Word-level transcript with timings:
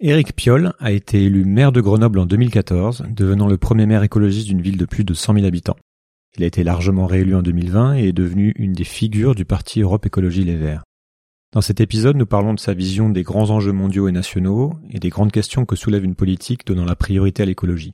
Éric 0.00 0.34
Piolle 0.34 0.72
a 0.80 0.90
été 0.90 1.22
élu 1.22 1.44
maire 1.44 1.70
de 1.70 1.80
Grenoble 1.80 2.18
en 2.18 2.26
2014, 2.26 3.04
devenant 3.10 3.46
le 3.46 3.56
premier 3.56 3.86
maire 3.86 4.02
écologiste 4.02 4.48
d'une 4.48 4.62
ville 4.62 4.76
de 4.76 4.84
plus 4.84 5.04
de 5.04 5.14
100 5.14 5.34
000 5.34 5.46
habitants. 5.46 5.76
Il 6.36 6.44
a 6.44 6.46
été 6.46 6.64
largement 6.64 7.06
réélu 7.06 7.36
en 7.36 7.42
2020 7.42 7.96
et 7.96 8.08
est 8.08 8.12
devenu 8.12 8.52
une 8.56 8.72
des 8.72 8.84
figures 8.84 9.34
du 9.34 9.44
parti 9.44 9.80
Europe 9.80 10.06
Écologie 10.06 10.44
Les 10.44 10.56
Verts. 10.56 10.82
Dans 11.52 11.60
cet 11.60 11.80
épisode, 11.80 12.16
nous 12.16 12.26
parlons 12.26 12.54
de 12.54 12.58
sa 12.58 12.72
vision 12.72 13.10
des 13.10 13.22
grands 13.22 13.50
enjeux 13.50 13.72
mondiaux 13.72 14.08
et 14.08 14.12
nationaux 14.12 14.72
et 14.90 14.98
des 14.98 15.10
grandes 15.10 15.30
questions 15.30 15.66
que 15.66 15.76
soulève 15.76 16.04
une 16.04 16.14
politique 16.14 16.66
donnant 16.66 16.86
la 16.86 16.96
priorité 16.96 17.42
à 17.42 17.46
l'écologie. 17.46 17.92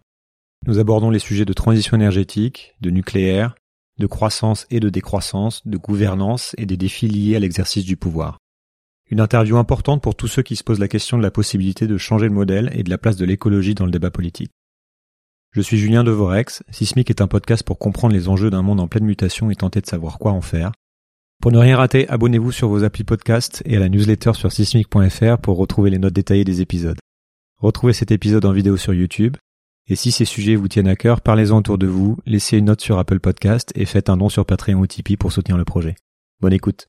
Nous 0.66 0.78
abordons 0.78 1.10
les 1.10 1.18
sujets 1.18 1.44
de 1.44 1.52
transition 1.52 1.96
énergétique, 1.96 2.74
de 2.80 2.90
nucléaire, 2.90 3.56
de 3.98 4.06
croissance 4.06 4.66
et 4.70 4.80
de 4.80 4.88
décroissance, 4.88 5.66
de 5.66 5.76
gouvernance 5.76 6.54
et 6.56 6.66
des 6.66 6.76
défis 6.76 7.08
liés 7.08 7.36
à 7.36 7.40
l'exercice 7.40 7.84
du 7.84 7.96
pouvoir. 7.96 8.38
Une 9.10 9.20
interview 9.20 9.56
importante 9.56 10.02
pour 10.02 10.14
tous 10.14 10.28
ceux 10.28 10.42
qui 10.42 10.54
se 10.54 10.62
posent 10.62 10.80
la 10.80 10.88
question 10.88 11.16
de 11.16 11.22
la 11.22 11.30
possibilité 11.30 11.86
de 11.86 11.96
changer 11.96 12.26
le 12.26 12.34
modèle 12.34 12.70
et 12.74 12.82
de 12.82 12.90
la 12.90 12.98
place 12.98 13.16
de 13.16 13.24
l'écologie 13.24 13.74
dans 13.74 13.86
le 13.86 13.90
débat 13.90 14.10
politique. 14.10 14.50
Je 15.52 15.62
suis 15.62 15.78
Julien 15.78 16.04
Devorex, 16.04 16.62
Sismic 16.70 17.08
est 17.08 17.22
un 17.22 17.26
podcast 17.26 17.62
pour 17.62 17.78
comprendre 17.78 18.14
les 18.14 18.28
enjeux 18.28 18.50
d'un 18.50 18.60
monde 18.60 18.80
en 18.80 18.86
pleine 18.86 19.04
mutation 19.04 19.50
et 19.50 19.56
tenter 19.56 19.80
de 19.80 19.86
savoir 19.86 20.18
quoi 20.18 20.32
en 20.32 20.42
faire. 20.42 20.72
Pour 21.40 21.52
ne 21.52 21.58
rien 21.58 21.78
rater, 21.78 22.06
abonnez-vous 22.08 22.52
sur 22.52 22.68
vos 22.68 22.84
applis 22.84 23.04
podcast 23.04 23.62
et 23.64 23.76
à 23.76 23.80
la 23.80 23.88
newsletter 23.88 24.34
sur 24.34 24.52
sismic.fr 24.52 25.38
pour 25.38 25.56
retrouver 25.56 25.88
les 25.88 25.98
notes 25.98 26.12
détaillées 26.12 26.44
des 26.44 26.60
épisodes. 26.60 26.98
Retrouvez 27.58 27.94
cet 27.94 28.10
épisode 28.10 28.44
en 28.44 28.52
vidéo 28.52 28.76
sur 28.76 28.92
YouTube. 28.92 29.36
Et 29.86 29.96
si 29.96 30.12
ces 30.12 30.26
sujets 30.26 30.54
vous 30.54 30.68
tiennent 30.68 30.88
à 30.88 30.96
cœur, 30.96 31.22
parlez-en 31.22 31.58
autour 31.58 31.78
de 31.78 31.86
vous, 31.86 32.18
laissez 32.26 32.58
une 32.58 32.66
note 32.66 32.82
sur 32.82 32.98
Apple 32.98 33.20
Podcast 33.20 33.72
et 33.74 33.86
faites 33.86 34.10
un 34.10 34.18
don 34.18 34.28
sur 34.28 34.44
Patreon 34.44 34.80
ou 34.80 34.86
Tipeee 34.86 35.16
pour 35.16 35.32
soutenir 35.32 35.56
le 35.56 35.64
projet. 35.64 35.94
Bonne 36.40 36.52
écoute. 36.52 36.88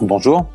Bonjour. 0.00 0.46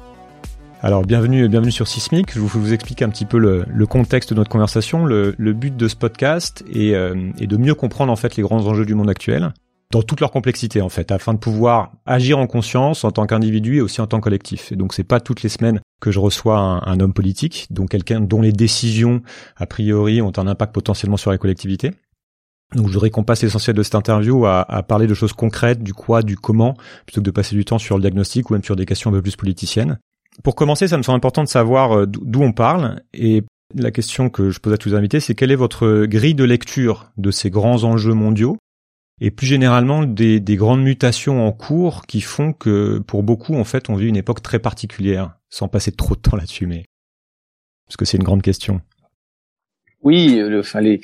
Alors 0.84 1.04
bienvenue, 1.04 1.48
bienvenue 1.48 1.72
sur 1.72 1.88
Sismic. 1.88 2.34
Je 2.34 2.40
vous, 2.40 2.48
vous 2.48 2.74
explique 2.74 3.04
un 3.04 3.10
petit 3.10 3.26
peu 3.26 3.38
le, 3.38 3.86
contexte 3.86 4.32
de 4.32 4.36
notre 4.36 4.50
conversation. 4.50 5.06
Le, 5.06 5.34
but 5.54 5.78
de 5.78 5.88
ce 5.88 5.96
podcast 5.96 6.64
euh, 6.76 7.32
est, 7.40 7.46
de 7.46 7.58
mieux 7.58 7.76
comprendre 7.76 8.12
en 8.12 8.16
fait 8.16 8.36
les 8.36 8.42
grands 8.42 8.66
enjeux 8.66 8.86
du 8.86 8.96
monde 8.96 9.10
actuel 9.10 9.54
dans 9.92 10.02
toute 10.02 10.22
leur 10.22 10.32
complexité 10.32 10.82
en 10.82 10.90
fait, 10.90 11.12
afin 11.12 11.34
de 11.34 11.38
pouvoir 11.38 11.92
agir 12.06 12.40
en 12.40 12.48
conscience 12.48 13.04
en 13.04 13.12
tant 13.12 13.28
qu'individu 13.28 13.78
et 13.78 13.82
aussi 13.82 14.02
en 14.02 14.08
tant 14.08 14.18
que 14.18 14.24
collectif. 14.24 14.72
Et 14.72 14.76
donc 14.76 14.94
c'est 14.94 15.04
pas 15.04 15.20
toutes 15.20 15.44
les 15.44 15.50
semaines 15.50 15.82
que 16.00 16.10
je 16.10 16.20
reçois 16.20 16.58
un, 16.58 16.82
un 16.82 17.00
homme 17.00 17.14
politique, 17.14 17.68
donc 17.70 17.90
quelqu'un 17.90 18.22
dont 18.22 18.42
les 18.42 18.54
décisions 18.54 19.22
a 19.58 19.68
priori 19.68 20.22
ont 20.22 20.32
un 20.38 20.48
impact 20.48 20.74
potentiellement 20.74 21.18
sur 21.18 21.30
la 21.30 21.38
collectivité. 21.38 21.92
Donc 22.76 22.88
je 22.88 22.94
voudrais 22.94 23.10
qu'on 23.10 23.24
passe 23.24 23.44
l'essentiel 23.44 23.76
de 23.76 23.84
cette 23.84 23.96
interview 23.96 24.46
à, 24.46 24.62
à, 24.62 24.82
parler 24.84 25.08
de 25.08 25.14
choses 25.14 25.34
concrètes, 25.34 25.84
du 25.84 25.94
quoi, 25.94 26.24
du 26.24 26.38
comment, 26.38 26.76
plutôt 27.06 27.22
que 27.22 27.26
de 27.26 27.32
passer 27.32 27.56
du 27.56 27.66
temps 27.66 27.80
sur 27.80 27.98
le 27.98 28.02
diagnostic 28.02 28.50
ou 28.50 28.54
même 28.54 28.64
sur 28.64 28.76
des 28.76 28.86
questions 28.86 29.10
un 29.10 29.14
peu 29.14 29.22
plus 29.22 29.36
politiciennes. 29.36 30.00
Pour 30.44 30.56
commencer, 30.56 30.88
ça 30.88 30.98
me 30.98 31.04
semble 31.04 31.18
important 31.18 31.44
de 31.44 31.50
savoir 31.50 31.98
euh, 31.98 32.06
d'où 32.08 32.42
on 32.42 32.54
parle 32.54 33.02
et 33.14 33.44
la 33.76 33.92
question 33.92 34.30
que 34.30 34.50
je 34.50 34.60
pose 34.60 34.74
à 34.74 34.78
tous 34.78 34.90
les 34.90 34.96
invités, 34.96 35.20
c'est 35.20 35.36
quelle 35.36 35.52
est 35.52 35.56
votre 35.56 36.06
grille 36.06 36.36
de 36.36 36.44
lecture 36.44 37.12
de 37.18 37.32
ces 37.32 37.50
grands 37.50 37.84
enjeux 37.84 38.14
mondiaux? 38.14 38.58
Et 39.20 39.32
plus 39.32 39.46
généralement 39.46 40.04
des, 40.04 40.40
des, 40.40 40.56
grandes 40.56 40.82
mutations 40.82 41.46
en 41.46 41.52
cours 41.52 42.08
qui 42.08 42.22
font 42.22 42.54
que 42.54 43.00
pour 43.00 43.22
beaucoup, 43.22 43.56
en 43.56 43.64
fait, 43.64 43.90
on 43.90 43.96
vit 43.96 44.08
une 44.08 44.16
époque 44.16 44.42
très 44.42 44.58
particulière, 44.58 45.36
sans 45.50 45.68
passer 45.68 45.92
trop 45.92 46.16
de 46.16 46.22
temps 46.22 46.36
là-dessus, 46.36 46.66
mais 46.66 46.86
parce 47.86 47.98
que 47.98 48.06
c'est 48.06 48.18
une 48.18 48.24
grande 48.24 48.42
question. 48.42 48.82
Oui, 50.04 50.36
le, 50.36 50.62
les, 50.80 51.02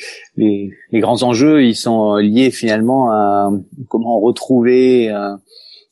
les, 0.92 1.00
grands 1.00 1.22
enjeux, 1.22 1.64
ils 1.64 1.76
sont 1.76 2.16
liés 2.16 2.50
finalement 2.50 3.12
à 3.12 3.52
comment 3.90 4.20
retrouver 4.20 5.12
euh, 5.12 5.36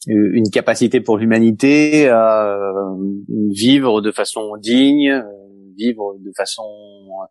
une 0.07 0.49
capacité 0.49 1.01
pour 1.01 1.17
l'humanité 1.17 2.09
à 2.09 2.57
vivre 3.51 4.01
de 4.01 4.11
façon 4.11 4.57
digne, 4.57 5.23
vivre 5.77 6.15
de 6.19 6.31
façon 6.35 6.63
euh, 6.63 7.25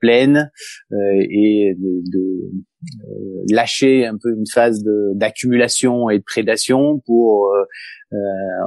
pleine 0.00 0.50
euh, 0.92 0.96
et 1.30 1.74
de, 1.78 2.02
de 2.10 2.50
euh, 2.84 3.44
lâcher 3.50 4.06
un 4.06 4.16
peu 4.20 4.30
une 4.30 4.46
phase 4.52 4.82
d'accumulation 5.14 6.10
et 6.10 6.18
de 6.18 6.24
prédation 6.24 7.00
pour 7.06 7.52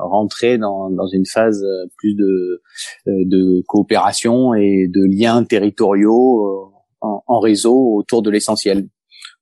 rentrer 0.03 0.57
dans, 0.57 0.91
dans, 0.91 1.07
une 1.07 1.25
phase 1.25 1.65
plus 1.97 2.13
de, 2.13 2.61
de 3.07 3.63
coopération 3.67 4.53
et 4.53 4.87
de 4.87 5.01
liens 5.03 5.43
territoriaux 5.43 6.71
en, 7.01 7.23
en 7.25 7.39
réseau 7.39 7.95
autour 7.95 8.21
de 8.21 8.29
l'essentiel. 8.29 8.87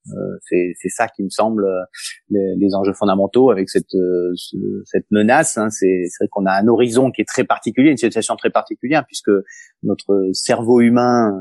Euh, 0.07 0.37
c'est 0.41 0.89
ça 0.89 1.07
qui 1.07 1.23
me 1.23 1.29
semble 1.29 1.65
euh, 1.65 1.83
les, 2.29 2.55
les, 2.57 2.73
enjeux 2.73 2.93
fondamentaux 2.93 3.51
avec 3.51 3.69
cette 3.69 3.93
euh, 3.95 4.33
cette 4.85 5.05
menace. 5.11 5.57
Hein. 5.57 5.69
C'est 5.69 6.05
vrai 6.19 6.27
qu'on 6.31 6.45
a 6.45 6.53
un 6.53 6.67
horizon 6.67 7.11
qui 7.11 7.21
est 7.21 7.27
très 7.27 7.43
particulier, 7.43 7.91
une 7.91 7.97
situation 7.97 8.35
très 8.35 8.49
particulière 8.49 9.05
puisque 9.05 9.31
notre 9.83 10.29
cerveau 10.33 10.79
humain 10.81 11.33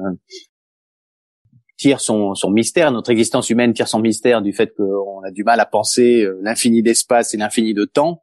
tire 1.77 2.01
son, 2.01 2.35
son 2.35 2.51
mystère, 2.51 2.91
notre 2.91 3.11
existence 3.11 3.49
humaine 3.49 3.73
tire 3.73 3.87
son 3.87 4.01
mystère 4.01 4.43
du 4.43 4.53
fait 4.53 4.75
qu'on 4.77 5.23
a 5.23 5.31
du 5.31 5.45
mal 5.45 5.61
à 5.61 5.67
penser 5.67 6.27
l'infini 6.43 6.83
d'espace 6.83 7.35
et 7.35 7.37
l'infini 7.37 7.73
de 7.73 7.85
temps, 7.85 8.23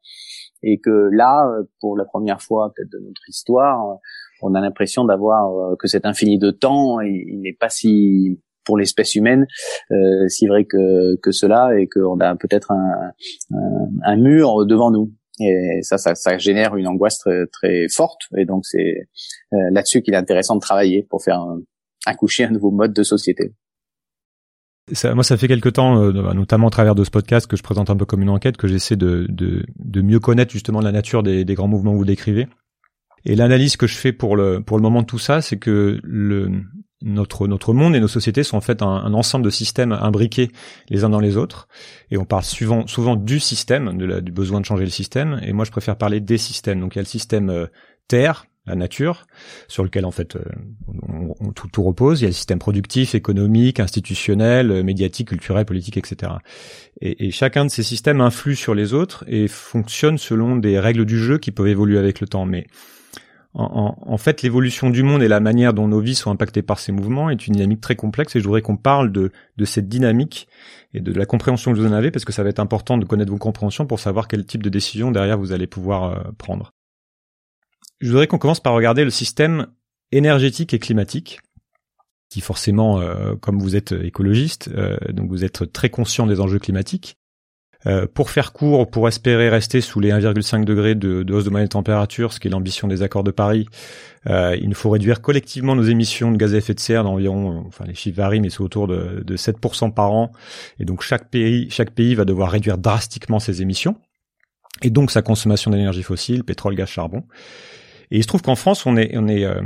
et 0.62 0.78
que 0.78 1.10
là, 1.14 1.50
pour 1.80 1.96
la 1.96 2.04
première 2.04 2.42
fois 2.42 2.74
peut-être 2.76 2.92
de 2.92 3.00
notre 3.00 3.30
histoire, 3.30 4.00
on 4.42 4.56
a 4.56 4.60
l'impression 4.60 5.06
d'avoir 5.06 5.78
que 5.78 5.88
cet 5.88 6.06
infini 6.06 6.38
de 6.38 6.52
temps, 6.52 7.00
il 7.00 7.40
n'est 7.40 7.56
pas 7.58 7.70
si 7.70 8.42
pour 8.66 8.78
l'espèce 8.78 9.16
humaine, 9.16 9.46
euh, 9.92 10.28
si 10.28 10.48
vrai 10.48 10.66
que, 10.66 11.16
que 11.22 11.32
cela, 11.32 11.80
et 11.80 11.88
qu'on 11.88 12.20
a 12.20 12.36
peut-être 12.36 12.72
un, 12.72 13.12
un, 13.54 13.88
un, 14.04 14.18
mur 14.18 14.66
devant 14.66 14.92
nous. 14.92 15.14
Et 15.40 15.80
ça, 15.82 15.98
ça, 15.98 16.16
ça 16.16 16.38
génère 16.38 16.76
une 16.76 16.88
angoisse 16.88 17.20
très, 17.20 17.46
très 17.48 17.88
forte. 17.90 18.22
Et 18.38 18.46
donc, 18.46 18.66
c'est 18.66 19.08
euh, 19.54 19.58
là-dessus 19.72 20.02
qu'il 20.02 20.14
est 20.14 20.18
intéressant 20.18 20.56
de 20.56 20.62
travailler 20.62 21.06
pour 21.10 21.24
faire 21.24 21.46
accoucher 22.06 22.46
un 22.46 22.52
nouveau 22.52 22.72
mode 22.72 22.94
de 22.94 23.04
société. 23.04 23.54
Ça, 24.94 25.16
moi, 25.16 25.24
ça 25.24 25.36
fait 25.36 25.48
quelque 25.48 25.70
temps, 25.70 26.00
euh, 26.00 26.12
bah, 26.12 26.34
notamment 26.36 26.68
à 26.68 26.70
travers 26.70 26.94
de 26.94 27.04
ce 27.04 27.10
podcast 27.10 27.48
que 27.48 27.58
je 27.58 27.64
présente 27.64 27.90
un 27.90 27.96
peu 27.96 28.06
comme 28.06 28.22
une 28.22 28.30
enquête, 28.30 28.56
que 28.56 28.68
j'essaie 28.68 28.96
de, 28.96 29.26
de, 29.30 29.66
de, 29.80 30.02
mieux 30.02 30.20
connaître 30.20 30.52
justement 30.52 30.80
la 30.80 30.92
nature 30.92 31.24
des, 31.24 31.44
des 31.44 31.56
grands 31.56 31.68
mouvements 31.68 31.94
que 31.94 31.98
vous 31.98 32.06
décrivez. 32.06 32.48
Et 33.26 33.36
l'analyse 33.36 33.78
que 33.78 33.88
je 33.88 33.98
fais 33.98 34.14
pour 34.14 34.36
le 34.36 34.62
pour 34.62 34.78
le 34.78 34.84
moment 34.84 35.02
de 35.02 35.08
tout 35.08 35.18
ça, 35.18 35.42
c'est 35.42 35.58
que 35.58 36.00
le 36.04 36.62
notre 37.06 37.48
notre 37.48 37.74
monde 37.74 37.96
et 37.96 38.00
nos 38.00 38.08
sociétés 38.08 38.44
sont 38.44 38.58
en 38.58 38.62
fait 38.62 38.82
un, 38.82 38.88
un, 38.88 39.14
ensemble 39.14 39.46
de 39.46 39.50
systèmes 39.50 39.94
imbriqués 39.94 40.52
les 40.90 41.04
uns 41.04 41.10
dans 41.10 41.20
les 41.20 41.38
autres. 41.38 41.68
Et 42.12 42.18
on 42.18 42.26
parle 42.26 42.44
souvent 42.44 42.86
souvent 42.88 43.16
du 43.16 43.40
système 43.40 43.98
du 43.98 44.32
besoin 44.32 44.60
de 44.60 44.66
changer 44.66 44.84
le 44.84 44.90
système. 44.90 45.40
Et 45.44 45.54
moi 45.54 45.66
je 45.66 45.72
préfère 45.72 45.98
parler 45.98 46.20
des 46.20 46.38
systèmes. 46.38 46.82
Donc 46.82 46.96
il 46.96 46.98
y 46.98 47.00
a 47.00 47.04
le 47.04 47.08
système 47.08 47.50
euh, 47.50 47.68
terre 48.08 48.46
la 48.68 48.76
nature 48.76 49.28
sur 49.68 49.84
lequel 49.84 50.06
en 50.06 50.12
fait 50.12 50.36
euh, 50.36 50.44
on, 51.08 51.36
on, 51.40 51.52
tout, 51.52 51.68
tout, 51.68 51.84
repose. 51.84 52.22
Il 52.22 52.24
y 52.24 52.26
a 52.26 52.30
le 52.30 52.34
système 52.34 52.58
productif 52.58 53.14
économique 53.14 53.80
institutionnel 53.80 54.72
euh, 54.72 54.84
médiatique 54.84 55.30
culturel 55.30 55.66
politique 55.66 55.98
etc 55.98 56.34
et, 57.02 57.28
et 57.28 57.32
chacun 57.32 57.66
de 57.66 57.70
ces 57.70 57.84
systèmes 57.84 58.22
influe 58.22 58.56
sur 58.56 58.74
les 58.74 58.94
autres 58.94 59.24
et 59.28 59.48
fonctionne 59.48 60.18
selon 60.18 60.56
des 60.56 60.80
règles 60.80 61.06
du 61.06 61.20
jeu 61.20 61.38
qui 61.38 61.52
peuvent 61.52 61.68
évoluer 61.68 62.00
avec 62.00 62.20
le 62.20 62.28
temps. 62.28 62.46
Mais 62.46 62.66
en, 63.58 64.18
fait, 64.18 64.42
l'évolution 64.42 64.90
du 64.90 65.02
monde 65.02 65.24
et 65.24 65.30
la 65.30 65.40
manière 65.40 65.74
dont 65.74 65.88
nos 65.88 66.02
vies 66.02 66.16
sont 66.16 66.30
impactées 66.30 66.62
par 66.62 66.78
ces 66.78 66.92
mouvements 66.92 67.30
est 67.30 67.48
une 67.48 67.54
dynamique 67.54 67.80
très 67.80 67.96
complexe 67.96 68.36
et 68.36 68.42
je 68.42 68.44
voudrais 68.44 68.62
qu'on 68.62 68.76
parle 68.76 69.14
de, 69.14 69.32
de 69.56 69.66
cette 69.66 69.88
dynamique 69.88 70.50
et 70.94 71.00
de 71.00 71.14
la 71.14 71.26
compréhension 71.26 71.72
que 71.72 71.78
vous 71.78 71.88
en 71.88 71.94
avez 71.94 72.12
parce 72.12 72.26
que 72.26 72.34
ça 72.34 72.44
va 72.44 72.50
être 72.50 72.60
important 72.60 72.98
de 72.98 73.06
connaître 73.06 73.32
vos 73.32 73.38
compréhensions 73.38 73.86
pour 73.86 74.02
savoir 74.02 74.28
quel 74.28 74.46
type 74.46 74.62
de 74.62 74.70
décision 74.70 75.10
derrière 75.10 75.38
vous 75.38 75.54
allez 75.54 75.68
pouvoir 75.68 76.04
euh, 76.04 76.32
prendre. 76.38 76.74
Je 78.02 78.10
voudrais 78.10 78.28
qu'on 78.28 78.38
commence 78.38 78.60
par 78.60 78.74
regarder 78.74 79.06
le 79.06 79.10
système 79.10 79.68
énergétique 80.12 80.74
et 80.74 80.80
climatique 80.80 81.40
qui 82.30 82.42
forcément, 82.42 83.00
euh, 83.00 83.36
comme 83.36 83.60
vous 83.60 83.78
êtes 83.78 83.94
écologiste, 83.94 84.70
euh, 84.76 84.98
donc 85.14 85.30
vous 85.30 85.46
êtes 85.46 85.72
très 85.72 85.90
conscient 85.90 86.28
des 86.28 86.42
enjeux 86.42 86.60
climatiques, 86.60 87.16
euh, 87.88 88.08
pour 88.12 88.30
faire 88.30 88.54
court, 88.54 88.90
pour 88.90 89.08
espérer 89.08 89.50
rester 89.50 89.82
sous 89.82 90.00
les 90.00 90.10
1,5 90.10 90.64
degrés 90.66 90.96
de, 90.96 91.24
de, 91.24 91.34
hausse 91.34 91.46
de 91.46 91.50
moyenne 91.50 91.70
température, 91.70 92.34
ce 92.34 92.40
qui 92.40 92.48
est 92.48 92.52
l'ambition 92.52 92.88
des 92.88 93.04
accords 93.04 93.24
de 93.24 93.32
Paris, 93.32 93.68
euh, 94.28 94.58
il 94.60 94.70
nous 94.70 94.76
faut 94.76 94.90
réduire 94.90 95.22
collectivement 95.22 95.76
nos 95.76 95.84
émissions 95.84 96.32
de 96.32 96.38
gaz 96.38 96.54
à 96.54 96.58
effet 96.58 96.74
de 96.74 96.80
serre 96.80 97.04
d'environ, 97.04 97.64
enfin 97.68 97.86
les 97.86 97.94
chiffres 97.94 98.18
varient, 98.18 98.42
mais 98.42 98.50
c'est 98.50 98.62
autour 98.62 98.88
de, 98.88 99.24
de 99.26 99.38
7% 99.38 99.94
par 99.94 100.12
an. 100.12 100.32
Et 100.80 100.86
donc 100.86 101.02
chaque 101.02 101.30
pays, 101.30 101.70
chaque 101.70 101.92
pays 101.92 102.16
va 102.16 102.26
devoir 102.26 102.52
réduire 102.52 102.78
drastiquement 102.78 103.40
ses 103.40 103.62
émissions 103.62 103.96
et 104.82 104.90
donc 104.90 105.12
sa 105.12 105.22
consommation 105.22 105.72
d'énergie 105.72 106.04
fossile, 106.04 106.44
pétrole, 106.44 106.76
gaz, 106.76 106.90
charbon. 106.90 107.24
Et 108.12 108.18
il 108.18 108.24
se 108.24 108.28
trouve 108.28 108.42
qu'en 108.42 108.56
France, 108.56 108.86
on 108.86 108.98
est, 108.98 109.16
on 109.18 109.28
est, 109.28 109.46
euh, 109.46 109.62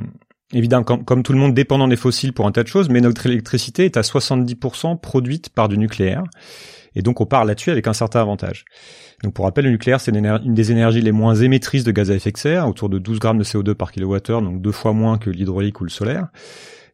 évidemment, 0.54 0.84
comme, 0.84 1.04
comme, 1.04 1.24
tout 1.24 1.34
le 1.34 1.40
monde, 1.40 1.54
dépendant 1.54 1.88
des 1.88 1.96
fossiles 1.96 2.34
pour 2.34 2.48
un 2.48 2.52
tas 2.52 2.64
de 2.64 2.68
choses, 2.68 2.90
mais 2.90 3.02
notre 3.02 3.26
électricité 3.26 3.86
est 3.86 3.98
à 3.98 4.02
70% 4.02 5.00
produite 5.00 5.50
par 5.50 5.68
du 5.68 5.78
nucléaire. 5.78 6.24
Et 6.96 7.02
donc, 7.02 7.22
on 7.22 7.26
part 7.26 7.46
là-dessus 7.46 7.72
avec 7.72 7.88
un 7.88 7.94
certain 7.94 8.22
avantage. 8.22 8.66
Donc, 9.24 9.34
pour 9.34 9.46
rappel, 9.46 9.66
le 9.66 9.72
nucléaire, 9.72 10.02
c'est 10.02 10.12
une, 10.12 10.54
des 10.54 10.72
énergies 10.72 11.02
les 11.02 11.12
moins 11.12 11.36
émettrices 11.36 11.84
de 11.84 11.92
gaz 11.92 12.12
à 12.12 12.16
effet 12.16 12.32
de 12.32 12.38
serre, 12.38 12.68
autour 12.68 12.90
de 12.90 13.00
12 13.00 13.20
grammes 13.20 13.38
de 13.38 13.44
CO2 13.44 13.74
par 13.74 13.92
kilowattheure, 13.92 14.42
donc 14.42 14.62
deux 14.62 14.72
fois 14.72 14.94
moins 14.94 15.18
que 15.18 15.30
l'hydraulique 15.30 15.80
ou 15.82 15.84
le 15.84 15.90
solaire, 15.90 16.28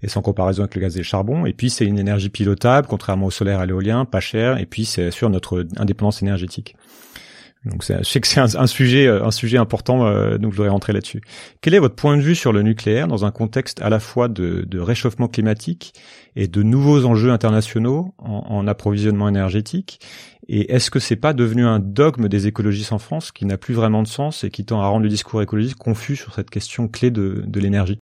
et 0.01 0.07
sans 0.07 0.21
comparaison 0.21 0.63
avec 0.63 0.75
le 0.75 0.81
gaz 0.81 0.95
et 0.95 1.00
le 1.00 1.03
charbon. 1.03 1.45
Et 1.45 1.53
puis, 1.53 1.69
c'est 1.69 1.86
une 1.86 2.00
énergie 2.00 2.30
pilotable, 2.30 2.88
contrairement 2.88 3.27
au 3.27 3.31
solaire 3.31 3.59
et 3.59 3.63
à 3.63 3.65
l'éolien, 3.65 4.06
pas 4.06 4.19
cher, 4.19 4.57
et 4.57 4.65
puis 4.65 4.86
c'est 4.86 5.12
sur 5.12 5.30
notre 5.30 5.65
indépendance 5.77 6.21
énergétique. 6.21 6.75
Donc 7.65 7.83
je 7.83 8.03
sais 8.03 8.21
que 8.21 8.27
c'est 8.27 8.39
un, 8.39 8.67
sujet, 8.67 9.07
euh, 9.07 9.25
un 9.25 9.31
sujet 9.31 9.57
important, 9.57 10.06
euh, 10.06 10.38
donc 10.38 10.51
je 10.51 10.57
voudrais 10.57 10.69
rentrer 10.69 10.94
là-dessus. 10.94 11.21
Quel 11.62 11.73
est 11.73 11.79
votre 11.79 11.95
point 11.95 12.15
de 12.15 12.21
vue 12.21 12.35
sur 12.35 12.53
le 12.53 12.62
nucléaire 12.62 13.07
dans 13.07 13.25
un 13.25 13.31
contexte 13.31 13.81
à 13.81 13.89
la 13.89 14.00
fois 14.00 14.27
de, 14.27 14.65
de 14.67 14.79
réchauffement 14.79 15.27
climatique 15.27 15.94
et 16.35 16.47
de 16.47 16.62
nouveaux 16.62 17.06
enjeux 17.06 17.31
internationaux 17.31 18.13
en, 18.19 18.45
en 18.50 18.67
approvisionnement 18.67 19.27
énergétique? 19.27 20.00
Et 20.47 20.73
est-ce 20.73 20.91
que 20.91 21.00
c'est 21.00 21.15
pas 21.15 21.33
devenu 21.33 21.65
un 21.65 21.79
dogme 21.79 22.27
des 22.27 22.45
écologistes 22.45 22.91
en 22.91 23.00
France 23.00 23.31
qui 23.31 23.45
n'a 23.45 23.57
plus 23.57 23.73
vraiment 23.73 24.03
de 24.03 24.07
sens 24.07 24.44
et 24.44 24.51
qui 24.51 24.63
tend 24.63 24.81
à 24.81 24.88
rendre 24.88 25.03
le 25.03 25.09
discours 25.09 25.41
écologiste 25.41 25.75
confus 25.75 26.15
sur 26.15 26.35
cette 26.35 26.51
question 26.51 26.88
clé 26.88 27.09
de, 27.09 27.44
de 27.47 27.59
l'énergie? 27.59 28.00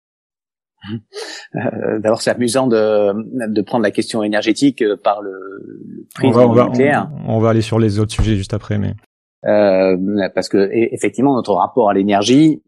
Euh, 1.55 1.99
D'abord, 1.99 2.21
c'est 2.21 2.31
amusant 2.31 2.67
de, 2.67 3.47
de, 3.47 3.61
prendre 3.61 3.83
la 3.83 3.91
question 3.91 4.23
énergétique 4.23 4.83
par 5.01 5.21
le, 5.21 5.31
le 5.31 6.05
prisme 6.13 6.65
nucléaire. 6.65 7.09
On, 7.25 7.35
on, 7.35 7.39
va 7.39 7.51
aller 7.51 7.61
sur 7.61 7.79
les 7.79 7.99
autres 7.99 8.13
sujets 8.13 8.35
juste 8.35 8.53
après, 8.53 8.77
mais 8.77 8.89
euh, 8.89 9.12
parce 9.43 10.49
que 10.49 10.69
effectivement 10.71 11.35
notre 11.35 11.53
rapport 11.53 11.89
à 11.89 11.93
l'énergie 11.93 12.61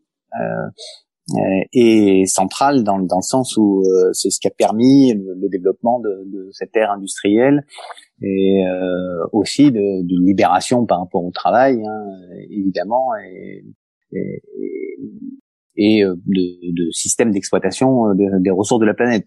euh, 1.32 1.64
est 1.74 2.28
central 2.28 2.84
dans, 2.84 3.00
dans, 3.00 3.16
le 3.16 3.24
sens 3.24 3.58
où 3.58 3.82
euh, 3.82 4.12
c'est 4.14 4.30
ce 4.30 4.40
qui 4.40 4.48
a 4.48 4.52
permis 4.52 5.12
le, 5.12 5.50
développement 5.50 6.00
de, 6.00 6.24
de, 6.28 6.50
cette 6.52 6.76
ère 6.76 6.92
industrielle 6.92 7.66
et 8.22 8.64
euh, 8.64 9.26
aussi 9.32 9.72
de, 9.72 10.06
libération 10.24 10.86
par 10.86 11.00
rapport 11.00 11.26
au 11.26 11.32
travail, 11.32 11.84
hein, 11.84 12.06
évidemment, 12.52 13.08
et, 13.16 13.66
et, 14.12 14.44
et 15.78 16.04
de, 16.04 16.86
de 16.86 16.92
système 16.92 17.32
d'exploitation 17.32 18.14
des 18.14 18.52
ressources 18.52 18.82
de 18.82 18.86
la 18.86 18.94
planète 18.94 19.26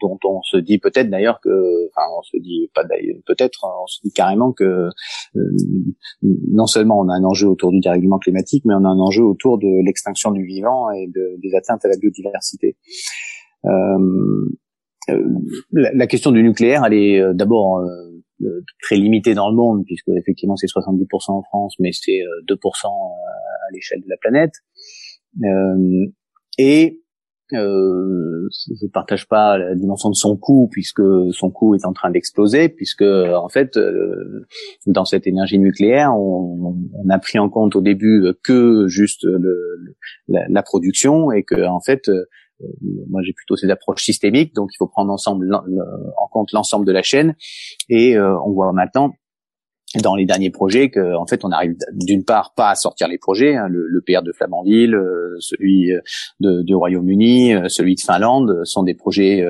dont 0.00 0.18
on 0.24 0.42
se 0.42 0.56
dit 0.56 0.78
peut-être 0.78 1.10
d'ailleurs 1.10 1.40
que, 1.40 1.86
enfin, 1.88 2.06
on 2.16 2.22
se 2.22 2.36
dit 2.38 2.70
pas 2.74 2.84
d'ailleurs, 2.84 3.16
peut-être, 3.26 3.64
hein, 3.64 3.72
on 3.82 3.86
se 3.86 4.00
dit 4.02 4.12
carrément 4.12 4.52
que 4.52 4.64
euh, 4.64 4.90
non 6.22 6.66
seulement 6.66 6.98
on 7.00 7.08
a 7.08 7.14
un 7.14 7.24
enjeu 7.24 7.46
autour 7.48 7.70
du 7.70 7.80
dérèglement 7.80 8.18
climatique, 8.18 8.64
mais 8.64 8.74
on 8.74 8.84
a 8.84 8.88
un 8.88 8.98
enjeu 8.98 9.22
autour 9.22 9.58
de 9.58 9.84
l'extinction 9.84 10.32
du 10.32 10.44
vivant 10.44 10.90
et 10.90 11.06
de, 11.06 11.40
des 11.42 11.54
atteintes 11.54 11.84
à 11.84 11.88
la 11.88 11.96
biodiversité. 11.96 12.76
Euh, 13.64 13.70
euh 15.10 15.24
la, 15.72 16.06
question 16.06 16.32
du 16.32 16.42
nucléaire, 16.42 16.84
elle 16.84 16.94
est 16.94 17.34
d'abord 17.34 17.82
très 18.82 18.96
limitée 18.96 19.34
dans 19.34 19.48
le 19.48 19.56
monde, 19.56 19.84
puisque 19.86 20.08
effectivement 20.08 20.56
c'est 20.56 20.66
70% 20.66 21.32
en 21.32 21.42
France, 21.42 21.74
mais 21.80 21.90
c'est 21.92 22.20
2% 22.46 22.86
à 22.86 23.72
l'échelle 23.72 24.00
de 24.00 24.08
la 24.08 24.16
planète. 24.20 24.52
et 26.58 27.00
euh, 27.54 28.48
je 28.50 28.86
partage 28.86 29.26
pas 29.28 29.58
la 29.58 29.74
dimension 29.74 30.10
de 30.10 30.14
son 30.14 30.36
coût 30.36 30.68
puisque 30.70 31.02
son 31.32 31.50
coût 31.50 31.74
est 31.74 31.84
en 31.84 31.92
train 31.92 32.10
d'exploser 32.10 32.68
puisque 32.68 33.02
en 33.02 33.48
fait 33.48 33.76
euh, 33.76 34.46
dans 34.86 35.04
cette 35.04 35.26
énergie 35.26 35.58
nucléaire 35.58 36.14
on, 36.14 36.76
on, 36.92 37.10
a 37.10 37.18
pris 37.18 37.38
en 37.38 37.48
compte 37.48 37.76
au 37.76 37.80
début 37.80 38.32
que 38.42 38.86
juste 38.88 39.24
le, 39.24 39.96
la, 40.28 40.62
production 40.62 41.32
et 41.32 41.42
que 41.42 41.66
en 41.66 41.80
fait 41.80 42.08
euh, 42.08 42.24
moi 43.08 43.22
j'ai 43.22 43.32
plutôt 43.32 43.56
ces 43.56 43.70
approches 43.70 44.02
systémiques 44.02 44.54
donc 44.54 44.70
il 44.72 44.76
faut 44.78 44.88
prendre 44.88 45.12
ensemble 45.12 45.54
en 45.54 46.28
compte 46.28 46.52
l'ensemble 46.52 46.86
de 46.86 46.92
la 46.92 47.02
chaîne. 47.02 47.34
Et 47.88 48.16
euh, 48.16 48.38
on 48.44 48.52
voit 48.52 48.72
maintenant 48.72 49.12
dans 49.96 50.14
les 50.14 50.26
derniers 50.26 50.50
projets 50.50 50.90
que 50.90 51.14
en 51.14 51.26
fait 51.26 51.44
on 51.44 51.50
arrive 51.50 51.74
d'une 51.92 52.24
part 52.24 52.52
pas 52.54 52.70
à 52.70 52.74
sortir 52.74 53.08
les 53.08 53.18
projets 53.18 53.56
hein, 53.56 53.68
le, 53.68 53.86
le, 53.86 54.00
PR 54.02 54.22
de 54.22 54.32
Flamanville 54.32 54.94
euh, 54.94 55.36
celui 55.40 55.92
euh, 55.92 56.00
de, 56.40 56.62
du 56.62 56.74
Royaume-Uni 56.74 57.54
euh, 57.54 57.68
celui 57.68 57.94
de 57.94 58.00
Finlande 58.00 58.60
sont 58.64 58.82
des 58.82 58.94
projets 58.94 59.46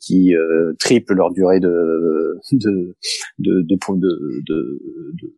qui 0.00 0.34
triplent 0.78 1.14
leur 1.14 1.30
durée 1.30 1.60
de 1.60 2.38
de 2.52 2.94
de, 3.38 3.62
de, 3.62 3.76
de, 3.86 4.42
de 4.46 5.34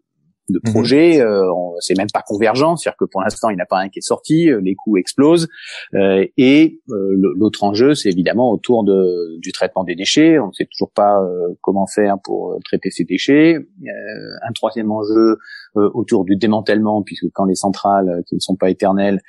de 0.48 0.60
mhm. 0.64 0.72
projets. 0.72 1.20
Euh, 1.20 1.50
c'est 1.80 1.96
même 1.96 2.08
pas 2.12 2.22
convergent, 2.26 2.76
c'est-à-dire 2.76 2.96
que 2.98 3.04
pour 3.04 3.22
l'instant, 3.22 3.50
il 3.50 3.56
n'y 3.56 3.60
en 3.60 3.64
a 3.64 3.66
pas 3.66 3.78
un 3.78 3.88
qui 3.88 3.98
est 3.98 4.06
sorti, 4.06 4.50
euh, 4.50 4.60
les 4.60 4.74
coûts 4.74 4.96
explosent. 4.96 5.48
Euh, 5.94 6.26
et 6.36 6.80
euh, 6.90 7.14
l'autre 7.36 7.64
enjeu, 7.64 7.94
c'est 7.94 8.10
évidemment 8.10 8.50
autour 8.50 8.84
de, 8.84 9.38
du 9.40 9.52
traitement 9.52 9.84
des 9.84 9.94
déchets. 9.94 10.38
On 10.38 10.48
ne 10.48 10.52
sait 10.52 10.66
toujours 10.70 10.90
pas 10.92 11.20
comment 11.60 11.86
faire 11.86 12.16
pour 12.22 12.58
traiter 12.64 12.90
ces 12.90 13.04
déchets. 13.04 13.56
un 13.56 14.52
troisième 14.54 14.90
enjeu 14.90 15.38
autour 15.74 16.24
du 16.24 16.36
démantèlement, 16.36 17.02
puisque 17.02 17.26
quand 17.32 17.44
les 17.44 17.54
centrales 17.54 18.22
qui 18.26 18.34
ne 18.34 18.40
sont 18.40 18.56
pas 18.56 18.70
éternelles 18.70 19.20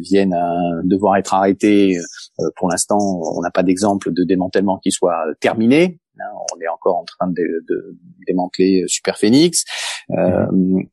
viennent 0.00 0.34
à 0.34 0.54
devoir 0.84 1.16
être 1.16 1.34
arrêtées, 1.34 1.96
pour 2.56 2.68
l'instant, 2.70 2.98
on 2.98 3.40
n'a 3.40 3.50
pas 3.50 3.62
d'exemple 3.62 4.12
de 4.12 4.24
démantèlement 4.24 4.78
qui 4.78 4.90
soit 4.90 5.18
terminé. 5.40 6.00
Hein, 6.20 6.30
on 6.54 6.60
est 6.60 6.68
encore 6.68 6.96
en 6.96 7.04
train 7.04 7.28
de, 7.28 7.64
de 7.68 7.96
démanteler 8.26 8.84
Super 8.86 9.18
Phoenix. 9.18 9.64
Euh, 10.10 10.46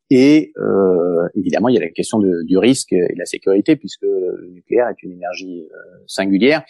et 0.09 0.51
euh, 0.57 1.27
évidemment, 1.35 1.69
il 1.69 1.75
y 1.75 1.77
a 1.77 1.81
la 1.81 1.89
question 1.89 2.19
du 2.19 2.57
risque 2.57 2.93
et 2.93 3.13
de 3.13 3.19
la 3.19 3.25
sécurité, 3.25 3.75
puisque 3.75 4.03
le 4.03 4.49
nucléaire 4.51 4.87
est 4.89 5.03
une 5.03 5.11
énergie 5.11 5.67
euh, 5.71 6.03
singulière, 6.07 6.63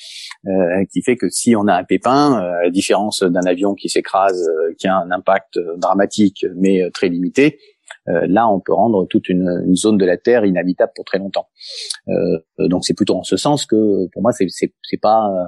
euh, 0.48 0.86
qui 0.92 1.02
fait 1.02 1.16
que 1.16 1.30
si 1.30 1.56
on 1.56 1.68
a 1.68 1.76
un 1.76 1.84
pépin, 1.84 2.34
euh, 2.34 2.60
à 2.60 2.64
la 2.64 2.70
différence 2.70 3.24
d'un 3.24 3.46
avion 3.46 3.74
qui 3.74 3.90
s'écrase, 3.90 4.50
qui 4.78 4.88
a 4.88 4.98
un 4.98 5.12
impact 5.12 5.60
dramatique 5.78 6.46
mais 6.56 6.90
très 6.92 7.10
limité, 7.10 7.60
là, 8.08 8.48
on 8.48 8.60
peut 8.60 8.74
rendre 8.74 9.08
toute 9.08 9.30
une, 9.30 9.64
une, 9.66 9.76
zone 9.76 9.98
de 9.98 10.06
la 10.06 10.18
Terre 10.18 10.46
inhabitable 10.46 10.92
pour 10.96 11.06
très 11.06 11.18
longtemps. 11.18 11.48
donc, 12.60 12.86
c'est 12.86 12.94
plutôt 12.94 13.16
en 13.16 13.24
ce 13.24 13.36
sens 13.36 13.66
que, 13.66 14.08
pour 14.12 14.22
moi, 14.22 14.32
c'est 14.32 15.02
pas 15.02 15.28
euh, 15.28 15.46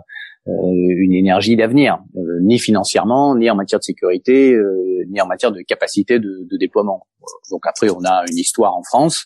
une 0.47 1.13
énergie 1.13 1.55
d'avenir, 1.55 1.99
euh, 2.15 2.39
ni 2.41 2.59
financièrement, 2.59 3.35
ni 3.35 3.49
en 3.49 3.55
matière 3.55 3.79
de 3.79 3.83
sécurité, 3.83 4.53
euh, 4.53 5.03
ni 5.09 5.19
en 5.21 5.27
matière 5.27 5.51
de 5.51 5.61
capacité 5.61 6.19
de, 6.19 6.47
de, 6.49 6.57
déploiement. 6.57 7.05
Donc 7.51 7.65
après, 7.67 7.89
on 7.89 8.03
a 8.05 8.23
une 8.29 8.37
histoire 8.37 8.75
en 8.75 8.83
France. 8.83 9.25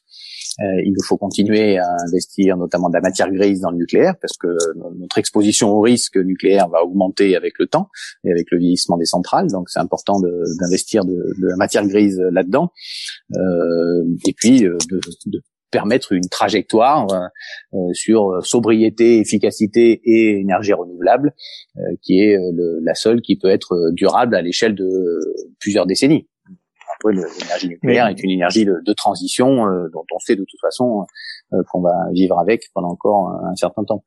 il 0.60 0.92
nous 0.92 1.04
faut 1.04 1.18
continuer 1.18 1.78
à 1.78 1.88
investir 2.08 2.58
notamment 2.58 2.90
de 2.90 2.96
la 2.96 3.02
matière 3.02 3.32
grise 3.32 3.62
dans 3.62 3.70
le 3.70 3.78
nucléaire 3.78 4.16
parce 4.20 4.38
que 4.38 4.48
notre 4.98 5.20
exposition 5.20 5.70
au 5.70 5.82
risque 5.82 6.18
nucléaire 6.18 6.68
va 6.70 6.84
augmenter 6.84 7.36
avec 7.36 7.54
le 7.60 7.68
temps 7.68 7.90
et 8.24 8.32
avec 8.32 8.48
le 8.52 8.58
vieillissement 8.58 8.98
des 8.98 9.06
centrales. 9.06 9.48
Donc 9.52 9.70
c'est 9.70 9.80
important 9.80 10.20
d'investir 10.60 11.06
de, 11.06 11.14
de, 11.14 11.48
la 11.48 11.58
matière 11.58 11.86
grise 11.86 12.20
là-dedans. 12.32 12.72
Euh, 13.36 14.04
et 14.28 14.34
puis 14.34 14.62
de, 14.62 15.42
permettre 15.72 16.12
une 16.12 16.28
trajectoire 16.30 17.12
euh, 17.12 17.28
euh, 17.74 17.94
sur 17.94 18.46
sobriété, 18.46 19.20
efficacité 19.20 20.02
et 20.04 20.40
énergie 20.40 20.74
renouvelable, 20.74 21.34
euh, 21.78 21.82
qui 22.02 22.20
est 22.20 22.38
la 22.84 22.94
seule 22.94 23.22
qui 23.22 23.38
peut 23.38 23.50
être 23.50 23.92
durable 23.94 24.36
à 24.36 24.42
l'échelle 24.42 24.76
de 24.76 25.20
plusieurs 25.60 25.86
décennies. 25.86 26.28
Après, 26.98 27.14
l'énergie 27.14 27.70
nucléaire 27.70 28.08
est 28.08 28.22
une 28.22 28.32
énergie 28.32 28.66
de, 28.66 28.94
transition 28.94 29.66
dont 29.92 30.06
on 30.14 30.20
sait 30.20 30.36
de 30.36 30.44
toute 30.48 30.60
façon 30.60 31.06
qu'on 31.70 31.82
va 31.82 31.94
vivre 32.12 32.38
avec 32.38 32.66
pendant 32.76 32.90
encore 32.90 33.30
un 33.30 33.56
certain 33.56 33.84
temps. 33.84 34.04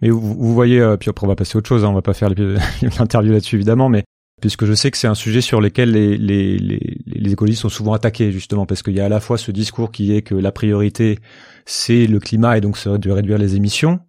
Mais 0.00 0.08
vous, 0.08 0.20
vous 0.20 0.54
voyez, 0.54 0.80
puis 0.98 1.10
après 1.10 1.26
on 1.26 1.28
va 1.28 1.36
passer 1.36 1.56
à 1.56 1.58
autre 1.58 1.68
chose, 1.68 1.84
hein, 1.84 1.88
on 1.88 1.94
va 1.94 2.02
pas 2.02 2.14
faire 2.14 2.30
l'interview 2.98 3.32
là-dessus 3.32 3.56
évidemment, 3.56 3.88
mais 3.88 4.04
puisque 4.40 4.64
je 4.64 4.72
sais 4.72 4.90
que 4.90 4.96
c'est 4.96 5.06
un 5.06 5.14
sujet 5.14 5.40
sur 5.40 5.60
lequel 5.60 5.90
les, 5.92 7.32
écologistes 7.32 7.62
sont 7.62 7.68
souvent 7.68 7.92
attaqués, 7.92 8.32
justement, 8.32 8.66
parce 8.66 8.82
qu'il 8.82 8.94
y 8.94 9.00
a 9.00 9.06
à 9.06 9.08
la 9.08 9.20
fois 9.20 9.38
ce 9.38 9.50
discours 9.50 9.90
qui 9.90 10.14
est 10.14 10.22
que 10.22 10.34
la 10.34 10.52
priorité, 10.52 11.18
c'est 11.66 12.06
le 12.06 12.20
climat 12.20 12.58
et 12.58 12.60
donc 12.60 12.78
c'est 12.78 12.98
de 12.98 13.10
réduire 13.10 13.38
les 13.38 13.56
émissions. 13.56 14.00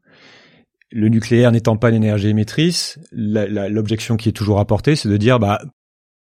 Le 0.92 1.08
nucléaire 1.10 1.52
n'étant 1.52 1.78
pas 1.78 1.92
l'énergie 1.92 2.30
émettrice, 2.30 3.00
l'objection 3.12 4.18
qui 4.18 4.30
est 4.30 4.34
toujours 4.34 4.60
apportée, 4.60 4.96
c'est 4.96 5.10
de 5.10 5.18
dire, 5.18 5.40
bah, 5.40 5.62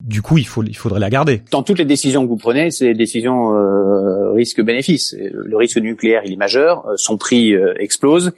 du 0.01 0.23
coup, 0.23 0.39
il, 0.39 0.47
faut, 0.47 0.63
il 0.63 0.77
faudrait 0.77 1.01
la 1.01 1.11
garder. 1.11 1.43
Dans 1.51 1.65
toutes 1.65 1.79
les 1.79 1.85
décisions 1.85 2.23
que 2.23 2.29
vous 2.29 2.37
prenez, 2.37 2.71
c'est 2.71 2.87
des 2.87 2.95
décisions 2.95 3.53
euh, 3.55 4.31
risque-bénéfice. 4.33 5.17
Le 5.19 5.57
risque 5.57 5.79
nucléaire, 5.79 6.23
il 6.25 6.33
est 6.33 6.37
majeur, 6.37 6.87
euh, 6.87 6.93
son 6.97 7.19
prix 7.19 7.53
euh, 7.53 7.75
explose, 7.81 8.33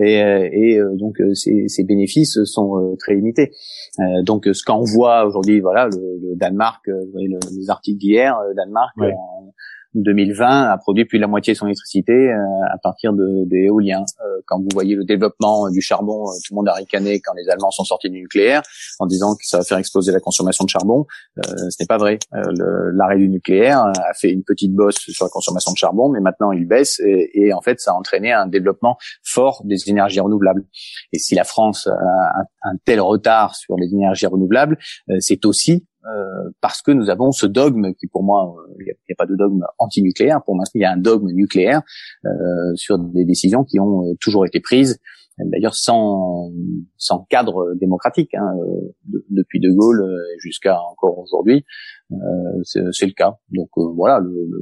et, 0.00 0.22
euh, 0.22 0.48
et 0.52 0.80
donc 0.98 1.18
ses, 1.34 1.68
ses, 1.68 1.84
bénéfices 1.84 2.42
sont 2.44 2.96
très 2.98 3.14
limités. 3.14 3.52
donc, 4.22 4.48
ce 4.52 4.64
qu'on 4.64 4.82
voit 4.82 5.24
aujourd'hui, 5.24 5.60
voilà, 5.60 5.86
le, 5.86 6.18
le 6.20 6.36
Danemark, 6.36 6.84
les 7.14 7.70
articles 7.70 7.98
d'hier, 7.98 8.36
Danemark 8.56 8.96
2020 9.94 10.70
a 10.70 10.78
produit 10.78 11.04
plus 11.04 11.18
de 11.18 11.22
la 11.22 11.28
moitié 11.28 11.52
de 11.52 11.58
son 11.58 11.66
électricité 11.66 12.12
euh, 12.12 12.36
à 12.72 12.78
partir 12.78 13.12
de, 13.12 13.44
des 13.46 13.64
éoliens. 13.64 14.04
Euh, 14.20 14.40
quand 14.46 14.58
vous 14.58 14.68
voyez 14.72 14.94
le 14.94 15.04
développement 15.04 15.70
du 15.70 15.80
charbon, 15.80 16.24
tout 16.44 16.52
le 16.52 16.56
monde 16.56 16.68
a 16.68 16.74
ricané 16.74 17.20
quand 17.20 17.32
les 17.34 17.48
Allemands 17.48 17.70
sont 17.70 17.84
sortis 17.84 18.10
du 18.10 18.20
nucléaire 18.20 18.62
en 18.98 19.06
disant 19.06 19.34
que 19.34 19.44
ça 19.44 19.58
va 19.58 19.64
faire 19.64 19.78
exploser 19.78 20.12
la 20.12 20.20
consommation 20.20 20.64
de 20.64 20.70
charbon. 20.70 21.06
ce 21.36 21.76
n'est 21.80 21.86
pas 21.86 21.98
vrai. 21.98 22.18
L'arrêt 22.32 23.16
du 23.16 23.28
nucléaire 23.28 23.84
a 23.84 24.14
fait 24.14 24.30
une 24.30 24.42
petite 24.42 24.72
bosse 24.72 24.96
sur 24.98 25.24
la 25.24 25.30
consommation 25.30 25.72
de 25.72 25.76
charbon, 25.76 26.08
mais 26.08 26.20
maintenant 26.20 26.52
il 26.52 26.66
baisse 26.66 27.00
et, 27.00 27.30
et, 27.34 27.52
en 27.52 27.60
fait 27.60 27.80
ça 27.80 27.92
a 27.92 27.94
entraîné 27.94 28.32
un 28.32 28.46
développement 28.46 28.96
fort 29.22 29.62
des 29.64 29.88
énergies 29.88 30.20
renouvelables. 30.20 30.64
Et 31.12 31.18
si 31.18 31.34
la 31.34 31.44
France 31.44 31.86
a 31.86 32.68
un 32.68 32.76
tel 32.84 33.00
retard 33.00 33.54
sur 33.54 33.76
les 33.76 33.92
énergies 33.92 34.26
renouvelables, 34.26 34.78
c'est 35.20 35.44
aussi 35.46 35.86
euh, 36.06 36.50
parce 36.60 36.82
que 36.82 36.90
nous 36.90 37.08
avons 37.08 37.32
ce 37.32 37.46
dogme 37.46 37.94
qui, 37.94 38.06
pour 38.06 38.22
moi, 38.22 38.54
euh, 38.58 38.74
il 38.80 38.84
n'y 38.84 38.90
a, 38.90 39.16
pas 39.16 39.26
de 39.26 39.36
dogme 39.36 39.64
anti-nucléaire. 39.78 40.42
Pour 40.44 40.54
moi, 40.54 40.64
il 40.74 40.82
y 40.82 40.84
a 40.84 40.92
un 40.92 40.98
dogme 40.98 41.30
nucléaire 41.32 41.82
euh, 42.26 42.30
sur 42.74 42.98
des 42.98 43.24
décisions 43.24 43.64
qui 43.64 43.80
ont 43.80 44.14
toujours 44.20 44.44
été 44.44 44.60
prises, 44.60 45.00
d'ailleurs 45.38 45.74
sans 45.74 46.52
sans 46.98 47.26
cadre 47.30 47.74
démocratique, 47.80 48.34
hein, 48.34 48.52
depuis 49.30 49.60
De 49.60 49.70
Gaulle 49.70 50.04
jusqu'à 50.38 50.78
encore 50.78 51.18
aujourd'hui. 51.18 51.64
c'est 52.62 53.06
le 53.06 53.14
cas. 53.14 53.38
Donc 53.50 53.70
voilà, 53.76 54.20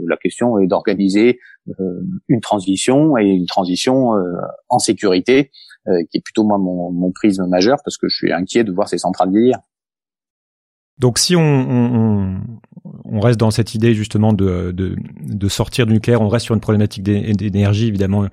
la 0.08 0.16
question 0.16 0.58
est 0.58 0.66
d'organiser 0.68 1.40
une 2.28 2.40
transition 2.40 3.18
et 3.18 3.26
une 3.26 3.46
transition 3.46 4.12
en 4.68 4.78
sécurité, 4.78 5.50
qui 6.10 6.18
est 6.18 6.24
plutôt 6.24 6.44
moi 6.44 6.56
mon, 6.56 6.90
mon 6.90 7.10
prisme 7.10 7.46
majeur 7.48 7.78
parce 7.84 7.98
que 7.98 8.08
je 8.08 8.16
suis 8.16 8.32
inquiet 8.32 8.64
de 8.64 8.72
voir 8.72 8.88
ces 8.88 8.98
centrales 8.98 9.30
vieillir. 9.30 9.58
Donc 11.02 11.18
si 11.18 11.34
on, 11.34 12.40
reste 13.20 13.38
dans 13.38 13.50
cette 13.50 13.74
idée 13.74 13.92
justement 13.92 14.32
de, 14.32 14.96
sortir 15.48 15.84
du 15.84 15.94
nucléaire, 15.94 16.22
on 16.22 16.28
reste 16.28 16.46
sur 16.46 16.54
une 16.54 16.60
problématique 16.60 17.02
d'énergie, 17.02 17.88
évidemment, 17.88 18.28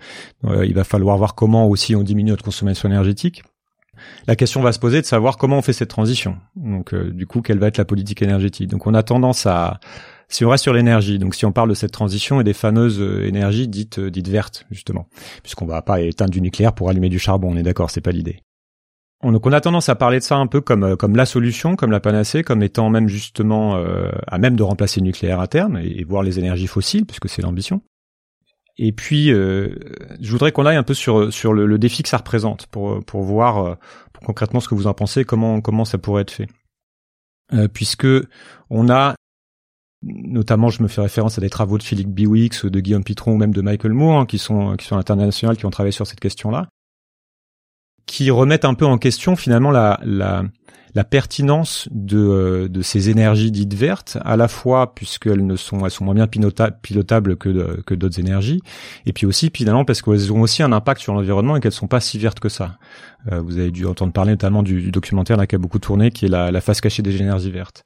euh, 0.46 0.66
il 0.66 0.76
va 0.76 0.84
falloir 0.84 1.18
voir 1.18 1.34
comment 1.34 1.68
aussi 1.68 1.96
on 1.96 2.04
diminue 2.04 2.30
notre 2.30 2.46
consommation 2.46 2.88
énergétique. 2.88 3.44
La 4.28 4.36
question 4.36 4.62
va 4.62 4.72
se 4.72 4.78
poser 4.78 5.02
de 5.02 5.06
savoir 5.08 5.38
comment 5.38 5.58
on 5.58 5.62
fait 5.64 5.74
cette 5.74 5.90
transition. 5.90 6.38
Donc 6.56 6.94
euh, 6.94 7.12
du 7.12 7.26
coup, 7.26 7.42
quelle 7.42 7.58
va 7.58 7.68
être 7.68 7.78
la 7.80 7.86
politique 7.86 8.22
énergétique? 8.22 8.70
Donc 8.70 8.86
on 8.86 8.94
a 8.94 9.02
tendance 9.02 9.48
à, 9.48 9.80
si 10.28 10.46
on 10.46 10.50
reste 10.50 10.62
sur 10.62 10.74
l'énergie, 10.74 11.18
donc 11.18 11.34
si 11.34 11.48
on 11.48 11.52
parle 11.52 11.70
de 11.70 11.74
cette 11.74 11.92
transition 11.92 12.40
et 12.40 12.44
des 12.44 12.54
fameuses 12.54 13.02
euh, 13.02 13.26
énergies 13.26 13.68
dites 13.68 14.00
dites 14.00 14.28
vertes 14.28 14.68
justement, 14.70 15.08
puisqu'on 15.42 15.66
va 15.66 15.82
pas 15.82 16.02
éteindre 16.02 16.32
du 16.32 16.40
nucléaire 16.40 16.74
pour 16.74 16.88
allumer 16.90 17.10
du 17.10 17.18
charbon, 17.18 17.52
on 17.52 17.58
est 17.58 17.64
d'accord, 17.64 17.90
c'est 17.90 18.00
pas 18.00 18.12
l'idée. 18.12 18.44
On, 19.22 19.34
donc 19.34 19.46
on 19.46 19.52
a 19.52 19.60
tendance 19.60 19.90
à 19.90 19.96
parler 19.96 20.20
de 20.20 20.24
ça 20.24 20.38
un 20.38 20.48
peu 20.48 20.62
comme 20.62 20.84
euh, 20.84 20.96
la 21.14 21.26
solution, 21.26 21.76
comme 21.76 21.92
la 21.92 22.00
panacée, 22.00 22.44
comme 22.44 22.64
étant 22.64 22.90
même 22.90 23.10
justement 23.10 23.76
euh, 23.76 24.10
à 24.28 24.38
même 24.38 24.56
de 24.56 24.64
remplacer 24.64 25.02
le 25.02 25.06
nucléaire 25.06 25.42
à 25.42 25.48
terme 25.48 25.78
et, 25.78 26.04
voir 26.06 26.24
les 26.24 26.40
énergies 26.40 26.68
fossiles 26.68 27.06
puisque 27.06 27.28
c'est 27.28 27.42
l'ambition. 27.42 27.82
Et 28.78 28.94
puis 28.94 29.32
euh, 29.32 29.76
je 30.22 30.32
voudrais 30.32 30.54
qu'on 30.54 30.66
aille 30.66 30.78
un 30.78 30.84
peu 30.84 30.94
sur 30.94 31.20
le, 31.20 31.78
défi 31.78 32.02
que 32.02 32.10
ça 32.10 32.18
représente 32.18 32.68
pour 32.68 33.22
voir 33.22 33.78
concrètement 34.26 34.62
ce 34.62 34.70
que 34.70 34.76
vous 34.76 34.88
en 34.88 34.94
pensez, 34.94 35.26
comment 35.26 35.86
ça 35.86 35.98
pourrait 35.98 36.22
être 36.22 36.32
fait. 36.32 36.48
puisque 37.74 38.08
on 38.70 38.90
a 38.90 39.16
notamment 40.02 40.70
je 40.70 40.82
me 40.82 40.88
fais 40.88 41.02
référence 41.02 41.38
à 41.38 41.42
des 41.42 41.50
travaux 41.50 41.78
de 41.78 41.84
Philippe 41.84 42.08
Biwix, 42.08 42.66
de 42.66 42.80
Guillaume 42.80 43.04
Pitron 43.04 43.34
ou 43.34 43.38
même 43.38 43.54
de 43.54 43.62
Michael 43.62 43.92
Moore 43.92 44.22
hein, 44.22 44.26
qui 44.26 44.38
sont 44.38 44.78
qui 44.78 44.86
sont 44.86 44.96
internationaux 44.96 45.56
qui 45.56 45.66
ont 45.66 45.72
travaillé 45.72 45.92
sur 45.92 46.08
cette 46.08 46.22
question-là 46.22 46.70
qui 48.10 48.32
remettent 48.32 48.66
un 48.66 48.74
peu 48.74 48.86
en 48.86 48.98
question 48.98 49.36
finalement 49.36 49.70
la, 49.70 50.00
la, 50.04 50.44
la 50.96 51.04
pertinence 51.04 51.88
de, 51.92 52.18
euh, 52.18 52.68
de 52.68 52.82
ces 52.82 53.12
énergies 53.12 53.52
dites 53.52 53.76
vertes, 53.76 54.18
à 54.26 54.36
la 54.36 54.48
fois 54.48 54.96
puisqu'elles 54.96 55.46
ne 55.46 55.56
sont, 55.56 55.86
elles 55.86 55.92
sont 55.92 56.06
moins 56.06 56.16
bien 56.16 56.26
pilotables 56.26 57.38
que, 57.38 57.94
d'autres 57.94 58.20
énergies, 58.20 58.62
et 59.06 59.14
puis 59.14 59.28
aussi 59.28 59.52
finalement 59.56 59.86
parce 59.86 60.02
qu'elles 60.02 60.34
ont 60.34 60.42
aussi 60.42 60.64
un 60.64 60.72
impact 60.72 61.02
sur 61.02 61.14
l'environnement 61.14 61.56
et 61.56 61.60
qu'elles 61.60 61.72
sont 61.72 61.88
pas 61.88 62.00
si 62.00 62.18
vertes 62.18 62.40
que 62.40 62.50
ça. 62.50 62.80
Euh, 63.32 63.42
vous 63.42 63.60
avez 63.60 63.70
dû 63.70 63.86
entendre 63.86 64.12
parler 64.12 64.32
notamment 64.32 64.64
du, 64.64 64.90
documentaire 64.90 65.38
là 65.38 65.46
qui 65.46 65.54
a 65.54 65.60
beaucoup 65.60 65.80
tourné, 65.80 66.10
qui 66.10 66.26
est 66.26 66.30
la, 66.30 66.50
la 66.50 66.62
face 66.62 66.82
cachée 66.82 67.04
des 67.04 67.22
énergies 67.22 67.52
vertes. 67.52 67.84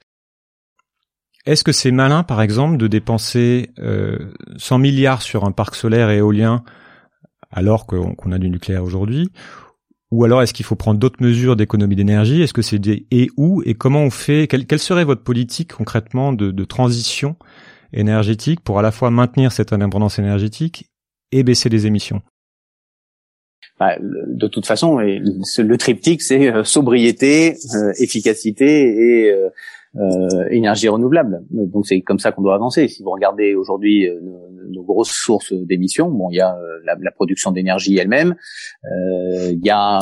Est-ce 1.44 1.64
que 1.64 1.72
c'est 1.72 1.90
malin, 1.90 2.22
par 2.22 2.40
exemple, 2.40 2.78
de 2.78 2.86
dépenser 2.86 3.72
euh, 3.78 4.32
100 4.56 4.78
milliards 4.78 5.20
sur 5.20 5.44
un 5.44 5.52
parc 5.52 5.74
solaire 5.74 6.08
et 6.08 6.16
éolien 6.16 6.64
alors 7.52 7.86
qu'on 7.86 8.32
a 8.32 8.38
du 8.38 8.48
nucléaire 8.48 8.82
aujourd'hui 8.82 9.30
ou 10.14 10.22
alors 10.22 10.42
est-ce 10.42 10.54
qu'il 10.54 10.64
faut 10.64 10.76
prendre 10.76 11.00
d'autres 11.00 11.20
mesures 11.20 11.56
d'économie 11.56 11.96
d'énergie? 11.96 12.40
Est-ce 12.40 12.52
que 12.52 12.62
c'est 12.62 12.78
des 12.78 13.04
et 13.10 13.30
où? 13.36 13.62
Et 13.66 13.74
comment 13.74 14.02
on 14.02 14.10
fait? 14.10 14.46
Quelle, 14.46 14.78
serait 14.78 15.04
votre 15.04 15.24
politique 15.24 15.72
concrètement 15.72 16.32
de, 16.32 16.64
transition 16.64 17.34
énergétique 17.92 18.60
pour 18.60 18.78
à 18.78 18.82
la 18.82 18.92
fois 18.92 19.10
maintenir 19.10 19.50
cette 19.50 19.72
indépendance 19.72 20.20
énergétique 20.20 20.88
et 21.32 21.42
baisser 21.42 21.68
les 21.68 21.86
émissions? 21.86 22.22
Bah, 23.80 23.96
de 24.00 24.46
toute 24.46 24.66
façon, 24.66 24.98
le 24.98 25.76
triptyque, 25.76 26.22
c'est 26.22 26.48
euh, 26.48 26.62
sobriété, 26.62 27.56
euh, 27.74 27.92
efficacité 27.98 29.24
et 29.26 29.34
euh, 29.96 30.48
énergie 30.50 30.88
renouvelable. 30.88 31.44
Donc 31.50 31.86
c'est 31.86 32.00
comme 32.00 32.18
ça 32.18 32.32
qu'on 32.32 32.42
doit 32.42 32.54
avancer. 32.54 32.88
Si 32.88 33.02
vous 33.02 33.10
regardez 33.10 33.54
aujourd'hui 33.54 34.08
euh, 34.08 34.20
nos, 34.70 34.82
grosses 34.82 35.12
sources 35.12 35.52
d'émissions, 35.52 36.10
bon, 36.10 36.30
il 36.30 36.36
y 36.36 36.40
a 36.40 36.56
euh, 36.56 36.80
la, 36.84 36.96
la 37.00 37.10
production 37.10 37.52
d'énergie 37.52 37.96
elle-même, 37.96 38.34
euh, 38.84 39.52
il 39.52 39.64
y 39.64 39.70
a 39.70 40.00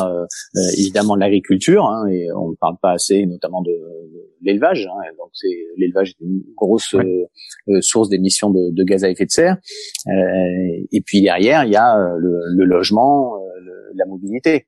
évidemment 0.78 1.14
l'agriculture, 1.14 1.84
hein, 1.86 2.06
et 2.08 2.26
on 2.32 2.50
ne 2.50 2.54
parle 2.56 2.76
pas 2.80 2.92
assez, 2.92 3.26
notamment 3.26 3.62
de, 3.62 3.72
l'élevage. 4.40 4.86
Hein, 4.86 5.10
donc 5.18 5.28
c'est 5.34 5.56
l'élevage 5.76 6.10
est 6.10 6.24
une 6.24 6.42
grosse 6.56 6.96
source 7.80 8.08
d'émissions 8.08 8.50
de, 8.50 8.70
de, 8.72 8.84
gaz 8.84 9.04
à 9.04 9.10
effet 9.10 9.26
de 9.26 9.30
serre. 9.30 9.56
et 10.06 11.00
puis 11.04 11.22
derrière, 11.22 11.64
il 11.64 11.72
y 11.72 11.76
a 11.76 11.96
le, 12.18 12.40
le 12.48 12.64
logement, 12.64 13.34
la 13.94 14.06
mobilité 14.06 14.66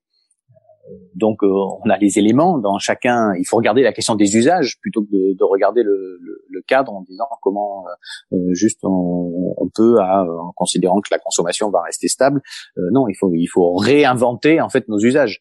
donc 1.15 1.43
euh, 1.43 1.49
on 1.49 1.89
a 1.91 1.97
les 1.97 2.19
éléments 2.19 2.59
dans 2.59 2.79
chacun. 2.79 3.33
Il 3.39 3.45
faut 3.45 3.57
regarder 3.57 3.83
la 3.83 3.93
question 3.93 4.15
des 4.15 4.37
usages 4.37 4.79
plutôt 4.81 5.03
que 5.03 5.11
de, 5.11 5.35
de 5.35 5.45
regarder 5.45 5.83
le, 5.83 6.19
le, 6.21 6.45
le, 6.49 6.63
cadre 6.63 6.93
en 6.93 7.03
disant 7.03 7.27
comment 7.43 7.85
euh, 7.87 8.37
euh 8.37 8.55
juste 8.55 8.81
on, 8.83 9.55
on 9.57 9.69
peut, 9.75 9.99
en 10.01 10.53
considérant 10.55 11.01
que 11.01 11.09
la 11.11 11.19
consommation 11.19 11.71
va 11.71 11.83
rester 11.83 12.09
stable. 12.09 12.43
Euh, 12.77 12.83
non, 12.93 13.09
il 13.09 13.15
faut 13.15 13.33
il 13.35 13.47
faut 13.47 13.75
réinventer 13.75 14.61
en 14.61 14.69
fait 14.69 14.89
nos 14.89 14.99
usages. 14.99 15.41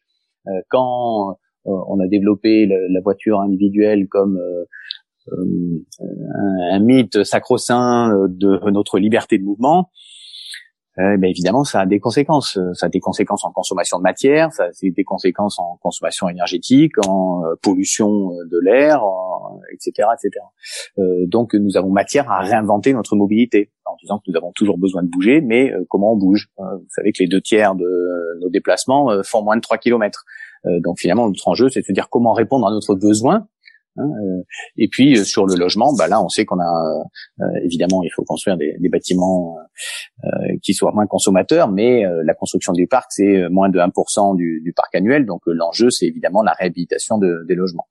quand 0.68 1.36
on 1.66 2.00
a 2.00 2.06
développé 2.06 2.66
la, 2.66 2.76
la 2.90 3.00
voiture 3.00 3.40
individuelle 3.40 4.06
comme 4.08 4.38
un, 5.32 6.74
un, 6.74 6.80
mythe 6.80 7.24
sacro-saint 7.24 8.28
de 8.28 8.70
notre 8.70 8.98
liberté 8.98 9.38
de 9.38 9.44
mouvement, 9.44 9.90
euh, 10.98 11.16
ben 11.16 11.28
évidemment, 11.28 11.64
ça 11.64 11.80
a 11.80 11.86
des 11.86 11.98
conséquences. 11.98 12.58
Ça 12.74 12.86
a 12.86 12.88
des 12.88 13.00
conséquences 13.00 13.44
en 13.44 13.50
consommation 13.50 13.98
de 13.98 14.02
matière, 14.02 14.52
ça 14.52 14.64
a 14.64 14.68
des 14.82 15.04
conséquences 15.04 15.58
en 15.58 15.76
consommation 15.82 16.28
énergétique, 16.28 16.92
en 17.04 17.44
euh, 17.44 17.54
pollution 17.62 18.30
euh, 18.32 18.44
de 18.50 18.58
l'air, 18.62 19.02
etc., 19.72 20.08
etc. 20.14 20.44
Euh, 20.98 21.26
donc, 21.26 21.54
nous 21.54 21.76
avons 21.76 21.90
matière 21.90 22.30
à 22.30 22.40
réinventer 22.40 22.92
notre 22.92 23.16
mobilité 23.16 23.72
en 23.86 23.96
disant 24.00 24.18
que 24.18 24.30
nous 24.30 24.36
avons 24.36 24.52
toujours 24.52 24.78
besoin 24.78 25.02
de 25.02 25.08
bouger, 25.08 25.40
mais 25.40 25.72
comment 25.88 26.12
on 26.12 26.16
bouge? 26.16 26.48
Vous 26.56 26.86
savez 26.88 27.12
que 27.12 27.22
les 27.22 27.28
deux 27.28 27.40
tiers 27.40 27.74
de 27.74 28.40
nos 28.40 28.48
déplacements 28.48 29.10
font 29.22 29.42
moins 29.42 29.56
de 29.56 29.60
3 29.60 29.76
kilomètres. 29.76 30.24
donc, 30.80 30.98
finalement, 30.98 31.26
notre 31.28 31.46
enjeu, 31.48 31.68
c'est 31.68 31.80
de 31.80 31.84
se 31.84 31.92
dire 31.92 32.08
comment 32.08 32.32
répondre 32.32 32.66
à 32.66 32.70
notre 32.70 32.94
besoin 32.94 33.46
Hein, 33.96 34.02
euh, 34.02 34.42
et 34.76 34.88
puis 34.88 35.16
euh, 35.16 35.24
sur 35.24 35.46
le 35.46 35.54
logement, 35.54 35.94
bah 35.94 36.08
là 36.08 36.20
on 36.20 36.28
sait 36.28 36.44
qu'on 36.44 36.58
a 36.58 37.04
euh, 37.40 37.44
évidemment 37.62 38.02
il 38.02 38.10
faut 38.14 38.24
construire 38.24 38.56
des, 38.56 38.76
des 38.80 38.88
bâtiments 38.88 39.56
qui 40.62 40.74
soient 40.74 40.92
moins 40.92 41.06
consommateurs, 41.06 41.70
mais 41.70 42.04
la 42.24 42.34
construction 42.34 42.72
du 42.72 42.86
parc 42.86 43.06
c'est 43.10 43.48
moins 43.50 43.68
de 43.68 43.78
1% 43.78 44.36
du, 44.36 44.60
du, 44.64 44.72
parc 44.72 44.94
annuel, 44.94 45.26
donc 45.26 45.42
l'enjeu 45.46 45.90
c'est 45.90 46.06
évidemment 46.06 46.42
la 46.42 46.52
réhabilitation 46.52 47.18
de, 47.18 47.44
des 47.46 47.54
logements. 47.54 47.86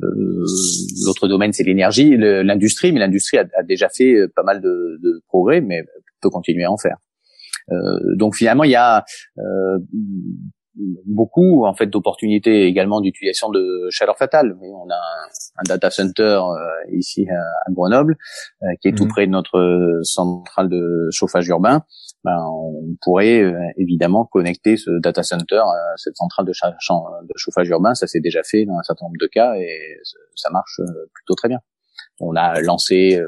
L'autre 0.00 1.28
domaine 1.28 1.52
c'est 1.52 1.64
l'énergie, 1.64 2.16
l'industrie, 2.16 2.92
mais 2.92 3.00
l'industrie 3.00 3.38
a, 3.38 3.46
a, 3.56 3.62
déjà 3.62 3.88
fait 3.88 4.16
pas 4.34 4.42
mal 4.42 4.60
de, 4.60 4.98
de 5.02 5.22
progrès, 5.28 5.60
mais 5.60 5.82
peut 6.20 6.30
continuer 6.30 6.64
à 6.64 6.72
en 6.72 6.76
faire. 6.76 6.96
donc 8.16 8.34
finalement 8.34 8.64
il 8.64 8.72
y 8.72 8.76
a 8.76 9.04
beaucoup 11.06 11.64
en 11.64 11.74
fait 11.74 11.86
d'opportunités 11.86 12.64
également 12.64 13.00
d'utilisation 13.00 13.50
de 13.50 13.88
chaleur 13.90 14.16
fatale. 14.16 14.56
On 14.62 14.88
a 14.90 14.94
un, 14.94 15.62
data 15.66 15.90
center 15.90 16.22
euh, 16.22 16.96
ici 16.96 17.26
à, 17.28 17.70
Grenoble 17.72 18.16
euh, 18.62 18.66
qui 18.80 18.88
est 18.88 18.96
tout 18.96 19.04
mhm. 19.04 19.10
près 19.10 19.26
de 19.26 19.32
notre 19.32 20.00
centrale 20.02 20.68
de 20.68 21.08
chauffage 21.10 21.48
urbain. 21.48 21.82
Ben, 22.24 22.36
on 22.50 22.96
pourrait 23.02 23.42
euh, 23.42 23.54
évidemment 23.76 24.24
connecter 24.24 24.76
ce 24.76 24.90
data 25.00 25.22
center 25.22 25.56
à 25.56 25.96
cette 25.96 26.16
centrale 26.16 26.46
de, 26.46 26.52
de 26.52 27.32
chauffage 27.36 27.68
urbain. 27.68 27.94
Ça 27.94 28.06
s'est 28.06 28.20
déjà 28.20 28.42
fait 28.42 28.64
dans 28.64 28.76
un 28.78 28.82
certain 28.82 29.06
nombre 29.06 29.18
de 29.20 29.26
cas 29.26 29.54
et 29.56 29.98
ça 30.34 30.50
marche 30.50 30.80
plutôt 31.14 31.34
très 31.34 31.48
bien. 31.48 31.60
On 32.20 32.34
a 32.34 32.60
lancé 32.60 33.20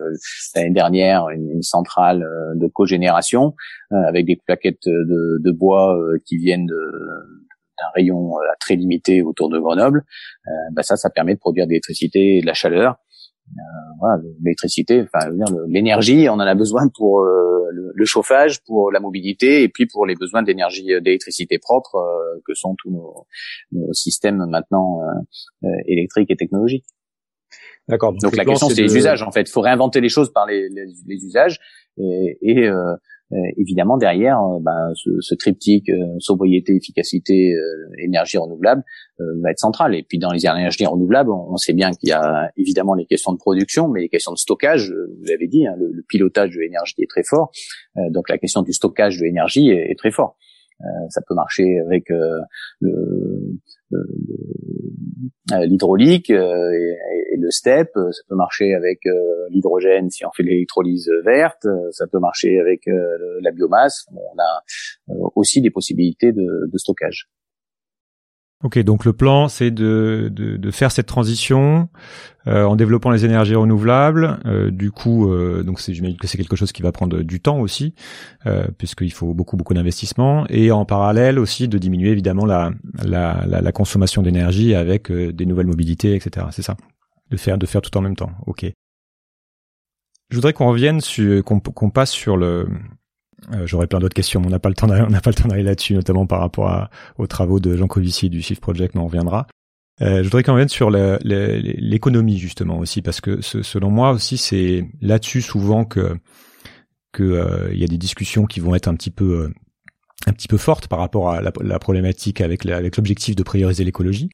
l'année 0.55 0.71
dernière 0.71 1.29
une, 1.31 1.63
centrale 1.63 2.27
de 2.55 2.67
cogénération 2.67 3.55
avec 3.91 4.27
des 4.27 4.37
plaquettes 4.37 4.87
de, 4.87 5.51
bois 5.53 5.97
qui 6.27 6.39
viennent 6.39 6.69
d'un 7.81 7.91
rayon 7.95 8.39
euh, 8.39 8.43
très 8.61 8.77
limité 8.77 9.23
autour 9.23 9.49
de 9.49 9.59
Grenoble, 9.59 10.05
euh, 10.47 10.51
bah 10.73 10.83
ça, 10.83 10.97
ça 10.97 11.11
permet 11.11 11.35
de 11.35 11.41
produire 11.41 11.67
de 11.67 11.71
l'électricité 11.71 12.37
et 12.37 12.41
de 12.41 12.47
la 12.47 12.55
chaleur. 12.55 12.97
Euh, 13.49 13.63
voilà, 13.99 14.23
l'électricité, 14.43 15.03
enfin, 15.03 15.31
l'énergie, 15.69 16.29
on 16.29 16.35
en 16.35 16.41
a 16.41 16.55
besoin 16.55 16.89
pour 16.97 17.23
le, 17.23 18.05
chauffage, 18.05 18.63
pour 18.65 18.93
la 18.93 19.01
mobilité, 19.01 19.63
et 19.63 19.69
puis 19.69 19.87
pour 19.87 20.07
les 20.07 20.15
besoins 20.15 20.43
d'énergie, 20.43 20.87
d'électricité 20.87 21.59
propre 21.59 21.99
que 22.47 22.55
sont 22.55 22.75
tous 22.79 22.91
nos 23.73 23.93
systèmes 23.93 24.47
maintenant 24.49 25.01
électriques 25.87 26.31
et 26.31 26.37
technologiques. 26.37 26.87
D'accord. 27.91 28.15
Donc, 28.23 28.37
la 28.37 28.45
question 28.45 28.69
c'est 28.69 28.83
les 28.83 28.97
usages 28.97 29.23
en 29.23 29.31
fait. 29.31 29.43
Il 29.43 29.51
faut 29.51 29.61
réinventer 29.61 30.01
les 30.01 30.09
choses 30.09 30.33
par 30.33 30.47
les, 30.47 30.69
les, 30.69 30.87
les 31.07 31.25
usages 31.25 31.59
et, 31.99 32.39
et 32.43 32.71
euh, 33.33 33.37
évidemment 33.57 33.97
derrière 33.97 34.41
euh, 34.43 34.59
ben, 34.61 34.93
ce, 34.95 35.11
ce, 35.21 35.37
triptyque 35.37 35.89
euh, 35.89 36.19
sobriété, 36.19 36.75
efficacité, 36.75 37.55
énergie 37.99 38.39
renouvelable 38.39 38.83
va 39.43 39.51
être 39.51 39.59
central. 39.59 39.95
Et 39.95 40.03
puis 40.03 40.19
dans 40.19 40.33
les 40.33 40.47
énergies 40.47 40.87
renouvelables, 40.87 41.31
on, 41.31 41.57
sait 41.57 41.73
bien 41.73 41.93
qu'il 41.93 42.09
y 42.09 42.13
a 42.13 42.51
évidemment 42.57 42.95
les 42.95 43.07
questions 43.07 43.33
de 43.33 43.39
production, 43.39 43.87
mais 43.87 44.01
les 44.01 44.09
questions 44.09 44.33
de 44.33 44.39
stockage. 44.39 44.91
Vous 44.91 45.25
l'avez 45.27 45.47
dit, 45.47 45.67
hein, 45.67 45.75
le, 45.79 46.03
pilotage 46.09 46.51
de 46.51 46.59
l'énergie 46.59 46.95
est 46.99 47.09
très 47.09 47.23
fort. 47.23 47.53
donc 48.11 48.29
la 48.29 48.39
question 48.39 48.63
du 48.63 48.73
stockage 48.73 49.19
de 49.19 49.25
l'énergie 49.25 49.69
est, 49.69 49.91
est, 49.91 49.99
très 49.99 50.11
fort. 50.11 50.37
Ça 51.09 51.21
peut 51.27 51.35
marcher 51.35 51.79
avec 51.81 52.09
le, 52.81 53.59
l'hydraulique 55.59 56.31
euh, 56.31 56.73
et, 57.33 57.37
le 57.37 57.51
step. 57.51 57.89
Ça 57.95 58.23
peut 58.29 58.37
marcher 58.37 58.75
avec 58.75 59.07
euh, 59.07 59.49
l'hydrogène 59.51 60.11
si 60.11 60.25
on 60.25 60.31
fait 60.33 60.43
l'électrolyse 60.43 61.11
verte. 61.25 61.67
Ça 61.93 62.07
peut 62.07 62.19
marcher 62.19 62.59
avec 62.61 62.87
euh, 62.89 63.41
la 63.43 63.51
biomasse. 63.51 64.07
On 64.13 64.39
a 64.39 64.63
aussi 65.35 65.61
des 65.61 65.71
possibilités 65.71 66.33
de, 66.33 66.69
de 66.71 66.79
stockage. 66.79 67.29
Ok, 68.63 68.79
donc 68.81 69.07
le 69.07 69.15
plan, 69.15 69.49
c'est 69.49 69.71
de, 69.71 70.31
de, 70.31 70.59
de, 70.59 70.71
faire 70.71 70.93
cette 70.93 71.07
transition 71.07 71.89
euh, 72.47 72.65
en 72.65 72.77
développant 72.77 73.09
les 73.09 73.25
énergies 73.25 73.55
renouvelables. 73.55 74.39
Euh, 74.45 74.71
du 74.71 74.91
coup, 74.91 75.33
euh, 75.33 75.63
donc 75.63 75.81
c'est, 75.81 75.95
j'imagine 75.95 76.19
que 76.19 76.27
c'est 76.27 76.37
quelque 76.37 76.57
chose 76.57 76.71
qui 76.71 76.83
va 76.83 76.93
prendre 76.93 77.23
du 77.23 77.41
temps 77.41 77.59
aussi, 77.59 77.95
puisqu'il 78.77 79.13
faut 79.13 79.33
beaucoup 79.33 79.57
beaucoup 79.57 79.73
d'investissement, 79.73 80.47
et 80.51 80.73
en 80.73 80.85
parallèle 80.85 81.39
aussi 81.39 81.69
de 81.69 81.79
diminuer 81.79 82.11
évidemment 82.11 82.45
la 82.45 82.71
la, 83.03 83.47
la, 83.47 83.63
la 83.63 83.73
consommation 83.73 84.21
d'énergie 84.21 84.75
avec 84.75 85.11
des 85.11 85.47
nouvelles 85.47 85.67
mobilités, 85.67 86.15
etc. 86.15 86.49
C'est 86.51 86.63
ça, 86.63 86.77
de 87.31 87.39
faire 87.39 87.57
de 87.57 87.65
faire 87.65 87.81
tout 87.81 87.97
en 87.97 88.03
même 88.03 88.17
temps. 88.17 88.33
Ok. 88.47 88.67
Je 90.29 90.37
voudrais 90.37 90.53
qu'on 90.53 90.69
revienne 90.69 91.01
sur 91.01 91.43
qu'on, 91.45 91.61
qu'on 91.61 91.89
passe 91.89 92.11
sur 92.11 92.37
le 92.37 92.69
euh, 93.53 93.67
j'aurais 93.67 93.87
plein 93.87 93.99
d'autres 93.99 94.15
questions, 94.15 94.41
mais 94.41 94.47
on 94.49 94.51
n'a 94.51 94.59
pas 94.59 94.69
le 94.69 94.75
temps 94.75 94.87
d'aller 95.49 95.63
là-dessus, 95.63 95.95
notamment 95.95 96.27
par 96.27 96.41
rapport 96.41 96.69
à, 96.69 96.91
aux 97.19 97.27
travaux 97.27 97.61
de 97.61 97.77
Jean 97.77 97.87
Covici 97.87 98.31
du 98.31 98.43
Shift 98.43 98.61
Project, 98.61 98.95
mais 98.95 99.01
on 99.01 99.07
reviendra. 99.07 99.47
Euh, 100.03 100.19
je 100.19 100.23
voudrais 100.25 100.43
qu'on 100.43 100.53
revienne 100.53 100.69
sur 100.69 100.91
l'économie 100.91 102.39
justement 102.39 102.79
aussi, 102.79 103.03
parce 103.03 103.21
que 103.21 103.41
selon 103.41 103.91
moi 103.91 104.13
aussi, 104.13 104.39
c'est 104.39 104.89
là-dessus 105.01 105.43
souvent 105.43 105.85
que 105.85 106.17
que 107.13 107.25
euh, 107.25 107.75
y 107.75 107.83
a 107.83 107.89
des 107.89 107.99
discussions 107.99 108.47
qui 108.47 108.61
vont 108.61 108.75
être 108.75 108.87
un 108.87 108.95
petit 108.95 109.11
peu 109.11 109.25
euh, 109.25 109.55
un 110.27 110.33
petit 110.33 110.47
peu 110.47 110.59
fortes 110.59 110.87
par 110.87 111.01
rapport 111.01 111.31
à 111.31 111.41
la, 111.41 111.53
la 111.61 111.79
problématique 111.81 112.41
avec 112.41 112.65
avec 112.67 112.97
l'objectif 112.97 113.35
de 113.35 113.43
prioriser 113.43 113.85
l'écologie. 113.85 114.31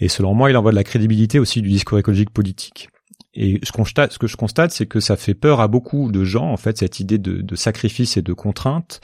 Et 0.00 0.08
selon 0.08 0.34
moi, 0.34 0.50
il 0.50 0.56
envoie 0.56 0.70
de 0.70 0.76
la 0.76 0.84
crédibilité 0.84 1.38
aussi 1.38 1.60
du 1.62 1.68
discours 1.68 1.98
écologique 1.98 2.30
politique. 2.30 2.88
Et 3.34 3.60
ce, 3.62 3.70
que 4.18 4.26
je 4.26 4.36
constate, 4.36 4.72
c'est 4.72 4.86
que 4.86 4.98
ça 4.98 5.16
fait 5.16 5.34
peur 5.34 5.60
à 5.60 5.68
beaucoup 5.68 6.10
de 6.10 6.24
gens, 6.24 6.50
en 6.50 6.56
fait, 6.56 6.78
cette 6.78 6.98
idée 6.98 7.18
de, 7.18 7.54
sacrifice 7.54 8.16
et 8.16 8.22
de 8.22 8.32
contrainte, 8.32 9.00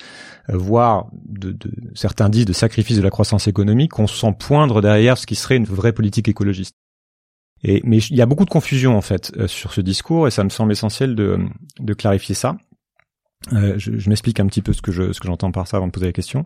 euh, 0.51 0.57
voire 0.57 1.07
de, 1.13 1.53
de, 1.53 1.71
certains 1.95 2.29
disent 2.29 2.45
de 2.45 2.53
sacrifice 2.53 2.97
de 2.97 3.03
la 3.03 3.11
croissance 3.11 3.47
économique, 3.47 3.93
qu'on 3.93 4.09
sent 4.09 4.35
poindre 4.39 4.83
derrière 4.83 5.17
ce 5.17 5.27
qui 5.27 5.37
serait 5.37 5.57
une 5.57 5.65
vraie 5.65 5.93
politique 5.93 6.27
écologiste. 6.27 6.75
Et, 7.63 7.81
mais 7.85 7.99
il 7.99 8.17
y 8.17 8.23
a 8.23 8.27
beaucoup 8.27 8.45
de 8.45 8.51
confusion 8.51 8.97
en 8.97 9.01
fait 9.01 9.33
euh, 9.39 9.47
sur 9.47 9.73
ce 9.73 9.81
discours 9.81 10.29
et 10.29 10.31
ça 10.31 10.45
me 10.45 10.51
semble 10.51 10.73
essentiel 10.73 11.15
de, 11.15 11.39
de 11.81 11.95
clarifier 11.95 12.35
ça. 12.35 12.57
Euh, 13.53 13.75
je, 13.79 13.97
je 13.97 14.09
m'explique 14.11 14.41
un 14.41 14.47
petit 14.47 14.61
peu 14.61 14.73
ce 14.73 14.83
que 14.83 14.93
je, 14.93 15.13
ce 15.13 15.21
que 15.21 15.27
j'entends 15.27 15.53
par 15.53 15.67
ça 15.67 15.79
avant 15.79 15.87
de 15.87 15.93
poser 15.93 16.07
la 16.07 16.13
question. 16.13 16.45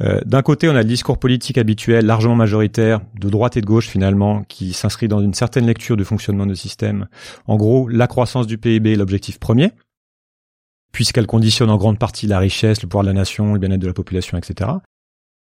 Euh, 0.00 0.20
d'un 0.24 0.42
côté, 0.42 0.68
on 0.68 0.74
a 0.74 0.82
le 0.82 0.88
discours 0.88 1.18
politique 1.18 1.58
habituel, 1.58 2.06
largement 2.06 2.34
majoritaire, 2.34 3.00
de 3.18 3.28
droite 3.28 3.56
et 3.56 3.60
de 3.60 3.66
gauche 3.66 3.88
finalement, 3.88 4.42
qui 4.44 4.72
s'inscrit 4.72 5.08
dans 5.08 5.20
une 5.20 5.34
certaine 5.34 5.66
lecture 5.66 5.96
du 5.96 6.04
fonctionnement 6.04 6.46
de 6.46 6.54
système. 6.54 7.08
En 7.46 7.56
gros, 7.56 7.88
la 7.88 8.06
croissance 8.06 8.46
du 8.46 8.58
PIB 8.58 8.92
est 8.92 8.96
l'objectif 8.96 9.38
premier, 9.38 9.70
puisqu'elle 10.92 11.26
conditionne 11.26 11.70
en 11.70 11.76
grande 11.76 11.98
partie 11.98 12.26
la 12.26 12.38
richesse, 12.38 12.82
le 12.82 12.88
pouvoir 12.88 13.04
de 13.04 13.08
la 13.08 13.14
nation, 13.14 13.52
le 13.52 13.58
bien-être 13.58 13.80
de 13.80 13.86
la 13.86 13.92
population, 13.92 14.38
etc. 14.38 14.70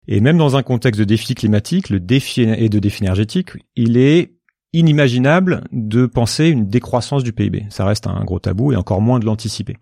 Et 0.07 0.21
même 0.21 0.37
dans 0.37 0.55
un 0.55 0.63
contexte 0.63 0.99
de 0.99 1.05
défi 1.05 1.33
climatique, 1.33 1.89
le 1.89 1.99
défi 1.99 2.41
et 2.41 2.69
de 2.69 2.79
défi 2.79 3.03
énergétique, 3.03 3.51
il 3.75 3.97
est 3.97 4.35
inimaginable 4.73 5.63
de 5.72 6.05
penser 6.05 6.50
une 6.50 6.67
décroissance 6.67 7.24
du 7.24 7.33
PIB. 7.33 7.65
Ça 7.70 7.85
reste 7.85 8.07
un 8.07 8.24
gros 8.24 8.39
tabou 8.39 8.74
et 8.74 8.75
encore 8.75 9.01
moins 9.01 9.20
de 9.20 9.25
l'anticiper. 9.25 9.77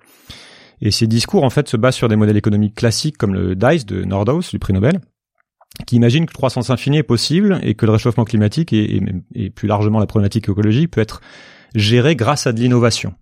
Et 0.86 0.92
ces 0.92 1.08
discours, 1.08 1.46
en 1.46 1.50
fait, 1.50 1.70
se 1.70 1.78
basent 1.78 1.96
sur 1.96 2.10
des 2.10 2.18
modèles 2.18 2.36
économiques 2.36 2.76
classiques 2.76 3.18
comme 3.18 3.34
le 3.34 3.56
DICE 3.56 3.86
de 3.86 4.04
Nordhaus, 4.04 4.50
du 4.52 4.60
prix 4.60 4.74
Nobel, 4.74 5.00
qui 5.88 5.96
imagine 5.96 6.26
que 6.26 6.32
le 6.32 6.36
croissance 6.36 6.70
infinie 6.70 6.98
est 6.98 7.04
possible 7.04 7.58
et 7.64 7.74
que 7.74 7.86
le 7.86 7.94
réchauffement 7.94 8.26
climatique 8.26 8.74
et, 8.74 9.50
plus 9.56 9.68
largement 9.70 10.00
la 10.00 10.08
problématique 10.08 10.50
écologique 10.50 10.92
peut 10.92 11.00
être 11.00 11.22
géré 11.74 12.18
grâce 12.18 12.48
à 12.48 12.52
de 12.52 12.60
l'innovation. 12.60 13.14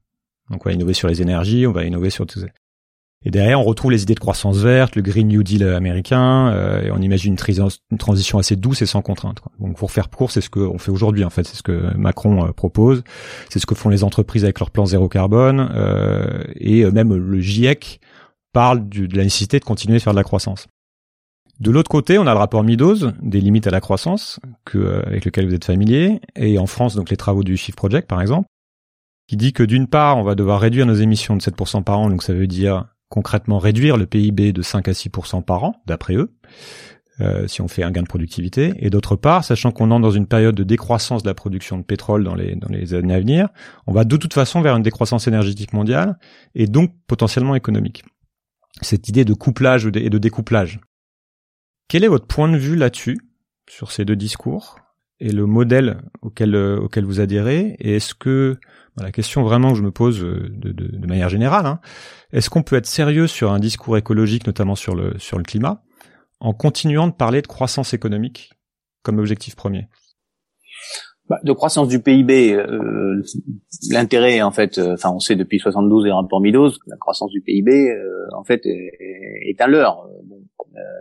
Donc 0.50 0.66
on 0.66 0.70
va 0.70 0.74
innover 0.74 0.96
sur 0.96 1.08
les 1.08 1.22
énergies, 1.22 1.68
on 1.68 1.72
va 1.72 1.86
innover 1.86 2.10
sur 2.10 2.26
tout 2.26 2.40
ça. 2.40 2.48
Et 3.24 3.30
derrière, 3.30 3.60
on 3.60 3.64
retrouve 3.64 3.92
les 3.92 4.02
idées 4.02 4.16
de 4.16 4.20
croissance 4.20 4.58
verte, 4.58 4.96
le 4.96 5.04
Green 5.04 5.28
New 5.28 5.44
Deal 5.44 5.64
américain, 5.64 6.50
euh, 6.50 6.82
et 6.82 6.92
on 6.92 6.98
imagine 6.98 7.36
une, 7.36 7.98
transition 7.98 8.40
assez 8.40 8.56
douce 8.56 8.82
et 8.82 8.88
sans 8.88 9.04
contrainte. 9.04 9.42
Donc, 9.60 9.78
pour 9.78 9.92
faire 9.92 10.10
court, 10.10 10.32
c'est 10.32 10.42
ce 10.42 10.50
qu'on 10.50 10.80
fait 10.80 10.90
aujourd'hui. 10.90 11.24
En 11.24 11.30
fait, 11.30 11.44
c'est 11.44 11.56
ce 11.56 11.62
que 11.62 11.96
Macron 11.96 12.48
euh, 12.48 12.52
propose, 12.52 13.04
c'est 13.50 13.60
ce 13.60 13.68
que 13.68 13.76
font 13.76 13.90
les 13.90 14.04
entreprises 14.04 14.44
avec 14.44 14.60
leur 14.60 14.72
plan 14.72 14.88
zéro 14.88 15.08
carbone, 15.08 15.70
euh, 15.76 16.44
et 16.56 16.84
même 16.86 17.14
le 17.14 17.40
GIEC 17.40 18.02
parle 18.54 18.90
de 18.90 19.16
la 19.16 19.24
nécessité 19.24 19.60
de 19.60 19.66
continuer 19.66 19.98
à 19.98 20.00
faire 20.00 20.14
de 20.14 20.18
la 20.18 20.24
croissance. 20.24 20.68
De 21.60 21.70
l'autre 21.70 21.92
côté, 21.92 22.18
on 22.18 22.26
a 22.26 22.34
le 22.34 22.40
rapport 22.40 22.64
Meadows, 22.64 23.12
des 23.22 23.40
limites 23.40 23.68
à 23.68 23.72
la 23.72 23.82
croissance, 23.82 24.40
que, 24.66 25.04
avec 25.06 25.26
lequel 25.26 25.48
vous 25.48 25.54
êtes 25.54 25.66
familier, 25.66 26.20
et 26.36 26.58
en 26.58 26.66
France, 26.66 26.96
donc 26.96 27.12
les 27.12 27.18
travaux 27.18 27.44
du 27.44 27.56
Shift 27.56 27.78
Project, 27.78 28.08
par 28.08 28.20
exemple, 28.20 28.48
qui 29.28 29.38
dit 29.38 29.54
que 29.54 29.62
d'une 29.62 29.86
part, 29.86 30.18
on 30.18 30.24
va 30.24 30.34
devoir 30.34 30.60
réduire 30.60 30.88
nos 30.88 30.96
émissions 30.96 31.38
de 31.38 31.42
7% 31.42 31.84
par 31.84 32.00
an, 32.00 32.10
donc 32.10 32.24
ça 32.24 32.34
veut 32.34 32.48
dire 32.48 32.88
concrètement 33.12 33.60
réduire 33.60 33.98
le 33.98 34.08
PIB 34.08 34.54
de 34.54 34.62
5 34.62 34.88
à 34.88 34.94
6% 34.94 35.44
par 35.44 35.66
an, 35.66 35.76
d'après 35.86 36.16
eux, 36.16 36.34
euh, 37.20 37.46
si 37.46 37.62
on 37.62 37.68
fait 37.68 37.84
un 37.84 37.92
gain 37.92 38.02
de 38.02 38.08
productivité. 38.08 38.74
Et 38.80 38.90
d'autre 38.90 39.18
part, 39.18 39.44
sachant 39.44 39.72
qu'on 39.72 39.92
entre 39.92 40.02
dans 40.02 40.12
une 40.12 40.26
période 40.26 40.56
de 40.56 40.64
décroissance 40.64 41.22
de 41.22 41.28
la 41.28 41.34
production 41.34 41.78
de 41.78 41.84
pétrole 41.84 42.24
dans 42.24 42.36
les, 42.36 42.94
années 42.94 43.14
à 43.14 43.20
venir, 43.20 43.50
on 43.86 43.92
va 43.92 44.06
de 44.06 44.16
toute 44.16 44.34
façon 44.34 44.62
vers 44.62 44.76
une 44.78 44.82
décroissance 44.82 45.28
énergétique 45.28 45.74
mondiale 45.74 46.18
et 46.56 46.68
donc 46.68 46.94
potentiellement 47.06 47.54
économique. 47.54 48.04
Cette 48.82 49.10
idée 49.10 49.26
de 49.26 49.34
couplage 49.34 49.86
et 49.86 50.10
de 50.10 50.18
découplage. 50.18 50.80
Quel 51.90 52.06
est 52.06 52.08
votre 52.08 52.28
point 52.28 52.50
de 52.50 52.58
vue 52.58 52.78
là-dessus, 52.78 53.20
sur 53.70 53.92
ces 53.92 54.06
deux 54.06 54.16
discours, 54.16 54.78
et 55.20 55.34
le 55.34 55.46
modèle 55.46 56.02
auquel, 56.22 56.56
euh, 56.56 56.80
auquel 56.80 57.04
vous 57.04 57.20
adhérez? 57.20 57.76
Et 57.80 57.98
est-ce 57.98 58.16
que 58.16 58.58
la 59.02 59.12
question 59.12 59.44
vraiment 59.44 59.72
que 59.72 59.78
je 59.78 59.84
me 59.84 59.92
pose 59.92 60.24
euh, 60.24 60.50
de, 60.50 61.06
manière 61.06 61.30
générale, 61.30 61.66
hein, 61.66 61.80
est-ce 62.32 62.50
qu'on 62.50 62.64
peut 62.64 62.76
être 62.76 62.86
sérieux 62.86 63.28
sur 63.28 63.52
un 63.52 63.60
discours 63.60 63.98
écologique, 63.98 64.48
notamment 64.48 64.76
sur 64.76 64.96
le, 64.96 65.14
le 65.14 65.44
climat, 65.44 65.84
en 66.40 66.54
continuant 66.54 67.08
de 67.08 67.14
parler 67.14 67.42
de 67.42 67.48
croissance 67.48 67.94
économique 67.94 68.52
comme 69.04 69.20
objectif 69.20 69.56
premier? 69.56 69.88
Bah, 71.30 71.40
de 71.44 71.54
croissance 71.54 71.88
du 71.88 72.02
PIB, 72.02 72.54
euh, 72.54 73.22
l'intérêt 73.90 74.42
en 74.42 74.52
fait, 74.52 74.78
euh, 74.78 74.96
on 75.06 75.20
sait 75.20 75.36
depuis 75.36 75.60
72 75.60 76.06
et 76.08 76.12
rapport 76.12 76.42
Meadows, 76.42 76.72
la 76.88 76.98
croissance 76.98 77.32
du 77.32 77.42
PIB 77.42 77.94
en 78.36 78.44
fait 78.44 78.66
est, 78.66 79.50
est 79.50 79.62
un 79.62 79.68
leurre. 79.68 80.08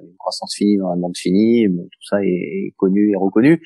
Une 0.02 0.16
croissance 0.18 0.54
finie 0.56 0.78
dans 0.78 0.88
un 0.88 0.96
monde 0.96 1.16
fini, 1.16 1.66
tout 1.68 2.02
ça 2.08 2.22
est, 2.24 2.74
connu 2.76 3.12
et 3.12 3.16
reconnu 3.16 3.62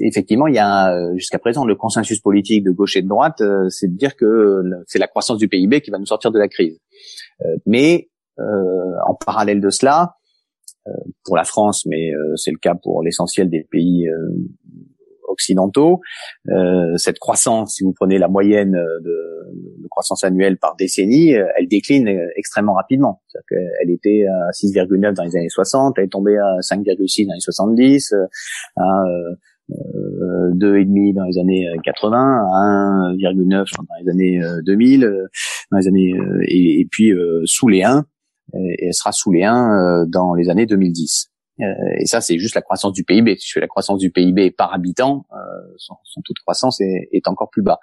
effectivement, 0.00 0.46
il 0.46 0.54
y 0.54 0.58
a 0.58 0.92
euh, 0.92 1.14
jusqu'à 1.16 1.38
présent 1.38 1.64
le 1.64 1.74
consensus 1.74 2.20
politique 2.20 2.64
de 2.64 2.70
gauche 2.70 2.96
et 2.96 3.02
de 3.02 3.08
droite, 3.08 3.40
euh, 3.40 3.68
c'est 3.68 3.88
de 3.88 3.96
dire 3.96 4.16
que 4.16 4.62
c'est 4.86 4.98
la 4.98 5.08
croissance 5.08 5.38
du 5.38 5.48
PIB 5.48 5.80
qui 5.80 5.90
va 5.90 5.98
nous 5.98 6.06
sortir 6.06 6.30
de 6.30 6.38
la 6.38 6.48
crise. 6.48 6.78
Euh, 7.42 7.56
mais 7.66 8.08
en 8.38 9.14
parallèle 9.14 9.60
de 9.60 9.68
cela, 9.68 10.14
pour 11.26 11.36
la 11.36 11.44
France, 11.44 11.84
mais 11.84 12.10
c'est 12.36 12.50
le 12.50 12.56
cas 12.56 12.74
pour 12.74 13.02
l'essentiel 13.02 13.50
des 13.50 13.66
pays 13.70 14.08
occidentaux, 15.30 16.00
cette 16.96 17.18
croissance, 17.18 17.76
si 17.76 17.84
vous 17.84 17.92
prenez 17.92 18.18
la 18.18 18.28
moyenne 18.28 18.72
de, 18.72 19.80
de 19.82 19.88
croissance 19.88 20.24
annuelle 20.24 20.58
par 20.58 20.76
décennie, 20.76 21.30
elle 21.30 21.68
décline 21.68 22.08
extrêmement 22.36 22.74
rapidement. 22.74 23.22
Elle 23.50 23.90
était 23.90 24.26
à 24.26 24.50
6,9 24.50 25.14
dans 25.14 25.24
les 25.24 25.36
années 25.36 25.48
60, 25.48 25.94
elle 25.98 26.04
est 26.04 26.08
tombée 26.08 26.36
à 26.38 26.58
5,6 26.60 27.26
dans 27.26 27.34
les 27.34 27.40
70, 27.40 28.14
à 28.76 28.82
euh, 29.70 30.52
2,5 30.54 31.14
dans 31.14 31.24
les 31.24 31.38
années 31.38 31.66
80, 31.84 32.18
à 32.18 33.12
1,9 33.14 33.48
dans 33.48 33.84
les 34.02 34.10
années 34.10 34.40
2000, 34.64 35.04
euh, 35.04 35.26
dans 35.70 35.78
les 35.78 35.88
années 35.88 36.12
et, 36.48 36.80
et 36.80 36.88
puis 36.90 37.12
sous 37.44 37.68
les 37.68 37.82
1 37.82 38.04
et 38.54 38.86
elle 38.86 38.94
sera 38.94 39.12
sous 39.12 39.30
les 39.30 39.44
1 39.44 40.06
dans 40.08 40.34
les 40.34 40.48
années 40.48 40.66
2010. 40.66 41.30
Et 41.58 42.06
ça, 42.06 42.20
c'est 42.20 42.38
juste 42.38 42.54
la 42.54 42.62
croissance 42.62 42.92
du 42.92 43.04
PIB. 43.04 43.36
Si 43.38 43.58
la 43.58 43.66
croissance 43.66 43.98
du 43.98 44.10
PIB 44.10 44.50
par 44.50 44.72
habitant, 44.72 45.26
son, 45.76 45.94
taux 46.24 46.32
de 46.32 46.40
croissance 46.40 46.80
est, 46.80 47.08
est, 47.12 47.28
encore 47.28 47.50
plus 47.50 47.62
bas. 47.62 47.78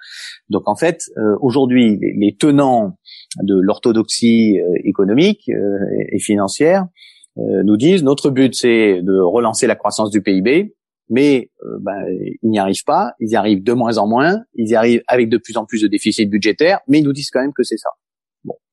Donc 0.50 0.68
en 0.68 0.76
fait, 0.76 1.04
aujourd'hui, 1.42 1.98
les, 2.02 2.14
les, 2.18 2.36
tenants 2.36 2.98
de 3.44 3.56
l'orthodoxie 3.60 4.58
économique 4.84 5.48
et 5.50 6.20
financière 6.20 6.88
nous 7.36 7.78
disent 7.78 8.04
notre 8.04 8.32
but, 8.32 8.56
c'est 8.56 9.02
de 9.04 9.20
relancer 9.20 9.68
la 9.68 9.76
croissance 9.76 10.10
du 10.10 10.24
PIB 10.24 10.74
mais 11.10 11.52
euh, 11.64 11.78
ben, 11.82 12.06
ils 12.42 12.50
n'y 12.50 12.60
arrivent 12.60 12.84
pas, 12.86 13.14
ils 13.20 13.30
y 13.30 13.36
arrivent 13.36 13.64
de 13.64 13.74
moins 13.74 13.98
en 13.98 14.08
moins, 14.08 14.44
ils 14.56 14.70
y 14.70 14.76
arrivent 14.76 15.04
avec 15.08 15.30
de 15.30 15.38
plus 15.38 15.58
en 15.58 15.66
plus 15.66 15.82
de 15.82 15.88
déficits 15.88 16.26
budgétaires, 16.26 16.80
mais 16.88 17.00
ils 17.00 17.04
nous 17.04 17.14
disent 17.14 17.30
quand 17.30 17.42
même 17.42 17.54
que 17.54 17.64
c'est 17.64 17.78
ça. 17.78 17.90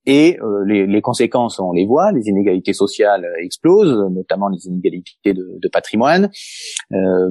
Et 0.06 0.38
euh, 0.40 0.64
les, 0.66 0.86
les, 0.86 1.00
conséquences, 1.00 1.58
on 1.58 1.72
les 1.72 1.86
voit, 1.86 2.12
les 2.12 2.28
inégalités 2.28 2.74
sociales 2.74 3.26
explosent, 3.42 4.10
notamment 4.12 4.48
les 4.48 4.66
inégalités 4.66 5.32
de, 5.32 5.58
de 5.60 5.68
patrimoine, 5.68 6.30
euh, 6.92 7.30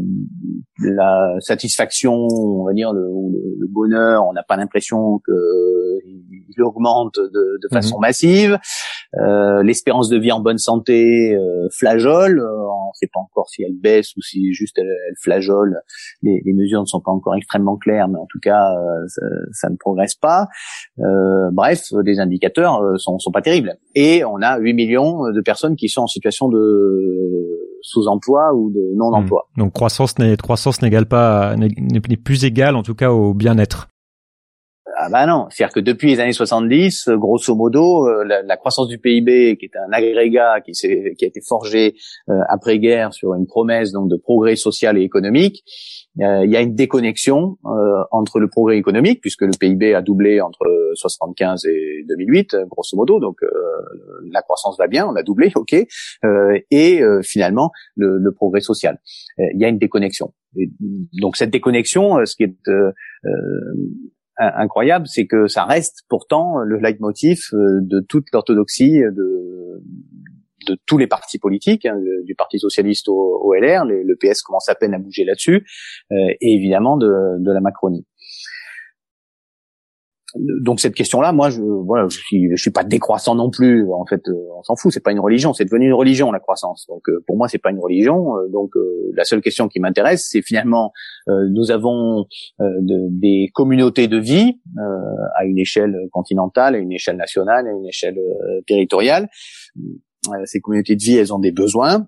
la 0.79 1.35
satisfaction, 1.39 2.13
on 2.13 2.65
va 2.65 2.73
dire 2.73 2.91
le, 2.93 3.01
le 3.59 3.67
bonheur, 3.67 4.25
on 4.25 4.33
n'a 4.33 4.43
pas 4.43 4.57
l'impression 4.57 5.19
que 5.25 5.33
il 6.55 6.61
augmente 6.61 7.15
de, 7.15 7.59
de 7.61 7.67
façon 7.71 7.97
mhm. 7.97 8.01
massive. 8.01 8.59
Euh, 9.19 9.61
l'espérance 9.63 10.09
de 10.09 10.17
vie 10.17 10.31
en 10.31 10.39
bonne 10.39 10.57
santé 10.57 11.35
euh, 11.35 11.67
flageole. 11.71 12.39
Euh, 12.39 12.45
on 12.45 12.87
ne 12.87 12.95
sait 12.95 13.09
pas 13.11 13.19
encore 13.19 13.49
si 13.49 13.63
elle 13.63 13.75
baisse 13.75 14.15
ou 14.17 14.21
si 14.21 14.53
juste 14.53 14.77
elle, 14.77 14.87
elle 15.07 15.15
flageole. 15.21 15.81
Les, 16.21 16.41
les, 16.45 16.53
mesures 16.53 16.81
ne 16.81 16.85
sont 16.85 17.01
pas 17.01 17.11
encore 17.11 17.35
extrêmement 17.35 17.77
claires, 17.77 18.07
mais 18.07 18.19
en 18.19 18.25
tout 18.27 18.39
cas, 18.39 18.71
ça, 19.07 19.21
ça, 19.51 19.69
ne 19.69 19.75
progresse 19.75 20.15
pas. 20.15 20.47
bref, 21.51 21.85
les 22.03 22.19
indicateurs 22.19 22.62
sont, 22.97 23.19
sont 23.19 23.31
pas 23.31 23.41
terribles. 23.41 23.77
Et 23.95 24.23
on 24.23 24.41
a 24.41 24.57
8 24.57 24.73
millions 24.73 25.31
de 25.31 25.41
personnes 25.41 25.75
qui 25.75 25.89
sont 25.89 26.01
en 26.01 26.07
situation 26.07 26.49
de 26.49 27.63
sous-emploi 27.81 28.53
ou 28.55 28.71
de 28.71 28.95
non-emploi. 28.95 29.47
Hmm. 29.55 29.61
Donc 29.61 29.73
croissance 29.73 30.17
n'est 30.17 30.37
croissance 30.37 30.81
n'égale 30.81 31.05
pas 31.05 31.55
n'est 31.55 32.17
plus 32.17 32.45
égale 32.45 32.75
en 32.75 32.83
tout 32.83 32.95
cas 32.95 33.11
au 33.11 33.33
bien-être. 33.33 33.89
Ah 35.05 35.09
bah 35.09 35.25
non, 35.25 35.47
c'est-à-dire 35.49 35.73
que 35.73 35.81
depuis 35.81 36.11
les 36.11 36.21
années 36.21 36.31
70, 36.31 37.09
grosso 37.15 37.53
modo, 37.55 38.07
euh, 38.07 38.23
la, 38.23 38.55
croissance 38.55 38.87
du 38.87 38.99
PIB, 38.99 39.57
qui 39.57 39.65
est 39.65 39.75
un 39.75 39.91
agrégat 39.91 40.61
qui, 40.61 40.71
qui 40.71 41.25
a 41.25 41.27
été 41.27 41.41
forgé 41.45 41.95
euh, 42.29 42.39
après-guerre 42.47 43.13
sur 43.13 43.33
une 43.33 43.45
promesse 43.45 43.91
donc 43.91 44.09
de 44.09 44.15
progrès 44.15 44.55
social 44.55 44.97
et 44.97 45.01
économique, 45.01 45.61
euh, 46.21 46.45
il 46.45 46.51
y 46.51 46.55
a 46.55 46.61
une 46.61 46.73
déconnexion 46.73 47.57
entre 48.11 48.39
le 48.39 48.47
progrès 48.47 48.77
économique, 48.77 49.19
puisque 49.19 49.41
le 49.41 49.51
PIB 49.59 49.93
a 49.93 50.01
doublé 50.01 50.39
entre 50.39 50.63
75 50.93 51.65
et 51.65 52.05
2008, 52.07 52.55
grosso 52.69 52.95
modo, 52.95 53.19
donc 53.19 53.39
la 54.31 54.41
croissance 54.41 54.77
va 54.77 54.87
bien, 54.87 55.05
on 55.05 55.15
a 55.17 55.23
doublé, 55.23 55.51
ok, 55.55 55.75
et 56.71 57.01
finalement 57.23 57.71
le, 57.97 58.19
le, 58.19 58.31
progrès 58.31 58.61
social. 58.61 58.99
Il 59.37 59.59
y 59.59 59.65
a 59.65 59.67
une 59.67 59.79
déconnexion. 59.79 60.33
Donc 61.19 61.35
cette 61.35 61.49
déconnexion, 61.49 62.25
ce 62.25 62.35
qui 62.37 62.43
est 62.43 62.69
incroyable, 64.37 65.07
c'est 65.07 65.27
que 65.27 65.47
ça 65.47 65.65
reste 65.65 66.03
pourtant 66.09 66.59
le 66.59 66.77
leitmotiv 66.77 67.39
euh, 67.53 67.79
de 67.81 67.99
toute 67.99 68.25
l'orthodoxie 68.33 68.99
de, 68.99 69.81
de 70.67 70.77
tous 70.85 70.97
les 70.97 71.07
partis 71.07 71.39
politiques, 71.39 71.85
hein, 71.85 71.99
du 72.25 72.35
Parti 72.35 72.59
socialiste 72.59 73.07
au, 73.09 73.53
LR, 73.53 73.85
le 73.85 74.15
PS 74.15 74.41
commence 74.41 74.69
à 74.69 74.75
peine 74.75 74.93
à 74.93 74.99
bouger 74.99 75.23
là-dessus, 75.25 75.65
euh, 76.11 76.15
et 76.41 76.53
évidemment 76.53 76.97
de, 76.97 77.07
de 77.39 77.51
la 77.51 77.61
Macronie 77.61 78.05
donc 80.35 80.79
cette 80.79 80.95
question-là, 80.95 81.31
moi, 81.31 81.49
je, 81.49 81.61
voilà, 81.61 82.07
je 82.09 82.17
suis, 82.17 82.49
je 82.51 82.61
suis 82.61 82.71
pas 82.71 82.83
décroissant 82.83 83.35
non 83.35 83.49
plus. 83.51 83.87
En 83.91 84.05
fait, 84.05 84.27
euh, 84.27 84.33
on 84.57 84.63
s'en 84.63 84.75
fout. 84.75 84.91
C'est 84.91 85.03
pas 85.03 85.11
une 85.11 85.19
religion. 85.19 85.53
C'est 85.53 85.65
devenu 85.65 85.87
une 85.87 85.93
religion 85.93 86.31
la 86.31 86.39
croissance. 86.39 86.85
Donc 86.87 87.07
euh, 87.09 87.23
pour 87.27 87.37
moi, 87.37 87.47
c'est 87.47 87.59
pas 87.59 87.71
une 87.71 87.79
religion. 87.79 88.37
Euh, 88.37 88.47
donc 88.51 88.71
la 89.15 89.23
seule 89.25 89.41
question 89.41 89.67
qui 89.67 89.79
m'intéresse, 89.79 90.27
c'est 90.29 90.41
finalement, 90.41 90.91
nous 91.27 91.71
avons 91.71 92.25
des 92.59 93.49
communautés 93.53 94.07
de 94.07 94.17
vie 94.17 94.59
à 95.37 95.45
une 95.45 95.59
échelle 95.59 95.95
continentale, 96.11 96.75
à 96.75 96.77
une 96.79 96.91
échelle 96.91 97.17
nationale, 97.17 97.67
à 97.67 97.71
une 97.71 97.85
échelle 97.85 98.17
territoriale. 98.65 99.29
ces 100.45 100.59
communautés 100.59 100.95
de 100.95 101.01
vie, 101.01 101.17
elles 101.17 101.33
ont 101.33 101.39
des 101.39 101.51
besoins 101.51 102.07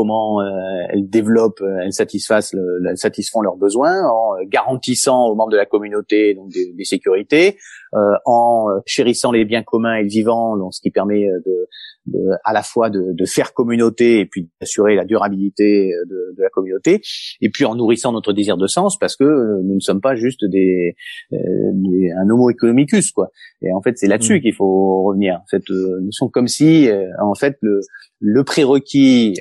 comment 0.00 0.40
euh, 0.40 0.46
elles 0.88 1.10
développent, 1.10 1.60
euh, 1.60 1.82
elles 1.84 1.92
satisfassent, 1.92 2.54
elles 2.88 2.96
satisfont 2.96 3.42
leurs 3.42 3.56
besoins 3.56 4.08
en 4.08 4.32
garantissant 4.46 5.26
aux 5.26 5.34
membres 5.34 5.52
de 5.52 5.58
la 5.58 5.66
communauté 5.66 6.32
donc 6.32 6.48
des, 6.48 6.72
des 6.72 6.84
sécurités, 6.84 7.58
euh, 7.92 7.98
en 8.24 8.68
chérissant 8.86 9.30
les 9.30 9.44
biens 9.44 9.62
communs 9.62 9.96
et 9.96 10.02
le 10.02 10.08
vivant, 10.08 10.56
donc 10.56 10.72
ce 10.72 10.80
qui 10.80 10.90
permet 10.90 11.26
de, 11.44 11.68
de 12.06 12.18
à 12.44 12.54
la 12.54 12.62
fois 12.62 12.88
de, 12.88 13.12
de, 13.12 13.24
faire 13.26 13.52
communauté 13.52 14.20
et 14.20 14.24
puis 14.24 14.48
d'assurer 14.58 14.94
la 14.94 15.04
durabilité 15.04 15.90
de, 16.08 16.34
de, 16.34 16.42
la 16.42 16.48
communauté, 16.48 17.02
et 17.42 17.50
puis 17.50 17.66
en 17.66 17.74
nourrissant 17.74 18.12
notre 18.12 18.32
désir 18.32 18.56
de 18.56 18.66
sens 18.66 18.98
parce 18.98 19.16
que 19.16 19.24
nous 19.24 19.74
ne 19.74 19.80
sommes 19.80 20.00
pas 20.00 20.14
juste 20.14 20.46
des, 20.46 20.94
des 21.30 22.10
un 22.16 22.30
homo 22.30 22.48
economicus 22.48 23.12
quoi. 23.12 23.28
Et 23.60 23.70
en 23.74 23.82
fait 23.82 23.98
c'est 23.98 24.08
là-dessus 24.08 24.38
mmh. 24.38 24.40
qu'il 24.40 24.54
faut 24.54 25.02
revenir. 25.02 25.40
Cette 25.48 25.68
notion 25.68 26.28
comme 26.28 26.48
si 26.48 26.88
en 27.20 27.34
fait 27.34 27.56
le 27.60 27.80
le 28.20 28.44
prérequis 28.44 29.34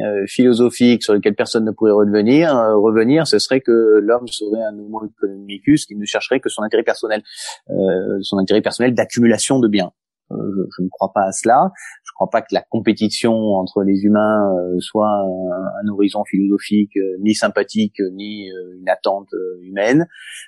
euh, 0.00 0.26
philosophique 0.26 1.04
sur 1.04 1.14
lequel 1.14 1.34
personne 1.34 1.64
ne 1.64 1.70
pourrait 1.70 1.92
revenir, 1.92 2.56
euh, 2.56 2.76
revenir, 2.76 3.26
ce 3.26 3.38
serait 3.38 3.60
que 3.60 4.00
l'homme 4.02 4.26
serait 4.26 4.62
un 4.62 4.76
homo 4.76 5.06
economicus 5.06 5.86
qui 5.86 5.94
ne 5.94 6.04
chercherait 6.04 6.40
que 6.40 6.48
son 6.48 6.62
intérêt 6.62 6.82
personnel, 6.82 7.22
euh, 7.70 8.18
son 8.22 8.38
intérêt 8.38 8.62
personnel 8.62 8.94
d'accumulation 8.94 9.60
de 9.60 9.68
biens. 9.68 9.92
Euh, 10.32 10.36
je, 10.56 10.62
je, 10.76 10.82
ne 10.82 10.88
crois 10.88 11.12
pas 11.14 11.22
à 11.22 11.32
cela. 11.32 11.70
Je 12.04 12.10
ne 12.10 12.14
crois 12.14 12.30
pas 12.30 12.42
que 12.42 12.52
la 12.52 12.62
compétition 12.62 13.32
entre 13.32 13.82
les 13.82 14.02
humains 14.02 14.52
euh, 14.56 14.76
soit 14.80 15.06
un, 15.08 15.88
horizon 15.88 16.24
philosophique 16.24 16.96
euh, 16.96 17.16
ni 17.20 17.34
sympathique 17.34 18.00
ni 18.12 18.48
une 18.78 18.88
attente 18.88 19.28
humaine. 19.62 20.06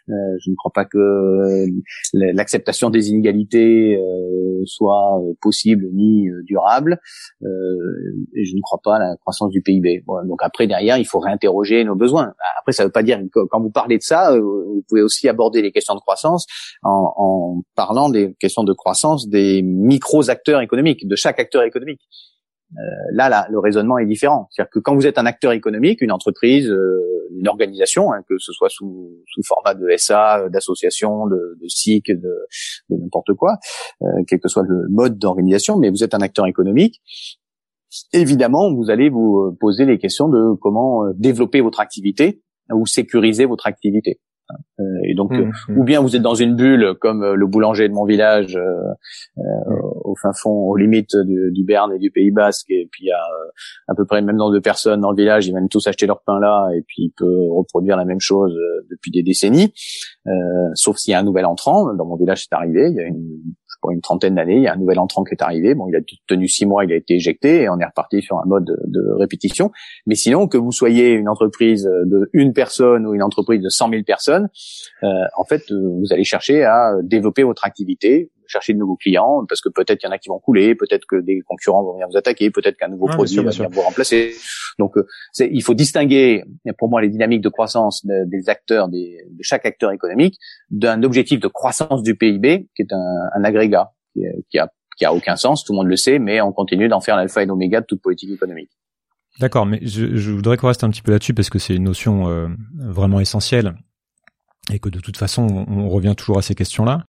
je 0.09 0.51
ne 0.51 0.55
crois 0.57 0.73
pas 0.75 0.85
que 0.85 1.67
l'acceptation 2.13 2.91
des 2.91 3.11
inégalités 3.11 4.01
soit 4.65 5.21
possible 5.41 5.87
ni 5.93 6.29
durable. 6.45 6.99
et 7.43 8.45
je 8.45 8.55
ne 8.55 8.61
crois 8.63 8.81
pas 8.83 8.97
à 8.97 8.99
la 8.99 9.17
croissance 9.17 9.51
du 9.51 9.63
PIB. 9.63 10.05
donc 10.07 10.39
après 10.43 10.67
derrière, 10.67 10.99
il 10.99 11.07
faut 11.07 11.19
réinterroger 11.19 11.85
nos 11.85 11.95
besoins. 11.95 12.35
Après, 12.61 12.73
ça 12.73 12.83
ne 12.83 12.89
veut 12.89 12.93
pas 12.93 13.03
dire 13.03 13.21
que 13.33 13.41
quand 13.51 13.61
vous 13.61 13.71
parlez 13.71 13.99
de 13.99 14.03
ça, 14.03 14.37
vous 14.39 14.85
pouvez 14.89 15.03
aussi 15.03 15.29
aborder 15.29 15.63
les 15.63 15.73
questions 15.73 15.95
de 15.95 16.01
croissance 16.01 16.47
en, 16.83 17.13
en 17.17 17.63
parlant 17.75 18.09
des 18.09 18.35
questions 18.41 18.65
de 18.65 18.73
croissance 18.73 19.29
des 19.29 19.63
micros 19.69 20.31
acteurs 20.31 20.61
économiques, 20.61 21.07
de 21.07 21.17
chaque 21.17 21.39
acteur 21.39 21.63
économique. 21.63 22.01
Euh, 22.77 22.81
là, 23.13 23.29
là, 23.29 23.47
le 23.51 23.59
raisonnement 23.59 23.99
est 23.99 24.07
différent. 24.07 24.49
C'est-à-dire 24.51 24.71
que 24.71 24.79
quand 24.79 24.95
vous 24.95 25.07
êtes 25.07 25.19
un 25.19 25.27
acteur 25.27 25.53
économique, 25.53 26.03
une 26.03 26.13
entreprise, 26.13 26.69
euh, 26.69 27.01
une 27.39 27.49
organisation, 27.49 28.13
hein, 28.13 28.23
que 28.29 28.35
ce 28.39 28.53
soit 28.53 28.69
sous, 28.69 29.11
sous 29.27 29.43
format 29.43 29.75
de 29.75 29.87
SA, 29.97 30.49
d'association, 30.51 31.27
de, 31.27 31.57
de 31.61 31.69
SIC, 31.69 32.09
de, 32.09 32.15
de 32.91 32.97
n'importe 32.97 33.33
quoi, 33.35 33.57
euh, 34.03 34.07
quel 34.27 34.41
que 34.41 34.49
soit 34.49 34.65
le 34.67 34.87
mode 34.91 35.19
d'organisation, 35.19 35.79
mais 35.79 35.89
vous 35.89 36.05
êtes 36.05 36.15
un 36.15 36.21
acteur 36.21 36.47
économique, 36.47 37.01
évidemment, 38.13 38.73
vous 38.75 38.91
allez 38.91 39.09
vous 39.09 39.57
poser 39.59 39.87
les 39.87 39.99
questions 39.99 40.29
de 40.29 40.55
comment 40.61 41.05
développer 41.15 41.63
votre 41.63 41.81
activité 41.81 42.43
ou 42.71 42.85
sécuriser 42.85 43.47
votre 43.47 43.67
activité. 43.67 44.21
Euh, 44.81 44.85
et 45.05 45.15
donc, 45.15 45.33
mmh, 45.33 45.51
mmh. 45.69 45.79
ou 45.79 45.85
bien 45.85 46.01
vous 46.01 46.15
êtes 46.17 46.23
dans 46.23 46.35
une 46.35 46.55
bulle 46.55 46.95
comme 47.01 47.23
euh, 47.23 47.35
le 47.35 47.47
boulanger 47.47 47.89
de 47.89 47.95
mon 47.95 48.05
village, 48.05 48.57
euh, 48.57 48.93
mmh. 49.37 49.75
au 50.05 50.15
fin 50.21 50.33
fond, 50.33 50.51
aux 50.51 50.77
limites 50.77 51.17
du, 51.27 51.51
du, 51.53 51.65
Berne 51.65 51.93
et 51.93 51.99
du 51.99 52.11
Pays 52.11 52.31
Basque, 52.31 52.71
et 52.71 52.89
puis 52.91 53.05
il 53.05 53.09
y 53.09 53.13
a 53.13 53.23
à 53.89 53.95
peu 53.95 54.05
près 54.05 54.21
le 54.21 54.27
même 54.27 54.37
nombre 54.37 54.55
de 54.55 54.61
personnes 54.61 55.01
dans 55.01 55.11
le 55.11 55.17
village, 55.17 55.47
ils 55.47 55.51
viennent 55.51 55.69
tous 55.69 55.87
acheter 55.87 56.07
leur 56.07 56.23
pain 56.23 56.39
là, 56.41 56.69
et 56.75 56.83
puis 56.83 57.05
il 57.05 57.13
peut 57.17 57.49
reproduire 57.51 57.97
la 57.97 58.05
même 58.05 58.21
chose 58.21 58.55
depuis 58.91 59.11
des 59.11 59.23
décennies, 59.23 59.73
sauf 60.75 60.97
s'il 60.97 61.13
y 61.13 61.15
a 61.15 61.19
un 61.19 61.25
nouvel 61.25 61.45
entrant. 61.45 61.93
Dans 61.95 62.07
mon 62.07 62.17
village, 62.17 62.45
c'est 62.45 62.55
arrivé, 62.55 62.89
il 62.91 62.97
y 62.97 63.01
a 63.01 63.05
une 63.05 63.41
pour 63.81 63.91
une 63.91 64.01
trentaine 64.01 64.35
d'années, 64.35 64.57
il 64.57 64.63
y 64.63 64.67
a 64.67 64.73
un 64.73 64.77
nouvel 64.77 64.99
entrant 64.99 65.25
qui 65.25 65.35
est 65.35 65.43
arrivé. 65.43 65.75
Bon, 65.75 65.89
il 65.89 65.97
a 65.97 66.01
tenu 66.27 66.49
six 66.49 66.67
mois, 66.67 66.85
il 66.85 66.93
a 66.93 66.97
été 66.97 67.15
éjecté 67.15 67.63
et 67.63 67.69
on 67.69 67.79
est 67.79 67.85
reparti 67.85 68.23
sur 68.23 68.39
un 68.39 68.47
mode 68.47 68.65
de, 68.65 69.01
répétition. 69.19 69.71
Mais 70.07 70.15
sinon, 70.15 70.49
que 70.49 70.59
vous 70.59 70.73
soyez 70.73 71.13
une 71.13 71.29
entreprise 71.29 71.85
de 71.85 72.29
une 72.33 72.53
personne 72.53 73.07
ou 73.07 73.15
une 73.15 73.23
entreprise 73.23 73.61
de 73.61 73.69
100 73.69 73.91
000 73.91 74.03
personnes, 74.05 74.49
euh, 75.03 75.07
en 75.37 75.45
fait, 75.45 75.63
euh, 75.71 75.89
vous 75.99 76.13
allez 76.13 76.25
chercher 76.25 76.65
à 76.65 76.93
développer 77.03 77.43
votre 77.43 77.65
activité, 77.65 78.31
chercher 78.49 78.73
de 78.73 78.79
nouveaux 78.79 78.97
clients, 78.97 79.45
parce 79.49 79.61
que 79.61 79.69
peut-être 79.69 80.03
il 80.03 80.07
y 80.07 80.09
en 80.09 80.13
a 80.13 80.19
qui 80.19 80.29
vont 80.29 80.39
couler, 80.39 80.75
peut-être 80.75 81.05
que 81.07 81.17
des 81.17 81.41
concurrents 81.43 81.85
vont 81.85 81.93
venir 81.93 82.09
vous 82.11 82.17
attaquer, 82.17 82.51
peut-être 82.51 82.77
qu'un 82.77 82.89
nouveau 82.89 83.07
produit 83.07 83.37
va 83.37 83.51
venir 83.51 83.71
vous 83.71 83.81
remplacer. 83.83 84.35
Donc, 84.79 84.97
euh, 84.97 85.07
il 85.39 85.63
faut 85.63 85.75
distinguer, 85.75 86.45
pour 86.79 86.89
moi, 86.89 87.01
les 87.01 87.09
dynamiques 87.09 87.43
de 87.43 87.49
croissance 87.49 88.05
des 88.05 88.49
acteurs, 88.49 88.89
des, 88.89 89.25
de 89.31 89.43
chaque 89.43 89.67
acteur 89.67 89.93
économique, 89.93 90.39
d'un 90.71 91.03
objectif 91.03 91.41
de 91.41 91.49
croissance 91.49 92.03
du 92.03 92.17
PIB, 92.17 92.69
qui 92.75 92.83
est 92.83 92.93
un, 92.93 93.29
un 93.35 93.45
agrégat, 93.45 93.93
qui, 94.13 94.23
qui, 94.51 94.59
a, 94.59 94.71
qui 94.97 95.05
a 95.05 95.15
aucun 95.15 95.37
sens, 95.37 95.65
tout 95.65 95.73
le 95.73 95.79
monde 95.79 95.89
le 95.89 95.97
sait, 95.97 96.19
mais 96.19 96.41
on 96.41 96.53
continue 96.53 96.89
d'en 96.89 97.01
faire 97.01 97.17
l'alpha 97.17 97.43
et 97.43 97.47
l'oméga 97.47 97.81
de 97.81 97.87
toute 97.87 98.03
politique 98.03 98.31
économique. 98.31 98.71
D'accord, 99.41 99.67
mais 99.67 99.79
je, 99.83 100.17
je 100.17 100.33
voudrais 100.33 100.57
qu'on 100.57 100.67
reste 100.67 100.83
un 100.83 100.91
petit 100.91 101.03
peu 101.03 101.13
là-dessus 101.13 101.35
parce 101.35 101.49
que 101.51 101.61
c'est 101.61 101.75
une 101.75 101.85
notion 101.85 102.29
euh, 102.29 102.49
vraiment 102.75 103.21
essentielle 103.21 103.75
et 104.73 104.81
que 104.81 104.89
de 104.89 105.01
toute 105.01 105.17
façon 105.17 105.65
on 105.69 105.89
revient 105.89 106.15
toujours 106.17 106.39
à 106.39 106.43
ces 106.43 106.55
questions-là 106.55 107.05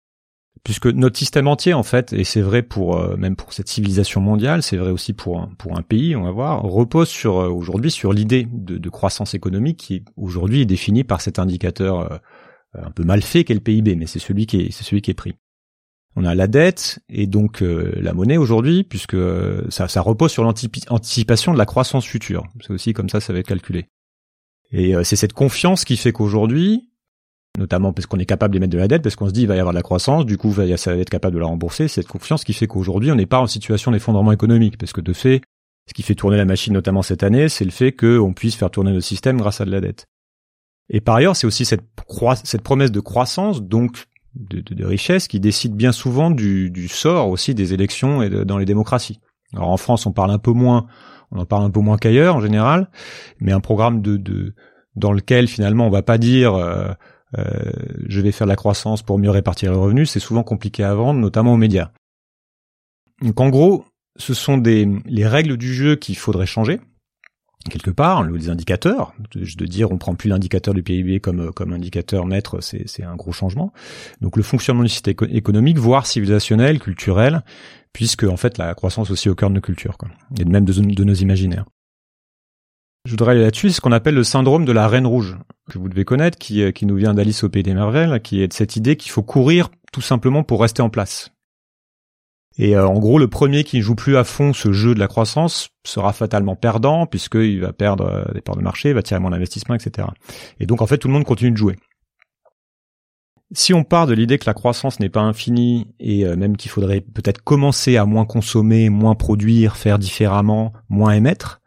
puisque 0.65 0.87
notre 0.87 1.19
système 1.19 1.49
entier 1.49 1.75
en 1.75 1.83
fait, 1.83 2.13
et 2.13 2.25
c'est 2.25 2.41
vrai 2.41 2.63
pour 2.63 3.17
même 3.17 3.37
pour 3.37 3.53
cette 3.53 3.69
civilisation 3.69 4.21
mondiale, 4.21 4.63
c'est 4.63 4.77
vrai 4.77 4.91
aussi 4.91 5.13
pour 5.13 5.41
un, 5.41 5.51
pour 5.59 5.79
un 5.79 5.83
pays, 5.83 6.17
on 6.17 6.23
va 6.23 6.31
voir, 6.31 6.63
repose 6.63 7.09
sur 7.09 7.35
aujourd'hui 7.37 7.91
sur 7.91 8.13
l'idée 8.13 8.47
de, 8.51 8.89
croissance 8.91 9.35
économique 9.35 9.79
qui 9.79 10.05
aujourd'hui 10.17 10.63
est 10.63 10.67
définie 10.67 11.05
par 11.05 11.21
cet 11.21 11.39
indicateur 11.39 12.21
un 12.75 12.91
peu 12.91 13.05
mal 13.05 13.23
fait 13.23 13.45
qu'est 13.45 13.55
le 13.55 13.61
PIB, 13.61 13.97
mais 13.97 14.07
c'est 14.07 14.19
celui 14.19 14.47
qui 14.47 14.61
est 14.61 14.73
c'est 14.73 14.85
celui 14.85 15.03
qui 15.03 15.11
est 15.11 15.15
pris. 15.15 15.35
On 16.17 16.25
a 16.25 16.35
la 16.35 16.49
dette 16.49 17.01
et 17.09 17.27
donc 17.27 17.61
la 17.61 18.13
monnaie 18.13 18.39
aujourd'hui, 18.39 18.83
puisque 18.83 19.17
ça, 19.69 19.87
ça 19.89 20.01
repose 20.01 20.33
sur 20.33 20.43
l'anticipation 20.43 21.53
de 21.53 21.59
la 21.59 21.67
croissance 21.67 22.07
future. 22.07 22.45
C'est 22.61 22.73
aussi 22.73 22.93
comme 22.93 23.09
ça 23.09 23.21
ça 23.21 23.33
va 23.33 23.39
être 23.39 23.47
calculé. 23.47 23.87
Et 24.71 24.95
c'est 25.05 25.17
cette 25.17 25.33
confiance 25.33 25.85
qui 25.85 25.97
fait 25.97 26.13
qu'aujourd'hui, 26.13 26.91
notamment 27.59 27.93
parce 27.93 28.07
qu'on 28.07 28.19
est 28.19 28.25
capable 28.25 28.55
d'émettre 28.55 28.73
de 28.73 28.79
la 28.79 28.89
dette, 28.89 29.03
parce 29.03 29.17
qu'on 29.17 29.29
se 29.29 29.33
dit 29.33 29.43
il 29.43 29.49
va 29.49 29.57
y 29.57 29.59
avoir 29.59 29.75
de 29.75 29.79
la 29.79 29.83
croissance, 29.83 30.25
du 30.25 30.39
coup 30.39 30.55
ça 30.55 30.95
va 30.95 31.01
être 31.01 31.11
capable 31.11 31.35
de 31.35 31.41
la 31.41 31.47
rembourser, 31.47 31.89
cette 31.89 32.07
confiance 32.07 32.45
qui 32.45 32.55
fait 32.55 32.67
qu'aujourd'hui 32.67 33.13
on 33.13 33.17
n'est 33.17 33.27
pas 33.27 33.41
en 33.41 33.47
situation 33.47 33.91
d'effondrement 33.91 34.33
économique, 34.33 34.79
parce 34.79 34.93
que 34.93 35.01
de 35.01 35.13
fait, 35.13 35.43
ce 35.87 35.95
qui 35.95 36.03
fait 36.03 36.15
tourner 36.15 36.37
la 36.37 36.45
machine 36.45 36.73
notamment 36.73 37.03
cette 37.03 37.23
année, 37.23 37.49
c'est 37.49 37.65
le 37.65 37.71
fait 37.71 37.93
qu'on 37.93 38.33
puisse 38.33 38.55
faire 38.55 38.71
tourner 38.71 38.93
le 38.93 39.01
système 39.01 39.39
grâce 39.39 39.61
à 39.61 39.65
de 39.65 39.71
la 39.71 39.81
dette. 39.81 40.07
Et 40.91 41.01
par 41.01 41.17
ailleurs, 41.17 41.37
c'est 41.37 41.47
aussi 41.47 41.65
cette, 41.65 41.85
cette 42.45 42.63
promesse 42.63 42.93
de 42.93 43.01
croissance, 43.01 43.63
donc 43.63 44.07
de, 44.35 44.61
de, 44.61 44.85
richesse, 44.85 45.29
qui 45.29 45.41
décide 45.41 45.75
bien 45.75 45.93
souvent 45.93 46.31
du, 46.31 46.71
du 46.71 46.89
sort 46.89 47.29
aussi 47.29 47.55
des 47.55 47.75
élections 47.75 48.23
et 48.23 48.31
dans 48.31 48.57
les 48.57 48.65
démocraties. 48.65 49.21
Alors 49.55 49.69
en 49.69 49.77
France, 49.77 50.07
on 50.07 50.13
parle 50.13 50.31
un 50.31 50.39
peu 50.39 50.53
moins, 50.53 50.87
on 51.31 51.41
en 51.41 51.47
parle 51.47 51.65
un 51.65 51.71
peu 51.71 51.81
moins 51.81 51.99
qu'ailleurs 51.99 52.37
en 52.37 52.41
général, 52.41 52.89
mais 53.41 53.53
un 53.53 53.61
programme 53.61 54.01
de, 54.01 54.17
de 54.17 54.55
dans 54.97 55.13
lequel 55.13 55.49
finalement 55.49 55.87
on 55.87 55.91
va 55.91 56.03
pas 56.03 56.19
dire 56.19 56.55
euh, 56.55 56.93
euh, 57.37 57.73
je 58.07 58.21
vais 58.21 58.33
faire 58.33 58.47
la 58.47 58.57
croissance 58.57 59.03
pour 59.03 59.19
mieux 59.19 59.31
répartir 59.31 59.73
les 59.73 59.79
revenus, 59.79 60.11
c'est 60.11 60.21
souvent 60.21 60.43
compliqué 60.43 60.85
à 60.85 60.95
vendre, 60.95 61.21
notamment 61.21 61.55
aux 61.55 61.59
médias. 61.59 61.91
Donc 63.23 63.41
en 63.41 63.49
gros, 63.49 63.85
ce 64.17 64.35
sont 64.35 64.57
les 64.63 65.27
règles 65.27 65.57
du 65.57 65.75
jeu 65.75 65.97
qu'il 65.97 66.17
faudrait 66.17 66.47
changer 66.47 66.81
quelque 67.69 67.91
part, 67.91 68.25
les 68.25 68.49
indicateurs, 68.49 69.13
de, 69.35 69.67
dire 69.67 69.91
on 69.93 69.99
prend 69.99 70.15
plus 70.15 70.29
l'indicateur 70.29 70.75
du 70.75 70.83
PIB 70.83 71.21
comme 71.21 71.53
comme 71.53 71.73
indicateur 71.73 72.27
maître, 72.27 72.61
c'est 72.61 73.03
un 73.03 73.17
gros 73.17 73.33
changement. 73.33 73.73
Donc 74.21 74.37
le 74.37 74.43
fonctionnement 74.43 74.83
du 74.83 74.89
système 74.89 75.15
économique, 75.31 75.79
voire 75.79 76.07
civilisationnel, 76.07 76.79
culturel, 76.79 77.43
puisque 77.93 78.25
en 78.25 78.37
fait 78.37 78.59
la 78.59 78.75
croissance 78.75 79.11
aussi 79.11 79.29
au 79.29 79.35
cœur 79.35 79.51
de 79.51 79.57
nos 79.57 79.61
cultures, 79.61 79.99
quoi, 79.99 80.09
et 80.39 80.45
même 80.45 80.65
de 80.65 81.05
nos 81.05 81.15
imaginaires. 81.15 81.67
Je 83.09 83.13
voudrais 83.15 83.33
aller 83.33 83.41
là-dessus, 83.41 83.71
ce 83.71 83.81
qu'on 83.81 83.93
appelle 83.93 84.17
le 84.17 84.23
syndrome 84.23 84.67
de 84.67 84.73
la 84.73 84.87
reine 84.87 85.07
rouge, 85.07 85.39
que 85.71 85.79
vous 85.79 85.89
devez 85.89 86.05
connaître, 86.05 86.37
qui, 86.37 86.63
euh, 86.63 86.73
qui 86.73 86.85
nous 86.85 86.97
vient 86.97 87.15
d'Alice 87.15 87.43
au 87.43 87.49
Pays 87.49 87.63
des 87.63 87.73
Merveilles, 87.73 88.21
qui 88.21 88.43
est 88.43 88.49
de 88.49 88.53
cette 88.53 88.77
idée 88.77 88.97
qu'il 88.97 89.11
faut 89.11 89.23
courir 89.23 89.71
tout 89.95 90.03
simplement 90.03 90.43
pour 90.43 90.61
rester 90.61 90.83
en 90.83 90.91
place. 90.91 91.31
Et 92.59 92.77
euh, 92.77 92.87
en 92.87 92.99
gros, 92.99 93.19
le 93.19 93.27
premier 93.27 93.65
qui 93.65 93.79
ne 93.79 93.83
joue 93.83 93.95
plus 93.95 94.19
à 94.19 94.25
fond 94.25 94.53
ce 94.53 94.73
jeu 94.73 94.95
de 94.95 95.01
la 95.01 95.09
croissance 95.09 95.71
sera 95.87 96.13
fatalement 96.13 96.55
perdant, 96.55 97.07
puisqu'il 97.07 97.63
va 97.63 97.73
perdre 97.73 98.05
euh, 98.05 98.35
des 98.35 98.43
parts 98.43 98.57
de 98.57 98.63
marché, 98.63 98.93
va 98.93 99.03
tirer 99.03 99.21
moins 99.21 99.31
d'investissement, 99.31 99.75
etc. 99.75 100.09
Et 100.61 100.67
donc 100.67 100.83
en 100.83 100.87
fait, 100.87 100.99
tout 100.99 101.09
le 101.09 101.15
monde 101.15 101.25
continue 101.25 101.53
de 101.53 101.57
jouer. 101.57 101.77
Si 103.55 103.73
on 103.73 103.85
part 103.85 104.07
de 104.07 104.13
l'idée 104.13 104.37
que 104.37 104.45
la 104.45 104.53
croissance 104.53 105.01
n'est 105.01 105.09
pas 105.09 105.23
infinie 105.23 105.87
et 105.99 106.27
même 106.37 106.59
qu'il 106.59 106.71
faudrait 106.71 107.01
peut-être 107.01 107.43
commencer 107.43 107.97
à 107.97 108.05
moins 108.05 108.27
consommer, 108.27 108.91
moins 108.91 109.15
produire, 109.15 109.79
faire 109.79 109.99
différemment, 109.99 110.75
moins 110.91 111.13
émettre, 111.13 111.63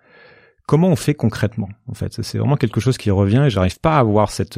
comment 0.71 0.87
on 0.87 0.95
fait 0.95 1.15
concrètement 1.15 1.67
en 1.87 1.93
fait? 1.93 2.21
C'est 2.23 2.37
vraiment 2.37 2.55
quelque 2.55 2.79
chose 2.79 2.97
qui 2.97 3.11
revient 3.11 3.43
et 3.45 3.49
j'arrive 3.49 3.77
pas 3.81 3.97
à 3.97 3.99
avoir 3.99 4.31
cette, 4.31 4.57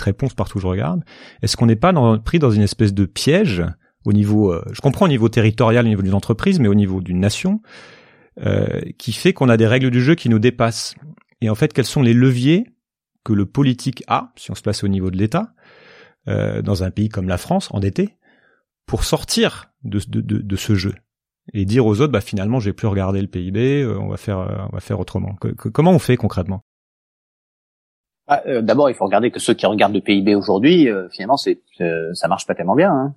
réponse 0.00 0.34
partout 0.34 0.58
où 0.58 0.60
je 0.60 0.66
regarde. 0.66 1.04
Est-ce 1.42 1.56
qu'on 1.56 1.66
n'est 1.66 1.76
pas 1.76 1.92
pris 2.18 2.40
dans 2.40 2.50
une 2.50 2.62
espèce 2.62 2.92
de 2.92 3.04
piège 3.04 3.62
au 4.04 4.12
niveau 4.12 4.52
euh, 4.52 4.64
je 4.72 4.80
comprends 4.80 5.04
au 5.04 5.08
niveau 5.08 5.28
territorial 5.28 5.84
au 5.84 5.88
niveau 5.88 6.02
d'une 6.02 6.14
entreprise 6.14 6.58
mais 6.58 6.66
au 6.66 6.74
niveau 6.74 7.00
d'une 7.00 7.20
nation 7.20 7.62
euh, 8.44 8.80
qui 8.98 9.12
fait 9.12 9.32
qu'on 9.32 9.48
a 9.48 9.56
des 9.56 9.68
règles 9.68 9.92
du 9.92 10.02
jeu 10.02 10.16
qui 10.16 10.28
nous 10.28 10.40
dépassent? 10.40 10.96
Et 11.40 11.48
en 11.48 11.54
fait 11.54 11.72
quels 11.72 11.84
sont 11.84 12.02
les 12.02 12.14
leviers 12.14 12.66
que 13.22 13.32
le 13.32 13.46
politique 13.46 14.02
a 14.08 14.32
si 14.34 14.50
on 14.50 14.56
se 14.56 14.62
place 14.62 14.82
au 14.82 14.88
niveau 14.88 15.12
de 15.12 15.16
l'État 15.16 15.52
euh, 16.26 16.62
dans 16.62 16.82
un 16.82 16.90
pays 16.90 17.10
comme 17.10 17.28
la 17.28 17.38
France 17.38 17.68
endetté 17.70 18.16
pour 18.86 19.04
sortir 19.04 19.70
de 19.84 20.56
ce 20.56 20.74
jeu? 20.74 20.94
Et 21.52 21.64
dire 21.64 21.84
aux 21.84 22.00
autres 22.00 22.12
bah 22.12 22.20
finalement 22.20 22.60
je 22.60 22.70
vais 22.70 22.72
plus 22.72 22.86
regarder 22.86 23.20
le 23.20 23.26
PIB, 23.26 23.82
euh, 23.82 23.98
on 23.98 24.08
va 24.08 24.16
faire 24.16 24.38
euh, 24.38 24.64
on 24.70 24.74
va 24.74 24.80
faire 24.80 24.98
autrement. 25.00 25.36
comment 25.72 25.90
on 25.90 25.98
fait 25.98 26.16
concrètement? 26.16 26.62
Ah, 28.26 28.42
euh, 28.46 28.62
D'abord, 28.62 28.88
il 28.88 28.94
faut 28.94 29.04
regarder 29.04 29.30
que 29.30 29.38
ceux 29.38 29.52
qui 29.52 29.66
regardent 29.66 29.94
le 29.94 30.00
PIB 30.00 30.34
aujourd'hui, 30.34 30.88
finalement, 31.10 31.36
c'est 31.36 31.60
ça 32.14 32.28
marche 32.28 32.46
pas 32.46 32.54
tellement 32.54 32.76
bien. 32.76 32.90
Hein. 32.90 33.14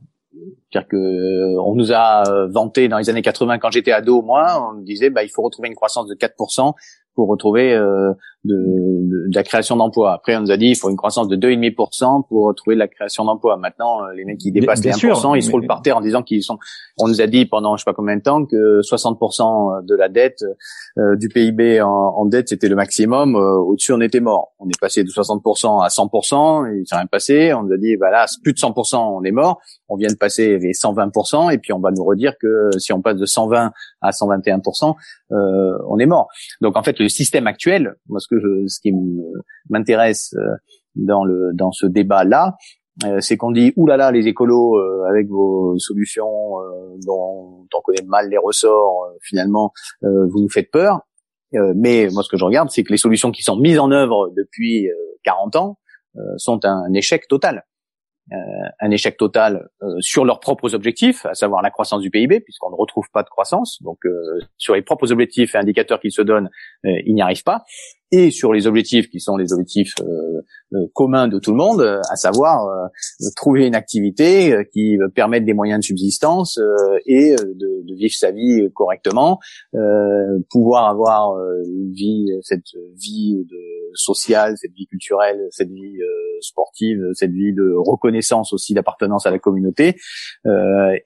C'est-à-dire 0.69 0.89
que 0.89 1.57
on 1.59 1.75
nous 1.75 1.93
a 1.93 2.47
vanté 2.47 2.89
dans 2.89 2.97
les 2.97 3.09
années 3.09 3.21
80 3.21 3.59
quand 3.59 3.71
j'étais 3.71 3.93
ado, 3.93 4.21
moi, 4.21 4.69
on 4.69 4.73
nous 4.73 4.83
disait 4.83 5.09
bah 5.09 5.23
il 5.23 5.29
faut 5.29 5.41
retrouver 5.41 5.69
une 5.69 5.75
croissance 5.75 6.07
de 6.07 6.15
4% 6.15 6.73
pour 7.15 7.29
retrouver 7.29 7.79
de, 8.47 9.27
de, 9.29 9.35
la 9.35 9.43
création 9.43 9.75
d'emplois. 9.75 10.13
Après, 10.13 10.35
on 10.35 10.41
nous 10.41 10.51
a 10.51 10.57
dit 10.57 10.67
il 10.67 10.75
faut 10.75 10.89
une 10.89 10.95
croissance 10.95 11.27
de 11.27 11.35
2,5% 11.35 12.27
pour 12.27 12.45
retrouver 12.45 12.75
de 12.75 12.79
la 12.79 12.87
création 12.87 13.25
d'emplois. 13.25 13.57
Maintenant, 13.57 14.03
euh, 14.03 14.13
les 14.15 14.25
mecs 14.25 14.37
qui 14.37 14.51
dépassent 14.51 14.83
les 14.83 14.91
1%, 14.91 15.35
ils 15.35 15.43
se 15.43 15.51
roulent 15.51 15.67
par 15.67 15.81
terre 15.81 15.97
en 15.97 16.01
disant 16.01 16.23
qu'ils 16.23 16.43
sont. 16.43 16.57
On 16.97 17.07
nous 17.07 17.21
a 17.21 17.27
dit 17.27 17.45
pendant 17.45 17.75
je 17.75 17.83
sais 17.83 17.85
pas 17.85 17.93
combien 17.93 18.15
de 18.15 18.21
temps 18.21 18.45
que 18.45 18.81
60% 18.81 19.85
de 19.85 19.95
la 19.95 20.09
dette 20.09 20.43
euh, 20.97 21.15
du 21.15 21.29
PIB 21.29 21.81
en, 21.81 21.89
en 21.89 22.25
dette 22.25 22.49
c'était 22.49 22.69
le 22.69 22.75
maximum. 22.75 23.35
Euh, 23.35 23.57
au-dessus, 23.57 23.93
on 23.93 24.01
était 24.01 24.19
mort. 24.19 24.53
On 24.59 24.67
est 24.67 24.79
passé 24.79 25.03
de 25.03 25.09
60% 25.09 25.83
à 25.83 25.87
100%. 25.87 26.71
Et 26.71 26.79
il 26.79 26.87
s'est 26.87 26.95
rien 26.95 27.05
passé. 27.05 27.53
On 27.53 27.63
nous 27.63 27.73
a 27.73 27.77
dit 27.77 27.97
bah 27.97 28.09
là 28.09 28.25
plus 28.43 28.53
de 28.53 28.59
100%, 28.59 28.95
on 28.95 29.23
est 29.23 29.31
mort. 29.31 29.59
On 29.89 29.95
vient 29.95 30.09
de 30.09 30.17
passer 30.17 30.57
les 30.57 30.71
120% 30.71 31.53
et 31.53 31.57
puis 31.57 31.73
on 31.73 31.79
va 31.79 31.91
nous 31.91 32.03
redire 32.03 32.33
que 32.39 32.69
si 32.77 32.93
on 32.93 33.01
passe 33.01 33.17
de 33.17 33.25
120 33.25 33.71
à 34.01 34.09
121%, 34.11 34.95
euh, 35.31 35.77
on 35.89 35.99
est 35.99 36.05
mort. 36.05 36.27
Donc 36.61 36.77
en 36.77 36.83
fait, 36.83 36.99
le 36.99 37.09
système 37.09 37.47
actuel, 37.47 37.95
moi 38.07 38.19
ce 38.19 38.27
ce 38.67 38.79
qui 38.79 38.93
m'intéresse 39.69 40.33
euh, 40.37 40.55
dans 40.95 41.23
le 41.23 41.51
dans 41.53 41.71
ce 41.71 41.85
débat 41.85 42.23
là, 42.23 42.55
euh, 43.05 43.19
c'est 43.19 43.37
qu'on 43.37 43.51
dit 43.51 43.73
oulala 43.75 44.11
les 44.11 44.27
écolos 44.27 44.79
avec 45.07 45.27
vos 45.27 45.77
solutions 45.77 46.55
dont 47.05 47.67
on 47.73 47.81
connaît 47.81 48.05
mal 48.07 48.29
les 48.29 48.37
ressorts, 48.37 49.07
finalement 49.21 49.71
vous 50.01 50.41
nous 50.41 50.49
faites 50.49 50.71
peur. 50.71 51.01
mais 51.53 52.09
moi 52.11 52.23
ce 52.23 52.29
que 52.29 52.37
je 52.37 52.45
regarde, 52.45 52.69
c'est 52.69 52.83
que 52.83 52.91
les 52.91 52.97
solutions 52.97 53.31
qui 53.31 53.43
sont 53.43 53.57
mises 53.57 53.79
en 53.79 53.91
œuvre 53.91 54.31
depuis 54.35 54.87
40 55.23 55.55
ans 55.55 55.79
sont 56.37 56.65
un 56.65 56.91
échec 56.93 57.27
total. 57.27 57.63
Euh, 58.33 58.35
un 58.81 58.91
échec 58.91 59.15
total 59.15 59.69
euh, 59.81 59.87
sur 60.01 60.25
leurs 60.25 60.41
propres 60.41 60.75
objectifs, 60.75 61.25
à 61.25 61.33
savoir 61.33 61.61
la 61.61 61.71
croissance 61.71 62.01
du 62.01 62.09
PIB, 62.09 62.41
puisqu'on 62.41 62.69
ne 62.69 62.75
retrouve 62.75 63.05
pas 63.13 63.23
de 63.23 63.29
croissance. 63.29 63.81
Donc 63.81 63.99
euh, 64.05 64.11
sur 64.57 64.75
les 64.75 64.81
propres 64.81 65.13
objectifs 65.13 65.55
et 65.55 65.57
indicateurs 65.57 66.01
qu'ils 66.01 66.11
se 66.11 66.21
donnent, 66.21 66.49
ils 66.83 67.15
n'y 67.15 67.21
arrivent 67.21 67.43
pas 67.43 67.63
et 68.11 68.31
sur 68.31 68.53
les 68.53 68.67
objectifs 68.67 69.09
qui 69.09 69.19
sont 69.19 69.37
les 69.37 69.51
objectifs 69.53 69.93
euh, 70.73 70.77
euh, 70.77 70.87
communs 70.93 71.27
de 71.27 71.39
tout 71.39 71.51
le 71.51 71.57
monde, 71.57 71.81
à 71.81 72.15
savoir 72.15 72.65
euh, 72.67 72.87
trouver 73.35 73.67
une 73.67 73.75
activité 73.75 74.55
qui 74.73 74.97
permette 75.15 75.45
des 75.45 75.53
moyens 75.53 75.79
de 75.79 75.85
subsistance 75.85 76.59
et 77.05 77.35
de, 77.35 77.85
de, 77.85 77.95
vivre 77.95 78.13
sa 78.13 78.31
vie 78.31 78.67
correctement, 78.75 79.39
pouvoir 80.51 80.87
avoir 80.89 81.35
une 81.65 81.91
vie, 81.93 82.27
cette 82.41 82.75
vie 82.95 83.43
de 83.49 83.57
sociale, 83.95 84.53
cette 84.57 84.73
vie 84.73 84.85
culturelle, 84.85 85.47
cette 85.49 85.69
vie 85.69 85.97
sportive, 86.41 86.99
cette 87.13 87.31
vie 87.31 87.53
de 87.53 87.73
reconnaissance 87.75 88.53
aussi 88.53 88.75
d'appartenance 88.75 89.25
à 89.25 89.31
la 89.31 89.39
communauté, 89.39 89.95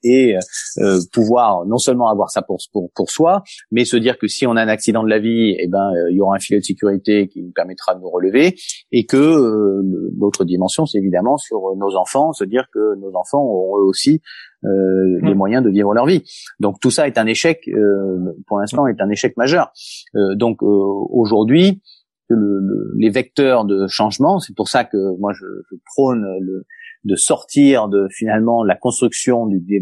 et 0.04 0.36
pouvoir 1.13 1.65
non 1.65 1.78
seulement 1.78 2.10
avoir 2.10 2.30
ça 2.30 2.41
pour, 2.41 2.58
pour, 2.74 2.91
pour 2.93 3.10
soi, 3.10 3.43
mais 3.71 3.86
se 3.86 3.95
dire 3.95 4.17
que 4.17 4.28
si 4.28 4.45
on 4.45 4.58
a 4.58 4.62
un 4.62 4.67
accident 4.67 5.04
de 5.04 5.10
la 5.10 5.19
vie, 5.19 5.56
eh 5.58 5.67
ben 5.67 5.91
il 6.10 6.17
y 6.17 6.21
aura 6.21 6.36
un 6.36 6.39
filet 6.39 6.60
de 6.60 6.65
sécurité 6.65 7.30
qui 7.30 7.41
nous 7.41 7.52
permettra 7.52 7.95
de 7.95 8.02
nous 8.02 8.10
relever 8.10 8.56
et 8.91 9.06
que 9.06 9.51
euh, 9.51 9.51
l'autre 10.18 10.46
dimension 10.46 10.86
c'est 10.86 10.98
évidemment 10.98 11.38
sur 11.38 11.76
nos 11.76 11.96
enfants 11.96 12.34
se 12.34 12.44
dire 12.44 12.68
que 12.74 12.96
nos 13.00 13.16
enfants 13.16 13.42
auront 13.42 13.78
eux 13.78 13.86
aussi 13.86 14.22
euh, 14.64 15.20
les 15.24 15.34
moyens 15.34 15.64
de 15.64 15.70
vivre 15.70 15.94
leur 15.94 16.06
vie. 16.06 16.24
Donc 16.60 16.80
tout 16.80 16.92
ça 16.92 17.08
est 17.08 17.18
un 17.18 17.26
échec 17.26 17.68
euh, 17.68 18.34
pour 18.48 18.60
l'instant 18.60 18.88
est 18.88 19.02
un 19.02 19.10
échec 19.10 19.38
majeur. 19.38 19.72
Donc 20.36 20.62
aujourd'hui 20.62 21.82
les 22.30 23.10
vecteurs 23.10 23.66
de 23.66 23.88
changement 23.88 24.40
c'est 24.40 24.56
pour 24.56 24.70
ça 24.70 24.86
que 24.86 25.18
moi 25.20 25.34
je, 25.34 25.46
je 25.70 25.76
prône 25.86 26.26
le, 26.40 26.66
de 27.04 27.16
sortir 27.16 27.88
de 27.88 28.08
finalement 28.12 28.64
la 28.64 28.76
construction 28.76 29.48
du, 29.48 29.60
du 29.60 29.82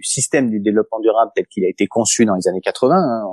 du 0.00 0.08
système 0.08 0.50
du 0.50 0.60
développement 0.60 1.00
durable 1.00 1.30
tel 1.34 1.46
qu'il 1.46 1.64
a 1.64 1.68
été 1.68 1.86
conçu 1.86 2.24
dans 2.24 2.34
les 2.34 2.48
années 2.48 2.60
80. 2.60 2.94
Hein. 2.96 3.24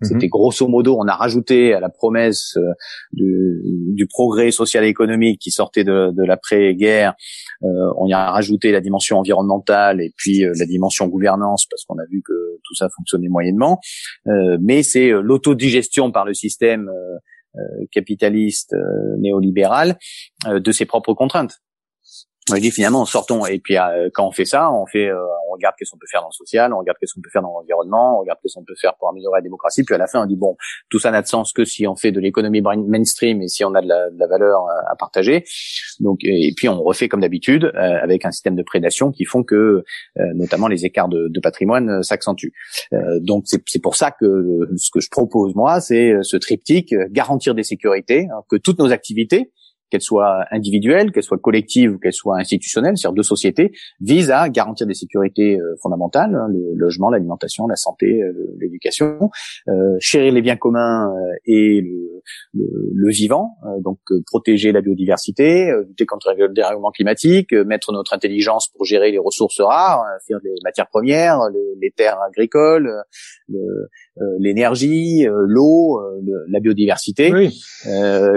Mhm. 0.00 0.08
C'était 0.08 0.28
grosso 0.28 0.66
modo, 0.66 0.96
on 0.98 1.06
a 1.06 1.14
rajouté 1.14 1.72
à 1.72 1.80
la 1.80 1.88
promesse 1.88 2.56
euh, 2.56 2.72
du, 3.12 3.62
du, 3.94 4.06
progrès 4.06 4.50
social 4.50 4.84
et 4.84 4.88
économique 4.88 5.40
qui 5.40 5.50
sortait 5.50 5.84
de, 5.84 6.10
de 6.10 6.24
l'après-guerre, 6.24 7.14
euh, 7.62 7.66
on 7.96 8.06
y 8.06 8.12
a 8.12 8.30
rajouté 8.30 8.72
la 8.72 8.80
dimension 8.80 9.18
environnementale 9.18 10.00
et 10.00 10.12
puis 10.16 10.44
euh, 10.44 10.52
la 10.58 10.66
dimension 10.66 11.06
gouvernance 11.06 11.66
parce 11.70 11.84
qu'on 11.84 11.98
a 11.98 12.06
vu 12.10 12.22
que 12.24 12.32
tout 12.64 12.74
ça 12.74 12.88
fonctionnait 12.96 13.28
moyennement. 13.28 13.78
mais 14.60 14.82
c'est 14.82 15.10
l'autodigestion 15.10 16.10
par 16.10 16.24
le 16.24 16.34
système 16.34 16.90
capitaliste 17.92 18.74
néolibéral 19.18 19.96
de 20.46 20.72
ses 20.72 20.84
propres 20.84 21.14
contraintes. 21.14 21.60
On 22.52 22.58
dit 22.58 22.70
finalement 22.70 23.04
sortons. 23.04 23.46
Et 23.46 23.58
puis 23.58 23.76
euh, 23.76 24.08
quand 24.12 24.26
on 24.26 24.30
fait 24.30 24.44
ça 24.44 24.70
on 24.72 24.86
fait 24.86 25.08
euh, 25.08 25.18
on 25.48 25.52
regarde 25.52 25.74
qu'est-ce 25.78 25.90
qu'on 25.90 25.98
peut 25.98 26.06
faire 26.10 26.22
dans 26.22 26.28
le 26.28 26.32
social 26.32 26.72
on 26.72 26.78
regarde 26.78 26.98
qu'est-ce 26.98 27.14
qu'on 27.14 27.20
peut 27.20 27.30
faire 27.30 27.42
dans 27.42 27.52
l'environnement 27.52 28.16
on 28.16 28.20
regarde 28.20 28.38
qu'est-ce 28.42 28.54
qu'on 28.54 28.64
peut 28.64 28.74
faire 28.80 28.94
pour 28.96 29.08
améliorer 29.08 29.38
la 29.38 29.42
démocratie. 29.42 29.84
Puis 29.84 29.94
à 29.94 29.98
la 29.98 30.06
fin 30.06 30.22
on 30.22 30.26
dit 30.26 30.36
bon 30.36 30.56
tout 30.90 30.98
ça 30.98 31.10
n'a 31.10 31.22
de 31.22 31.26
sens 31.26 31.52
que 31.52 31.64
si 31.64 31.86
on 31.86 31.96
fait 31.96 32.12
de 32.12 32.20
l'économie 32.20 32.60
mainstream 32.60 33.42
et 33.42 33.48
si 33.48 33.64
on 33.64 33.74
a 33.74 33.82
de 33.82 33.88
la, 33.88 34.26
valeur 34.26 34.64
euh, 34.64 34.92
à 34.92 34.96
partager. 34.96 35.44
Donc 36.00 36.20
et 36.22 36.52
puis 36.56 36.68
on 36.68 36.82
refait 36.82 37.08
comme 37.08 37.20
d'habitude 37.20 37.72
avec 37.74 38.24
un 38.24 38.30
système 38.30 38.56
de 38.56 38.62
prédation 38.62 39.10
qui 39.10 39.24
font 39.24 39.42
que 39.42 39.84
notamment 40.34 40.68
les 40.68 40.84
écarts 40.84 41.08
de, 41.08 41.40
patrimoine 41.40 42.02
s'accentuent. 42.02 42.52
Donc 43.20 43.44
c'est 43.46 43.82
pour 43.82 43.96
ça 43.96 44.10
que 44.10 44.68
ce 44.76 44.90
que 44.90 45.00
je 45.00 45.08
propose 45.08 45.54
moi 45.54 45.80
c'est 45.80 46.14
ce 46.22 46.36
triptyque 46.36 46.94
garantir 47.10 47.54
des 47.54 47.62
sécurités 47.62 48.28
hein, 48.30 48.42
que 48.50 48.56
toutes 48.56 48.78
nos 48.78 48.92
activités 48.92 49.52
qu'elles 49.90 50.02
soient 50.02 50.44
individuelles, 50.50 51.12
qu'elles 51.12 51.22
soient 51.22 51.38
collectives 51.38 51.92
ou 51.92 51.98
qu'elles 51.98 52.12
soient 52.12 52.38
institutionnelles, 52.38 52.96
c'est-à-dire 52.96 53.16
deux 53.16 53.22
sociétés, 53.22 53.72
visent 54.00 54.30
à 54.30 54.48
garantir 54.48 54.86
des 54.86 54.94
sécurités 54.94 55.58
euh, 55.58 55.74
fondamentales, 55.82 56.34
hein, 56.34 56.48
le 56.52 56.74
logement, 56.74 57.10
l'alimentation, 57.10 57.66
la 57.66 57.76
santé, 57.76 58.22
euh, 58.22 58.32
l'éducation, 58.60 59.30
euh, 59.68 59.96
chérir 60.00 60.32
les 60.32 60.42
biens 60.42 60.56
communs 60.56 61.12
et 61.46 61.80
le, 61.80 62.22
le, 62.52 62.66
le 62.94 63.10
vivant, 63.10 63.56
donc 63.82 63.98
protéger 64.26 64.72
la 64.72 64.80
biodiversité, 64.80 65.72
lutter 65.86 66.06
contre 66.06 66.34
le 66.36 66.48
dérèglement 66.48 66.90
climatique, 66.90 67.52
mettre 67.52 67.92
notre 67.92 68.12
intelligence 68.12 68.68
pour 68.68 68.84
gérer 68.84 69.10
les 69.10 69.18
ressources 69.18 69.60
rares, 69.60 70.04
faire 70.26 70.40
des 70.40 70.54
matières 70.64 70.88
premières, 70.88 71.40
les, 71.52 71.74
les 71.80 71.90
terres 71.90 72.18
agricoles, 72.20 72.90
l'énergie, 74.38 75.26
l'eau, 75.28 76.00
la 76.48 76.60
biodiversité, 76.60 77.32
oui. 77.32 77.60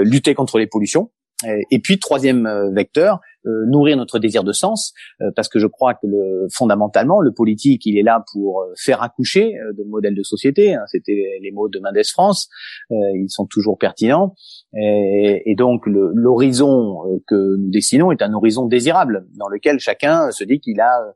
lutter 0.03 0.33
contre 0.33 0.57
les 0.57 0.67
pollutions 0.67 1.09
et 1.43 1.79
puis 1.79 1.99
troisième 1.99 2.45
euh, 2.45 2.69
vecteur, 2.71 3.19
euh, 3.45 3.65
nourrir 3.67 3.97
notre 3.97 4.19
désir 4.19 4.43
de 4.43 4.51
sens, 4.51 4.93
euh, 5.21 5.31
parce 5.35 5.49
que 5.49 5.59
je 5.59 5.67
crois 5.67 5.93
que 5.93 6.05
le, 6.05 6.47
fondamentalement, 6.53 7.21
le 7.21 7.31
politique, 7.31 7.85
il 7.85 7.97
est 7.97 8.03
là 8.03 8.23
pour 8.31 8.65
faire 8.77 9.01
accoucher 9.01 9.53
de 9.77 9.83
modèles 9.83 10.15
de 10.15 10.23
société. 10.23 10.75
Hein, 10.75 10.83
C'était 10.87 11.39
les 11.41 11.51
mots 11.51 11.69
de 11.69 11.79
Mendes 11.79 12.05
France, 12.11 12.49
ils 12.89 13.29
sont 13.29 13.45
toujours 13.45 13.77
pertinents. 13.77 14.35
Et, 14.75 15.41
et 15.45 15.55
donc 15.55 15.83
l'horizon 15.85 16.97
que 17.27 17.57
nous 17.57 17.69
dessinons 17.69 18.11
est 18.11 18.21
un 18.21 18.33
horizon 18.33 18.67
désirable, 18.67 19.27
dans 19.37 19.47
lequel 19.47 19.79
chacun 19.79 20.31
se 20.31 20.43
dit 20.43 20.59
qu'il 20.59 20.79
a 20.79 21.13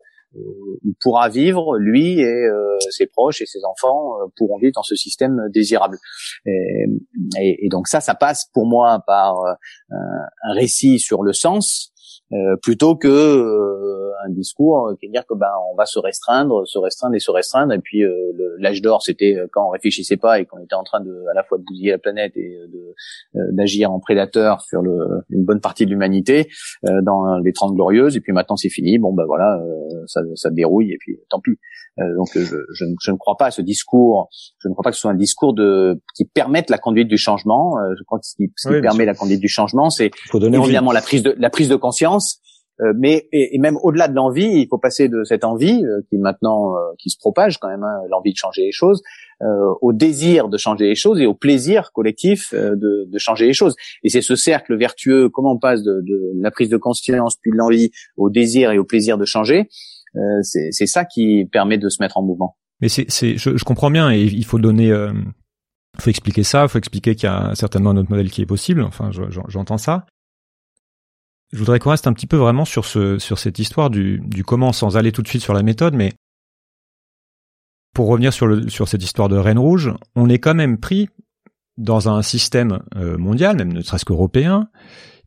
il 0.83 0.93
pourra 1.01 1.29
vivre, 1.29 1.77
lui 1.77 2.19
et 2.19 2.25
euh, 2.25 2.77
ses 2.89 3.07
proches 3.07 3.41
et 3.41 3.45
ses 3.45 3.63
enfants 3.65 4.21
euh, 4.21 4.27
pourront 4.37 4.57
vivre 4.57 4.73
dans 4.75 4.83
ce 4.83 4.95
système 4.95 5.37
désirable. 5.53 5.97
Et, 6.45 6.85
et, 7.37 7.69
donc 7.69 7.87
ça, 7.87 8.01
ça 8.01 8.15
passe 8.15 8.49
pour 8.53 8.65
moi 8.65 9.01
par 9.05 9.39
euh, 9.41 9.53
un 10.43 10.53
récit 10.53 10.99
sur 10.99 11.23
le 11.23 11.33
sens 11.33 11.91
euh, 12.35 12.55
plutôt 12.61 12.95
que 12.95 13.07
euh, 13.07 14.11
un 14.25 14.29
discours 14.29 14.91
qui 14.99 15.05
est 15.05 15.09
dire 15.09 15.25
que 15.27 15.35
ben 15.35 15.51
on 15.71 15.75
va 15.75 15.85
se 15.85 15.99
restreindre, 15.99 16.67
se 16.67 16.79
restreindre 16.79 17.15
et 17.15 17.19
se 17.19 17.31
restreindre. 17.31 17.73
Et 17.73 17.79
puis 17.79 18.03
euh, 18.03 18.11
l'âge 18.59 18.81
d'or 18.81 19.03
c'était 19.03 19.37
quand 19.51 19.67
on 19.67 19.69
réfléchissait 19.69 20.17
pas 20.17 20.39
et 20.39 20.45
qu'on 20.45 20.59
était 20.59 20.75
en 20.75 20.83
train 20.83 21.01
de 21.01 21.25
à 21.31 21.33
la 21.35 21.43
fois 21.43 21.57
de 21.57 21.63
bousiller 21.63 21.91
la 21.91 21.97
planète 21.97 22.35
et 22.35 22.57
de 22.73 23.51
d'agir 23.55 23.91
en 23.91 23.99
prédateur 23.99 24.61
sur 24.61 24.81
le, 24.81 25.21
une 25.29 25.45
bonne 25.45 25.59
partie 25.59 25.85
de 25.85 25.91
l'humanité 25.91 26.49
dans 27.03 27.37
les 27.37 27.53
trente 27.53 27.75
glorieuses. 27.75 28.17
Et 28.17 28.21
puis 28.21 28.33
maintenant 28.33 28.55
c'est 28.55 28.69
fini. 28.69 28.97
Bon 28.97 29.13
ben 29.13 29.25
voilà 29.25 29.61
ça, 30.07 30.21
ça 30.35 30.49
dérouille 30.49 30.91
et 30.91 30.97
puis 30.99 31.17
tant 31.29 31.39
pis. 31.39 31.57
Donc 31.97 32.27
je, 32.33 32.39
je, 32.41 32.85
je, 32.99 33.11
ne 33.11 33.17
crois 33.17 33.37
pas 33.37 33.47
à 33.47 33.51
ce 33.51 33.61
discours. 33.61 34.29
Je 34.59 34.67
ne 34.67 34.73
crois 34.73 34.83
pas 34.83 34.89
que 34.89 34.95
ce 34.95 35.01
soit 35.01 35.11
un 35.11 35.15
discours 35.15 35.53
de 35.53 36.01
qui 36.15 36.25
permette 36.25 36.69
la 36.69 36.77
conduite 36.77 37.07
du 37.07 37.17
changement. 37.17 37.75
Je 37.97 38.03
crois 38.03 38.19
que 38.19 38.25
ce 38.25 38.35
qui, 38.35 38.51
ce 38.55 38.69
qui 38.69 38.81
permet 38.81 39.05
la 39.05 39.13
conduite 39.13 39.39
du 39.39 39.47
changement 39.47 39.89
c'est 39.89 40.11
évidemment 40.33 40.91
la 40.91 41.01
prise 41.01 41.23
de 41.23 41.35
la 41.37 41.49
prise 41.49 41.69
de 41.69 41.75
conscience 41.75 42.24
euh, 42.81 42.93
mais 42.97 43.27
et, 43.31 43.57
même 43.57 43.77
au-delà 43.83 44.07
de 44.07 44.15
l'envie, 44.15 44.61
il 44.61 44.67
faut 44.69 44.77
passer 44.77 45.07
de 45.07 45.23
cette 45.23 45.45
envie 45.45 45.83
euh, 45.85 46.01
qui 46.09 46.17
maintenant 46.17 46.75
euh, 46.75 46.79
qui 46.99 47.09
se 47.09 47.17
propage 47.17 47.57
quand 47.57 47.69
même, 47.69 47.83
hein, 47.83 48.01
l'envie 48.09 48.33
de 48.33 48.37
changer 48.37 48.63
les 48.63 48.71
choses, 48.71 49.01
au 49.81 49.91
désir 49.91 50.47
de 50.47 50.57
changer 50.57 50.85
les 50.85 50.95
choses 50.95 51.19
et 51.19 51.25
au 51.25 51.33
plaisir 51.33 51.91
collectif 51.91 52.53
de, 52.53 53.17
changer 53.17 53.45
les 53.45 53.53
choses. 53.53 53.75
Et 54.03 54.09
c'est 54.09 54.21
ce 54.21 54.37
cercle 54.37 54.77
vertueux. 54.77 55.27
Comment 55.27 55.53
on 55.53 55.59
passe 55.59 55.83
de, 55.83 56.01
la 56.39 56.51
prise 56.51 56.69
de 56.69 56.77
conscience 56.77 57.35
puis 57.41 57.51
de 57.51 57.57
l'envie 57.57 57.91
au 58.15 58.29
désir 58.29 58.71
et 58.71 58.77
au 58.77 58.85
plaisir 58.85 59.17
de 59.17 59.25
changer 59.25 59.67
C'est 60.41 60.87
ça 60.87 61.03
qui 61.03 61.45
permet 61.51 61.77
de 61.77 61.89
se 61.89 62.01
mettre 62.01 62.17
en 62.17 62.23
mouvement. 62.23 62.55
Mais 62.79 62.87
c'est, 62.87 63.07
je, 63.09 63.63
comprends 63.65 63.91
bien 63.91 64.09
et 64.09 64.21
il 64.21 64.45
faut 64.45 64.59
donner. 64.59 64.87
Il 64.87 66.01
faut 66.01 66.09
expliquer 66.09 66.43
ça, 66.43 66.67
faut 66.69 66.77
expliquer 66.77 67.15
qu'il 67.15 67.27
y 67.27 67.31
a 67.31 67.53
certainement 67.55 67.89
un 67.89 67.97
autre 67.97 68.09
modèle 68.09 68.31
qui 68.31 68.41
est 68.41 68.45
possible. 68.45 68.83
Enfin, 68.83 69.11
j'entends 69.49 69.77
ça. 69.77 70.05
Je 71.55 71.59
voudrais 71.59 71.79
qu'on 71.79 71.91
reste 71.91 72.05
un 72.05 72.11
petit 72.11 72.27
peu 72.27 72.35
vraiment 72.35 72.65
sur 72.65 72.83
ce, 72.83 73.17
sur 73.17 73.39
cette 73.39 73.59
histoire 73.59 73.89
du, 73.89 74.21
du 74.25 74.43
comment, 74.43 74.73
sans 74.73 74.97
aller 74.97 75.13
tout 75.13 75.21
de 75.21 75.27
suite 75.29 75.41
sur 75.41 75.53
la 75.53 75.63
méthode, 75.63 75.93
mais 75.93 76.11
pour 77.93 78.07
revenir 78.07 78.33
sur 78.33 78.45
le, 78.45 78.67
sur 78.67 78.89
cette 78.89 79.01
histoire 79.01 79.29
de 79.29 79.37
Reine 79.37 79.57
Rouge, 79.57 79.93
on 80.17 80.27
est 80.27 80.39
quand 80.39 80.53
même 80.53 80.77
pris 80.77 81.07
dans 81.77 82.09
un 82.09 82.21
système 82.23 82.83
euh, 82.97 83.17
mondial, 83.17 83.55
même 83.55 83.71
ne 83.71 83.79
serait-ce 83.79 84.03
qu'européen, 84.03 84.67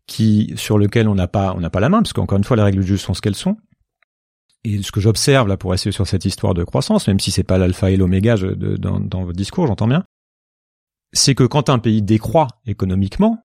qui, 0.06 0.52
sur 0.56 0.76
lequel 0.76 1.08
on 1.08 1.14
n'a 1.14 1.28
pas, 1.28 1.54
on 1.56 1.60
n'a 1.60 1.70
pas 1.70 1.80
la 1.80 1.88
main, 1.88 2.02
parce 2.02 2.12
qu'encore 2.12 2.36
une 2.36 2.44
fois, 2.44 2.58
les 2.58 2.62
règles 2.62 2.82
du 2.82 2.86
jeu 2.86 2.98
sont 2.98 3.14
ce 3.14 3.22
qu'elles 3.22 3.34
sont. 3.34 3.56
Et 4.64 4.82
ce 4.82 4.92
que 4.92 5.00
j'observe 5.00 5.48
là 5.48 5.56
pour 5.56 5.72
essayer 5.72 5.92
sur 5.92 6.06
cette 6.06 6.26
histoire 6.26 6.52
de 6.52 6.62
croissance, 6.62 7.08
même 7.08 7.20
si 7.20 7.30
c'est 7.30 7.42
pas 7.42 7.56
l'alpha 7.56 7.90
et 7.90 7.96
l'oméga 7.96 8.36
dans, 8.36 9.00
dans 9.00 9.24
votre 9.24 9.38
discours, 9.38 9.66
j'entends 9.66 9.88
bien, 9.88 10.04
c'est 11.14 11.34
que 11.34 11.44
quand 11.44 11.70
un 11.70 11.78
pays 11.78 12.02
décroît 12.02 12.48
économiquement, 12.66 13.42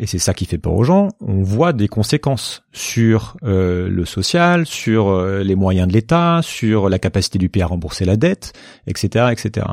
et 0.00 0.06
c'est 0.06 0.18
ça 0.18 0.32
qui 0.32 0.46
fait 0.46 0.56
peur 0.56 0.72
aux 0.72 0.82
gens, 0.82 1.08
on 1.20 1.42
voit 1.42 1.74
des 1.74 1.86
conséquences 1.86 2.62
sur 2.72 3.36
euh, 3.44 3.86
le 3.90 4.06
social, 4.06 4.64
sur 4.64 5.08
euh, 5.08 5.42
les 5.42 5.54
moyens 5.54 5.86
de 5.86 5.92
l'État, 5.92 6.40
sur 6.42 6.88
la 6.88 6.98
capacité 6.98 7.38
du 7.38 7.50
pays 7.50 7.62
à 7.62 7.66
rembourser 7.66 8.06
la 8.06 8.16
dette, 8.16 8.54
etc., 8.86 9.26
etc. 9.30 9.66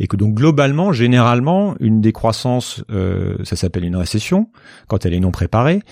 Et 0.00 0.06
que 0.06 0.16
donc 0.16 0.32
globalement, 0.34 0.94
généralement, 0.94 1.74
une 1.78 2.00
décroissance, 2.00 2.82
euh, 2.90 3.36
ça 3.44 3.54
s'appelle 3.54 3.84
une 3.84 3.96
récession 3.96 4.48
quand 4.88 5.04
elle 5.04 5.12
est 5.12 5.20
non 5.20 5.30
préparée, 5.30 5.82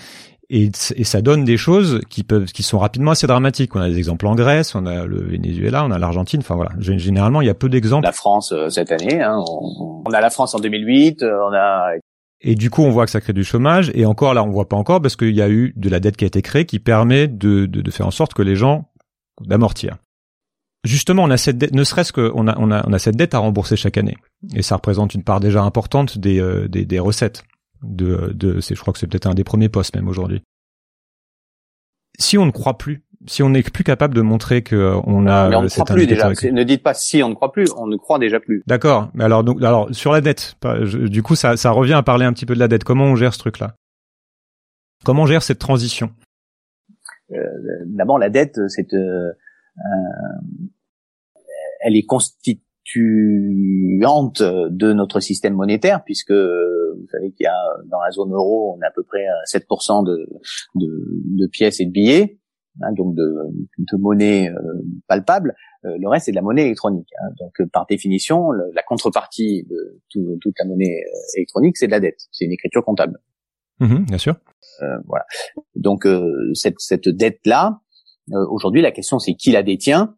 et, 0.49 0.71
ça 0.73 1.21
donne 1.21 1.45
des 1.45 1.57
choses 1.57 2.01
qui 2.09 2.23
peuvent, 2.23 2.45
qui 2.45 2.63
sont 2.63 2.79
rapidement 2.79 3.11
assez 3.11 3.27
dramatiques. 3.27 3.75
On 3.75 3.79
a 3.79 3.87
des 3.87 3.97
exemples 3.97 4.27
en 4.27 4.35
Grèce, 4.35 4.73
on 4.75 4.85
a 4.87 5.05
le 5.05 5.21
Venezuela, 5.21 5.85
on 5.85 5.91
a 5.91 5.99
l'Argentine. 5.99 6.41
Enfin 6.41 6.55
voilà, 6.55 6.71
généralement 6.79 7.41
il 7.41 7.47
y 7.47 7.51
a 7.51 7.55
peu 7.55 7.69
d'exemples. 7.69 8.05
La 8.05 8.11
France 8.11 8.53
cette 8.69 8.91
année, 8.91 9.21
hein, 9.21 9.37
on, 9.47 10.03
on, 10.05 10.11
a 10.11 10.21
la 10.21 10.29
France 10.29 10.53
en 10.53 10.59
2008, 10.59 11.23
on 11.23 11.53
a 11.53 11.93
et 12.43 12.55
du 12.55 12.69
coup, 12.69 12.83
on 12.83 12.91
voit 12.91 13.05
que 13.05 13.11
ça 13.11 13.21
crée 13.21 13.33
du 13.33 13.45
chômage. 13.45 13.89
Et 13.95 14.05
encore 14.05 14.33
là, 14.33 14.43
on 14.43 14.49
voit 14.49 14.67
pas 14.67 14.75
encore 14.75 15.01
parce 15.01 15.15
qu'il 15.15 15.33
y 15.33 15.41
a 15.41 15.49
eu 15.49 15.73
de 15.77 15.89
la 15.89 16.01
dette 16.01 16.17
qui 16.17 16.25
a 16.25 16.27
été 16.27 16.41
créée 16.41 16.65
qui 16.65 16.79
permet 16.79 17.29
de, 17.29 17.65
de, 17.65 17.81
de 17.81 17.91
faire 17.91 18.05
en 18.05 18.11
sorte 18.11 18.33
que 18.33 18.41
les 18.41 18.57
gens 18.57 18.91
d'amortir. 19.41 19.97
Justement, 20.83 21.23
on 21.23 21.29
a 21.29 21.37
cette 21.37 21.57
dette, 21.57 21.73
ne 21.73 21.85
serait-ce 21.85 22.11
qu'on 22.11 22.47
a, 22.47 22.59
on 22.59 22.69
a, 22.69 22.85
on 22.85 22.91
a 22.91 22.99
cette 22.99 23.15
dette 23.15 23.33
à 23.33 23.39
rembourser 23.39 23.77
chaque 23.77 23.97
année. 23.97 24.17
Et 24.53 24.61
ça 24.61 24.75
représente 24.75 25.13
une 25.13 25.23
part 25.23 25.39
déjà 25.39 25.63
importante 25.63 26.17
des, 26.17 26.41
euh, 26.41 26.67
des, 26.67 26.83
des, 26.85 26.99
recettes. 26.99 27.45
De, 27.81 28.33
de, 28.35 28.59
je 28.59 28.79
crois 28.79 28.91
que 28.93 28.99
c'est 28.99 29.07
peut-être 29.07 29.27
un 29.27 29.33
des 29.33 29.45
premiers 29.45 29.69
postes 29.69 29.95
même 29.95 30.09
aujourd'hui. 30.09 30.41
Si 32.19 32.37
on 32.37 32.45
ne 32.45 32.51
croit 32.51 32.77
plus 32.77 33.03
si 33.27 33.43
on 33.43 33.49
n'est 33.49 33.63
plus 33.63 33.83
capable 33.83 34.13
de 34.13 34.21
montrer 34.21 34.61
que 34.61 34.75
euh, 34.75 34.95
on 35.05 35.27
a 35.27 35.49
mais 35.49 35.55
on 35.55 35.63
ne 35.63 35.69
croit 35.69 35.85
plus 35.85 36.07
déjà. 36.07 36.29
ne 36.29 36.63
dites 36.63 36.83
pas 36.83 36.93
si 36.93 37.23
on 37.23 37.29
ne 37.29 37.35
croit 37.35 37.51
plus. 37.51 37.71
On 37.77 37.87
ne 37.87 37.97
croit 37.97 38.19
déjà 38.19 38.39
plus. 38.39 38.63
D'accord. 38.67 39.09
Mais 39.13 39.23
alors 39.23 39.43
donc 39.43 39.61
alors 39.61 39.93
sur 39.93 40.11
la 40.11 40.21
dette 40.21 40.55
du 40.93 41.23
coup 41.23 41.35
ça 41.35 41.57
ça 41.57 41.71
revient 41.71 41.93
à 41.93 42.03
parler 42.03 42.25
un 42.25 42.33
petit 42.33 42.45
peu 42.45 42.53
de 42.55 42.59
la 42.59 42.67
dette. 42.67 42.83
Comment 42.83 43.05
on 43.05 43.15
gère 43.15 43.33
ce 43.33 43.39
truc 43.39 43.59
là 43.59 43.75
comment 45.03 45.23
on 45.23 45.25
gère 45.27 45.43
cette 45.43 45.59
transition? 45.59 46.11
Euh, 47.31 47.35
d'abord 47.87 48.19
la 48.19 48.29
dette 48.29 48.59
c'est 48.67 48.93
euh, 48.93 49.31
elle 51.81 51.95
est 51.95 52.05
constituante 52.05 52.61
de 54.41 54.93
notre 54.93 55.19
système 55.19 55.53
monétaire 55.53 56.03
puisque 56.03 56.31
vous 56.31 57.07
savez 57.11 57.31
qu'il 57.31 57.45
y 57.45 57.47
a 57.47 57.57
dans 57.89 58.01
la 58.01 58.11
zone 58.11 58.31
euro 58.33 58.77
on 58.77 58.81
a 58.81 58.87
à 58.87 58.91
peu 58.91 59.03
près 59.03 59.25
7% 59.51 60.05
de, 60.05 60.29
de, 60.75 60.87
de 61.37 61.47
pièces 61.47 61.79
et 61.79 61.85
de 61.85 61.91
billets 61.91 62.39
Hein, 62.81 62.91
donc 62.93 63.13
de, 63.15 63.35
de 63.77 63.97
monnaie 63.97 64.49
euh, 64.49 64.81
palpable. 65.07 65.55
Euh, 65.85 65.95
le 65.99 66.09
reste 66.09 66.25
c'est 66.25 66.31
de 66.31 66.35
la 66.35 66.41
monnaie 66.41 66.63
électronique. 66.63 67.09
Hein. 67.21 67.29
Donc 67.39 67.51
euh, 67.59 67.67
par 67.71 67.85
définition, 67.85 68.51
la 68.51 68.81
contrepartie 68.81 69.67
de 69.69 70.01
toute 70.09 70.53
la 70.57 70.65
monnaie 70.65 71.03
électronique, 71.35 71.77
c'est 71.77 71.85
de 71.85 71.91
la 71.91 71.99
dette. 71.99 72.19
C'est 72.31 72.45
une 72.45 72.51
écriture 72.51 72.83
comptable. 72.83 73.19
Mmh 73.79 74.05
bien 74.05 74.17
sûr. 74.17 74.35
voilà. 75.05 75.25
Donc 75.75 76.07
cette, 76.53 76.79
cette 76.79 77.09
dette 77.09 77.45
là, 77.45 77.81
aujourd'hui 78.31 78.81
la 78.81 78.91
question 78.91 79.19
c'est 79.19 79.35
qui 79.35 79.51
la 79.51 79.61
détient, 79.61 80.15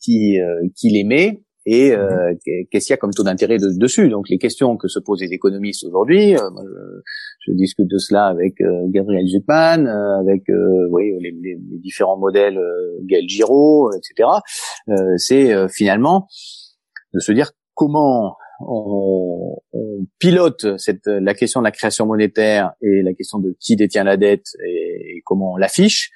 qui 0.00 0.38
qui 0.76 0.90
l'émet 0.90 1.42
et 1.70 1.94
euh, 1.94 2.32
qu'est-ce 2.70 2.86
qu'il 2.86 2.92
y 2.92 2.94
a 2.94 2.96
comme 2.96 3.12
taux 3.12 3.24
d'intérêt 3.24 3.58
dessus? 3.58 4.08
Donc 4.08 4.30
les 4.30 4.38
questions 4.38 4.78
que 4.78 4.88
se 4.88 4.98
posent 4.98 5.20
les 5.20 5.34
économistes 5.34 5.84
aujourd'hui, 5.84 6.34
euh, 6.34 6.40
je, 7.40 7.52
discute 7.52 7.90
de 7.90 7.98
cela 7.98 8.24
avec 8.28 8.58
euh, 8.62 8.86
Gabriel 8.88 9.26
Zuckman, 9.26 9.86
avec 10.18 10.44
oui, 10.90 11.12
les, 11.20 11.30
les, 11.30 11.58
différents 11.80 12.16
modèles 12.16 12.58
Gaël 13.02 13.28
Giraud, 13.28 13.90
etc. 13.92 14.30
C'est 15.16 15.68
finalement 15.68 16.26
de 17.12 17.20
se 17.20 17.32
dire 17.32 17.52
comment 17.74 18.36
on, 18.60 19.58
on, 19.74 20.06
pilote 20.18 20.78
cette, 20.78 21.06
la 21.06 21.34
question 21.34 21.60
de 21.60 21.64
la 21.64 21.70
création 21.70 22.06
monétaire 22.06 22.72
et 22.80 23.02
la 23.02 23.12
question 23.12 23.40
de 23.40 23.54
qui 23.60 23.76
détient 23.76 24.04
la 24.04 24.16
dette 24.16 24.46
et, 24.66 25.20
comment 25.26 25.52
on 25.52 25.56
l'affiche 25.56 26.10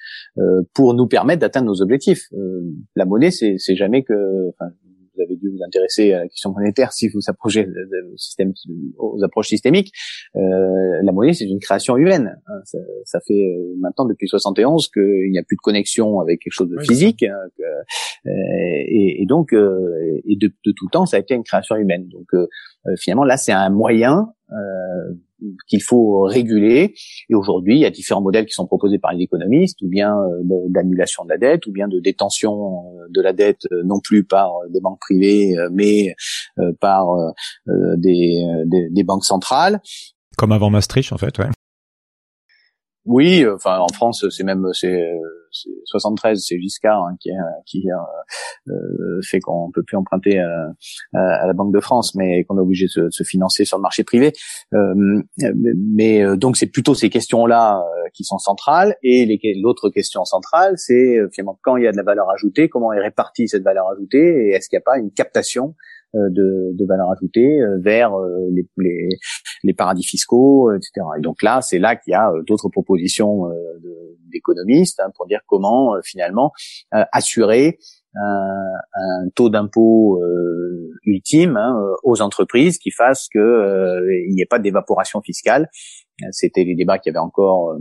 pour 0.73 0.95
nous 0.95 1.05
permettre 1.05 1.41
d'atteindre 1.41 1.67
nos 1.67 1.81
objectifs. 1.83 2.23
la 2.95 3.05
monnaie, 3.05 3.29
c'est 3.29 3.75
jamais 3.75 4.03
que, 4.03 4.49
enfin, 4.49 4.71
vous 5.15 5.21
avez 5.21 5.35
dû 5.35 5.49
vous 5.49 5.63
intéresser 5.65 6.13
à 6.13 6.19
la 6.19 6.27
question 6.27 6.51
monétaire 6.51 6.91
si 6.91 7.09
vous 7.09 7.19
approchez 7.27 7.67
au 7.67 8.17
système, 8.17 8.53
aux 8.97 9.23
approches 9.23 9.47
systémiques. 9.47 9.91
Euh, 10.35 10.39
la 11.03 11.11
monnaie, 11.11 11.33
c'est 11.33 11.45
une 11.45 11.59
création 11.59 11.97
humaine. 11.97 12.39
Hein. 12.47 12.61
Ça, 12.65 12.77
ça, 13.05 13.19
fait 13.27 13.33
euh, 13.33 13.75
maintenant 13.79 14.05
depuis 14.05 14.27
71 14.27 14.89
qu'il 14.89 15.31
n'y 15.31 15.39
a 15.39 15.43
plus 15.43 15.55
de 15.55 15.61
connexion 15.61 16.19
avec 16.19 16.41
quelque 16.41 16.53
chose 16.53 16.69
de 16.69 16.79
physique, 16.81 17.23
hein, 17.23 17.35
que, 17.57 17.63
euh, 17.63 18.31
et, 18.87 19.21
et, 19.21 19.25
donc 19.25 19.53
euh, 19.53 20.21
et 20.25 20.35
de, 20.35 20.51
de, 20.65 20.71
tout 20.75 20.89
temps, 20.89 21.05
ça 21.05 21.17
a 21.17 21.19
été 21.19 21.33
une 21.33 21.43
création 21.43 21.75
humaine. 21.75 22.07
Donc 22.09 22.33
euh, 22.33 22.47
finalement, 22.97 23.23
là, 23.23 23.37
c'est 23.37 23.51
un 23.51 23.69
moyen 23.69 24.33
qu'il 25.67 25.81
faut 25.81 26.21
réguler. 26.21 26.93
Et 27.29 27.35
aujourd'hui, 27.35 27.75
il 27.75 27.81
y 27.81 27.85
a 27.85 27.89
différents 27.89 28.21
modèles 28.21 28.45
qui 28.45 28.53
sont 28.53 28.65
proposés 28.65 28.99
par 28.99 29.13
les 29.13 29.23
économistes, 29.23 29.81
ou 29.81 29.87
bien 29.87 30.15
euh, 30.15 30.65
d'annulation 30.69 31.23
de 31.25 31.29
la 31.29 31.37
dette, 31.37 31.65
ou 31.67 31.71
bien 31.71 31.87
de 31.87 31.99
détention 31.99 32.53
euh, 32.53 33.07
de 33.09 33.21
la 33.21 33.33
dette, 33.33 33.65
euh, 33.71 33.83
non 33.83 33.99
plus 34.01 34.23
par 34.23 34.53
des 34.69 34.79
banques 34.79 34.99
privées, 34.99 35.55
mais 35.71 36.15
par 36.79 37.05
des, 37.67 38.43
des, 38.65 38.89
des 38.89 39.03
banques 39.03 39.25
centrales. 39.25 39.81
Comme 40.37 40.51
avant 40.51 40.69
Maastricht, 40.69 41.11
en 41.13 41.17
fait, 41.17 41.37
ouais. 41.39 41.49
Oui, 43.05 43.45
enfin 43.47 43.79
en 43.79 43.93
France, 43.93 44.25
c'est 44.29 44.43
même 44.43 44.67
c'est 44.73 45.05
73, 45.85 46.43
c'est 46.45 46.59
Giscard 46.59 47.03
hein, 47.03 47.15
qui, 47.19 47.29
qui 47.65 47.85
euh, 48.67 49.19
fait 49.23 49.39
qu'on 49.39 49.71
peut 49.71 49.83
plus 49.83 49.97
emprunter 49.97 50.39
à, 50.39 50.73
à, 51.13 51.47
la 51.47 51.53
Banque 51.53 51.73
de 51.73 51.79
France, 51.79 52.15
mais 52.15 52.43
qu'on 52.43 52.57
est 52.57 52.61
obligé 52.61 52.85
de 52.85 52.91
se, 52.91 53.09
se, 53.09 53.23
financer 53.23 53.65
sur 53.65 53.77
le 53.77 53.81
marché 53.81 54.03
privé. 54.03 54.33
Euh, 54.73 55.21
mais 55.93 56.21
euh, 56.21 56.35
donc 56.35 56.57
c'est 56.57 56.67
plutôt 56.67 56.95
ces 56.95 57.09
questions-là 57.09 57.79
euh, 57.79 58.09
qui 58.13 58.23
sont 58.23 58.37
centrales. 58.37 58.95
Et 59.03 59.27
l'autre 59.61 59.89
question 59.89 60.25
centrale, 60.25 60.73
c'est 60.77 61.17
finalement 61.33 61.59
quand 61.61 61.77
il 61.77 61.83
y 61.83 61.87
a 61.87 61.91
de 61.91 61.97
la 61.97 62.03
valeur 62.03 62.29
ajoutée, 62.29 62.69
comment 62.69 62.93
est 62.93 63.01
répartie 63.01 63.47
cette 63.47 63.63
valeur 63.63 63.87
ajoutée 63.89 64.47
et 64.47 64.49
est-ce 64.51 64.69
qu'il 64.69 64.77
n'y 64.77 64.81
a 64.81 64.85
pas 64.85 64.97
une 64.97 65.11
captation 65.11 65.63
euh, 65.65 65.71
de, 66.13 66.71
de 66.73 66.85
valeur 66.85 67.11
ajoutée 67.11 67.61
euh, 67.61 67.77
vers 67.79 68.13
euh, 68.13 68.49
les, 68.51 68.67
les, 68.77 69.09
les, 69.63 69.73
paradis 69.73 70.03
fiscaux, 70.03 70.71
etc. 70.71 71.05
Et 71.17 71.21
donc 71.21 71.41
là, 71.41 71.61
c'est 71.61 71.79
là 71.79 71.95
qu'il 71.95 72.11
y 72.11 72.15
a 72.15 72.31
d'autres 72.45 72.69
propositions 72.69 73.49
d'économistes 74.31 74.99
hein, 74.99 75.11
pour 75.15 75.27
dire 75.27 75.41
comment 75.47 75.95
finalement 76.03 76.51
assurer 76.91 77.77
un, 78.15 78.73
un, 78.93 79.29
taux 79.35 79.49
d'impôt 79.49 80.21
ultime 81.05 81.57
hein, 81.57 81.75
aux 82.03 82.21
entreprises 82.21 82.77
qui 82.77 82.91
fasse 82.91 83.27
que 83.33 84.05
il 84.27 84.33
n'y 84.35 84.41
ait 84.41 84.47
pas 84.47 84.59
d'évaporation 84.59 85.21
fiscale. 85.21 85.69
C'était 86.31 86.63
les 86.63 86.75
débats 86.75 86.99
qu'il 86.99 87.11
y 87.11 87.15
avait 87.15 87.23
encore 87.23 87.77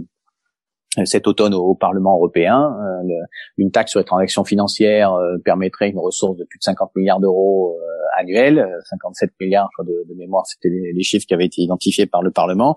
cet 1.04 1.26
automne 1.26 1.54
au, 1.54 1.74
Parlement 1.74 2.16
européen. 2.16 2.76
Euh, 2.80 3.14
une 3.56 3.70
taxe 3.70 3.92
sur 3.92 4.00
les 4.00 4.04
transactions 4.04 4.44
financières 4.44 5.14
euh, 5.14 5.38
permettrait 5.44 5.90
une 5.90 5.98
ressource 5.98 6.36
de 6.36 6.44
plus 6.44 6.58
de 6.58 6.64
50 6.64 6.94
milliards 6.96 7.20
d'euros 7.20 7.76
euh, 8.16 8.20
annuels, 8.20 8.66
57 8.90 9.30
milliards 9.40 9.68
je 9.72 9.82
crois, 9.82 9.84
de, 9.84 10.14
mémoire, 10.14 10.46
c'était 10.46 10.68
les, 10.68 11.02
chiffres 11.02 11.26
qui 11.26 11.34
avaient 11.34 11.46
été 11.46 11.62
identifiés 11.62 12.06
par 12.06 12.22
le 12.22 12.30
Parlement, 12.30 12.76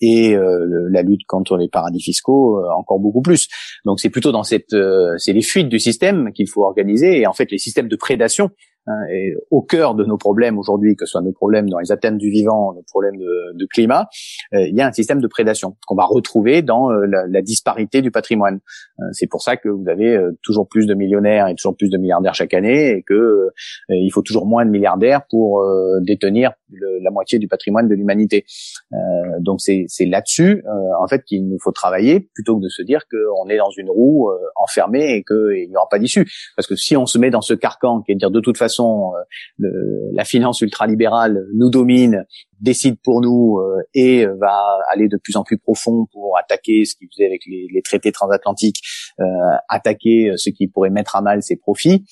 et 0.00 0.36
la 0.36 1.02
lutte 1.02 1.24
contre 1.26 1.56
les 1.56 1.68
paradis 1.68 2.02
fiscaux 2.02 2.60
encore 2.76 2.98
beaucoup 2.98 3.22
plus. 3.22 3.48
Donc 3.84 4.00
c'est 4.00 4.10
plutôt 4.10 4.32
dans 4.32 4.42
cette, 4.42 4.74
c'est 5.18 5.32
les 5.32 5.42
fuites 5.42 5.68
du 5.68 5.78
système 5.78 6.32
qu'il 6.32 6.48
faut 6.48 6.64
organiser, 6.64 7.20
et 7.20 7.26
en 7.26 7.32
fait 7.32 7.50
les 7.50 7.58
systèmes 7.58 7.88
de 7.88 7.96
prédation 7.96 8.50
Hein, 8.86 9.06
et 9.10 9.34
au 9.50 9.62
cœur 9.62 9.94
de 9.94 10.04
nos 10.04 10.18
problèmes 10.18 10.58
aujourd'hui, 10.58 10.94
que 10.94 11.06
ce 11.06 11.12
soit 11.12 11.22
nos 11.22 11.32
problèmes 11.32 11.70
dans 11.70 11.78
les 11.78 11.90
atteintes 11.90 12.18
du 12.18 12.30
vivant, 12.30 12.74
nos 12.74 12.82
problèmes 12.82 13.16
de, 13.16 13.66
climat, 13.72 14.08
euh, 14.52 14.66
il 14.68 14.76
y 14.76 14.82
a 14.82 14.86
un 14.86 14.92
système 14.92 15.22
de 15.22 15.26
prédation 15.26 15.76
qu'on 15.86 15.94
va 15.94 16.04
retrouver 16.04 16.60
dans 16.60 16.90
euh, 16.90 17.06
la, 17.06 17.26
la, 17.26 17.40
disparité 17.40 18.02
du 18.02 18.10
patrimoine. 18.10 18.60
Euh, 19.00 19.04
c'est 19.12 19.26
pour 19.26 19.40
ça 19.40 19.56
que 19.56 19.70
vous 19.70 19.88
avez 19.88 20.18
toujours 20.42 20.68
plus 20.68 20.86
de 20.86 20.92
millionnaires 20.92 21.48
et 21.48 21.54
toujours 21.54 21.76
plus 21.76 21.88
de 21.88 21.96
milliardaires 21.96 22.34
chaque 22.34 22.52
année, 22.52 22.90
et 22.90 23.02
que 23.02 23.48
il 23.88 24.10
faut 24.10 24.22
toujours 24.22 24.46
moins 24.46 24.64
de 24.64 24.70
milliardaires 24.70 25.22
pour 25.30 25.64
détenir 26.02 26.52
la 26.70 27.10
moitié 27.10 27.38
du 27.38 27.48
patrimoine 27.48 27.88
de 27.88 27.94
l'humanité. 27.94 28.44
donc 29.40 29.60
c'est 29.60 30.06
là-dessus, 30.06 30.64
en 31.00 31.06
fait, 31.06 31.22
qu'il 31.24 31.48
nous 31.48 31.58
faut 31.62 31.72
travailler 31.72 32.28
plutôt 32.34 32.56
que 32.58 32.62
de 32.62 32.68
se 32.68 32.82
dire 32.82 33.02
qu'on 33.10 33.48
est 33.48 33.58
dans 33.58 33.70
une 33.76 33.90
roue 33.90 34.30
enfermée 34.56 35.16
et 35.16 35.24
qu'il 35.24 35.68
n'y 35.68 35.76
aura 35.76 35.88
pas 35.88 35.98
d'issue. 35.98 36.26
Parce 36.56 36.66
que 36.66 36.76
si 36.76 36.96
on 36.96 37.06
se 37.06 37.18
met 37.18 37.30
dans 37.30 37.40
ce 37.40 37.54
carcan 37.54 38.02
qui 38.02 38.12
est 38.12 38.14
de 38.14 38.20
dire 38.20 38.30
de 38.30 38.40
toute 38.40 38.58
façon 38.58 38.73
euh, 38.80 39.66
la 40.12 40.24
finance 40.24 40.60
ultralibérale 40.60 41.46
nous 41.54 41.70
domine, 41.70 42.24
décide 42.60 42.96
pour 43.02 43.20
nous 43.20 43.58
euh, 43.58 43.82
et 43.94 44.26
va 44.26 44.78
aller 44.90 45.08
de 45.08 45.16
plus 45.16 45.36
en 45.36 45.44
plus 45.44 45.58
profond 45.58 46.06
pour 46.12 46.38
attaquer 46.38 46.84
ce 46.84 46.94
qu'il 46.96 47.08
faisait 47.08 47.26
avec 47.26 47.42
les, 47.46 47.82
traités 47.82 48.12
transatlantiques, 48.12 48.80
euh, 49.20 49.24
attaquer 49.68 50.32
ce 50.36 50.50
qui 50.50 50.68
pourrait 50.68 50.90
mettre 50.90 51.16
à 51.16 51.22
mal 51.22 51.42
ses 51.42 51.56
profits. 51.56 52.04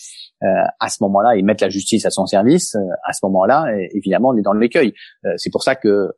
à 0.80 0.88
ce 0.88 0.96
moment-là, 1.02 1.36
et 1.36 1.42
mettre 1.42 1.62
la 1.62 1.70
justice 1.70 2.04
à 2.04 2.10
son 2.10 2.26
service. 2.26 2.76
à 3.04 3.12
ce 3.12 3.20
moment-là, 3.26 3.66
évidemment, 3.94 4.30
on 4.30 4.36
est 4.36 4.42
dans 4.42 4.52
l'écueil. 4.52 4.92
c'est 5.36 5.50
pour 5.50 5.62
ça 5.62 5.76
que 5.76 6.10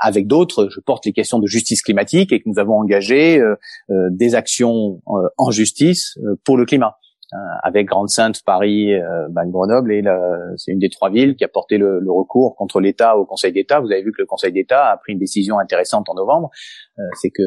avec 0.00 0.28
d'autres, 0.28 0.68
je 0.70 0.78
porte 0.78 1.06
les 1.06 1.12
questions 1.12 1.40
de 1.40 1.46
justice 1.48 1.82
climatique 1.82 2.32
et 2.32 2.38
que 2.40 2.48
nous 2.48 2.60
avons 2.60 2.78
engagé 2.78 3.42
des 3.88 4.34
actions 4.36 5.02
en 5.36 5.50
justice 5.50 6.18
pour 6.44 6.56
le 6.56 6.64
climat. 6.64 6.94
Euh, 7.32 7.36
avec 7.62 7.86
Grande-Sainte, 7.86 8.42
Paris, 8.44 8.92
euh, 8.92 9.28
ben, 9.30 9.48
Grenoble, 9.48 9.92
et 9.92 10.02
c'est 10.56 10.72
une 10.72 10.80
des 10.80 10.90
trois 10.90 11.10
villes 11.10 11.36
qui 11.36 11.44
a 11.44 11.48
porté 11.48 11.78
le, 11.78 12.00
le 12.00 12.10
recours 12.10 12.56
contre 12.56 12.80
l'État 12.80 13.16
au 13.16 13.24
Conseil 13.24 13.52
d'État. 13.52 13.78
Vous 13.78 13.92
avez 13.92 14.02
vu 14.02 14.10
que 14.10 14.20
le 14.20 14.26
Conseil 14.26 14.52
d'État 14.52 14.90
a 14.90 14.96
pris 14.96 15.12
une 15.12 15.20
décision 15.20 15.60
intéressante 15.60 16.08
en 16.08 16.14
novembre, 16.14 16.50
euh, 16.98 17.02
c'est 17.20 17.30
que 17.30 17.42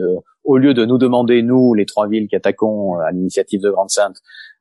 au 0.46 0.58
lieu 0.58 0.74
de 0.74 0.86
nous 0.86 0.98
demander 0.98 1.42
nous, 1.42 1.74
les 1.74 1.86
trois 1.86 2.08
villes 2.08 2.28
qui 2.28 2.36
attaquons 2.36 2.98
à 3.00 3.12
l'initiative 3.12 3.62
de 3.62 3.72
Grande-Sainte, 3.72 4.16
euh, 4.16 4.53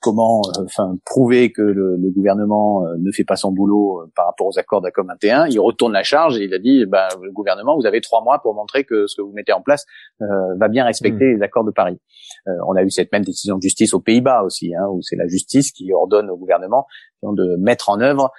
comment 0.00 0.40
euh, 0.56 0.64
enfin 0.64 0.96
prouver 1.04 1.50
que 1.52 1.62
le, 1.62 1.96
le, 1.96 2.10
gouvernement 2.10 2.86
euh, 2.86 2.94
ne 2.98 3.10
fait 3.10 3.24
pas 3.24 3.36
son 3.36 3.52
boulot 3.52 4.08
par 4.14 4.26
rapport 4.26 4.46
aux 4.46 4.58
accords 4.58 4.80
d'ACOM 4.80 5.08
21, 5.08 5.46
il 5.48 5.58
retourne 5.58 5.92
la 5.92 6.02
charge 6.02 6.38
et 6.38 6.44
il 6.44 6.54
a 6.54 6.58
dit 6.58 6.86
bah, 6.86 7.08
le 7.20 7.32
gouvernement 7.32 7.76
vous 7.76 7.86
avez 7.86 8.00
trois 8.00 8.22
mois 8.22 8.38
pour 8.40 8.54
montrer 8.54 8.84
que 8.84 9.06
ce 9.06 9.16
que 9.16 9.22
vous 9.22 9.32
mettez 9.32 9.52
en 9.52 9.60
place 9.60 9.84
va 10.20 10.68
bien 10.68 10.84
respecter 10.84 11.24
hmm. 11.24 11.36
les 11.36 11.42
accords 11.42 11.64
de 11.64 11.70
Paris. 11.70 11.98
on 12.46 12.76
a 12.76 12.82
eu 12.82 12.90
cette 12.90 13.12
même 13.12 13.24
décision 13.24 13.56
de 13.56 13.62
justice 13.62 13.94
aux 13.94 14.00
Pays-Bas 14.00 14.42
aussi, 14.42 14.74
hein, 14.74 14.86
où 14.90 15.00
c'est 15.02 15.16
la 15.16 15.26
justice 15.26 15.72
qui 15.72 15.92
ordonne 15.92 16.30
au 16.30 16.36
gouvernement 16.36 16.86
de 17.22 17.56
mettre 17.56 17.90
en 17.90 18.00
œuvre 18.00 18.30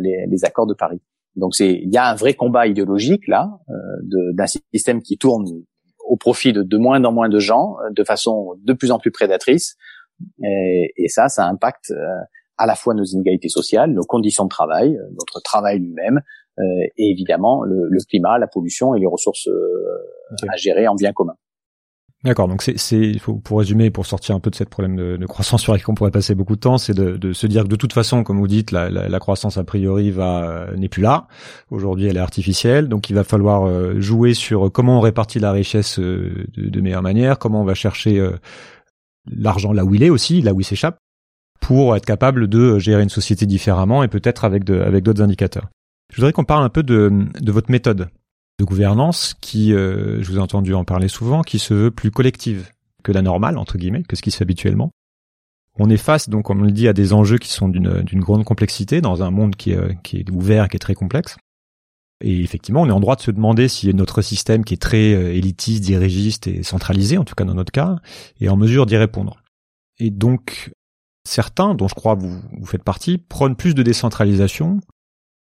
les, 0.00 0.26
les, 0.28 0.44
accords 0.44 0.66
de 0.66 0.74
Paris. 0.74 1.00
Donc 1.36 1.54
c'est 1.54 1.72
il 1.72 1.92
y 1.92 1.96
a 1.96 2.10
un 2.10 2.14
vrai 2.14 2.34
combat 2.34 2.66
idéologique 2.66 3.26
là 3.28 3.50
d'un 4.02 4.46
système 4.46 5.02
qui 5.02 5.16
tourne 5.16 5.46
au 6.10 6.16
profit 6.16 6.52
de, 6.52 6.62
de 6.62 6.76
moins 6.76 7.02
en 7.04 7.12
moins 7.12 7.28
de 7.28 7.38
gens, 7.38 7.76
de 7.92 8.02
façon 8.02 8.56
de 8.58 8.72
plus 8.72 8.90
en 8.90 8.98
plus 8.98 9.12
prédatrice. 9.12 9.76
Et, 10.42 10.92
et 10.96 11.08
ça, 11.08 11.28
ça 11.28 11.46
impacte 11.46 11.92
euh, 11.92 12.18
à 12.58 12.66
la 12.66 12.74
fois 12.74 12.94
nos 12.94 13.04
inégalités 13.04 13.48
sociales, 13.48 13.92
nos 13.92 14.02
conditions 14.02 14.44
de 14.44 14.48
travail, 14.48 14.96
euh, 14.96 15.08
notre 15.12 15.40
travail 15.40 15.78
lui-même, 15.78 16.20
euh, 16.58 16.62
et 16.96 17.10
évidemment 17.10 17.62
le, 17.62 17.88
le, 17.88 17.98
climat, 18.08 18.38
la 18.38 18.48
pollution 18.48 18.94
et 18.94 19.00
les 19.00 19.06
ressources 19.06 19.48
à 20.48 20.56
gérer 20.56 20.88
en 20.88 20.96
bien 20.96 21.12
commun. 21.12 21.36
D'accord, 22.22 22.48
donc 22.48 22.60
c'est, 22.62 23.16
pour 23.44 23.58
résumer, 23.58 23.90
pour 23.90 24.04
sortir 24.04 24.34
un 24.34 24.40
peu 24.40 24.50
de 24.50 24.54
cette 24.54 24.68
problème 24.68 24.94
de, 24.94 25.16
de 25.16 25.26
croissance 25.26 25.62
sur 25.62 25.72
laquelle 25.72 25.86
on 25.88 25.94
pourrait 25.94 26.10
passer 26.10 26.34
beaucoup 26.34 26.54
de 26.54 26.60
temps, 26.60 26.76
c'est 26.76 26.92
de, 26.92 27.16
de, 27.16 27.32
se 27.32 27.46
dire 27.46 27.62
que 27.62 27.68
de 27.68 27.76
toute 27.76 27.94
façon, 27.94 28.24
comme 28.24 28.38
vous 28.38 28.46
dites, 28.46 28.72
la, 28.72 28.90
la, 28.90 29.08
la 29.08 29.18
croissance 29.18 29.56
a 29.56 29.64
priori 29.64 30.10
va 30.10 30.66
n'est 30.76 30.90
plus 30.90 31.00
là. 31.00 31.28
Aujourd'hui, 31.70 32.08
elle 32.08 32.18
est 32.18 32.20
artificielle, 32.20 32.88
donc 32.88 33.08
il 33.08 33.14
va 33.14 33.24
falloir 33.24 33.98
jouer 34.00 34.34
sur 34.34 34.70
comment 34.70 34.98
on 34.98 35.00
répartit 35.00 35.38
la 35.38 35.50
richesse 35.50 35.98
de, 35.98 36.46
de 36.56 36.80
meilleure 36.82 37.00
manière, 37.00 37.38
comment 37.38 37.62
on 37.62 37.64
va 37.64 37.72
chercher 37.72 38.22
l'argent 39.26 39.72
là 39.72 39.86
où 39.86 39.94
il 39.94 40.02
est 40.02 40.10
aussi, 40.10 40.42
là 40.42 40.52
où 40.52 40.60
il 40.60 40.64
s'échappe, 40.64 40.98
pour 41.60 41.96
être 41.96 42.04
capable 42.04 42.48
de 42.48 42.78
gérer 42.78 43.02
une 43.02 43.08
société 43.08 43.46
différemment 43.46 44.02
et 44.02 44.08
peut-être 44.08 44.44
avec 44.44 44.64
de, 44.64 44.78
avec 44.80 45.04
d'autres 45.04 45.22
indicateurs. 45.22 45.68
Je 46.10 46.16
voudrais 46.16 46.32
qu'on 46.32 46.44
parle 46.44 46.64
un 46.64 46.68
peu 46.68 46.82
de, 46.82 47.10
de 47.40 47.52
votre 47.52 47.70
méthode 47.70 48.08
de 48.60 48.64
gouvernance 48.64 49.34
qui, 49.40 49.72
euh, 49.72 50.22
je 50.22 50.30
vous 50.30 50.36
ai 50.36 50.40
entendu 50.40 50.74
en 50.74 50.84
parler 50.84 51.08
souvent, 51.08 51.42
qui 51.42 51.58
se 51.58 51.72
veut 51.72 51.90
plus 51.90 52.10
collective 52.10 52.70
que 53.02 53.10
la 53.10 53.22
normale, 53.22 53.56
entre 53.56 53.78
guillemets, 53.78 54.02
que 54.02 54.16
ce 54.16 54.22
qui 54.22 54.30
se 54.30 54.36
fait 54.36 54.44
habituellement. 54.44 54.90
On 55.78 55.88
est 55.88 55.96
face, 55.96 56.28
donc, 56.28 56.44
comme 56.44 56.60
on 56.60 56.64
le 56.64 56.70
dit, 56.70 56.86
à 56.86 56.92
des 56.92 57.14
enjeux 57.14 57.38
qui 57.38 57.50
sont 57.50 57.68
d'une, 57.68 58.04
grande 58.14 58.44
complexité 58.44 59.00
dans 59.00 59.22
un 59.22 59.30
monde 59.30 59.56
qui 59.56 59.72
est, 59.72 60.02
qui 60.02 60.18
est 60.18 60.30
ouvert, 60.30 60.68
qui 60.68 60.76
est 60.76 60.80
très 60.80 60.94
complexe. 60.94 61.36
Et 62.22 62.42
effectivement, 62.42 62.82
on 62.82 62.88
est 62.88 62.92
en 62.92 63.00
droit 63.00 63.16
de 63.16 63.22
se 63.22 63.30
demander 63.30 63.66
si 63.68 63.92
notre 63.94 64.20
système, 64.20 64.62
qui 64.62 64.74
est 64.74 64.82
très 64.82 65.14
euh, 65.14 65.32
élitiste, 65.32 65.82
dirigiste 65.82 66.46
et 66.46 66.62
centralisé, 66.62 67.16
en 67.16 67.24
tout 67.24 67.34
cas 67.34 67.44
dans 67.44 67.54
notre 67.54 67.72
cas, 67.72 67.96
est 68.42 68.48
en 68.48 68.58
mesure 68.58 68.84
d'y 68.84 68.98
répondre. 68.98 69.38
Et 69.98 70.10
donc, 70.10 70.70
certains, 71.26 71.74
dont 71.74 71.88
je 71.88 71.94
crois 71.94 72.14
vous, 72.14 72.42
vous 72.58 72.66
faites 72.66 72.84
partie, 72.84 73.16
prônent 73.16 73.56
plus 73.56 73.74
de 73.74 73.82
décentralisation, 73.82 74.80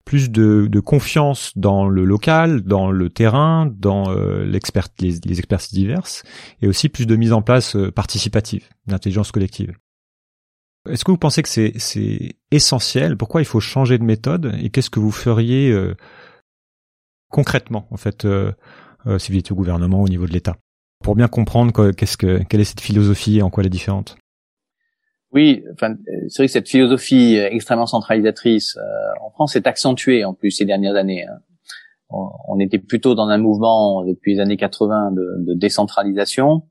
plus 0.06 0.32
de, 0.32 0.80
confiance 0.80 1.52
dans 1.56 1.88
le 1.88 2.04
local, 2.04 2.62
dans 2.62 2.92
le 2.92 3.10
terrain, 3.10 3.72
dans 3.78 4.10
euh, 4.12 4.44
les, 4.44 4.60
les, 4.60 5.40
expertises 5.40 5.74
diverses, 5.74 6.24
et 6.62 6.68
aussi 6.68 6.90
plus 6.90 7.06
de 7.06 7.16
mise 7.16 7.34
en 7.34 7.42
place 7.42 7.76
euh, 7.76 7.92
participative, 7.92 8.68
d'intelligence 8.88 9.32
collective. 9.32 9.74
Est-ce 10.90 11.04
que 11.04 11.12
vous 11.12 11.18
pensez 11.18 11.44
que 11.44 11.50
c'est 11.50 12.36
essentiel? 12.52 13.18
Pourquoi 13.18 13.42
il 13.42 13.46
faut 13.46 13.60
changer 13.60 13.98
de 13.98 14.04
méthode? 14.04 14.56
Et 14.62 14.70
qu'est-ce 14.70 14.90
que 14.90 15.00
vous 15.00 15.12
feriez 15.12 15.72
concrètement, 17.30 17.88
en 17.92 17.98
fait, 17.98 18.26
euh, 18.26 18.52
euh, 19.08 19.18
si 19.18 19.32
vous 19.32 19.38
étiez 19.38 19.54
au 19.54 19.56
gouvernement 19.56 20.02
au 20.02 20.10
niveau 20.10 20.26
de 20.26 20.34
l'État? 20.34 20.58
Pour 21.04 21.16
bien 21.16 21.28
comprendre 21.28 21.92
qu'est-ce 21.92 22.18
que, 22.18 22.44
quelle 22.44 22.60
est 22.60 22.66
cette 22.66 22.82
philosophie 22.82 23.38
et 23.38 23.42
en 23.42 23.50
quoi 23.50 23.64
elle 23.64 23.68
est 23.68 23.72
différente. 23.72 24.18
Oui, 25.32 25.64
enfin, 25.74 25.96
c'est 26.28 26.42
vrai 26.42 26.48
que 26.48 26.52
cette 26.52 26.70
philosophie 26.70 27.38
extrêmement 27.38 27.86
centralisatrice 27.86 28.78
euh, 28.78 29.26
en 29.26 29.30
France 29.30 29.56
est 29.56 29.68
accentuée 29.68 30.26
en 30.26 30.34
plus 30.34 30.52
ces 30.52 30.66
dernières 30.66 30.96
années. 30.96 31.26
Hein. 31.26 31.40
On, 32.10 32.60
était 32.60 32.80
plutôt 32.80 33.14
dans 33.14 33.28
un 33.28 33.38
mouvement 33.38 34.04
depuis 34.04 34.34
les 34.34 34.40
années 34.40 34.58
80 34.58 35.12
de, 35.12 35.46
de 35.46 35.54
décentralisation. 35.54 36.64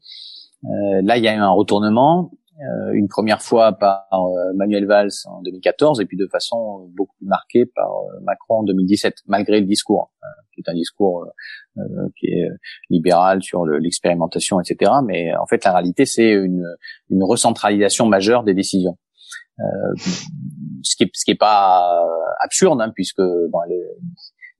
Euh, 0.65 1.01
là, 1.05 1.17
il 1.17 1.23
y 1.23 1.29
a 1.29 1.35
eu 1.35 1.39
un 1.39 1.51
retournement 1.51 2.33
euh, 2.61 2.93
une 2.93 3.07
première 3.07 3.41
fois 3.41 3.73
par 3.73 4.09
euh, 4.13 4.53
Manuel 4.57 4.85
Valls 4.85 5.13
en 5.27 5.43
2014 5.43 6.01
et 6.01 6.07
puis 6.07 6.17
de 6.17 6.27
façon 6.27 6.91
beaucoup 6.97 7.15
plus 7.19 7.29
marquée 7.29 7.67
par 7.67 7.89
euh, 7.89 8.21
Macron 8.23 8.61
en 8.61 8.63
2017, 8.65 9.23
malgré 9.29 9.61
le 9.61 9.67
discours, 9.67 10.11
hein, 10.23 10.43
qui 10.53 10.63
est 10.63 10.69
un 10.69 10.75
discours 10.75 11.25
qui 12.19 12.27
est 12.27 12.49
libéral 12.91 13.43
sur 13.43 13.65
l'expérimentation, 13.67 14.61
etc. 14.61 14.93
Mais 15.05 15.35
en 15.37 15.47
fait, 15.47 15.65
la 15.65 15.73
réalité, 15.73 16.07
c'est 16.07 16.31
une, 16.31 16.65
une 17.11 17.23
recentralisation 17.23 18.07
majeure 18.07 18.45
des 18.45 18.55
décisions. 18.55 18.99
Euh, 19.61 19.65
ce 20.83 20.97
qui 20.97 21.05
est, 21.05 21.11
ce 21.13 21.25
qui 21.25 21.33
est 21.33 21.39
pas 21.39 22.07
absurde, 22.41 22.81
hein, 22.81 22.93
puisque 22.95 23.21
bon, 23.21 23.61
les, 23.69 23.83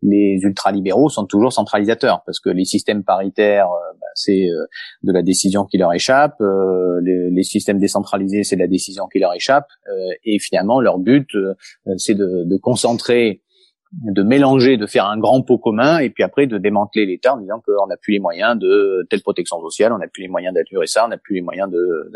les 0.03 0.39
ultralibéraux 0.43 1.09
sont 1.09 1.27
toujours 1.27 1.53
centralisateurs 1.53 2.23
parce 2.25 2.41
que 2.41 2.51
les 2.51 2.65
systèmes 2.65 3.05
paritaires, 3.05 3.67
euh, 3.67 3.93
bah, 4.01 4.07
c'est 4.15 4.49
euh, 4.49 4.67
de 5.03 5.13
la 5.13 5.23
décision 5.23 5.65
qui 5.65 5.79
leur 5.79 5.93
échappe, 5.93 6.41
euh, 6.41 7.01
les, 7.03 7.31
les, 7.31 7.43
systèmes 7.43 7.79
décentralisés, 7.79 8.45
c'est 8.45 8.57
de 8.57 8.61
la 8.61 8.69
décision 8.69 9.07
qui 9.07 9.19
leur 9.19 9.35
échappe, 9.35 9.67
et 10.25 10.39
finalement 10.39 10.81
leur 10.81 10.99
but, 10.99 11.29
c'est 11.97 12.15
de, 12.15 12.45
de 12.45 12.57
concentrer 12.57 13.43
de 13.93 14.23
mélanger, 14.23 14.77
de 14.77 14.87
faire 14.87 15.07
un 15.07 15.19
grand 15.19 15.43
pot 15.43 15.59
commun, 15.59 15.99
et 15.99 16.11
puis 16.11 16.23
après 16.23 16.47
de 16.47 16.59
démanteler 16.59 17.07
l'État 17.07 17.35
en 17.35 17.41
disant 17.41 17.63
qu'on 17.65 17.87
n'a 17.87 17.97
plus 17.97 18.13
les 18.13 18.19
moyens 18.19 18.59
de 18.59 19.07
telle 19.09 19.23
protection 19.23 19.61
sociale, 19.61 19.93
on 19.93 19.99
n'a 19.99 20.09
plus 20.09 20.23
les 20.23 20.29
moyens 20.29 20.55
d'assurer 20.55 20.87
ça, 20.87 21.07
on 21.07 21.09
n'a 21.09 21.17
plus 21.17 21.37
les 21.37 21.41
moyens 21.41 21.71
de, 21.71 22.11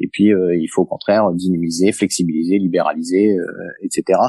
et 0.00 0.08
puis 0.08 0.32
euh, 0.32 0.56
il 0.56 0.68
faut 0.68 0.82
au 0.82 0.86
contraire 0.86 1.30
dynamiser, 1.32 1.92
flexibiliser, 1.92 2.58
libéraliser, 2.58 3.36
euh, 3.36 3.44
etc. 3.82 4.20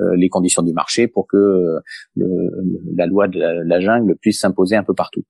Euh, 0.00 0.16
les 0.16 0.28
conditions 0.28 0.62
du 0.62 0.72
marché 0.72 1.06
pour 1.06 1.26
que 1.26 1.78
la 2.16 3.06
loi 3.06 3.28
de 3.28 3.38
la, 3.38 3.80
jungle 3.80 4.16
puisse 4.20 4.40
s'imposer 4.40 4.76
un 4.76 4.84
peu 4.84 4.94
partout. 4.94 5.24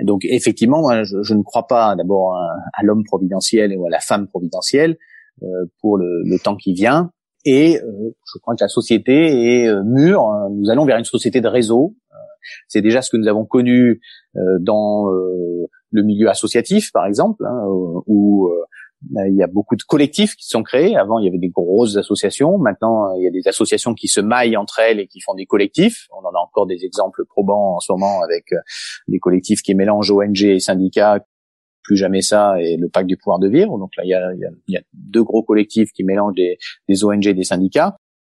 donc 0.00 0.24
effectivement, 0.24 0.80
moi, 0.80 1.04
je, 1.04 1.34
ne 1.34 1.42
crois 1.42 1.66
pas 1.66 1.94
d'abord 1.96 2.36
à, 2.36 2.82
l'homme 2.82 3.04
providentiel 3.04 3.76
ou 3.76 3.86
à 3.86 3.90
la 3.90 4.00
femme 4.00 4.28
providentielle 4.28 4.96
pour 5.80 5.96
le, 5.96 6.22
le 6.24 6.38
temps 6.38 6.56
qui 6.56 6.74
vient. 6.74 7.10
Et 7.44 7.78
euh, 7.78 8.14
je 8.32 8.38
crois 8.38 8.54
que 8.54 8.64
la 8.64 8.68
société 8.68 9.62
est 9.62 9.68
euh, 9.68 9.82
mûre. 9.84 10.26
Nous 10.50 10.70
allons 10.70 10.84
vers 10.84 10.98
une 10.98 11.04
société 11.04 11.40
de 11.40 11.48
réseau. 11.48 11.94
Euh, 12.12 12.16
c'est 12.68 12.80
déjà 12.80 13.02
ce 13.02 13.10
que 13.10 13.16
nous 13.16 13.28
avons 13.28 13.44
connu 13.44 14.00
dans 14.60 15.06
le 15.90 16.02
milieu 16.02 16.28
associatif, 16.28 16.90
par 16.92 17.06
exemple, 17.06 17.44
hein, 17.46 17.62
où 18.06 18.50
il 19.26 19.36
y 19.36 19.42
a 19.42 19.46
beaucoup 19.46 19.76
de 19.76 19.82
collectifs 19.82 20.34
qui 20.34 20.46
sont 20.48 20.62
créés. 20.62 20.96
Avant, 20.96 21.18
il 21.18 21.24
y 21.24 21.28
avait 21.28 21.38
des 21.38 21.48
grosses 21.48 21.96
associations. 21.96 22.58
Maintenant, 22.58 23.14
il 23.14 23.22
y 23.22 23.28
a 23.28 23.30
des 23.30 23.46
associations 23.46 23.94
qui 23.94 24.08
se 24.08 24.20
maillent 24.20 24.56
entre 24.56 24.80
elles 24.80 24.98
et 24.98 25.06
qui 25.06 25.20
font 25.20 25.34
des 25.34 25.46
collectifs. 25.46 26.08
On 26.10 26.26
en 26.26 26.32
a 26.32 26.38
encore 26.38 26.66
des 26.66 26.84
exemples 26.84 27.24
probants 27.26 27.76
en 27.76 27.80
ce 27.80 27.92
moment 27.92 28.22
avec 28.22 28.46
des 29.08 29.18
collectifs 29.20 29.62
qui 29.62 29.74
mélangent 29.74 30.10
ONG 30.10 30.42
et 30.42 30.58
syndicats 30.58 31.24
plus 31.84 31.96
jamais 31.96 32.22
ça 32.22 32.60
et 32.60 32.76
le 32.76 32.88
pacte 32.88 33.06
du 33.06 33.16
pouvoir 33.16 33.38
de 33.38 33.48
vivre. 33.48 33.78
Donc 33.78 33.92
là, 33.96 34.04
il 34.04 34.10
y 34.10 34.76
a, 34.76 34.80
deux 34.92 35.22
gros 35.22 35.42
collectifs 35.42 35.92
qui 35.92 36.02
mélangent 36.02 36.34
des, 36.34 36.58
des 36.88 37.04
ONG 37.04 37.26
et 37.26 37.34
des 37.34 37.44
syndicats. 37.44 37.96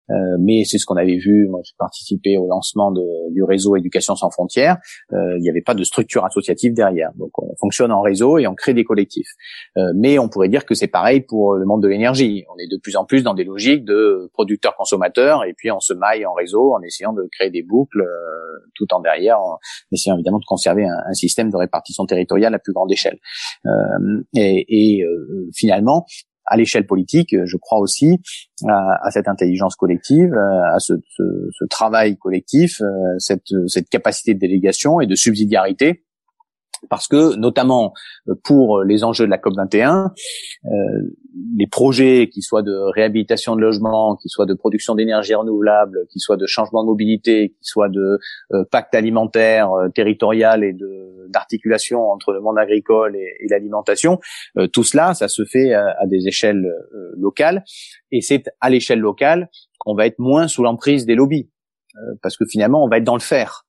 Euh, 0.09 0.37
mais 0.39 0.63
c'est 0.65 0.77
ce 0.77 0.85
qu'on 0.85 0.95
avait 0.95 1.17
vu. 1.17 1.47
Moi, 1.49 1.61
j'ai 1.63 1.73
participé 1.77 2.37
au 2.37 2.47
lancement 2.47 2.91
de, 2.91 3.33
du 3.33 3.43
réseau 3.43 3.75
Éducation 3.75 4.15
sans 4.15 4.29
frontières. 4.29 4.77
Euh, 5.13 5.37
il 5.37 5.41
n'y 5.41 5.49
avait 5.49 5.61
pas 5.61 5.73
de 5.73 5.83
structure 5.83 6.25
associative 6.25 6.73
derrière. 6.73 7.11
Donc, 7.15 7.31
on 7.37 7.55
fonctionne 7.59 7.91
en 7.91 8.01
réseau 8.01 8.37
et 8.37 8.47
on 8.47 8.55
crée 8.55 8.73
des 8.73 8.83
collectifs. 8.83 9.29
Euh, 9.77 9.81
mais 9.95 10.19
on 10.19 10.29
pourrait 10.29 10.49
dire 10.49 10.65
que 10.65 10.75
c'est 10.75 10.87
pareil 10.87 11.21
pour 11.21 11.55
le 11.55 11.65
monde 11.65 11.81
de 11.81 11.87
l'énergie. 11.87 12.45
On 12.53 12.57
est 12.57 12.69
de 12.69 12.79
plus 12.81 12.95
en 12.95 13.05
plus 13.05 13.23
dans 13.23 13.33
des 13.33 13.43
logiques 13.43 13.83
de 13.83 14.29
producteurs-consommateurs 14.33 15.43
et 15.45 15.53
puis 15.53 15.71
on 15.71 15.79
se 15.79 15.93
maille 15.93 16.25
en 16.25 16.33
réseau 16.33 16.73
en 16.73 16.81
essayant 16.81 17.13
de 17.13 17.27
créer 17.31 17.49
des 17.49 17.63
boucles 17.63 18.05
tout 18.75 18.87
en 18.93 18.99
derrière, 18.99 19.39
en 19.39 19.57
essayant 19.91 20.15
évidemment 20.15 20.39
de 20.39 20.45
conserver 20.45 20.85
un, 20.85 20.97
un, 21.07 21.13
système 21.13 21.49
de 21.49 21.57
répartition 21.57 22.05
territoriale 22.05 22.53
à 22.53 22.59
plus 22.59 22.73
grande 22.73 22.91
échelle. 22.91 23.17
et, 24.35 24.65
et 24.67 25.05
finalement, 25.53 26.05
à 26.45 26.57
l'échelle 26.57 26.85
politique, 26.85 27.35
je 27.45 27.57
crois 27.57 27.79
aussi 27.79 28.19
à, 28.67 29.09
cette 29.11 29.27
intelligence 29.27 29.75
collective, 29.75 30.33
à 30.33 30.79
ce, 30.79 30.93
travail 31.69 32.17
collectif, 32.17 32.81
euh, 32.81 32.85
cette, 33.17 33.47
cette 33.67 33.89
capacité 33.89 34.33
de 34.33 34.39
délégation 34.39 35.01
et 35.01 35.07
de 35.07 35.15
subsidiarité 35.15 36.04
parce 36.89 37.07
que 37.07 37.35
notamment 37.35 37.93
euh, 38.27 38.35
pour 38.43 38.83
les 38.83 39.03
enjeux 39.03 39.25
de 39.25 39.29
la 39.29 39.37
COP 39.37 39.55
21, 39.55 40.11
euh, 40.65 40.69
les 41.57 41.67
projets 41.67 42.29
qui 42.31 42.41
soient 42.41 42.61
de 42.61 42.75
réhabilitation 42.93 43.55
de 43.55 43.61
logements, 43.61 44.15
qui 44.15 44.29
soient 44.29 44.45
de 44.45 44.53
production 44.53 44.95
d'énergie 44.95 45.35
renouvelable, 45.35 46.05
qui 46.11 46.19
soient 46.19 46.37
de 46.37 46.45
changement 46.45 46.83
de 46.83 46.87
mobilité, 46.87 47.49
qui 47.49 47.63
soient 47.63 47.89
de 47.89 48.19
euh, 48.53 48.63
pacte 48.71 48.95
alimentaire 48.95 49.69
territorial 49.93 50.63
et 50.63 50.73
de 50.73 51.03
d'articulation 51.29 52.01
entre 52.11 52.31
le 52.33 52.39
monde 52.39 52.59
agricole 52.59 53.15
et, 53.15 53.47
l'alimentation, 53.49 54.19
tout 54.71 54.83
cela, 54.83 55.15
ça 55.15 55.27
se 55.27 55.43
fait 55.43 55.73
à, 55.73 56.05
des 56.05 56.27
échelles 56.27 56.63
locales. 57.17 57.63
Et 58.11 58.21
c'est 58.21 58.43
à 58.61 58.69
l'échelle 58.69 58.99
locale 58.99 59.49
qu'on 59.79 59.95
va 59.95 60.05
être 60.05 60.19
moins 60.19 60.47
sous 60.47 60.61
l'emprise 60.61 61.07
des 61.07 61.15
lobbies 61.15 61.49
parce 62.21 62.37
que 62.37 62.45
finalement 62.45 62.83
on 62.83 62.87
va 62.87 62.97
être 62.97 63.03
dans 63.03 63.15
le 63.15 63.21
faire 63.21 63.65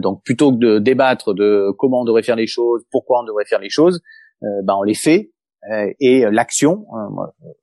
donc 0.00 0.22
plutôt 0.24 0.52
que 0.52 0.58
de 0.58 0.78
débattre 0.78 1.34
de 1.34 1.70
comment 1.78 2.02
on 2.02 2.04
devrait 2.04 2.22
faire 2.22 2.36
les 2.36 2.46
choses, 2.46 2.82
pourquoi 2.90 3.20
on 3.22 3.24
devrait 3.24 3.44
faire 3.44 3.60
les 3.60 3.70
choses, 3.70 4.02
euh, 4.42 4.62
ben 4.64 4.74
on 4.78 4.82
les 4.82 4.94
fait. 4.94 5.30
Euh, 5.72 5.90
et 5.98 6.24
l'action, 6.30 6.86
hein, 6.94 7.08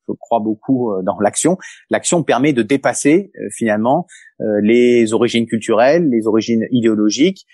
je 0.07 0.13
crois 0.19 0.39
beaucoup 0.39 0.91
euh, 0.91 1.01
dans 1.03 1.17
l'action. 1.19 1.57
L'action 1.89 2.23
permet 2.23 2.51
de 2.51 2.61
dépasser 2.61 3.31
finalement 3.51 4.07
les 4.61 5.13
origines 5.13 5.45
culturelles, 5.45 6.09
les 6.09 6.27
origines 6.27 6.65
idéologiques, 6.71 7.45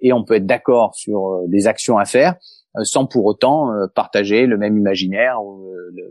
et 0.00 0.12
on 0.12 0.24
peut 0.24 0.34
être 0.34 0.46
d'accord 0.46 0.94
sur 0.94 1.42
des 1.46 1.66
actions 1.66 1.98
à 1.98 2.04
faire 2.04 2.36
sans 2.84 3.06
pour 3.06 3.26
autant 3.26 3.68
partager 3.94 4.46
le 4.46 4.56
même 4.56 4.78
imaginaire 4.78 5.36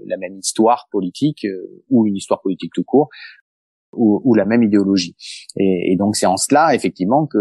la 0.05 0.17
même 0.17 0.37
histoire 0.37 0.87
politique 0.91 1.45
ou 1.89 2.05
une 2.05 2.15
histoire 2.15 2.41
politique 2.41 2.71
tout 2.73 2.83
court 2.83 3.09
ou, 3.93 4.21
ou, 4.23 4.33
la 4.35 4.45
même 4.45 4.63
idéologie. 4.63 5.15
Et, 5.57 5.91
et 5.91 5.95
donc 5.97 6.15
c'est 6.15 6.25
en 6.25 6.37
cela 6.37 6.73
effectivement 6.75 7.25
que 7.27 7.37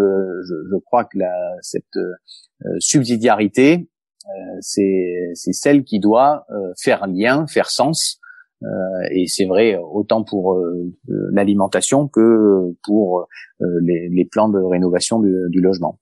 je, 0.48 0.54
je 0.70 0.76
crois 0.84 1.04
que 1.04 1.18
la, 1.18 1.32
cette 1.62 1.96
euh, 1.96 2.76
subsidiarité, 2.78 3.88
euh, 4.26 4.58
c'est 4.60 5.52
celle 5.52 5.84
qui 5.84 6.00
doit 6.00 6.44
euh, 6.50 6.72
faire 6.80 7.06
lien, 7.06 7.46
faire 7.46 7.70
sens. 7.70 8.18
Euh, 8.62 8.66
et 9.12 9.26
c'est 9.26 9.46
vrai 9.46 9.76
autant 9.76 10.22
pour 10.22 10.54
euh, 10.54 10.92
l'alimentation 11.32 12.08
que 12.08 12.74
pour 12.84 13.26
les, 13.60 14.08
les, 14.10 14.24
plans 14.26 14.48
de 14.48 14.58
rénovation 14.58 15.20
du, 15.20 15.34
du 15.48 15.60
logement. 15.60 15.98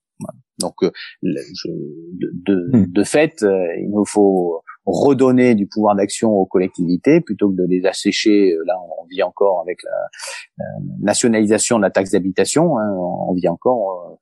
Donc, 0.60 0.74
je, 0.82 1.68
de, 1.70 2.30
de, 2.46 2.70
hmm. 2.72 2.86
de, 2.92 3.04
fait, 3.04 3.42
il 3.42 3.90
nous 3.90 4.04
faut 4.04 4.62
redonner 4.88 5.54
du 5.54 5.66
pouvoir 5.66 5.94
d'action 5.94 6.30
aux 6.30 6.46
collectivités 6.46 7.20
plutôt 7.20 7.50
que 7.50 7.56
de 7.56 7.66
les 7.68 7.84
assécher. 7.86 8.52
Euh, 8.52 8.62
là, 8.66 8.74
on 9.00 9.06
vit 9.06 9.22
encore 9.22 9.60
avec 9.60 9.78
la, 9.84 10.64
nationalisation 11.00 11.76
de 11.76 11.82
la 11.82 11.90
taxe 11.90 12.12
d'habitation. 12.12 12.78
Hein, 12.78 12.96
on 12.96 13.34
vit 13.34 13.48
encore. 13.48 14.10
Euh, 14.10 14.14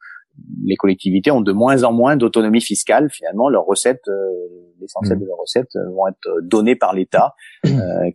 les 0.64 0.76
collectivités 0.76 1.30
ont 1.30 1.40
de 1.40 1.52
moins 1.52 1.84
en 1.84 1.92
moins 1.92 2.16
d'autonomie 2.16 2.60
fiscale. 2.60 3.08
Finalement, 3.10 3.48
leurs 3.48 3.64
recettes, 3.64 4.08
euh, 4.08 4.30
l'essentiel 4.80 5.16
mmh. 5.16 5.20
de 5.22 5.26
leurs 5.26 5.38
recettes, 5.38 5.78
vont 5.94 6.08
être 6.08 6.42
données 6.42 6.76
par 6.76 6.94
l'État, 6.94 7.34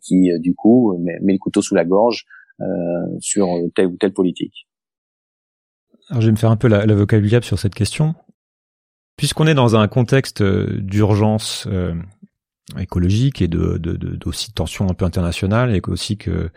qui 0.03 0.29
du 0.39 0.53
coup 0.53 0.95
met, 0.99 1.17
met, 1.21 1.33
le 1.33 1.39
couteau 1.39 1.63
sous 1.63 1.73
la 1.73 1.83
gorge 1.83 2.25
sur 3.19 3.47
telle 3.75 3.87
ou 3.87 3.97
telle 3.97 4.13
politique. 4.13 4.67
Alors, 6.11 6.21
je 6.21 6.27
vais 6.27 6.33
me 6.33 6.37
faire 6.37 6.51
un 6.51 6.57
peu 6.57 6.67
la, 6.67 6.85
la 6.85 7.41
sur 7.41 7.57
cette 7.57 7.73
question. 7.73 8.13
Puisqu'on 9.17 9.47
est 9.47 9.53
dans 9.53 9.75
un 9.75 9.87
contexte 9.87 10.43
d'urgence 10.43 11.67
écologique 12.77 13.41
et 13.41 13.47
de, 13.47 13.77
de, 13.77 13.93
de, 13.93 14.15
d'aussi 14.15 14.53
tensions 14.53 14.89
un 14.89 14.93
peu 14.93 15.05
internationales 15.05 15.75
et 15.75 15.81
aussi 15.87 16.17
que 16.17 16.49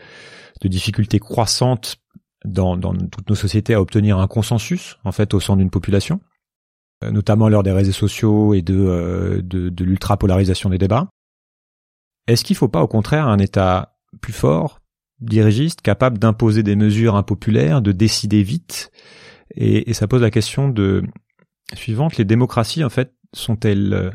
de 0.61 0.69
difficultés 0.69 1.19
croissantes 1.19 1.97
dans, 2.45 2.77
dans 2.77 2.95
toutes 2.95 3.29
nos 3.29 3.35
sociétés 3.35 3.75
à 3.75 3.81
obtenir 3.81 4.19
un 4.19 4.27
consensus 4.27 4.99
en 5.05 5.13
fait 5.13 5.35
au 5.35 5.41
sein 5.41 5.57
d'une 5.57 5.71
population, 5.71 6.21
euh, 7.03 7.11
notamment 7.11 7.49
lors 7.49 7.63
des 7.63 7.73
réseaux 7.73 7.93
sociaux 7.93 8.55
et 8.55 8.63
de, 8.63 8.77
euh, 8.77 9.43
de, 9.43 9.69
de 9.69 9.85
l'ultra 9.85 10.17
polarisation 10.17 10.71
des 10.71 10.79
débats. 10.79 11.09
Est-ce 12.27 12.45
qu'il 12.45 12.55
ne 12.55 12.59
faut 12.59 12.69
pas 12.69 12.83
au 12.83 12.89
contraire 12.89 13.29
un 13.29 13.39
État 13.39 13.97
plus 14.21 14.33
fort, 14.33 14.81
dirigiste, 15.21 15.81
capable 15.81 16.19
d'imposer 16.19 16.63
des 16.63 16.77
mesures 16.77 17.17
impopulaires, 17.17 17.83
de 17.83 17.93
décider 17.93 18.43
vite 18.43 18.91
et, 19.57 19.91
et 19.91 19.95
ça 19.95 20.07
pose 20.07 20.23
la 20.23 20.31
question 20.31 20.69
de 20.69 21.03
suivante 21.75 22.17
les 22.17 22.25
démocraties 22.25 22.85
en 22.85 22.91
fait 22.91 23.13
sont-elles 23.33 24.13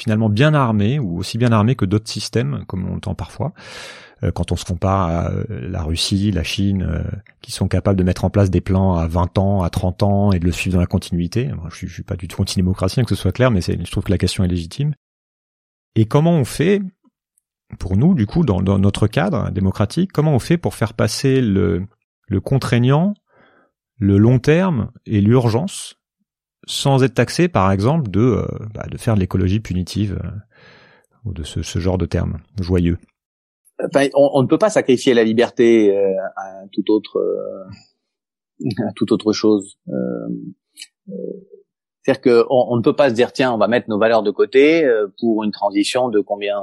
finalement 0.00 0.28
bien 0.28 0.54
armés 0.54 0.98
ou 0.98 1.18
aussi 1.18 1.38
bien 1.38 1.52
armés 1.52 1.74
que 1.74 1.84
d'autres 1.84 2.10
systèmes, 2.10 2.64
comme 2.66 2.88
on 2.88 2.96
entend 2.96 3.14
parfois, 3.14 3.52
euh, 4.22 4.32
quand 4.32 4.52
on 4.52 4.56
se 4.56 4.64
compare 4.64 5.08
à 5.08 5.30
euh, 5.30 5.44
la 5.50 5.82
Russie, 5.82 6.30
la 6.30 6.42
Chine, 6.42 6.82
euh, 6.82 7.02
qui 7.40 7.52
sont 7.52 7.68
capables 7.68 7.98
de 7.98 8.04
mettre 8.04 8.24
en 8.24 8.30
place 8.30 8.50
des 8.50 8.60
plans 8.60 8.96
à 8.96 9.06
20 9.06 9.38
ans, 9.38 9.62
à 9.62 9.70
30 9.70 10.02
ans 10.02 10.32
et 10.32 10.38
de 10.38 10.44
le 10.44 10.52
suivre 10.52 10.74
dans 10.74 10.80
la 10.80 10.86
continuité? 10.86 11.50
je, 11.70 11.86
je 11.86 11.92
suis 11.92 12.02
pas 12.02 12.16
du 12.16 12.28
tout 12.28 12.40
anti-démocratie, 12.40 13.00
hein, 13.00 13.04
que 13.04 13.14
ce 13.14 13.20
soit 13.20 13.32
clair, 13.32 13.50
mais 13.50 13.60
je 13.60 13.90
trouve 13.90 14.04
que 14.04 14.10
la 14.10 14.18
question 14.18 14.44
est 14.44 14.48
légitime. 14.48 14.94
Et 15.94 16.06
comment 16.06 16.32
on 16.32 16.44
fait, 16.44 16.80
pour 17.78 17.96
nous, 17.96 18.14
du 18.14 18.26
coup, 18.26 18.44
dans, 18.44 18.62
dans 18.62 18.78
notre 18.78 19.06
cadre 19.06 19.50
démocratique, 19.50 20.12
comment 20.12 20.34
on 20.34 20.38
fait 20.38 20.58
pour 20.58 20.74
faire 20.74 20.94
passer 20.94 21.40
le, 21.40 21.86
le 22.28 22.40
contraignant, 22.40 23.14
le 24.00 24.18
long 24.18 24.38
terme 24.38 24.90
et 25.06 25.20
l'urgence 25.20 26.00
sans 26.66 27.02
être 27.02 27.14
taxé, 27.14 27.48
par 27.48 27.70
exemple, 27.70 28.10
de, 28.10 28.20
euh, 28.20 28.46
bah, 28.74 28.86
de 28.90 28.96
faire 28.96 29.14
de 29.14 29.20
l'écologie 29.20 29.60
punitive 29.60 30.20
euh, 30.24 30.28
ou 31.24 31.32
de 31.32 31.42
ce, 31.42 31.62
ce, 31.62 31.78
genre 31.78 31.98
de 31.98 32.06
termes 32.06 32.38
joyeux. 32.60 32.98
On, 34.14 34.30
on, 34.34 34.42
ne 34.42 34.46
peut 34.46 34.58
pas 34.58 34.70
sacrifier 34.70 35.14
la 35.14 35.24
liberté 35.24 35.96
euh, 35.96 36.12
à 36.36 36.66
toute 36.72 36.90
autre 36.90 37.18
à 38.88 38.92
toute 38.94 39.10
autre 39.10 39.32
chose. 39.32 39.78
C'est-à-dire 42.02 42.20
qu'on 42.20 42.66
on 42.68 42.76
ne 42.76 42.82
peut 42.82 42.96
pas 42.96 43.08
se 43.08 43.14
dire 43.14 43.32
tiens 43.32 43.52
on 43.52 43.58
va 43.58 43.68
mettre 43.68 43.88
nos 43.88 43.98
valeurs 43.98 44.22
de 44.22 44.30
côté 44.30 44.86
pour 45.18 45.44
une 45.44 45.50
transition 45.50 46.08
de 46.08 46.20
combien 46.20 46.56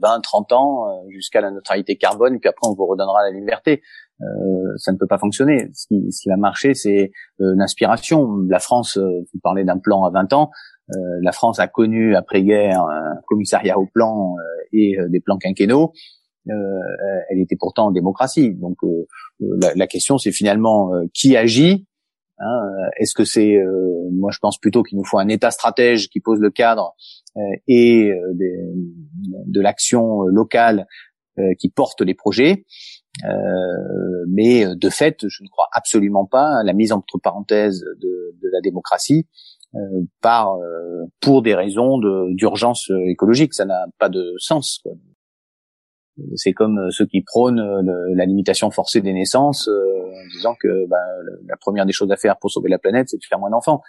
20, 0.00 0.20
30 0.20 0.52
ans 0.52 1.08
jusqu'à 1.10 1.42
la 1.42 1.50
neutralité 1.50 1.96
carbone 1.96 2.40
puis 2.40 2.48
après 2.48 2.66
on 2.66 2.74
vous 2.74 2.86
redonnera 2.86 3.24
la 3.24 3.30
liberté. 3.30 3.82
Euh, 4.22 4.76
ça 4.76 4.92
ne 4.92 4.96
peut 4.96 5.06
pas 5.06 5.18
fonctionner. 5.18 5.68
Ce 5.74 5.86
qui, 5.86 6.12
ce 6.12 6.22
qui 6.22 6.28
va 6.28 6.36
marcher, 6.36 6.74
c'est 6.74 7.10
euh, 7.40 7.54
l'inspiration. 7.56 8.38
La 8.48 8.58
France, 8.58 8.96
euh, 8.96 9.02
vous 9.32 9.40
parlez 9.42 9.64
d'un 9.64 9.78
plan 9.78 10.04
à 10.04 10.10
20 10.10 10.32
ans, 10.32 10.50
la 11.22 11.32
France 11.32 11.60
a 11.60 11.66
connu 11.66 12.14
après-guerre 12.14 12.82
un 12.82 13.14
commissariat 13.26 13.78
au 13.78 13.86
plan 13.86 14.34
et 14.70 14.98
des 15.08 15.20
plans 15.20 15.38
quinquennaux. 15.38 15.94
elle 16.46 17.40
était 17.40 17.56
pourtant 17.58 17.86
en 17.86 17.90
démocratie. 17.90 18.52
Donc 18.52 18.76
la, 19.40 19.72
la, 19.74 19.86
question, 19.86 20.18
c'est 20.18 20.30
finalement 20.30 20.90
qui 21.14 21.38
agit. 21.38 21.86
Hein, 22.38 22.60
Est-ce 22.98 23.14
que 23.14 23.24
c'est, 23.24 23.56
moi 24.12 24.30
je 24.30 24.40
pense 24.40 24.58
plutôt 24.58 24.82
qu'il 24.82 24.98
nous 24.98 25.06
faut 25.06 25.18
un 25.18 25.28
État 25.28 25.50
stratège 25.50 26.10
qui 26.10 26.20
pose 26.20 26.38
le 26.38 26.50
cadre 26.50 26.94
et 27.66 28.12
des, 28.34 28.54
de 29.46 29.60
l'action 29.62 30.20
locale 30.24 30.86
qui 31.58 31.70
porte 31.70 32.02
les 32.02 32.14
projets. 32.14 32.66
Euh, 33.22 34.24
mais 34.28 34.66
euh, 34.66 34.74
de 34.74 34.90
fait, 34.90 35.28
je 35.28 35.42
ne 35.42 35.48
crois 35.48 35.68
absolument 35.72 36.26
pas 36.26 36.58
à 36.60 36.64
la 36.64 36.72
mise 36.72 36.92
entre 36.92 37.18
parenthèses 37.18 37.84
de, 38.00 38.34
de 38.42 38.48
la 38.52 38.60
démocratie 38.60 39.26
euh, 39.74 39.78
par 40.20 40.56
pour 41.20 41.42
des 41.42 41.54
raisons 41.54 41.98
d'urgence 42.30 42.90
écologique. 43.06 43.54
Ça 43.54 43.64
n'a 43.64 43.86
pas 43.98 44.08
de 44.08 44.34
sens. 44.38 44.82
C'est 46.36 46.52
comme 46.52 46.90
ceux 46.90 47.06
qui 47.06 47.22
prônent 47.22 47.60
la 48.14 48.24
limitation 48.24 48.70
forcée 48.70 49.00
des 49.00 49.12
naissances, 49.12 49.68
en 49.68 50.26
disant 50.32 50.54
que 50.60 50.86
bah, 50.86 50.96
la 51.48 51.56
première 51.56 51.86
des 51.86 51.92
choses 51.92 52.12
à 52.12 52.16
faire 52.16 52.36
pour 52.38 52.52
sauver 52.52 52.68
la 52.70 52.78
planète, 52.78 53.08
c'est 53.08 53.16
de 53.16 53.24
faire 53.28 53.40
moins 53.40 53.50
d'enfants. 53.50 53.82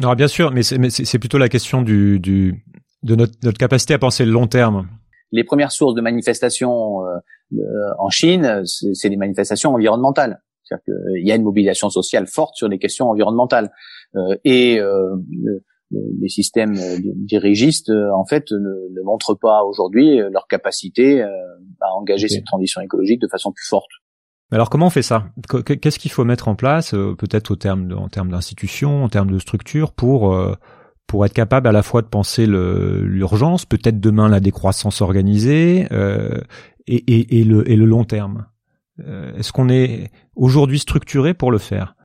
Non, 0.00 0.14
bien 0.14 0.28
sûr, 0.28 0.52
mais 0.52 0.62
c'est 0.62 1.18
plutôt 1.18 1.36
la 1.36 1.50
question 1.50 1.82
du, 1.82 2.18
du 2.18 2.64
de 3.02 3.14
notre, 3.14 3.34
notre 3.42 3.58
capacité 3.58 3.92
à 3.92 3.98
penser 3.98 4.24
le 4.24 4.32
long 4.32 4.46
terme 4.46 4.88
les 5.32 5.44
premières 5.44 5.72
sources 5.72 5.94
de 5.94 6.00
manifestations 6.00 7.00
euh, 7.58 7.58
en 7.98 8.10
Chine, 8.10 8.62
c'est 8.64 9.08
des 9.08 9.16
manifestations 9.16 9.74
environnementales. 9.74 10.42
C'est-à-dire 10.62 10.84
qu'il 10.84 11.26
y 11.26 11.32
a 11.32 11.34
une 11.34 11.42
mobilisation 11.42 11.90
sociale 11.90 12.26
forte 12.26 12.54
sur 12.56 12.68
les 12.68 12.78
questions 12.78 13.08
environnementales. 13.10 13.72
Euh, 14.14 14.36
et 14.44 14.78
euh, 14.78 15.16
les 15.90 16.28
systèmes 16.28 16.74
dirigistes, 17.02 17.90
en 17.90 18.24
fait, 18.24 18.50
ne, 18.50 18.58
ne 18.58 19.02
montrent 19.02 19.34
pas 19.34 19.62
aujourd'hui 19.64 20.16
leur 20.30 20.46
capacité 20.46 21.20
à 21.22 21.94
engager 21.94 22.28
cette 22.28 22.46
transition 22.46 22.80
écologique 22.80 23.20
de 23.20 23.28
façon 23.28 23.52
plus 23.52 23.66
forte. 23.68 23.90
Alors 24.50 24.70
comment 24.70 24.86
on 24.86 24.90
fait 24.90 25.02
ça? 25.02 25.26
Qu'est-ce 25.82 25.98
qu'il 25.98 26.10
faut 26.10 26.24
mettre 26.24 26.48
en 26.48 26.54
place, 26.54 26.92
peut-être 26.92 27.50
au 27.50 27.56
terme 27.56 27.92
en 27.94 28.08
termes 28.08 28.30
d'institutions, 28.30 29.04
en 29.04 29.10
termes 29.10 29.30
de 29.30 29.38
structures, 29.38 29.92
pour 29.92 30.34
pour 31.12 31.26
être 31.26 31.34
capable 31.34 31.68
à 31.68 31.72
la 31.72 31.82
fois 31.82 32.00
de 32.00 32.06
penser 32.06 32.46
l'urgence, 32.46 33.66
peut-être 33.66 34.00
demain 34.00 34.30
la 34.30 34.40
décroissance 34.40 35.02
organisée 35.02 35.86
euh, 35.92 36.40
et, 36.86 37.44
le, 37.44 37.84
long 37.84 38.04
terme. 38.04 38.46
Euh, 39.06 39.30
Est-ce 39.34 39.52
qu'on 39.52 39.68
est 39.68 40.10
aujourd'hui 40.36 40.78
structuré 40.78 41.34
pour 41.34 41.50
le 41.50 41.58
faire? 41.58 41.96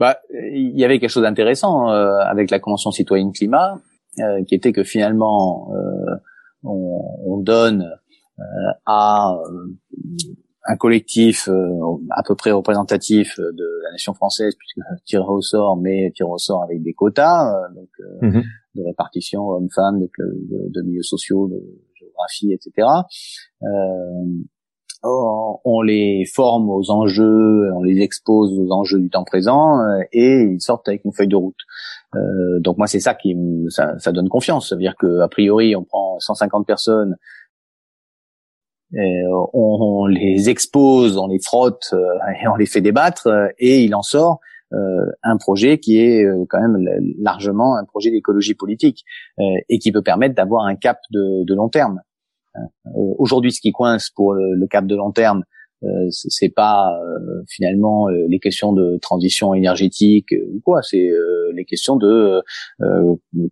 Bah, 0.00 0.16
il 0.52 0.76
y 0.76 0.84
avait 0.84 0.98
quelque 0.98 1.10
chose 1.10 1.22
d'intéressant 1.22 1.88
euh, 1.88 2.16
avec 2.26 2.50
la 2.50 2.58
Convention 2.58 2.90
citoyenne 2.90 3.30
climat, 3.30 3.78
qui 4.48 4.56
était 4.56 4.72
que 4.72 4.82
finalement 4.82 5.72
on, 6.64 7.00
on, 7.24 7.36
donne 7.38 7.92
à 8.86 9.36
un 10.64 10.76
collectif 10.76 11.48
euh, 11.48 11.68
à 12.10 12.22
peu 12.22 12.34
près 12.34 12.52
représentatif 12.52 13.38
de 13.38 13.82
la 13.84 13.90
nation 13.92 14.14
française, 14.14 14.54
puisque 14.56 14.78
tiré 15.04 15.24
au 15.26 15.40
sort, 15.40 15.76
mais 15.76 16.12
tiré 16.14 16.28
au 16.28 16.38
sort 16.38 16.62
avec 16.62 16.82
des 16.82 16.92
quotas, 16.92 17.52
euh, 17.52 17.74
donc 17.74 17.88
euh, 18.00 18.26
mhm. 18.26 18.42
de 18.76 18.82
répartition 18.84 19.48
hommes-femmes, 19.48 20.00
de, 20.00 20.08
de, 20.18 20.72
de, 20.72 20.82
milieux 20.82 21.02
sociaux, 21.02 21.48
de 21.48 21.60
géographie, 21.98 22.52
etc. 22.52 22.86
On, 25.04 25.58
on, 25.64 25.82
les 25.82 26.24
forme 26.32 26.70
aux 26.70 26.92
enjeux, 26.92 27.72
on 27.74 27.82
les 27.82 28.00
expose 28.02 28.56
aux 28.56 28.70
enjeux 28.70 29.00
du 29.00 29.10
temps 29.10 29.24
présent, 29.24 29.80
et 30.12 30.42
ils 30.52 30.60
sortent 30.60 30.86
avec 30.86 31.04
une 31.04 31.12
feuille 31.12 31.26
de 31.26 31.34
route. 31.34 31.58
donc 32.60 32.78
moi 32.78 32.86
c'est 32.86 33.00
ça 33.00 33.12
qui 33.14 33.34
ça, 33.68 33.98
ça 33.98 34.12
donne 34.12 34.28
confiance, 34.28 34.68
ça 34.68 34.76
veut 34.76 34.80
dire 34.80 34.94
que 34.96 35.18
a 35.18 35.26
priori 35.26 35.74
on 35.74 35.82
prend 35.82 36.20
150 36.20 36.64
personnes 36.68 37.16
on, 38.94 39.48
on, 39.52 40.06
les 40.06 40.50
expose, 40.50 41.16
on 41.16 41.28
les 41.28 41.40
frotte 41.40 41.90
euh, 41.92 41.98
et 42.42 42.48
on 42.48 42.56
les 42.56 42.66
fait 42.66 42.80
débattre 42.80 43.26
euh, 43.26 43.48
et 43.58 43.82
il 43.82 43.94
en 43.94 44.02
sort 44.02 44.40
euh, 44.72 44.76
un 45.22 45.36
projet 45.36 45.78
qui 45.78 45.98
est 45.98 46.24
quand 46.48 46.60
même 46.60 46.78
largement 47.18 47.76
un 47.76 47.84
projet 47.84 48.10
d'écologie 48.10 48.54
politique 48.54 49.04
et 49.68 49.78
qui 49.78 49.92
peut 49.92 50.02
permettre 50.02 50.34
d'avoir 50.34 50.64
un 50.64 50.76
cap 50.76 50.98
de, 51.10 51.44
de 51.44 51.54
long 51.54 51.68
terme. 51.68 52.00
Aujourd'hui, 52.94 53.52
ce 53.52 53.60
qui 53.60 53.70
coince 53.70 54.08
pour 54.08 54.32
le, 54.32 54.66
cap 54.66 54.86
de 54.86 54.96
long 54.96 55.12
terme, 55.12 55.44
c'est 56.08 56.48
pas 56.48 56.98
finalement 57.50 58.08
les 58.08 58.38
questions 58.38 58.72
de 58.72 58.96
transition 59.02 59.52
énergétique 59.52 60.34
ou 60.54 60.60
quoi, 60.64 60.80
c'est 60.82 61.10
les 61.52 61.66
questions 61.66 61.96
de 61.96 62.42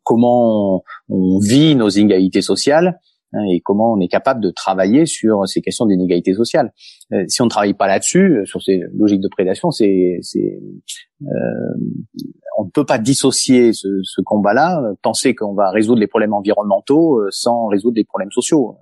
comment 0.04 0.82
on, 1.10 1.38
vit 1.38 1.74
nos 1.74 1.90
inégalités 1.90 2.42
sociales 2.42 2.98
Hein, 3.32 3.44
et 3.52 3.60
comment 3.60 3.92
on 3.92 4.00
est 4.00 4.08
capable 4.08 4.40
de 4.40 4.50
travailler 4.50 5.06
sur 5.06 5.46
ces 5.46 5.60
questions 5.60 5.86
d'inégalité 5.86 6.34
sociale. 6.34 6.72
Euh, 7.12 7.24
si 7.28 7.40
on 7.42 7.44
ne 7.44 7.50
travaille 7.50 7.74
pas 7.74 7.86
là-dessus, 7.86 8.38
euh, 8.38 8.44
sur 8.44 8.60
ces 8.60 8.80
logiques 8.92 9.20
de 9.20 9.28
prédation, 9.28 9.70
c'est, 9.70 10.18
c'est 10.22 10.60
euh, 11.22 11.26
on 12.58 12.64
ne 12.64 12.70
peut 12.70 12.84
pas 12.84 12.98
dissocier 12.98 13.72
ce, 13.72 13.88
ce 14.02 14.20
combat-là, 14.20 14.82
penser 15.02 15.34
qu'on 15.34 15.54
va 15.54 15.70
résoudre 15.70 16.00
les 16.00 16.08
problèmes 16.08 16.34
environnementaux 16.34 17.20
sans 17.30 17.66
résoudre 17.66 17.96
les 17.96 18.04
problèmes 18.04 18.32
sociaux. 18.32 18.76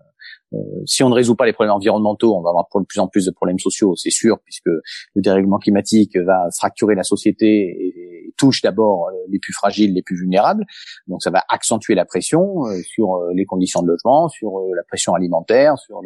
Si 0.86 1.03
on 1.03 1.11
ne 1.11 1.14
résout 1.14 1.36
pas 1.36 1.44
les 1.44 1.53
problèmes 1.53 1.74
environnementaux, 1.74 2.34
on 2.34 2.40
va 2.40 2.49
avoir 2.49 2.66
de 2.74 2.86
plus 2.86 2.99
en 2.99 3.07
plus 3.07 3.26
de 3.26 3.30
problèmes 3.30 3.59
sociaux, 3.59 3.94
c'est 3.96 4.11
sûr, 4.11 4.38
puisque 4.44 4.66
le 4.66 5.22
dérèglement 5.22 5.59
climatique 5.59 6.16
va 6.16 6.49
fracturer 6.57 6.94
la 6.94 7.03
société 7.03 7.46
et, 7.46 8.07
touche 8.36 8.62
d'abord 8.62 9.08
euh, 9.08 9.12
les 9.28 9.38
plus 9.38 9.52
fragiles, 9.52 9.94
les 9.94 10.02
plus 10.02 10.16
vulnérables. 10.16 10.64
Donc 11.06 11.22
ça 11.22 11.30
va 11.30 11.44
accentuer 11.48 11.94
la 11.94 12.04
pression 12.04 12.66
euh, 12.66 12.80
sur 12.82 13.20
les 13.34 13.44
conditions 13.44 13.82
de 13.82 13.88
logement, 13.88 14.28
sur 14.28 14.60
la 14.74 14.82
pression 14.82 15.14
alimentaire, 15.14 15.78
sur 15.78 16.00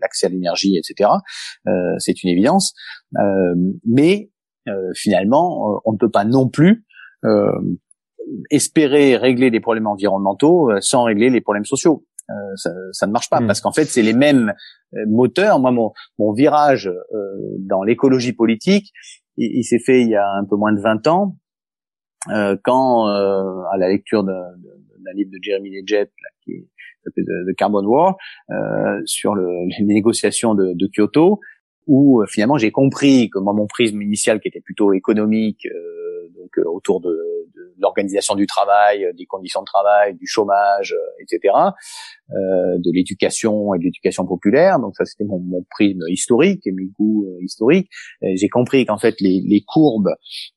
l'accès 0.00 0.26
à 0.26 0.28
l'énergie, 0.28 0.76
etc. 0.76 1.10
c'est 1.98 2.22
une 2.22 2.30
évidence. 2.30 2.74
mais 3.86 4.30
finalement, 4.94 5.80
on 5.84 5.92
ne 5.92 5.98
peut 5.98 6.10
pas 6.10 6.24
non 6.24 6.48
plus 6.48 6.84
espérer 8.50 9.16
régler 9.16 9.50
les 9.50 9.60
problèmes 9.60 9.86
environnementaux 9.86 10.70
sans 10.80 11.04
régler 11.04 11.30
les 11.30 11.40
problèmes 11.40 11.64
sociaux. 11.64 12.04
Euh, 12.30 12.56
ça, 12.56 12.70
ça, 12.92 13.06
ne 13.06 13.12
marche 13.12 13.28
pas 13.28 13.40
hmm. 13.40 13.46
parce 13.46 13.60
qu'en 13.60 13.72
fait 13.72 13.84
c'est 13.84 14.02
les 14.02 14.14
mêmes 14.14 14.54
euh, 14.94 15.04
moteurs. 15.06 15.58
Moi 15.58 15.72
mon, 15.72 15.92
mon 16.18 16.32
virage 16.32 16.88
euh, 16.88 17.56
dans 17.58 17.82
l'écologie 17.82 18.32
politique, 18.32 18.92
il, 19.36 19.64
s'est 19.64 19.78
fait 19.78 20.00
il 20.00 20.08
y 20.08 20.16
a 20.16 20.26
un 20.30 20.44
peu 20.44 20.56
moins 20.56 20.72
de 20.72 20.80
20 20.80 21.06
ans 21.06 21.36
quand 22.62 23.06
à 23.06 23.76
la 23.78 23.88
lecture 23.88 24.24
d'un 24.24 25.12
livre 25.14 25.30
de 25.30 25.38
Jeremy 25.42 25.70
Leggett 25.70 26.10
qui 26.44 26.68
s'appelle 27.04 27.24
The 27.24 27.54
Carbon 27.56 27.84
War 27.84 28.16
sur 29.04 29.34
le, 29.34 29.48
les 29.78 29.84
négociations 29.84 30.54
de, 30.54 30.72
de 30.74 30.88
Kyoto 30.94 31.40
où 31.86 32.22
finalement 32.28 32.58
j'ai 32.58 32.70
compris 32.70 33.30
que 33.30 33.38
moi 33.38 33.52
mon 33.52 33.66
prisme 33.66 34.00
initial 34.00 34.40
qui 34.40 34.48
était 34.48 34.60
plutôt 34.60 34.92
économique 34.92 35.66
donc 36.36 36.50
autour 36.66 37.00
de, 37.00 37.10
de 37.54 37.74
l'organisation 37.78 38.34
du 38.34 38.46
travail, 38.46 39.06
des 39.16 39.26
conditions 39.26 39.60
de 39.60 39.66
travail, 39.66 40.14
du 40.14 40.26
chômage, 40.26 40.94
etc., 41.20 41.54
de 42.30 42.90
l'éducation 42.92 43.74
et 43.74 43.78
de 43.78 43.84
l'éducation 43.84 44.26
populaire. 44.26 44.78
Donc 44.78 44.94
ça, 44.96 45.04
c'était 45.04 45.24
mon, 45.24 45.38
mon 45.38 45.64
prisme 45.70 46.00
historique 46.08 46.66
et 46.66 46.72
mes 46.72 46.86
goûts 46.98 47.26
historiques. 47.42 47.88
J'ai 48.22 48.48
compris 48.48 48.86
qu'en 48.86 48.98
fait, 48.98 49.20
les, 49.20 49.42
les 49.46 49.62
courbes 49.62 50.10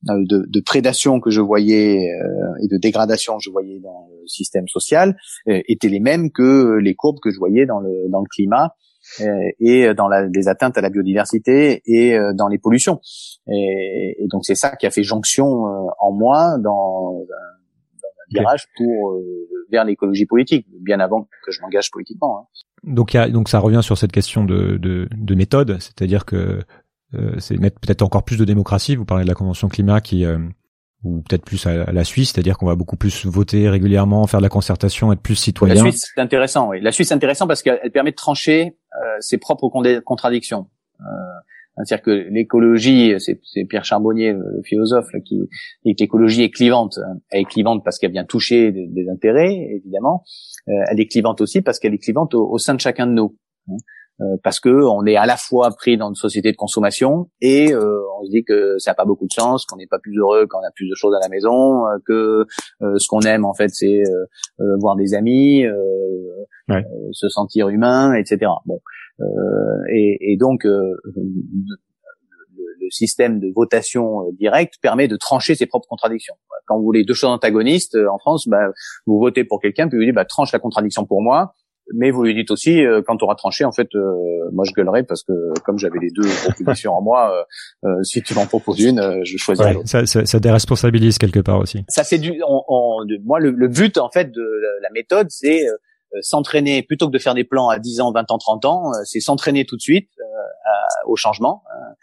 de, 0.04 0.46
de, 0.48 0.62
prédation 0.62 1.20
que 1.20 1.30
je 1.30 1.42
voyais 1.42 1.96
et 1.98 2.68
de 2.68 2.78
dégradation 2.78 3.38
que 3.38 3.44
je 3.44 3.50
voyais 3.50 3.80
dans 3.80 4.08
le 4.10 4.28
système 4.28 4.68
social 4.68 5.18
étaient 5.46 5.90
les 5.90 6.00
mêmes 6.00 6.32
que 6.32 6.78
les 6.78 6.96
courbes 6.96 7.20
que 7.22 7.32
je 7.32 7.38
voyais 7.38 7.66
dans 7.66 7.80
le 7.80 8.10
dans 8.10 8.20
le 8.20 8.28
climat 8.30 8.66
euh, 8.66 8.97
et 9.60 9.94
dans 9.94 10.08
la, 10.08 10.28
les 10.28 10.48
atteintes 10.48 10.78
à 10.78 10.82
la 10.82 10.90
biodiversité 10.90 11.82
et 11.86 12.18
euh, 12.18 12.34
dans 12.34 12.48
les 12.48 12.58
pollutions. 12.58 13.00
Et, 13.48 14.16
et 14.20 14.28
donc 14.28 14.46
c'est 14.46 14.56
ça 14.56 14.76
qui 14.76 14.86
a 14.86 14.92
fait 14.92 15.04
jonction 15.04 15.68
euh, 15.68 15.88
en 16.00 16.12
moi 16.12 16.58
dans, 16.60 17.14
dans 17.14 17.24
un 17.24 18.40
virage 18.40 18.68
pour 18.76 19.20
vers 19.72 19.86
l'écologie 19.86 20.26
politique, 20.26 20.66
bien 20.82 21.00
avant 21.00 21.28
que 21.46 21.52
je 21.52 21.62
m'engage 21.62 21.92
politiquement. 21.92 22.40
Hein. 22.40 22.46
Donc, 22.84 23.14
y 23.14 23.18
a, 23.18 23.30
donc 23.30 23.50
ça 23.50 23.60
revient 23.60 23.82
sur 23.84 23.98
cette 23.98 24.12
question 24.12 24.46
de, 24.46 24.78
de, 24.78 25.08
de 25.12 25.36
méthode, 25.36 25.78
c'est-à-dire 25.80 26.26
que 26.26 26.62
euh, 27.14 27.36
c'est 27.40 27.58
mettre 27.58 27.80
peut-être 27.80 28.02
encore 28.02 28.24
plus 28.24 28.38
de 28.38 28.46
démocratie. 28.46 28.96
Vous 28.96 29.06
parlez 29.06 29.24
de 29.24 29.30
la 29.30 29.36
convention 29.36 29.68
climat 29.68 30.02
qui 30.02 30.26
euh, 30.26 30.38
ou 31.04 31.22
peut-être 31.22 31.46
plus 31.46 31.66
à, 31.68 31.92
la 31.92 32.04
Suisse, 32.04 32.32
c'est-à-dire 32.32 32.58
qu'on 32.58 32.66
va 32.66 32.76
beaucoup 32.76 32.98
plus 32.98 33.26
voter 33.26 33.70
régulièrement, 33.70 34.26
faire 34.28 34.40
de 34.40 34.46
la 34.46 34.50
concertation, 34.50 35.12
être 35.14 35.22
plus 35.22 35.36
citoyen. 35.36 35.76
La 35.76 35.82
Suisse, 35.82 36.12
c'est 36.14 36.22
intéressant, 36.22 36.70
oui. 36.70 36.82
La 36.82 36.92
Suisse, 36.92 37.10
c'est 37.10 37.14
intéressant 37.14 37.48
parce 37.48 37.62
qu'elle 37.62 37.92
permet 37.92 38.12
de 38.12 38.16
trancher 38.16 38.78
euh, 38.96 39.18
ses 39.20 39.38
propres 39.38 39.70
contradictions. 40.04 40.68
Euh, 41.00 41.04
c'est-à-dire 41.86 42.04
que 42.04 42.28
l'écologie, 42.32 43.14
c'est 43.20 43.66
Pierre 43.66 43.86
Charbonnier, 43.86 44.34
le 44.34 44.62
philosophe, 44.64 45.10
qui 45.26 45.48
dit 45.86 45.96
que 45.96 46.02
l'écologie 46.02 46.42
est 46.42 46.50
clivante. 46.50 47.00
Elle 47.30 47.42
est 47.42 47.46
clivante 47.46 47.84
parce 47.84 48.00
qu'elle 48.00 48.12
vient 48.12 48.26
toucher 48.26 48.72
des, 48.72 49.10
intérêts, 49.10 49.54
évidemment. 49.76 50.24
Euh, 50.70 50.72
elle 50.90 51.00
est 51.00 51.08
clivante 51.08 51.40
aussi 51.40 51.62
parce 51.62 51.78
qu'elle 51.78 51.94
est 51.94 52.00
clivante 52.00 52.34
au, 52.34 52.58
sein 52.58 52.74
de 52.74 52.82
chacun 52.82 53.06
de 53.06 53.12
nous. 53.12 53.38
Euh, 54.20 54.36
parce 54.44 54.60
que 54.60 54.70
on 54.70 55.06
est 55.06 55.16
à 55.16 55.28
la 55.28 55.38
fois 55.38 55.70
pris 55.78 55.96
dans 55.96 56.10
une 56.10 56.16
société 56.16 56.52
de 56.52 56.58
consommation 56.58 57.30
et 57.40 57.72
euh, 57.72 58.02
on 58.20 58.26
se 58.26 58.32
dit 58.32 58.44
que 58.44 58.80
ça 58.80 58.92
n'a 58.92 58.96
pas 58.96 59.06
beaucoup 59.06 59.28
de 59.28 59.32
sens, 59.32 59.66
qu'on 59.66 59.78
n'est 59.78 59.86
pas 59.86 60.00
plus 60.00 60.18
heureux 60.18 60.48
quand 60.48 60.58
on 60.60 60.68
a 60.68 60.72
plus 60.74 60.90
de 60.90 60.96
choses 60.96 61.14
à 61.14 61.20
la 61.22 61.30
maison, 61.30 61.86
euh, 61.86 61.98
que 62.04 62.46
ce 62.80 63.08
qu'on 63.08 63.22
aime 63.22 63.46
en 63.46 63.54
fait 63.54 63.70
c'est 63.70 64.02
voir 64.80 64.96
des 64.96 65.14
amis, 65.14 65.66
se 67.12 67.30
sentir 67.30 67.70
humain, 67.70 68.16
etc. 68.16 68.52
Bon, 68.66 68.80
et, 69.92 70.18
et, 70.32 70.38
donc 70.38 70.64
le, 70.64 70.96
le, 72.80 72.90
système 72.90 73.40
de 73.40 73.52
votation 73.54 74.32
directe 74.40 74.76
permet 74.82 75.08
de 75.08 75.18
trancher 75.18 75.54
ses 75.56 75.66
propres 75.66 75.88
contradictions. 75.90 76.36
Quand 76.66 76.78
vous 76.78 76.84
voulez 76.84 77.04
deux 77.04 77.14
choses 77.14 77.30
antagonistes 77.32 77.98
en 78.10 78.18
France, 78.18 78.48
bah, 78.48 78.70
vous 79.06 79.20
votez 79.20 79.44
pour 79.44 79.60
quelqu'un 79.62 79.90
puis 79.90 79.98
vous 79.98 80.06
dites 80.06 80.16
bah, 80.16 80.26
tranche 80.26 80.54
la 80.54 80.60
contradiction 80.60 81.06
pour 81.06 81.22
moi 81.22 81.54
mais 81.94 82.12
vous 82.12 82.24
lui 82.24 82.36
dites 82.36 82.52
aussi 82.52 82.86
euh, 82.86 83.02
quand 83.06 83.22
on 83.22 83.26
aura 83.26 83.36
tranché 83.36 83.66
en 83.66 83.72
fait 83.72 83.88
euh, 83.96 84.50
moi 84.52 84.66
je 84.66 84.72
gueulerai 84.74 85.04
parce 85.04 85.24
que 85.24 85.34
comme 85.64 85.78
j'avais 85.78 86.00
les 86.00 86.10
deux 86.12 86.28
propositions 86.44 86.94
en 86.94 87.02
moi 87.02 87.46
euh, 87.84 88.04
si 88.04 88.22
tu 88.22 88.34
m'en 88.34 88.46
proposes 88.46 88.82
une 88.82 89.22
je 89.24 89.38
choisirai 89.38 89.76
ouais, 89.76 89.86
ça, 89.86 90.06
ça, 90.06 90.26
ça, 90.26 90.40
déresponsabilise 90.40 91.18
quelque 91.18 91.40
part 91.40 91.60
aussi 91.60 91.84
ça 91.88 92.04
c'est 92.04 92.18
du 92.18 92.42
on, 92.48 93.06
moi 93.24 93.40
le, 93.40 93.52
le, 93.52 93.68
but 93.68 93.98
en 93.98 94.10
fait 94.10 94.32
de 94.32 94.62
la, 94.82 94.90
méthode 94.92 95.28
c'est 95.30 95.66
s'entraîner 96.22 96.84
plutôt 96.84 97.08
que 97.08 97.12
de 97.12 97.20
faire 97.20 97.36
des 97.36 97.44
plans 97.44 97.70
à 97.70 97.80
10 97.80 98.02
ans 98.02 98.12
20 98.12 98.32
ans 98.32 98.38
30 98.38 98.66
ans 98.66 98.92
c'est 99.04 99.20
s'entraîner 99.20 99.66
tout 99.66 99.76
de 99.76 99.82
suite 99.82 100.10
au 101.06 101.16
changement 101.16 101.64
hein. 101.72 101.94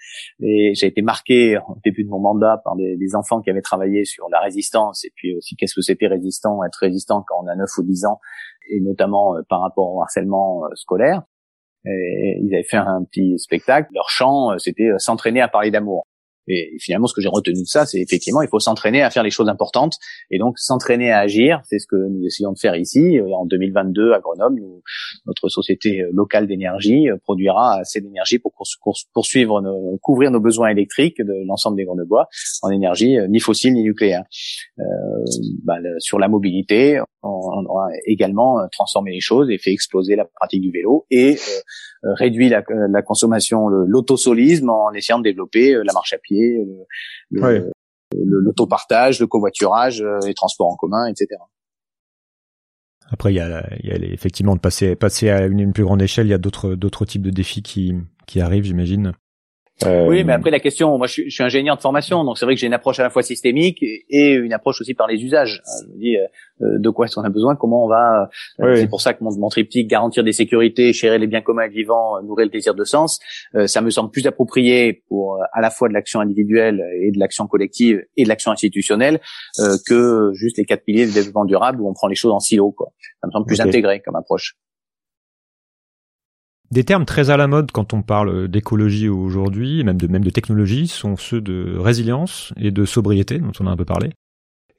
et 0.41 0.73
j'ai 0.75 0.87
été 0.87 1.03
marqué 1.03 1.57
au 1.69 1.79
début 1.85 2.05
de 2.05 2.09
mon 2.09 2.21
mandat 2.21 2.61
par 2.65 2.77
des, 2.77 2.97
des, 2.97 3.15
enfants 3.15 3.41
qui 3.41 3.51
avaient 3.51 3.63
travaillé 3.63 4.05
sur 4.05 4.29
la 4.31 4.41
résistance 4.41 5.05
et 5.05 5.13
puis 5.15 5.35
aussi 5.37 5.57
qu'est-ce 5.57 5.75
que 5.75 5.81
c'était 5.81 6.07
résistant 6.07 6.63
être 6.65 6.79
résistant 6.81 7.25
quand 7.27 7.43
on 7.43 7.49
a 7.49 7.57
9 7.57 7.69
ou 7.79 7.83
10 7.83 8.05
ans 8.05 8.21
et 8.69 8.81
notamment 8.81 9.37
euh, 9.37 9.43
par 9.49 9.61
rapport 9.61 9.95
au 9.95 10.03
harcèlement 10.03 10.65
euh, 10.65 10.69
scolaire. 10.75 11.23
Et 11.87 12.39
ils 12.41 12.55
avaient 12.55 12.65
fait 12.65 12.79
un 12.79 13.05
petit 13.05 13.39
spectacle. 13.39 13.89
Leur 13.95 14.09
chant, 14.09 14.53
euh, 14.53 14.59
c'était 14.59 14.91
s'entraîner 14.99 15.41
à 15.41 15.49
parler 15.49 15.71
d'amour. 15.71 16.07
Et 16.49 16.77
finalement, 16.81 17.07
ce 17.07 17.15
que 17.15 17.21
j'ai 17.21 17.29
retenu 17.29 17.61
de 17.61 17.67
ça, 17.67 17.87
c'est 17.87 18.01
effectivement, 18.01 18.43
il 18.43 18.49
faut 18.49 18.59
s'entraîner 18.59 19.03
à 19.03 19.11
faire 19.11 19.23
les 19.23 19.31
choses 19.31 19.49
importantes 19.49 19.97
et 20.31 20.39
donc 20.39 20.59
s'entraîner 20.59 21.11
à 21.11 21.21
agir. 21.21 21.61
C'est 21.65 21.79
ce 21.79 21.87
que 21.87 21.97
nous 21.97 22.25
essayons 22.27 22.53
de 22.53 22.59
faire 22.59 22.77
ici. 22.77 23.19
En 23.35 23.47
2022, 23.47 24.13
à 24.13 24.21
Grenoble, 24.21 24.61
notre 25.27 25.49
société 25.49 26.05
locale 26.13 26.47
d'énergie 26.47 27.07
produira 27.23 27.79
assez 27.79 28.01
d'énergie 28.01 28.39
pour 28.39 28.53
poursuivre, 29.13 29.61
nos, 29.63 29.99
couvrir 30.03 30.31
nos 30.31 30.41
besoins 30.41 30.69
électriques 30.69 31.19
de 31.19 31.47
l'ensemble 31.47 31.77
des 31.77 31.85
Grenoblois 31.85 32.29
en 32.63 32.71
énergie 32.71 33.17
ni 33.29 33.41
fossile 33.41 33.75
ni 33.75 33.83
nucléaire. 33.83 34.25
Euh, 34.79 34.83
bah, 35.65 35.77
sur 35.99 36.19
la 36.19 36.29
mobilité, 36.29 37.01
on, 37.23 37.65
aura 37.67 37.89
également 38.07 38.59
transformé 38.71 39.13
les 39.13 39.21
choses 39.21 39.51
et 39.51 39.59
fait 39.59 39.73
exploser 39.73 40.17
la 40.17 40.25
pratique 40.25 40.61
du 40.61 40.71
vélo 40.71 41.07
et 41.11 41.37
euh, 42.05 42.13
réduit 42.15 42.49
la, 42.49 42.63
la 42.69 43.03
consommation, 43.03 43.69
l'autosolisme 43.69 44.69
en 44.69 44.93
essayant 44.93 45.19
de 45.19 45.25
développer 45.25 45.73
la 45.73 45.93
marche 45.95 46.13
à 46.13 46.19
pied 46.19 46.34
l'autopartage, 48.13 49.21
le, 49.21 49.27
covoiturage, 49.27 50.03
euh, 50.03 50.19
les 50.27 50.35
transports 50.35 50.69
en 50.69 50.77
commun, 50.77 51.07
etc. 51.07 51.29
Après, 53.11 53.33
il 53.33 53.37
y 53.37 53.41
a, 53.41 53.67
il 53.83 53.89
y 53.89 53.93
a 53.93 53.97
effectivement 53.97 54.55
de 54.55 54.61
passer, 54.61 54.97
passer 54.97 55.31
à 55.31 55.47
une, 55.47 55.73
plus 55.73 55.85
grande 55.85 56.03
échelle. 56.03 56.27
Il 56.27 56.31
y 56.31 56.35
a 56.35 56.39
d'autres, 56.39 56.75
d'autres 56.75 57.05
types 57.05 57.23
de 57.23 57.31
défis 57.31 57.63
qui, 57.63 57.95
qui 58.27 58.41
arrivent, 58.41 58.65
j'imagine. 58.65 59.13
Euh, 59.83 60.07
oui, 60.07 60.23
mais 60.23 60.33
après 60.33 60.51
la 60.51 60.61
question, 60.61 60.97
moi 60.99 61.09
je 61.09 61.13
suis, 61.13 61.31
je 61.31 61.35
suis 61.35 61.43
ingénieur 61.43 61.77
de 61.77 61.81
formation, 61.81 62.23
donc 62.23 62.39
c'est 62.39 62.45
vrai 62.45 62.55
que 62.55 62.61
j'ai 62.61 62.69
une 62.69 62.75
approche 62.75 63.01
à 63.01 63.03
la 63.03 63.11
fois 63.11 63.23
systémique 63.23 63.83
et, 63.83 64.33
une 64.35 64.53
approche 64.53 64.81
aussi 64.81 64.95
par 64.95 65.09
les 65.09 65.23
usages. 65.23 65.63
Euh, 65.67 65.87
je 65.89 65.93
me 65.93 66.01
dis 66.01 66.17
euh, 66.17 66.79
de 66.79 66.91
quoi 66.91 67.07
est-ce 67.07 67.17
qu'on 67.17 67.25
a 67.25 67.29
besoin, 67.29 67.57
comment 67.57 67.85
on 67.85 67.89
va. 67.89 68.31
C'est 68.77 68.89
pour 68.89 69.01
ça 69.01 69.15
que 69.15 69.25
mon, 69.25 69.37
mon, 69.37 69.49
triptyque 69.49 69.89
garantir 69.89 70.23
des 70.23 70.33
sécurités, 70.33 70.93
chérir 70.93 71.19
les 71.19 71.27
biens 71.27 71.41
communs 71.41 71.65
et 71.65 71.69
vivants, 71.69 72.23
nourrir 72.23 72.47
le 72.47 72.51
désir 72.51 72.75
de 72.75 72.85
sens, 72.85 73.19
ça 73.67 73.81
me 73.81 73.91
semble 73.91 74.11
plus 74.11 74.27
approprié 74.27 75.03
pour 75.09 75.41
à 75.53 75.61
la 75.61 75.71
fois 75.71 75.89
de 75.89 75.95
l'action 75.95 76.21
individuelle 76.21 76.81
et 77.03 77.11
de 77.11 77.19
l'action 77.19 77.49
collective 77.49 78.01
et 78.17 78.25
de 78.25 78.29
l'action 78.29 78.53
institutionnelle 78.53 79.21
que 79.87 80.31
juste 80.35 80.57
les 80.57 80.65
quatre 80.65 80.85
piliers 80.85 81.07
du 81.07 81.13
développement 81.13 81.45
durable 81.45 81.81
où 81.81 81.89
on 81.89 81.95
prend 81.95 82.07
les 82.07 82.15
choses 82.15 82.33
en 82.33 82.41
silo. 82.41 82.71
Quoi. 82.71 82.93
Ça 83.21 83.27
me 83.27 83.33
semble 83.33 83.47
plus 83.47 83.61
intégré 83.61 84.01
comme 84.01 84.17
approche. 84.17 84.57
Des 86.75 86.83
termes 86.83 87.05
très 87.05 87.31
à 87.31 87.37
la 87.37 87.47
mode 87.47 87.71
quand 87.71 87.95
on 87.95 88.03
parle 88.03 88.49
d'écologie 88.49 89.09
aujourd'hui, 89.09 89.85
même 89.85 89.97
de, 89.97 90.09
même 90.09 90.25
de 90.25 90.31
technologie, 90.31 90.89
sont 90.89 91.17
ceux 91.17 91.41
de 91.41 91.77
résilience 91.79 92.53
et 92.57 92.73
de 92.73 92.85
sobriété, 92.85 93.39
dont 93.39 93.53
on 93.61 93.69
a 93.69 93.71
un 93.71 93.77
peu 93.77 93.85
parlé. 93.85 94.11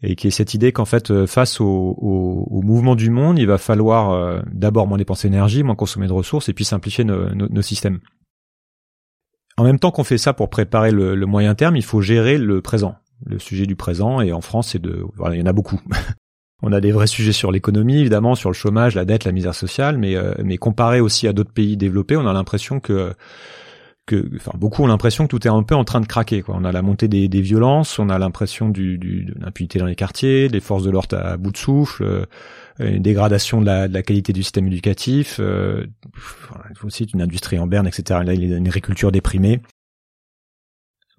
Et 0.04 0.18
qui 0.18 0.28
est 0.28 0.32
cette 0.32 0.54
idée 0.54 0.74
qu'en 0.74 0.84
fait, 0.84 1.10
euh, 1.10 1.26
face 1.26 1.62
au, 1.62 1.66
au, 1.66 2.62
mouvement 2.64 2.98
du 2.98 3.10
monde, 3.10 3.39
il 3.39 3.48
va 3.48 3.58
falloir 3.58 4.12
euh, 4.12 4.41
d'abord 4.52 4.88
moins 4.88 4.98
dépenser 4.98 5.30
d'énergie, 5.30 5.64
moins 5.64 5.76
consommer 5.76 6.08
de 6.08 6.12
ressources, 6.12 6.50
et 6.50 6.54
puis 6.54 6.66
simplifier 6.66 7.06
nos, 7.06 7.62
systèmes. 7.62 8.02
En 9.56 9.64
même 9.64 9.80
temps 9.80 9.91
qu'on 9.91 10.04
fait 10.04 10.18
ça 10.18 10.34
pour 10.34 10.50
préparer 10.50 10.91
le, 10.91 11.16
moyen 11.26 11.56
terme, 11.56 11.78
il 11.78 11.86
faut 11.86 12.02
gérer 12.02 12.38
le 12.38 12.62
présent, 12.62 12.96
le 13.26 13.39
sujet 13.39 13.68
du 13.68 13.78
présent. 13.78 14.20
Et 14.20 14.34
en 14.34 14.41
France, 14.41 14.72
c'est 14.72 14.82
de, 14.82 15.06
il 15.32 15.39
y 15.39 15.41
en 15.41 15.46
a 15.46 15.54
beaucoup. 15.54 15.80
On 16.62 16.72
a 16.72 16.80
des 16.80 16.91
vrais 16.91 17.08
sujets 17.08 17.34
sur 17.34 17.51
l'économie, 17.51 17.99
évidemment, 17.99 18.36
sur 18.36 18.49
le 18.49 18.56
chômage, 18.56 18.95
la 18.95 19.06
dette, 19.06 19.26
la 19.26 19.32
misère 19.32 19.56
sociale, 19.56 19.97
mais, 19.97 20.16
euh, 20.16 20.34
comparé 20.58 21.01
aussi 21.01 21.28
à 21.28 21.34
d'autres 21.34 21.51
pays 21.51 21.76
développés, 21.76 22.16
on 22.16 22.26
a 22.26 22.34
l'impression 22.34 22.80
que, 22.80 23.14
que, 24.06 24.30
enfin, 24.38 24.51
beaucoup 24.56 24.84
ont 24.84 24.88
l'impression 24.88 25.26
que 25.26 25.30
tout 25.30 25.45
est 25.45 25.51
un 25.51 25.64
peu 25.64 25.76
en 25.76 25.84
train 25.84 25.99
de 25.99 26.06
craquer. 26.06 26.41
Quoi. 26.43 26.56
On 26.58 26.64
a 26.64 26.72
la 26.72 26.82
montée 26.82 27.10
des, 27.10 27.41
violences, 27.41 27.99
on 27.99 28.10
a 28.10 28.18
l'impression 28.18 28.70
du, 28.70 28.97
du, 28.97 29.26
de 29.26 29.34
l'impunité 29.39 29.80
dans 29.80 29.86
les 29.86 29.95
quartiers, 29.95 30.47
des 30.47 30.62
forces 30.62 30.84
de 30.84 30.91
l'ordre 30.91 31.18
à 31.18 31.36
bout 31.36 31.51
de 31.51 31.58
souffle, 31.58 32.03
euh, 32.03 32.26
une 32.80 33.01
dégradation 33.01 33.62
de 33.62 33.66
la, 33.66 34.03
qualité 34.03 34.32
du 34.32 34.43
système 34.43 34.68
éducatif, 34.68 35.38
euh, 35.41 35.86
aussi 36.84 37.03
une 37.03 37.22
industrie 37.22 37.60
en 37.60 37.68
berne, 37.68 37.88
etc. 37.88 38.22
Là, 38.24 38.34
il 38.34 38.45
y 38.45 38.53
a 38.53 38.58
une 38.58 38.68
agriculture 38.68 39.12
déprimée. 39.12 39.62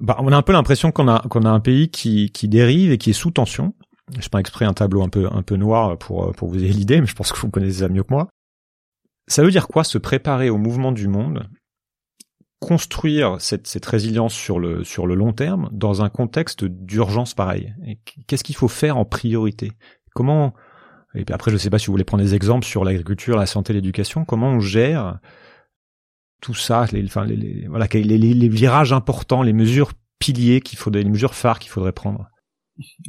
Bah, 0.01 0.17
on 0.21 0.33
a 0.33 0.37
un 0.37 0.43
peu 0.43 0.53
l'impression 0.53 0.93
qu'on 0.93 1.09
a 1.09 1.21
qu'on 1.31 1.43
a 1.43 1.49
un 1.49 1.61
pays 1.61 1.89
qui 1.91 2.31
dérive 2.43 2.93
et 2.93 2.99
qui 2.99 3.11
est 3.11 3.15
sous 3.15 3.31
tension 3.31 3.75
je 4.19 4.29
prends 4.29 4.39
exprès 4.39 4.65
un 4.65 4.73
tableau 4.73 5.03
un 5.03 5.09
peu 5.09 5.29
un 5.31 5.43
peu 5.43 5.57
noir 5.57 5.99
pour 5.99 6.33
pour 6.33 6.49
vous 6.49 6.63
ayez 6.63 6.73
l'idée, 6.73 7.01
mais 7.01 7.07
je 7.07 7.15
pense 7.15 7.33
que 7.33 7.39
vous 7.39 7.51
connaissez 7.51 7.81
ça 7.81 7.89
mieux 7.89 8.03
que 8.03 8.13
moi. 8.13 8.29
Ça 9.29 9.43
veut 9.43 9.51
dire 9.51 9.67
quoi 9.67 9.83
se 9.85 9.99
préparer 9.99 10.51
au 10.51 10.59
mouvement 10.59 10.93
du 10.93 11.09
monde, 11.09 11.49
construire 12.61 13.41
cette, 13.41 13.67
cette 13.67 13.87
résilience 13.87 14.35
sur 14.35 14.59
le 14.59 14.85
sur 14.85 15.07
le 15.07 15.15
long 15.15 15.33
terme 15.33 15.69
dans 15.73 16.03
un 16.03 16.09
contexte 16.09 16.65
d'urgence 16.65 17.35
pareil. 17.35 17.75
Qu'est-ce 18.27 18.45
qu'il 18.45 18.57
faut 18.57 18.69
faire 18.69 18.97
en 18.97 19.05
priorité? 19.05 19.73
Comment 20.15 20.55
et 21.15 21.25
puis 21.25 21.35
après 21.35 21.51
je 21.51 21.57
sais 21.57 21.71
pas 21.71 21.79
si 21.79 21.87
vous 21.87 21.93
voulez 21.93 22.05
prendre 22.05 22.23
des 22.23 22.35
exemples 22.35 22.67
sur 22.67 22.85
l'agriculture, 22.85 23.37
la 23.37 23.47
santé, 23.47 23.73
l'éducation. 23.73 24.25
Comment 24.25 24.51
on 24.51 24.61
gère 24.61 25.19
tout 26.43 26.55
ça, 26.55 26.87
les, 26.93 27.05
enfin, 27.05 27.25
les, 27.25 27.67
voilà, 27.67 27.87
les, 27.93 28.05
les, 28.05 28.49
virages 28.49 28.93
importants, 28.93 29.43
les 29.43 29.55
mesures 29.55 29.93
piliers 30.19 30.61
qu'il 30.61 30.79
faudrait, 30.79 31.03
les 31.03 31.09
mesures 31.09 31.35
phares 31.35 31.59
qu'il 31.59 31.71
faudrait 31.71 31.93
prendre? 31.93 32.29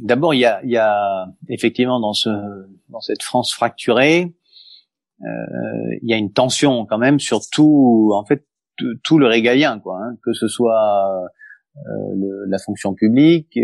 D'abord, 0.00 0.34
il 0.34 0.40
y 0.40 0.46
a, 0.46 0.64
y 0.64 0.76
a 0.76 1.26
effectivement 1.48 2.00
dans 2.00 2.14
ce 2.14 2.30
dans 2.88 3.00
cette 3.00 3.22
France 3.22 3.52
fracturée, 3.52 4.34
euh, 5.22 5.98
il 6.02 6.08
y 6.08 6.14
a 6.14 6.16
une 6.16 6.32
tension 6.32 6.86
quand 6.86 6.98
même 6.98 7.18
sur 7.18 7.40
tout, 7.50 8.12
en 8.14 8.24
fait, 8.24 8.46
tout 9.02 9.18
le 9.18 9.26
régalien, 9.26 9.80
quoi. 9.80 9.98
Hein, 10.00 10.16
que 10.24 10.32
ce 10.32 10.46
soit 10.46 11.28
le, 12.14 12.44
la 12.48 12.58
fonction 12.58 12.94
publique, 12.94 13.58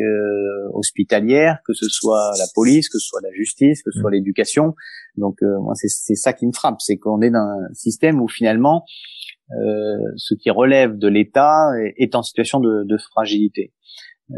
hospitalière, 0.73 1.59
que 1.67 1.73
ce 1.73 1.89
soit 1.89 2.33
la 2.39 2.47
police, 2.55 2.89
que 2.89 2.99
ce 2.99 3.09
soit 3.09 3.21
la 3.23 3.33
justice, 3.33 3.83
que 3.83 3.91
ce 3.91 4.01
soit 4.01 4.11
l'éducation. 4.11 4.75
Donc 5.17 5.39
moi 5.43 5.75
c'est 5.75 6.15
ça 6.15 6.33
qui 6.33 6.47
me 6.47 6.53
frappe, 6.53 6.81
c'est 6.81 6.97
qu'on 6.97 7.21
est 7.23 7.31
dans 7.31 7.39
un 7.39 7.75
système 7.75 8.21
où 8.21 8.29
finalement 8.29 8.85
ce 9.51 10.35
qui 10.35 10.51
relève 10.51 10.97
de 10.97 11.09
l'État 11.09 11.71
est, 11.97 12.15
en 12.15 12.23
situation 12.23 12.61
de, 12.61 12.85
de 12.85 12.97
fragilité. 12.99 13.73
Euh, 14.31 14.35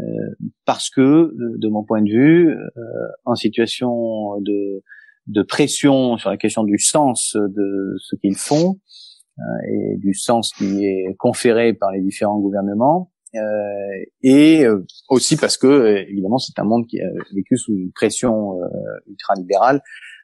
parce 0.65 0.89
que, 0.89 1.31
de 1.35 1.67
mon 1.69 1.83
point 1.83 2.01
de 2.01 2.09
vue, 2.09 2.49
euh, 2.49 2.81
en 3.25 3.35
situation 3.35 4.39
de, 4.41 4.83
de 5.27 5.41
pression 5.43 6.17
sur 6.17 6.29
la 6.29 6.37
question 6.37 6.63
du 6.63 6.77
sens 6.77 7.35
de 7.35 7.95
ce 7.99 8.15
qu'ils 8.17 8.35
font 8.35 8.79
euh, 9.39 9.43
et 9.69 9.97
du 9.97 10.13
sens 10.13 10.51
qui 10.51 10.85
est 10.85 11.15
conféré 11.17 11.73
par 11.73 11.91
les 11.91 12.01
différents 12.01 12.39
gouvernements, 12.39 13.11
euh, 13.35 14.05
et 14.23 14.65
aussi 15.09 15.35
parce 15.35 15.57
que 15.57 16.05
évidemment 16.09 16.37
c'est 16.37 16.57
un 16.59 16.63
monde 16.63 16.87
qui 16.87 16.99
a 17.01 17.09
vécu 17.33 17.57
sous 17.57 17.73
une 17.73 17.91
pression 17.91 18.57
euh, 18.61 18.67
ultralibérale 19.07 19.81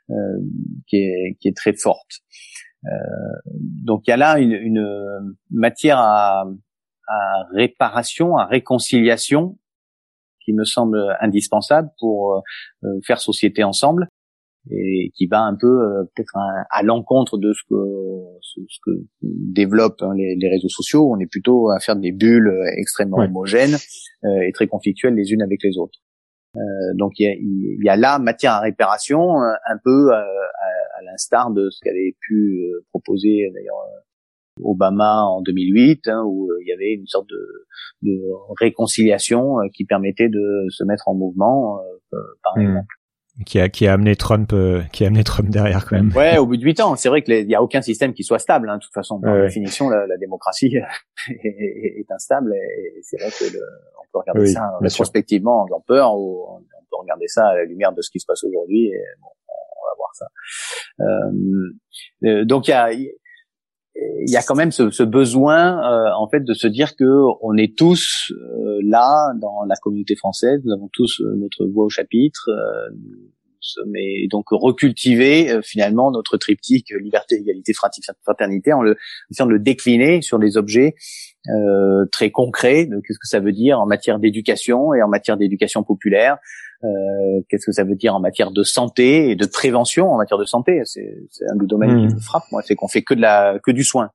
euh, 0.10 0.14
qui, 0.88 0.98
est, 0.98 1.38
qui 1.40 1.50
est 1.50 1.56
très 1.56 1.74
forte. 1.74 2.22
donc 3.52 4.04
il 4.08 4.12
y 4.12 4.14
a 4.14 4.18
là 4.18 4.40
une, 4.40 4.54
une 4.54 5.36
matière 5.52 5.98
à, 6.00 6.46
à 7.08 7.44
réparation, 7.54 8.38
à 8.38 8.46
réconciliation, 8.46 9.58
qui 10.44 10.54
me 10.54 10.64
semble 10.64 11.00
indispensable 11.20 11.90
pour 12.00 12.34
euh, 12.34 12.40
euh, 12.84 13.00
faire 13.06 13.20
société 13.20 13.64
ensemble 13.64 14.08
et 14.72 15.12
qui 15.16 15.28
va 15.28 15.42
un 15.42 15.56
peu 15.56 15.68
euh, 15.68 16.04
peut-être 16.16 16.38
à, 16.70 16.84
l'encontre 16.84 17.38
de 17.38 17.52
ce 17.52 17.62
que 17.70 17.76
ce, 18.42 18.60
que 18.86 18.92
développent 19.22 20.02
hein, 20.02 20.14
les, 20.16 20.36
les, 20.36 20.50
réseaux 20.50 20.70
sociaux. 20.70 21.10
On 21.12 21.20
est 21.20 21.30
plutôt 21.30 21.70
à 21.70 21.80
faire 21.80 21.98
des 21.98 22.12
bulles 22.12 22.54
extrêmement 22.78 23.18
homogènes 23.18 23.76
et 24.24 24.52
très 24.54 24.68
conflictuelles 24.68 25.16
les 25.16 25.32
unes 25.32 25.42
avec 25.42 25.62
les 25.64 25.78
autres. 25.78 26.00
Euh, 26.56 26.60
donc 26.96 27.14
il 27.20 27.24
y 27.24 27.28
a, 27.28 27.34
il 27.34 27.84
y 27.84 27.90
a 27.90 27.98
là 27.98 28.20
matière 28.20 28.54
à 28.54 28.62
réparation, 28.62 29.42
un 29.42 29.78
peu 29.84 30.14
à, 30.14 30.20
à, 30.20 31.00
à 31.00 31.02
l'instar 31.04 31.52
de 31.52 31.70
ce 31.70 31.80
qu'avait 31.84 32.16
pu 32.22 32.62
proposer 32.92 33.52
d'ailleurs 33.54 33.84
Obama 34.62 35.24
en 35.24 35.42
2008, 35.42 36.08
hein, 36.08 36.24
où 36.26 36.50
euh, 36.50 36.58
il 36.62 36.68
y 36.68 36.74
avait 36.74 36.94
une 36.94 37.08
sorte 37.08 37.28
de, 37.30 37.68
de 38.04 38.22
réconciliation 38.60 39.60
euh, 39.60 39.68
qui 39.74 39.86
permettait 39.86 40.30
de 40.30 40.66
se 40.70 40.84
mettre 40.84 41.08
en 41.08 41.16
mouvement, 41.16 41.80
euh, 42.14 42.18
par 42.44 42.58
hmm. 42.58 42.62
exemple. 42.62 42.94
Qui 43.48 43.60
a, 43.60 43.68
qui 43.68 43.88
a 43.88 43.94
amené 43.94 44.16
Trump, 44.16 44.54
qui 44.92 45.04
a 45.04 45.08
amené 45.08 45.24
Trump 45.24 45.50
derrière 45.50 45.88
quand 45.88 45.96
même. 45.96 46.12
Ouais, 46.16 46.38
au 46.38 46.46
bout 46.46 46.56
de 46.56 46.62
huit 46.62 46.80
ans, 46.80 46.96
c'est 46.96 47.10
vrai 47.10 47.24
qu'il 47.24 47.48
n'y 47.48 47.56
a 47.56 47.64
aucun 47.64 47.82
système 47.82 48.14
qui 48.14 48.24
soit 48.24 48.38
stable. 48.38 48.70
Hein, 48.70 48.78
de 48.78 48.84
toute 48.84 48.94
façon, 48.94 49.20
par 49.20 49.36
définition, 49.42 49.90
la, 49.90 50.06
la 50.06 50.18
démocratie 50.18 50.76
est, 51.28 52.12
instable. 52.12 52.54
Et 52.54 53.00
c'est 53.02 53.20
vrai 53.20 53.32
que 53.32 53.52
le, 53.52 53.60
on 54.00 54.06
peut 54.12 54.20
regarder 54.20 54.46
ça 54.46 54.78
rétrospectivement 54.80 55.64
en 55.64 55.66
faisant 55.66 55.84
peur, 55.88 56.16
ou 56.16 56.46
on 56.48 56.60
peut 56.60 57.02
regarder 57.02 57.28
ça 57.28 57.48
à 57.48 57.56
la 57.56 57.66
lumière 57.66 57.92
de 57.92 58.04
ce 58.04 58.12
qui 58.12 58.20
se 58.20 58.28
passe 58.28 58.44
aujourd'hui. 58.44 58.90
Et 58.90 59.02
bon, 59.20 59.30
on 59.50 59.84
va 59.90 59.96
voir 59.98 60.12
ça. 60.14 60.28
Euh, 61.02 62.46
donc 62.46 62.68
il 62.68 62.72
y 62.72 62.74
a, 62.76 62.92
il 63.96 64.32
y 64.32 64.38
a 64.38 64.42
quand 64.42 64.56
même 64.56 64.72
ce, 64.72 64.90
ce 64.90 65.04
besoin 65.04 65.78
euh, 65.80 66.10
en 66.18 66.28
fait 66.28 66.44
de 66.44 66.54
se 66.54 66.68
dire 66.68 66.96
que 66.96 67.06
on 67.42 67.56
est 67.58 67.78
tous 67.78 68.32
euh, 68.32 68.80
là 68.84 69.34
dans 69.40 69.64
la 69.68 69.76
communauté 69.76 70.16
française, 70.16 70.62
nous 70.64 70.74
avons 70.74 70.90
tous 70.92 71.22
euh, 71.22 71.36
notre 71.38 71.66
voix 71.66 71.86
au 71.86 71.90
chapitre, 71.90 72.50
mais 73.88 74.28
donc 74.30 74.46
recultiver 74.50 75.60
finalement 75.64 76.12
notre 76.12 76.38
triptyque 76.38 76.90
liberté, 77.00 77.36
égalité, 77.36 77.72
fraternité 77.74 78.74
en 78.74 78.82
le 78.82 78.98
en 79.40 79.46
le 79.46 79.60
décliner 79.60 80.22
sur 80.22 80.38
des 80.38 80.58
objets 80.58 80.96
très 82.12 82.30
concrets. 82.30 82.90
Qu'est-ce 82.90 83.20
que 83.20 83.28
ça 83.28 83.40
veut 83.40 83.54
dire 83.54 83.80
en 83.80 83.86
matière 83.86 84.20
d'éducation 84.20 84.94
et 84.94 85.02
en 85.02 85.08
matière 85.08 85.38
d'éducation 85.38 85.82
populaire 85.84 86.40
euh, 86.84 87.42
qu'est-ce 87.50 87.66
que 87.66 87.72
ça 87.72 87.84
veut 87.84 87.96
dire 87.96 88.14
en 88.16 88.20
matière 88.20 88.52
de 88.52 88.64
santé 88.64 89.30
et 89.30 89.36
de 89.36 89.46
prévention 89.46 90.12
en 90.12 90.18
matière 90.18 90.38
de 90.38 90.46
santé? 90.46 90.82
C'est 90.84 91.06
un 91.50 91.56
des 91.56 91.66
domaines 91.66 92.08
qui 92.08 92.14
hmm. 92.14 92.16
me 92.16 92.20
frappe, 92.20 92.44
moi, 92.52 92.62
c'est 92.64 92.76
qu'on 92.76 92.88
fait 92.88 93.04
que 93.04 93.14
de 93.14 93.22
la 93.22 93.60
que 93.64 93.72
du 93.72 93.84
soin. 93.84 94.10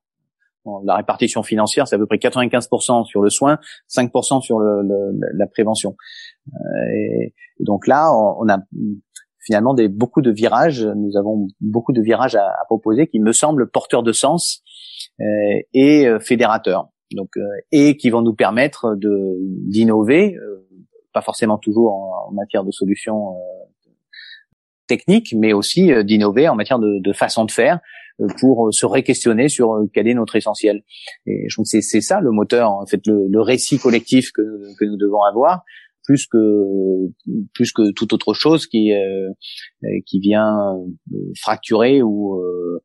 la 0.84 0.96
répartition 0.96 1.42
financière, 1.42 1.88
c'est 1.88 1.96
à 1.96 1.98
peu 1.98 2.06
près 2.06 2.16
95% 2.16 3.06
sur 3.06 3.22
le 3.22 3.30
soin, 3.30 3.58
5% 3.90 4.42
sur 4.42 4.58
le, 4.58 4.82
la 5.34 5.46
prévention. 5.46 5.96
Euh, 6.48 6.58
et, 6.94 7.34
donc 7.60 7.86
là, 7.86 8.10
on, 8.12 8.48
a 8.48 8.58
finalement 9.40 9.72
des, 9.72 9.88
beaucoup 9.88 10.20
de 10.20 10.30
virages. 10.30 10.84
Nous 10.84 11.16
avons 11.16 11.48
beaucoup 11.60 11.92
de 11.92 12.02
virages 12.02 12.36
à, 12.36 12.44
à 12.48 12.64
proposer 12.66 13.06
qui 13.06 13.18
me 13.18 13.32
semblent 13.32 13.70
porteurs 13.70 14.02
de 14.02 14.12
sens 14.12 14.62
euh, 15.20 15.24
et 15.72 16.06
fédérateurs. 16.20 16.88
Donc 17.12 17.30
et 17.72 17.96
qui 17.96 18.10
vont 18.10 18.20
nous 18.20 18.34
permettre 18.34 18.94
de 18.94 19.38
d'innover 19.70 20.36
pas 21.18 21.24
forcément 21.24 21.58
toujours 21.58 21.92
en, 21.92 22.32
matière 22.32 22.64
de 22.64 22.70
solutions 22.70 23.30
euh, 23.30 23.90
techniques, 24.86 25.34
mais 25.36 25.52
aussi 25.52 25.92
euh, 25.92 26.04
d'innover 26.04 26.48
en 26.48 26.54
matière 26.54 26.78
de, 26.78 27.00
de, 27.00 27.12
façon 27.12 27.44
de 27.44 27.50
faire 27.50 27.80
euh, 28.20 28.26
pour 28.40 28.72
se 28.72 28.86
réquestionner 28.86 29.48
sur 29.48 29.80
quel 29.92 30.06
est 30.06 30.14
notre 30.14 30.36
essentiel. 30.36 30.84
Et 31.26 31.48
je 31.48 31.54
trouve 31.56 31.64
que 31.64 31.80
c'est 31.80 32.00
ça 32.00 32.20
le 32.20 32.30
moteur, 32.30 32.70
en 32.70 32.86
fait, 32.86 33.00
le, 33.06 33.26
le 33.28 33.40
récit 33.40 33.78
collectif 33.78 34.30
que, 34.32 34.42
que, 34.78 34.84
nous 34.84 34.96
devons 34.96 35.22
avoir, 35.22 35.62
plus 36.04 36.26
que 36.26 36.38
plus 37.52 37.72
que 37.72 37.92
toute 37.92 38.12
autre 38.12 38.32
chose 38.32 38.66
qui 38.66 38.92
euh, 38.92 39.30
qui 40.06 40.20
vient 40.20 40.54
fracturer 41.36 42.02
ou 42.02 42.36
euh, 42.40 42.82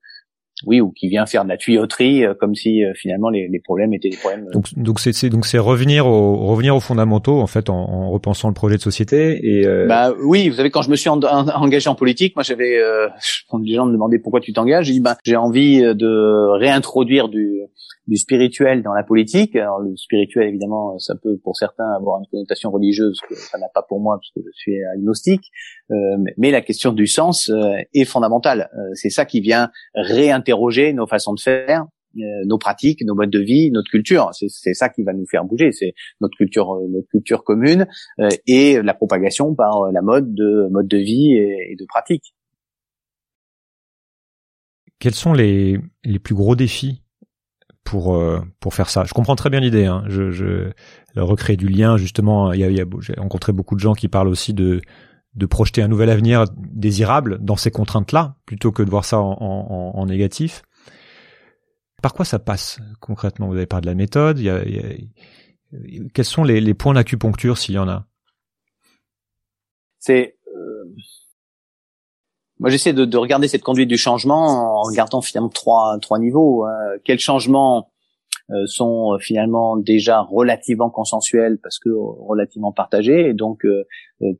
oui, 0.65 0.81
ou 0.81 0.91
qui 0.91 1.09
vient 1.09 1.25
faire 1.25 1.43
de 1.43 1.49
la 1.49 1.57
tuyauterie, 1.57 2.25
euh, 2.25 2.33
comme 2.33 2.55
si 2.55 2.83
euh, 2.83 2.93
finalement 2.95 3.29
les, 3.29 3.47
les, 3.47 3.59
problèmes 3.59 3.93
étaient 3.93 4.09
des 4.09 4.17
problèmes. 4.17 4.47
Donc, 4.51 4.67
donc 4.75 4.99
c'est 4.99 5.29
donc 5.29 5.45
c'est 5.45 5.57
revenir 5.57 6.07
au 6.07 6.47
revenir 6.47 6.75
aux 6.75 6.79
fondamentaux 6.79 7.39
en 7.39 7.47
fait 7.47 7.69
en, 7.69 7.75
en 7.75 8.11
repensant 8.11 8.47
le 8.47 8.53
projet 8.53 8.77
de 8.77 8.81
société 8.81 9.39
et. 9.43 9.65
Euh... 9.65 9.87
Bah 9.87 10.13
oui, 10.23 10.49
vous 10.49 10.55
savez 10.55 10.69
quand 10.69 10.81
je 10.81 10.89
me 10.89 10.95
suis 10.95 11.09
engagé 11.09 11.89
en 11.89 11.95
politique, 11.95 12.35
moi 12.35 12.43
j'avais, 12.43 12.77
euh, 12.77 13.07
les 13.61 13.75
gens 13.75 13.85
me 13.85 13.91
demandaient 13.91 14.19
pourquoi 14.19 14.39
tu 14.39 14.53
t'engages, 14.53 14.87
j'ai 14.87 14.93
dit 14.93 15.01
bah 15.01 15.17
j'ai 15.23 15.35
envie 15.35 15.81
de 15.81 16.57
réintroduire 16.57 17.29
du 17.29 17.61
du 18.07 18.17
spirituel 18.17 18.83
dans 18.83 18.93
la 18.93 19.03
politique. 19.03 19.55
Alors 19.55 19.79
le 19.79 19.95
spirituel, 19.95 20.49
évidemment, 20.49 20.97
ça 20.99 21.15
peut 21.15 21.37
pour 21.43 21.55
certains 21.55 21.89
avoir 21.97 22.19
une 22.19 22.27
connotation 22.27 22.69
religieuse 22.71 23.17
que 23.27 23.35
ça 23.35 23.57
n'a 23.57 23.69
pas 23.73 23.83
pour 23.83 24.01
moi 24.01 24.17
parce 24.17 24.31
que 24.31 24.41
je 24.45 24.57
suis 24.57 24.75
agnostique. 24.95 25.51
Euh, 25.91 25.95
mais 26.37 26.51
la 26.51 26.61
question 26.61 26.91
du 26.91 27.07
sens 27.07 27.49
euh, 27.49 27.75
est 27.93 28.05
fondamentale. 28.05 28.69
Euh, 28.73 28.91
c'est 28.93 29.09
ça 29.09 29.25
qui 29.25 29.39
vient 29.39 29.69
réinterroger 29.95 30.93
nos 30.93 31.07
façons 31.07 31.33
de 31.33 31.39
faire, 31.39 31.85
nos 32.45 32.59
pratiques, 32.59 33.03
nos 33.03 33.15
modes 33.15 33.31
de 33.31 33.39
vie, 33.39 33.71
notre 33.71 33.89
culture. 33.89 34.29
C'est 34.33 34.75
ça 34.75 34.89
qui 34.89 35.01
va 35.01 35.13
nous 35.13 35.25
faire 35.25 35.45
bouger. 35.45 35.71
C'est 35.71 35.95
notre 36.21 36.37
culture, 36.37 36.79
notre 36.87 37.07
culture 37.07 37.43
commune 37.43 37.87
et 38.45 38.79
la 38.83 38.93
propagation 38.93 39.55
par 39.55 39.91
la 39.91 40.03
mode 40.03 40.31
de 40.35 40.67
mode 40.69 40.87
de 40.87 40.97
vie 40.97 41.33
et, 41.33 41.75
de 41.75 41.85
pratiques. 41.87 42.35
Quels 44.99 45.15
sont 45.15 45.33
les, 45.33 45.79
les 46.03 46.19
plus 46.19 46.35
gros 46.35 46.55
défis 46.55 47.02
pour 47.83 48.19
pour 48.59 48.73
faire 48.73 48.89
ça. 48.89 49.03
Je 49.03 49.13
comprends 49.13 49.35
très 49.35 49.49
bien 49.49 49.59
l'idée. 49.59 49.85
Hein. 49.85 50.03
Je, 50.07 50.31
je 50.31 50.71
recréer 51.15 51.57
du 51.57 51.67
lien 51.67 51.97
justement. 51.97 52.53
Il 52.53 52.59
y 52.59 52.63
a, 52.63 52.69
il 52.69 52.77
y 52.77 52.81
a 52.81 52.85
j'ai 53.01 53.13
rencontré 53.13 53.51
beaucoup 53.51 53.75
de 53.75 53.79
gens 53.79 53.93
qui 53.93 54.07
parlent 54.07 54.29
aussi 54.29 54.53
de 54.53 54.81
de 55.35 55.45
projeter 55.47 55.81
un 55.81 55.87
nouvel 55.87 56.11
avenir 56.11 56.45
désirable 56.57 57.39
dans 57.41 57.55
ces 57.55 57.71
contraintes-là, 57.71 58.37
plutôt 58.45 58.71
que 58.71 58.83
de 58.83 58.89
voir 58.91 59.03
ça 59.03 59.19
en, 59.19 59.31
en, 59.39 59.99
en, 59.99 60.05
négatif. 60.05 60.61
Par 62.03 62.13
quoi 62.13 62.23
ça 62.23 62.37
passe 62.37 62.79
concrètement? 62.99 63.47
Vous 63.47 63.55
avez 63.55 63.65
parlé 63.65 63.85
de 63.85 63.89
la 63.89 63.95
méthode. 63.95 64.37
Il 64.37 64.45
y 64.45 64.49
a, 64.51 64.63
il 64.63 64.75
y 64.75 64.79
a... 64.79 66.03
Quels 66.13 66.25
sont 66.25 66.43
les, 66.43 66.61
les 66.61 66.75
points 66.75 66.93
d'acupuncture 66.93 67.57
s'il 67.57 67.73
y 67.73 67.79
en 67.79 67.89
a? 67.89 68.05
C'est 69.97 70.35
euh... 70.42 70.42
moi 72.63 72.69
j'essaie 72.69 72.93
de, 72.93 73.03
de, 73.03 73.17
regarder 73.17 73.49
cette 73.49 73.61
conduite 73.61 73.89
du 73.89 73.97
changement 73.97 74.79
en 74.79 74.81
regardant 74.83 75.21
finalement 75.21 75.49
trois 75.49 75.97
trois 76.01 76.17
niveaux. 76.17 76.63
Hein. 76.63 76.97
Quel 77.03 77.19
changement 77.19 77.89
euh, 78.51 78.65
sont 78.65 79.13
euh, 79.13 79.19
finalement 79.19 79.77
déjà 79.77 80.19
relativement 80.19 80.89
consensuels 80.89 81.59
parce 81.63 81.79
que 81.79 81.89
relativement 81.89 82.73
partagés 82.73 83.29
et 83.29 83.33
donc 83.33 83.65
euh, 83.65 83.85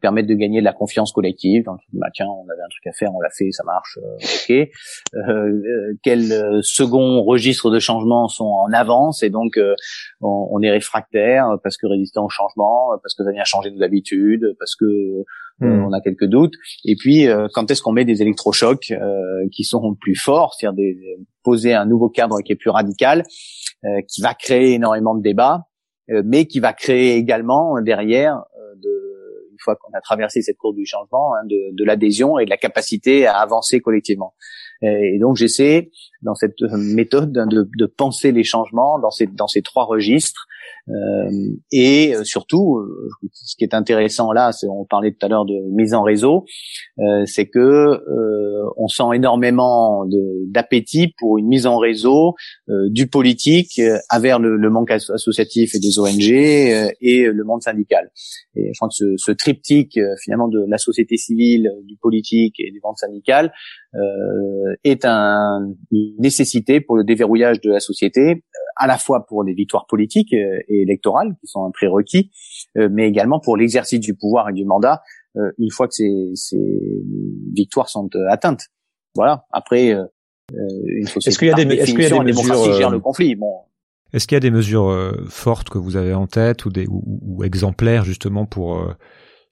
permettent 0.02 0.28
de 0.28 0.34
gagner 0.36 0.60
de 0.60 0.66
la 0.66 0.74
confiance 0.74 1.14
collective. 1.14 1.64
Donc, 1.64 1.80
bah, 1.94 2.08
tiens, 2.14 2.28
on 2.28 2.44
avait 2.50 2.62
un 2.62 2.70
truc 2.70 2.88
à 2.88 2.92
faire, 2.92 3.16
on 3.16 3.22
l'a 3.22 3.30
fait, 3.30 3.52
ça 3.52 3.64
marche, 3.64 3.98
ok. 4.50 4.70
quels 6.04 6.60
second 6.64 7.24
registre 7.24 7.72
de 7.72 7.80
changement 7.80 8.28
sont 8.28 8.46
en 8.46 8.72
avance 8.74 9.24
et 9.24 9.30
donc 9.30 9.58
on, 10.22 10.50
on, 10.52 10.62
est 10.62 10.72
réfractaire 10.72 11.58
parce 11.64 11.78
que 11.78 11.88
résistant 11.88 12.26
au 12.26 12.30
changement, 12.30 12.90
parce 13.02 13.16
que 13.16 13.24
ça 13.24 13.32
vient 13.32 13.44
changer 13.46 13.72
nos 13.72 13.84
habitudes, 13.84 14.54
parce 14.60 14.76
que 14.76 14.86
hmm. 15.60 15.86
on 15.86 15.94
a 15.94 16.02
quelques 16.02 16.26
doutes. 16.26 16.54
Et 16.86 16.96
puis, 16.96 17.28
quand 17.54 17.70
est-ce 17.70 17.82
qu'on 17.82 17.92
met 17.92 18.06
des 18.06 18.22
électrochocs 18.22 18.94
qui 19.52 19.64
sont 19.64 19.96
plus 20.00 20.16
forts, 20.16 20.56
c'est-à-dire 20.58 20.84
poser 21.44 21.74
un 21.74 21.86
nouveau 21.86 22.10
cadre 22.10 22.42
qui 22.42 22.54
est 22.54 22.56
plus 22.56 22.70
radical 22.70 23.24
euh, 23.86 24.02
qui 24.08 24.22
va 24.22 24.34
créer 24.34 24.76
énormément 24.76 25.14
de 25.14 25.22
débats, 25.22 25.68
euh, 26.10 26.22
mais 26.26 26.46
qui 26.46 26.62
va 26.62 26.72
créer 26.72 27.18
également 27.18 27.82
derrière, 27.82 28.38
euh, 28.38 28.76
de, 28.78 29.50
une 29.52 29.58
fois 29.60 29.76
qu'on 29.76 29.92
a 29.92 30.00
traversé 30.00 30.42
cette 30.42 30.56
courbe 30.56 30.78
du 30.78 30.86
changement, 30.86 31.34
hein, 31.36 31.46
de, 31.50 31.76
de 31.76 31.84
l'adhésion 31.84 32.40
et 32.40 32.46
de 32.46 32.50
la 32.50 32.56
capacité 32.56 33.28
à 33.28 33.40
avancer 33.40 33.82
collectivement. 33.82 34.36
Et 34.82 35.18
donc 35.20 35.36
j'essaie 35.38 35.92
dans 36.24 36.36
cette 36.36 36.62
méthode 36.62 37.32
de, 37.32 37.70
de 37.78 37.86
penser 37.86 38.32
les 38.32 38.44
changements 38.44 39.00
dans 39.00 39.12
ces 39.12 39.28
dans 39.28 39.48
ces 39.48 39.62
trois 39.62 39.86
registres 39.86 40.48
euh, 40.90 41.30
et 41.72 42.14
euh, 42.14 42.24
surtout, 42.24 42.78
euh, 42.78 43.10
ce 43.32 43.56
qui 43.56 43.64
est 43.64 43.74
intéressant 43.74 44.34
là, 44.34 44.52
c'est 44.52 44.68
on 44.68 44.86
parlait 44.86 45.12
tout 45.12 45.26
à 45.26 45.30
l'heure 45.30 45.46
de 45.46 45.56
mise 45.72 45.94
en 45.94 46.04
réseau, 46.04 46.46
c'est 47.26 47.48
que 47.48 48.02
on 48.78 48.88
sent 48.88 49.04
énormément 49.14 50.06
d'appétit 50.48 51.14
pour 51.18 51.38
une 51.38 51.48
mise 51.48 51.66
en 51.66 51.78
réseau 51.78 52.36
du 52.68 53.08
politique 53.08 53.82
à 54.10 54.20
vers 54.20 54.40
le, 54.40 54.58
le, 54.58 54.70
monde 54.70 54.90
associatif 54.92 55.76
et 55.76 55.80
des 55.80 56.00
ONG 56.00 56.30
et 56.32 57.26
le 57.26 57.44
monde 57.44 57.62
syndical. 57.62 58.12
Et 58.56 58.72
je 58.74 58.78
crois 58.78 58.90
que 58.90 58.96
ce, 58.96 59.06
ce 59.18 59.32
triptyque 59.32 60.00
finalement 60.22 60.48
de 60.48 60.64
la 60.68 60.78
société 60.78 61.18
civile, 61.18 61.72
du 61.84 61.98
politique 61.98 62.60
et 62.60 62.72
du 62.72 62.80
monde 62.84 62.98
syndical 62.98 63.54
est 64.84 65.06
un, 65.06 65.74
nécessité 66.20 66.82
pour 66.82 66.96
le 66.96 67.04
déverrouillage 67.04 67.62
de 67.62 67.72
la 67.72 67.80
société 67.80 68.44
à 68.76 68.88
la 68.88 68.98
fois 68.98 69.26
pour 69.26 69.44
les 69.44 69.54
victoires 69.54 69.86
politiques 69.88 70.34
euh, 70.34 70.60
et 70.68 70.82
électorales, 70.82 71.36
qui 71.40 71.48
sont 71.48 71.66
un 71.66 71.72
prérequis, 71.72 72.32
euh, 72.78 72.90
mais 72.92 73.08
également 73.08 73.40
pour 73.40 73.58
l'exercice 73.58 74.00
du 74.00 74.16
pouvoir 74.16 74.50
et 74.50 74.54
du 74.54 74.66
mandat, 74.66 75.02
euh, 75.38 75.52
une 75.58 75.72
fois 75.72 75.88
que 75.88 75.94
ces, 75.94 76.32
ces 76.36 77.04
victoires 77.54 77.90
sont 77.90 78.10
atteintes. 78.30 78.68
Voilà. 79.16 79.46
Après, 79.52 79.96
est-ce 80.52 81.38
qu'il 81.38 81.48
y 81.48 81.52
a 81.52 81.56
des, 81.56 81.76
est-ce 81.76 81.92
qu'il 81.92 82.02
y 82.02 82.06
a 82.06 82.10
des 82.10 82.34
mesures, 82.34 82.74
gère 82.74 82.90
le 82.90 83.00
conflit. 83.00 83.36
Bon. 83.36 83.62
Est-ce 84.12 84.28
qu'il 84.28 84.36
y 84.36 84.38
a 84.38 84.42
des 84.42 84.52
mesures 84.52 84.92
fortes 85.30 85.70
que 85.70 85.78
vous 85.78 85.98
avez 85.98 86.14
en 86.14 86.26
tête 86.26 86.66
ou 86.66 86.72
des 86.72 86.88
ou, 86.88 87.20
ou 87.22 87.44
exemplaires 87.44 88.06
justement 88.06 88.46
pour 88.48 88.92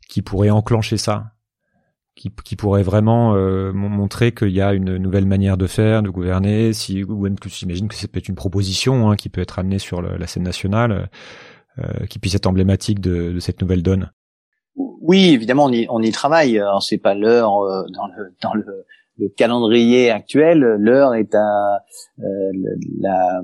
qui 0.10 0.24
pourraient 0.24 0.50
enclencher 0.50 0.98
ça? 0.98 1.26
Qui, 2.16 2.30
qui 2.44 2.56
pourrait 2.56 2.84
vraiment 2.84 3.36
euh, 3.36 3.72
montrer 3.72 4.34
qu'il 4.34 4.50
y 4.50 4.62
a 4.62 4.74
une 4.74 4.98
nouvelle 4.98 5.26
manière 5.26 5.58
de 5.58 5.68
faire, 5.68 6.04
de 6.04 6.10
gouverner, 6.10 6.74
si 6.74 7.04
ou 7.04 7.22
même 7.22 7.36
plus 7.36 7.50
j'imagine 7.50 7.88
que 7.88 7.96
c'est 7.96 8.08
peut-être 8.08 8.30
une 8.30 8.36
proposition 8.36 9.10
hein, 9.10 9.16
qui 9.16 9.30
peut 9.30 9.42
être 9.42 9.60
amenée 9.60 9.80
sur 9.80 10.02
la 10.02 10.28
scène 10.28 10.44
nationale, 10.44 11.10
euh, 11.80 12.06
qui 12.08 12.20
puisse 12.20 12.36
être 12.36 12.48
emblématique 12.48 13.00
de, 13.00 13.32
de, 13.32 13.40
cette 13.40 13.62
nouvelle 13.62 13.82
donne. 13.82 14.12
Oui, 14.76 15.30
évidemment, 15.34 15.66
on 15.66 15.72
y, 15.72 15.88
on 15.90 16.02
y 16.02 16.12
travaille. 16.12 16.60
Alors 16.60 16.84
c'est 16.84 16.98
pas 16.98 17.16
l'heure 17.16 17.62
euh, 17.62 17.86
dans 17.94 18.08
le 18.08 18.36
dans 18.42 18.54
le, 18.54 18.86
le 19.18 19.30
calendrier 19.30 20.12
actuel. 20.12 20.60
L'heure 20.60 21.16
est 21.16 21.34
à 21.34 21.80
euh, 22.20 22.52
la 23.00 23.42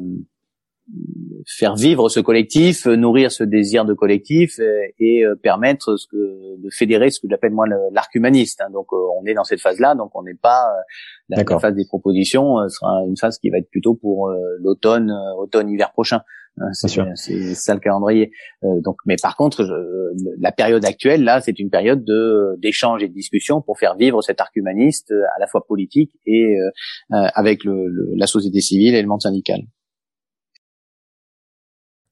faire 1.48 1.76
vivre 1.76 2.10
ce 2.10 2.20
collectif, 2.20 2.86
nourrir 2.86 3.32
ce 3.32 3.44
désir 3.44 3.86
de 3.86 3.94
collectif 3.94 4.60
euh, 4.60 4.82
et, 5.00 5.24
euh, 5.24 5.36
permettre 5.36 5.98
ce 5.98 6.08
que 6.08 6.18
de 6.62 6.70
fédérer 6.72 7.10
ce 7.10 7.20
que 7.20 7.28
j'appelle 7.30 7.54
moi 7.54 7.66
l'arc 7.92 8.14
humaniste. 8.16 8.62
Hein. 8.62 8.70
Donc 8.72 8.88
euh, 8.92 8.98
on 9.20 9.26
est 9.26 9.34
dans 9.34 9.44
cette 9.44 9.62
phase-là, 9.62 9.96
donc 9.96 10.12
on 10.16 10.24
n'est 10.24 10.34
pas 10.34 10.66
la, 11.30 11.44
la, 11.44 11.60
phase 11.60 11.76
des 11.76 11.86
propositions 11.86 12.68
sera 12.70 13.02
une 13.08 13.18
phase 13.18 13.38
qui 13.40 13.50
va 13.50 13.58
être 13.58 13.70
plutôt 13.70 13.96
pour 13.96 14.30
l'automne, 14.60 15.12
automne-hiver 15.38 15.92
prochain. 15.92 16.22
Hein. 16.60 16.72
C'est 16.74 17.54
ça 17.54 17.74
le 17.74 17.80
calendrier. 17.80 18.32
donc, 18.64 18.98
mais 19.06 19.16
par 19.22 19.36
contre, 19.36 19.64
la 20.40 20.52
période 20.52 20.86
actuelle 20.86 21.24
là, 21.24 21.40
c'est 21.42 21.60
une 21.60 21.70
période 21.70 22.04
de 22.04 22.56
d'échange 22.60 23.04
et 23.04 23.08
de 23.08 23.14
discussion 23.14 23.62
pour 23.62 23.78
faire 23.78 23.96
vivre 23.96 24.22
cet 24.22 24.42
arc 24.42 24.56
humaniste 24.56 25.12
à 25.12 25.40
la 25.40 25.48
fois 25.48 25.66
politique 25.66 26.12
et 26.26 26.58
avec 27.12 27.64
le, 27.64 28.14
la 28.16 28.28
société 28.28 28.60
civile 28.60 28.96
et 28.96 29.02
le 29.02 29.08
monde 29.08 29.22
syndical. 29.22 29.62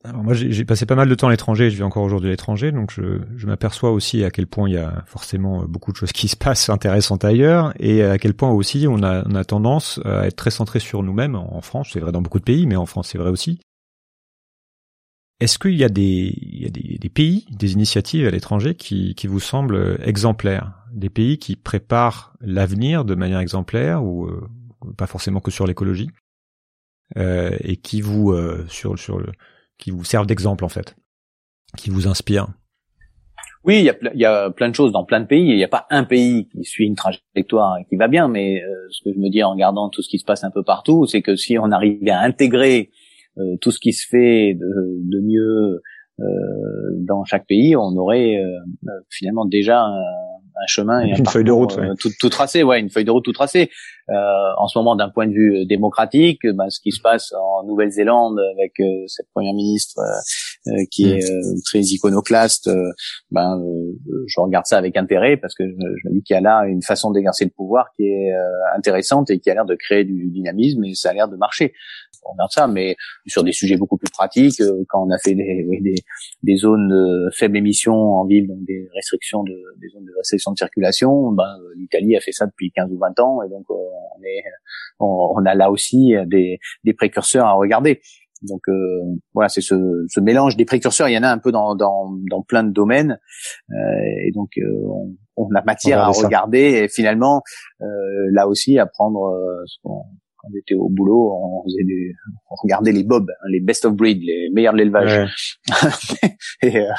Alors 0.07 0.23
moi, 0.23 0.35
j'ai 0.35 0.65
passé 0.65 0.85
pas 0.85 0.93
mal 0.93 1.09
de 1.09 1.15
temps 1.15 1.27
à 1.27 1.31
l'étranger, 1.31 1.71
je 1.71 1.77
vis 1.77 1.83
encore 1.83 2.03
aujourd'hui 2.03 2.29
à 2.29 2.31
l'étranger, 2.31 2.71
donc 2.71 2.91
je, 2.91 3.21
je 3.35 3.47
m'aperçois 3.47 3.91
aussi 3.91 4.23
à 4.23 4.29
quel 4.29 4.45
point 4.45 4.69
il 4.69 4.75
y 4.75 4.77
a 4.77 5.03
forcément 5.07 5.65
beaucoup 5.65 5.91
de 5.91 5.97
choses 5.97 6.11
qui 6.11 6.27
se 6.27 6.35
passent 6.35 6.69
intéressantes 6.69 7.25
ailleurs, 7.25 7.73
et 7.79 8.03
à 8.03 8.19
quel 8.19 8.35
point 8.35 8.51
aussi 8.51 8.85
on 8.87 9.01
a, 9.01 9.27
on 9.27 9.33
a 9.33 9.43
tendance 9.43 9.99
à 10.05 10.27
être 10.27 10.35
très 10.35 10.51
centré 10.51 10.79
sur 10.79 11.01
nous-mêmes 11.01 11.33
en 11.35 11.59
France. 11.61 11.89
C'est 11.93 11.99
vrai 11.99 12.11
dans 12.11 12.21
beaucoup 12.21 12.37
de 12.37 12.43
pays, 12.43 12.67
mais 12.67 12.75
en 12.75 12.85
France 12.85 13.09
c'est 13.09 13.17
vrai 13.17 13.31
aussi. 13.31 13.59
Est-ce 15.39 15.57
qu'il 15.57 15.75
y 15.75 15.83
a, 15.83 15.89
des, 15.89 16.33
il 16.39 16.61
y 16.61 16.65
a 16.67 16.69
des, 16.69 17.09
pays, 17.09 17.45
des 17.49 17.73
initiatives 17.73 18.27
à 18.27 18.31
l'étranger 18.31 18.75
qui, 18.75 19.15
qui 19.15 19.25
vous 19.25 19.39
semblent 19.39 19.99
exemplaires, 20.03 20.71
des 20.93 21.09
pays 21.09 21.39
qui 21.39 21.55
préparent 21.55 22.33
l'avenir 22.41 23.05
de 23.05 23.15
manière 23.15 23.39
exemplaire 23.39 24.03
ou 24.03 24.27
euh, 24.27 24.47
pas 24.97 25.07
forcément 25.07 25.41
que 25.41 25.51
sur 25.51 25.65
l'écologie, 25.65 26.09
euh, 27.17 27.57
et 27.61 27.75
qui 27.75 28.01
vous 28.01 28.31
euh, 28.31 28.65
sur 28.69 28.97
sur 28.97 29.19
le 29.19 29.31
qui 29.77 29.91
vous 29.91 30.03
servent 30.03 30.27
d'exemple 30.27 30.63
en 30.65 30.69
fait, 30.69 30.95
qui 31.77 31.89
vous 31.89 32.07
inspirent 32.07 32.47
Oui, 33.63 33.79
il 33.79 33.85
y, 33.85 33.89
a, 33.89 33.95
y 34.13 34.25
a 34.25 34.49
plein 34.51 34.69
de 34.69 34.75
choses 34.75 34.91
dans 34.91 35.03
plein 35.03 35.19
de 35.19 35.25
pays. 35.25 35.47
Il 35.49 35.55
n'y 35.55 35.63
a 35.63 35.69
pas 35.69 35.85
un 35.89 36.03
pays 36.03 36.47
qui 36.49 36.63
suit 36.63 36.85
une 36.85 36.95
trajectoire 36.95 37.77
qui 37.89 37.95
va 37.95 38.07
bien, 38.07 38.27
mais 38.27 38.61
euh, 38.63 38.67
ce 38.89 39.03
que 39.03 39.13
je 39.13 39.19
me 39.19 39.29
dis 39.29 39.43
en 39.43 39.51
regardant 39.51 39.89
tout 39.89 40.01
ce 40.01 40.09
qui 40.09 40.19
se 40.19 40.25
passe 40.25 40.43
un 40.43 40.51
peu 40.51 40.63
partout, 40.63 41.05
c'est 41.05 41.21
que 41.21 41.35
si 41.35 41.57
on 41.57 41.71
arrivait 41.71 42.11
à 42.11 42.21
intégrer 42.21 42.91
euh, 43.37 43.57
tout 43.61 43.71
ce 43.71 43.79
qui 43.79 43.93
se 43.93 44.07
fait 44.07 44.53
de, 44.53 44.99
de 45.09 45.19
mieux 45.19 45.81
euh, 46.19 46.23
dans 46.99 47.25
chaque 47.25 47.45
pays, 47.45 47.75
on 47.75 47.95
aurait 47.97 48.37
finalement 49.09 49.45
déjà 49.45 49.85
un, 50.55 50.67
chemin 50.67 51.05
et 51.05 51.17
une 51.17 51.25
feuille 51.25 51.43
de 51.43 51.51
route, 51.51 51.77
tout, 51.99 52.09
tout, 52.19 52.29
tracé, 52.29 52.63
ouais, 52.63 52.79
une 52.79 52.89
feuille 52.89 53.05
de 53.05 53.11
route 53.11 53.23
tout 53.23 53.33
tracée. 53.33 53.69
Euh, 54.09 54.13
en 54.57 54.67
ce 54.67 54.77
moment, 54.77 54.95
d'un 54.95 55.09
point 55.09 55.27
de 55.27 55.33
vue 55.33 55.61
euh, 55.61 55.65
démocratique, 55.65 56.41
ben, 56.43 56.69
ce 56.69 56.79
qui 56.79 56.91
se 56.91 57.01
passe 57.01 57.33
en 57.33 57.63
Nouvelle-Zélande 57.63 58.39
avec 58.53 58.79
euh, 58.79 59.03
cette 59.07 59.27
première 59.33 59.53
ministre 59.53 59.99
qui 60.91 61.11
est 61.11 61.29
mm. 61.29 61.61
très 61.65 61.79
iconoclaste, 61.79 62.69
ben, 63.31 63.61
je 64.27 64.39
regarde 64.39 64.65
ça 64.65 64.77
avec 64.77 64.97
intérêt 64.97 65.37
parce 65.37 65.53
que 65.55 65.63
je, 65.63 66.09
me 66.09 66.13
dis 66.13 66.23
qu'il 66.23 66.35
y 66.35 66.37
a 66.37 66.41
là 66.41 66.65
une 66.67 66.81
façon 66.81 67.11
d'exercer 67.11 67.45
le 67.45 67.51
pouvoir 67.51 67.87
qui 67.95 68.03
est 68.03 68.33
intéressante 68.75 69.29
et 69.29 69.39
qui 69.39 69.49
a 69.49 69.53
l'air 69.53 69.65
de 69.65 69.75
créer 69.75 70.03
du 70.03 70.29
dynamisme 70.29 70.83
et 70.85 70.93
ça 70.95 71.09
a 71.09 71.13
l'air 71.13 71.27
de 71.27 71.35
marcher 71.35 71.73
on 72.25 72.33
regarde 72.33 72.51
ça, 72.51 72.67
mais 72.67 72.95
sur 73.27 73.43
des 73.43 73.51
sujets 73.51 73.77
beaucoup 73.77 73.97
plus 73.97 74.09
pratiques, 74.11 74.61
quand 74.89 75.05
on 75.05 75.11
a 75.11 75.17
fait 75.17 75.35
des, 75.35 75.79
des, 75.81 75.95
des 76.43 76.55
zones 76.55 76.89
de 76.89 77.29
faible 77.33 77.57
émission 77.57 77.93
en 77.93 78.25
ville, 78.25 78.47
donc 78.47 78.65
des 78.65 78.89
restrictions 78.95 79.43
de 79.43 79.55
des 79.79 79.89
zones 79.89 80.05
de 80.05 80.13
restriction 80.17 80.51
de 80.51 80.57
circulation, 80.57 81.31
ben, 81.31 81.57
l'Italie 81.77 82.15
a 82.15 82.19
fait 82.19 82.31
ça 82.31 82.45
depuis 82.45 82.71
15 82.71 82.91
ou 82.91 82.97
20 82.97 83.19
ans, 83.19 83.41
et 83.43 83.49
donc 83.49 83.69
on 83.69 84.23
est, 84.23 84.43
on, 84.99 85.45
a 85.45 85.53
là 85.53 85.69
aussi 85.69 86.13
des, 86.25 86.59
des 86.83 86.93
précurseurs 86.93 87.45
à 87.45 87.53
regarder. 87.53 88.01
Donc 88.47 88.61
euh, 88.67 88.73
voilà, 89.33 89.49
c'est 89.49 89.61
ce, 89.61 89.75
ce, 90.07 90.19
mélange 90.19 90.55
des 90.55 90.65
précurseurs. 90.65 91.09
Il 91.09 91.13
y 91.13 91.17
en 91.17 91.23
a 91.23 91.29
un 91.29 91.37
peu 91.37 91.51
dans, 91.51 91.75
dans, 91.75 92.11
dans 92.29 92.41
plein 92.41 92.63
de 92.63 92.71
domaines, 92.71 93.19
euh, 93.71 93.75
et 94.25 94.31
donc 94.31 94.49
euh, 94.57 94.63
on, 94.87 95.15
on, 95.37 95.55
a 95.55 95.63
matière 95.63 95.99
à 95.99 96.07
regarder. 96.07 96.83
Et 96.83 96.87
finalement, 96.87 97.41
euh, 97.81 97.85
là 98.31 98.47
aussi, 98.47 98.79
à 98.79 98.85
prendre 98.85 99.31
ce 99.65 99.75
qu'on 99.83 100.03
on 100.47 100.57
était 100.57 100.75
au 100.75 100.89
boulot, 100.89 101.33
on 101.33 101.63
faisait 101.63 101.83
des, 101.83 102.13
on 102.49 102.55
regardait 102.61 102.91
les 102.91 103.03
bobs, 103.03 103.29
hein, 103.29 103.47
les 103.49 103.59
best 103.59 103.85
of 103.85 103.93
breed, 103.93 104.21
les 104.21 104.49
meilleurs 104.53 104.73
de 104.73 104.79
l'élevage. 104.79 105.59
et, 106.61 106.77
euh, 106.77 106.91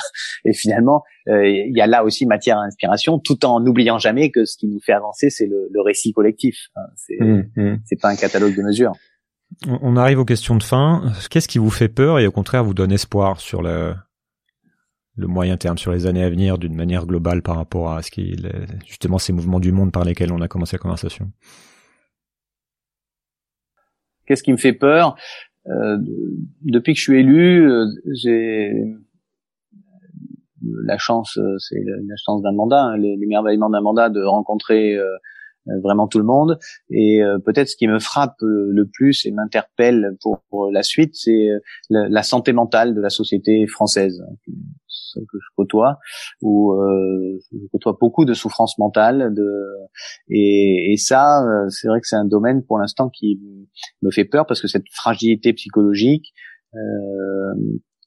et, 0.45 0.53
finalement, 0.53 1.03
euh, 1.29 1.47
il 1.47 1.77
y 1.77 1.81
a 1.81 1.87
là 1.87 2.05
aussi 2.05 2.27
matière 2.27 2.59
à 2.59 2.63
inspiration, 2.63 3.19
tout 3.19 3.45
en 3.45 3.61
n'oubliant 3.61 3.99
jamais 3.99 4.31
que 4.31 4.45
ce 4.45 4.57
qui 4.57 4.67
nous 4.67 4.81
fait 4.81 4.93
avancer, 4.93 5.31
c'est 5.31 5.47
le, 5.47 5.69
le, 5.71 5.81
récit 5.81 6.13
collectif. 6.13 6.69
Hein. 6.77 6.87
C'est, 6.97 7.21
mmh, 7.21 7.51
mmh. 7.57 7.77
c'est 7.85 8.01
pas 8.01 8.09
un 8.09 8.17
catalogue 8.17 8.57
de 8.57 8.63
mesures. 8.63 8.93
On 9.69 9.97
arrive 9.97 10.19
aux 10.19 10.25
questions 10.25 10.57
de 10.57 10.63
fin. 10.63 11.13
Qu'est-ce 11.31 11.49
qui 11.49 11.59
vous 11.59 11.71
fait 11.71 11.89
peur 11.89 12.19
et 12.19 12.27
au 12.27 12.33
contraire 12.33 12.65
vous 12.65 12.75
donne 12.75 12.93
espoir 12.93 13.41
sur 13.41 13.63
le, 13.63 13.95
moyen 15.17 15.57
terme, 15.57 15.79
sur 15.79 15.93
les 15.93 16.07
années 16.07 16.23
à 16.23 16.31
venir, 16.31 16.59
d'une 16.59 16.75
manière 16.75 17.07
globale 17.07 17.43
par 17.43 17.57
rapport 17.57 17.93
à 17.93 18.03
ce 18.03 18.11
qui, 18.11 18.37
justement, 18.87 19.19
ces 19.19 19.33
mouvements 19.33 19.61
du 19.61 19.73
monde 19.73 19.93
par 19.93 20.05
lesquels 20.05 20.33
on 20.33 20.41
a 20.41 20.49
commencé 20.49 20.77
la 20.77 20.81
conversation? 20.81 21.31
Qu'est-ce 24.27 24.43
qui 24.43 24.53
me 24.53 24.57
fait 24.57 24.73
peur? 24.73 25.17
Euh, 25.69 25.99
Depuis 26.63 26.93
que 26.93 26.99
je 26.99 27.05
suis 27.05 27.21
élu, 27.21 27.71
euh, 27.71 27.87
j'ai 28.15 28.73
la 30.85 30.99
chance, 30.99 31.39
euh, 31.39 31.57
c'est 31.59 31.81
la 31.85 32.17
chance 32.17 32.43
d'un 32.43 32.53
mandat, 32.53 32.83
hein, 32.83 32.99
merveillements 33.27 33.71
d'un 33.71 33.81
mandat, 33.81 34.11
de 34.11 34.23
rencontrer 34.23 34.97
vraiment 35.83 36.09
tout 36.09 36.19
le 36.19 36.25
monde. 36.25 36.59
Et 36.91 37.21
peut-être 37.45 37.69
ce 37.69 37.77
qui 37.77 37.89
me 37.89 37.99
frappe 37.99 38.37
le 38.41 38.85
plus 38.93 39.27
et 39.27 39.31
m'interpelle 39.31 40.17
pour, 40.21 40.71
la 40.73 40.83
suite, 40.83 41.15
c'est 41.15 41.49
la, 41.91 42.23
santé 42.23 42.53
mentale 42.53 42.95
de 42.95 43.01
la 43.01 43.11
société 43.11 43.67
française 43.67 44.23
que 45.21 45.39
je 45.39 45.47
côtoie, 45.57 45.99
où 46.43 46.73
euh, 46.73 47.39
je 47.53 47.67
côtoie 47.73 47.97
beaucoup 48.01 48.25
de 48.25 48.35
souffrances 48.35 48.79
mentales, 48.79 49.33
de 49.35 49.49
et, 50.29 50.93
et 50.93 50.97
ça, 50.97 51.43
euh, 51.43 51.69
c'est 51.69 51.89
vrai 51.89 52.01
que 52.01 52.07
c'est 52.07 52.17
un 52.17 52.25
domaine 52.25 52.65
pour 52.65 52.79
l'instant 52.79 53.09
qui 53.09 53.41
me 54.03 54.11
fait 54.11 54.25
peur 54.25 54.47
parce 54.47 54.61
que 54.61 54.69
cette 54.69 54.89
fragilité 54.93 55.53
psychologique, 55.53 56.33
euh, 56.75 56.79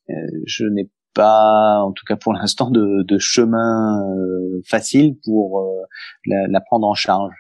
euh 0.10 0.14
je 0.46 0.66
n'ai 0.66 0.90
pas, 1.14 1.82
en 1.82 1.92
tout 1.92 2.06
cas 2.08 2.16
pour 2.16 2.34
l'instant, 2.34 2.72
de, 2.72 3.04
de, 3.04 3.18
chemin 3.18 4.02
euh, 4.02 4.62
facile 4.66 5.16
pour 5.24 5.60
euh, 5.60 5.84
la, 6.26 6.48
la, 6.48 6.62
prendre 6.62 6.88
en 6.88 6.94
charge. 6.94 7.34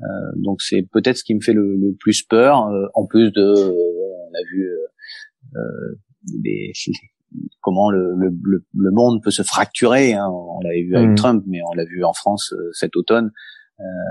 Euh, 0.00 0.04
donc 0.36 0.62
c'est 0.62 0.82
peut-être 0.90 1.18
ce 1.18 1.24
qui 1.24 1.34
me 1.34 1.40
fait 1.40 1.52
le, 1.52 1.76
le 1.76 1.94
plus 1.98 2.22
peur, 2.22 2.70
en 2.94 3.06
plus 3.06 3.30
de, 3.32 3.42
on 3.42 4.34
a 4.34 4.42
vu 4.50 4.68
des, 6.42 6.72
comment 7.60 7.90
le, 7.90 8.14
le, 8.16 8.64
le, 8.74 8.90
monde 8.90 9.22
peut 9.22 9.30
se 9.30 9.42
fracturer. 9.42 10.14
Hein. 10.14 10.28
On 10.30 10.60
l'avait 10.60 10.82
vu 10.82 10.96
avec 10.96 11.10
mmh. 11.10 11.14
Trump, 11.16 11.44
mais 11.46 11.58
on 11.70 11.74
l'a 11.74 11.84
vu 11.84 12.04
en 12.04 12.12
France 12.12 12.52
euh, 12.52 12.70
cet 12.72 12.96
automne. 12.96 13.30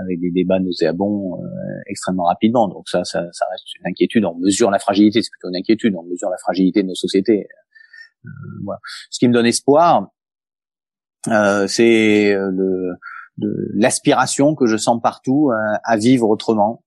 avec 0.04 0.20
des 0.20 0.30
débats 0.32 0.58
nauséabonds 0.58 1.38
extrêmement 1.86 2.24
rapidement. 2.24 2.66
Donc 2.68 2.88
ça, 2.88 3.04
ça, 3.04 3.20
ça, 3.32 3.44
reste 3.50 3.66
une 3.78 3.86
inquiétude. 3.90 4.24
On 4.24 4.34
mesure 4.36 4.70
la 4.70 4.78
fragilité, 4.78 5.22
c'est 5.22 5.30
plutôt 5.30 5.48
une 5.48 5.56
inquiétude. 5.56 5.94
On 5.96 6.02
mesure 6.04 6.28
la 6.28 6.38
fragilité 6.38 6.82
de 6.82 6.88
nos 6.88 6.94
sociétés. 6.94 7.46
Voilà. 8.64 8.80
Ce 9.10 9.18
qui 9.18 9.28
me 9.28 9.32
donne 9.32 9.46
espoir, 9.46 10.08
c'est 11.24 12.34
le 12.34 12.94
l'aspiration 13.74 14.54
que 14.54 14.66
je 14.66 14.76
sens 14.76 15.00
partout 15.02 15.50
à 15.84 15.96
vivre 15.96 16.28
autrement. 16.28 16.84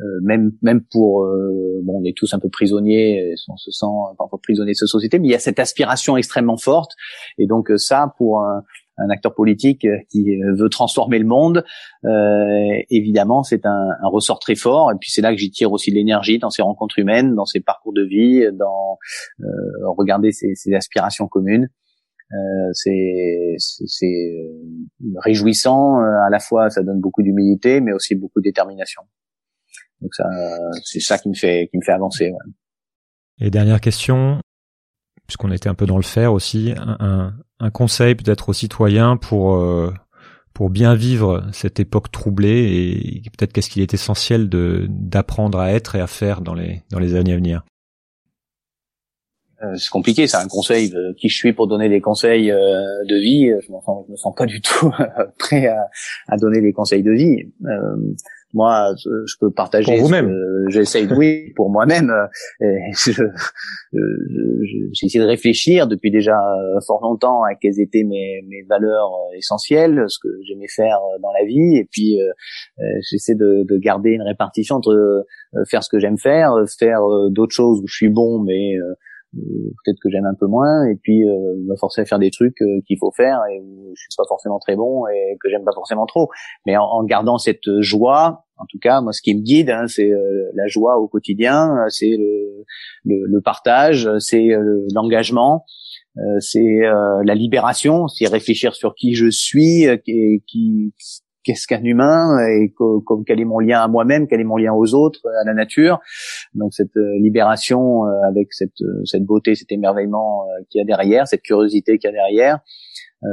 Euh, 0.00 0.04
même 0.22 0.52
même 0.60 0.82
pour 0.84 1.24
euh, 1.24 1.80
bon 1.82 2.02
on 2.02 2.04
est 2.04 2.14
tous 2.14 2.34
un 2.34 2.38
peu 2.38 2.50
prisonniers 2.50 3.34
on 3.48 3.56
se 3.56 3.70
sent 3.70 3.86
parfois 4.18 4.38
prisonnier 4.42 4.72
de 4.72 4.76
cette 4.76 4.88
société 4.88 5.18
mais 5.18 5.28
il 5.28 5.30
y 5.30 5.34
a 5.34 5.38
cette 5.38 5.58
aspiration 5.58 6.18
extrêmement 6.18 6.58
forte 6.58 6.92
et 7.38 7.46
donc 7.46 7.70
euh, 7.70 7.78
ça 7.78 8.12
pour 8.18 8.42
un, 8.42 8.62
un 8.98 9.10
acteur 9.10 9.34
politique 9.34 9.86
qui 10.10 10.36
veut 10.40 10.68
transformer 10.68 11.18
le 11.18 11.26
monde 11.26 11.64
euh, 12.04 12.82
évidemment 12.90 13.42
c'est 13.42 13.66
un, 13.66 13.88
un, 14.02 14.08
ressort 14.08 14.38
très 14.38 14.54
fort 14.54 14.90
et 14.92 14.94
puis 14.98 15.10
c'est 15.10 15.22
là 15.22 15.32
que 15.32 15.38
j'y 15.38 15.50
tire 15.50 15.72
aussi 15.72 15.90
de 15.90 15.96
l'énergie 15.96 16.38
dans 16.38 16.50
ces 16.50 16.62
rencontres 16.62 16.98
humaines 16.98 17.34
dans 17.34 17.46
ces 17.46 17.60
parcours 17.60 17.92
de 17.92 18.02
vie 18.02 18.46
dans 18.52 18.98
euh, 19.40 19.46
regarder 19.96 20.32
ces, 20.32 20.54
ces, 20.54 20.74
aspirations 20.74 21.28
communes 21.28 21.68
euh, 22.32 22.70
c'est 22.72 23.56
réjouissant 25.18 25.98
à 26.00 26.30
la 26.30 26.40
fois 26.40 26.70
ça 26.70 26.82
donne 26.82 27.00
beaucoup 27.00 27.22
d'humilité 27.22 27.80
mais 27.80 27.92
aussi 27.92 28.14
beaucoup 28.14 28.40
de 28.40 28.44
détermination 28.44 29.02
donc 30.00 30.14
ça, 30.14 30.28
c'est 30.84 31.00
ça 31.00 31.18
qui 31.18 31.28
me 31.28 31.34
fait, 31.34 31.68
qui 31.70 31.78
me 31.78 31.82
fait 31.82 31.92
avancer. 31.92 32.30
Ouais. 32.30 33.46
Et 33.46 33.50
dernière 33.50 33.80
question, 33.80 34.40
puisqu'on 35.26 35.52
était 35.52 35.68
un 35.68 35.74
peu 35.74 35.86
dans 35.86 35.96
le 35.96 36.02
faire 36.02 36.32
aussi, 36.32 36.74
un 36.76 37.34
conseil 37.72 38.14
peut-être 38.14 38.48
aux 38.48 38.52
citoyens 38.52 39.16
pour 39.16 39.56
euh, 39.56 39.92
pour 40.52 40.70
bien 40.70 40.94
vivre 40.94 41.44
cette 41.52 41.80
époque 41.80 42.10
troublée 42.10 43.22
et 43.24 43.30
peut-être 43.36 43.52
qu'est-ce 43.52 43.70
qu'il 43.70 43.82
est 43.82 43.94
essentiel 43.94 44.48
de 44.48 44.86
d'apprendre 44.88 45.58
à 45.58 45.72
être 45.72 45.96
et 45.96 46.00
à 46.00 46.06
faire 46.06 46.40
dans 46.40 46.54
les 46.54 46.82
dans 46.90 46.98
les 46.98 47.14
années 47.14 47.32
à 47.32 47.36
venir. 47.36 47.64
Euh, 49.62 49.74
c'est 49.76 49.88
compliqué, 49.88 50.26
c'est 50.26 50.36
un 50.36 50.48
conseil. 50.48 50.92
Qui 51.16 51.30
je 51.30 51.34
suis 51.34 51.54
pour 51.54 51.66
donner 51.66 51.88
des 51.88 52.02
conseils 52.02 52.50
euh, 52.50 53.04
de 53.08 53.16
vie 53.16 53.48
Je 53.66 53.72
me 53.72 53.80
sens, 53.80 54.04
je 54.06 54.12
me 54.12 54.16
sens 54.16 54.34
pas 54.34 54.44
du 54.44 54.60
tout 54.60 54.90
prêt 55.38 55.66
à, 55.66 55.88
à, 56.28 56.36
donner 56.36 56.60
des 56.60 56.74
conseils 56.74 57.02
de 57.02 57.12
vie. 57.12 57.52
Euh, 58.54 58.54
moi, 58.54 58.94
je 58.96 59.34
peux 59.40 59.50
partager. 59.50 59.96
Pour 59.96 60.06
vous-même. 60.06 60.32
J'essaye 60.68 61.06
oui 61.16 61.52
pour 61.54 61.70
moi-même. 61.70 62.12
J'ai 62.60 63.12
essayé 65.06 65.22
de 65.22 65.28
réfléchir 65.28 65.86
depuis 65.86 66.10
déjà 66.10 66.36
fort 66.86 67.00
longtemps 67.02 67.42
à 67.42 67.54
quelles 67.54 67.80
étaient 67.80 68.04
mes, 68.04 68.42
mes 68.48 68.62
valeurs 68.68 69.12
essentielles, 69.36 70.04
ce 70.08 70.18
que 70.22 70.28
j'aimais 70.46 70.68
faire 70.74 70.98
dans 71.22 71.32
la 71.32 71.44
vie, 71.44 71.76
et 71.76 71.88
puis 71.90 72.18
j'essaie 73.10 73.34
de, 73.34 73.64
de, 73.68 73.78
garder 73.78 74.10
une 74.10 74.22
répartition 74.22 74.76
entre 74.76 75.24
faire 75.68 75.82
ce 75.82 75.88
que 75.88 75.98
j'aime 75.98 76.18
faire, 76.18 76.52
faire 76.78 77.00
d'autres 77.30 77.54
choses 77.54 77.80
où 77.80 77.86
je 77.86 77.94
suis 77.94 78.08
bon, 78.08 78.42
mais 78.42 78.76
euh, 78.76 78.94
peut-être 79.32 79.98
que 80.02 80.10
j'aime 80.10 80.24
un 80.24 80.34
peu 80.38 80.46
moins 80.46 80.86
et 80.86 80.96
puis 81.02 81.28
euh, 81.28 81.56
me 81.66 81.76
forcer 81.76 82.02
à 82.02 82.04
faire 82.04 82.18
des 82.18 82.30
trucs 82.30 82.60
euh, 82.62 82.80
qu'il 82.86 82.96
faut 82.98 83.10
faire 83.10 83.40
et 83.52 83.60
où 83.60 83.92
je 83.94 84.00
suis 84.00 84.16
pas 84.16 84.24
forcément 84.28 84.58
très 84.58 84.76
bon 84.76 85.06
et 85.08 85.36
que 85.42 85.50
j'aime 85.50 85.64
pas 85.64 85.74
forcément 85.74 86.06
trop. 86.06 86.30
Mais 86.66 86.76
en, 86.76 87.04
gardant 87.04 87.38
cette 87.38 87.80
joie 87.80 88.44
en 88.56 88.64
tout 88.68 88.78
cas 88.80 89.00
moi 89.00 89.12
ce 89.12 89.20
qui 89.22 89.34
me 89.34 89.42
guide 89.42 89.70
hein, 89.70 89.86
c'est 89.86 90.10
la 90.54 90.66
joie 90.66 90.96
au 90.96 91.08
quotidien 91.08 91.74
c'est 91.88 92.16
le, 92.18 92.64
le, 93.04 93.22
le, 93.26 93.40
partage 93.42 94.08
c'est 94.18 94.48
l'engagement 94.94 95.64
c'est 96.40 96.80
la 96.80 97.34
libération 97.34 98.08
c'est 98.08 98.26
réfléchir 98.26 98.74
sur 98.74 98.94
qui 98.94 99.14
je 99.14 99.28
suis 99.30 99.86
qui, 100.04 100.42
qui 100.46 100.94
qu'est-ce 101.46 101.68
qu'un 101.68 101.84
humain 101.84 102.38
et 102.48 102.74
comme 102.74 103.24
quel 103.24 103.40
est 103.40 103.44
mon 103.44 103.60
lien 103.60 103.80
à 103.80 103.86
moi-même, 103.86 104.26
quel 104.26 104.40
est 104.40 104.44
mon 104.44 104.56
lien 104.56 104.74
aux 104.74 104.94
autres, 104.94 105.20
à 105.40 105.44
la 105.46 105.54
nature. 105.54 106.00
Donc 106.54 106.74
cette 106.74 106.96
euh, 106.96 107.18
libération 107.20 108.04
euh, 108.04 108.28
avec 108.28 108.52
cette 108.52 108.82
euh, 108.82 109.04
cette 109.04 109.24
beauté, 109.24 109.54
cet 109.54 109.70
émerveillement 109.70 110.44
qu'il 110.68 110.80
y 110.80 110.82
a 110.82 110.84
derrière, 110.84 111.28
cette 111.28 111.42
curiosité 111.42 111.98
qu'il 111.98 112.10
y 112.10 112.12
a 112.12 112.16
derrière, 112.16 112.58
euh, 113.22 113.26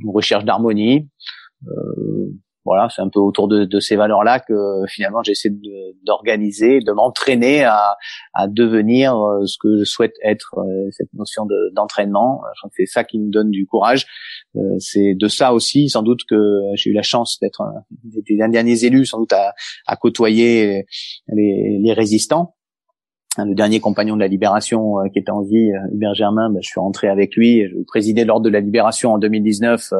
une 0.00 0.10
recherche 0.10 0.44
d'harmonie. 0.44 1.08
Euh, 1.66 2.32
voilà, 2.68 2.88
c'est 2.94 3.00
un 3.00 3.08
peu 3.08 3.18
autour 3.18 3.48
de, 3.48 3.64
de 3.64 3.80
ces 3.80 3.96
valeurs-là 3.96 4.40
que 4.40 4.54
finalement 4.88 5.22
j'essaie 5.22 5.50
d'organiser, 6.04 6.80
de, 6.80 6.92
m'entraîner 6.92 7.64
à, 7.64 7.96
à, 8.34 8.46
devenir 8.46 9.16
euh, 9.16 9.46
ce 9.46 9.56
que 9.58 9.78
je 9.78 9.84
souhaite 9.84 10.14
être, 10.22 10.54
euh, 10.58 10.88
cette 10.90 11.12
notion 11.14 11.46
d'entraînement. 11.74 12.42
que 12.62 12.68
c'est 12.76 12.86
ça 12.86 13.04
qui 13.04 13.18
me 13.18 13.30
donne 13.30 13.50
du 13.50 13.66
courage. 13.66 14.06
Euh, 14.56 14.60
c'est 14.78 15.14
de 15.14 15.28
ça 15.28 15.54
aussi, 15.54 15.88
sans 15.88 16.02
doute, 16.02 16.20
que 16.28 16.60
j'ai 16.74 16.90
eu 16.90 16.94
la 16.94 17.02
chance 17.02 17.38
d'être 17.40 17.62
des 18.04 18.36
derniers 18.36 18.84
élus, 18.84 19.06
sans 19.06 19.18
doute 19.18 19.32
à, 19.32 19.54
à 19.86 19.96
côtoyer 19.96 20.84
les, 21.28 21.78
les 21.80 21.92
résistants 21.92 22.57
le 23.36 23.54
dernier 23.54 23.78
compagnon 23.78 24.16
de 24.16 24.20
la 24.20 24.26
libération 24.26 24.94
qui 25.12 25.18
était 25.18 25.30
en 25.30 25.42
vie, 25.42 25.70
Hubert 25.92 26.14
Germain, 26.14 26.50
ben, 26.50 26.60
je 26.62 26.68
suis 26.68 26.80
rentré 26.80 27.08
avec 27.08 27.36
lui. 27.36 27.68
Je 27.68 27.84
présidais 27.86 28.24
l'ordre 28.24 28.44
de 28.44 28.50
la 28.50 28.60
libération 28.60 29.12
en 29.12 29.18
2019 29.18 29.92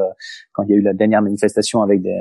quand 0.52 0.62
il 0.64 0.70
y 0.70 0.72
a 0.72 0.76
eu 0.76 0.82
la 0.82 0.92
dernière 0.94 1.22
manifestation 1.22 1.82
avec 1.82 2.02
des, 2.02 2.16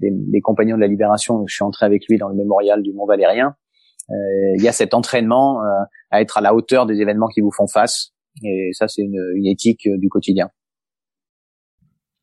des, 0.00 0.40
compagnons 0.40 0.76
de 0.76 0.80
la 0.80 0.88
libération. 0.88 1.46
Je 1.46 1.54
suis 1.54 1.64
entré 1.64 1.86
avec 1.86 2.06
lui 2.08 2.18
dans 2.18 2.28
le 2.28 2.34
mémorial 2.34 2.82
du 2.82 2.92
Mont 2.92 3.06
Valérien. 3.06 3.54
Euh, 4.10 4.14
il 4.56 4.62
y 4.62 4.68
a 4.68 4.72
cet 4.72 4.94
entraînement 4.94 5.62
euh, 5.62 5.84
à 6.10 6.20
être 6.20 6.36
à 6.36 6.40
la 6.40 6.54
hauteur 6.54 6.86
des 6.86 7.00
événements 7.00 7.28
qui 7.28 7.40
vous 7.40 7.52
font 7.52 7.66
face. 7.66 8.12
Et 8.42 8.70
ça, 8.72 8.88
c'est 8.88 9.02
une, 9.02 9.20
une, 9.36 9.46
éthique 9.46 9.86
euh, 9.86 9.96
du 9.98 10.08
quotidien. 10.08 10.50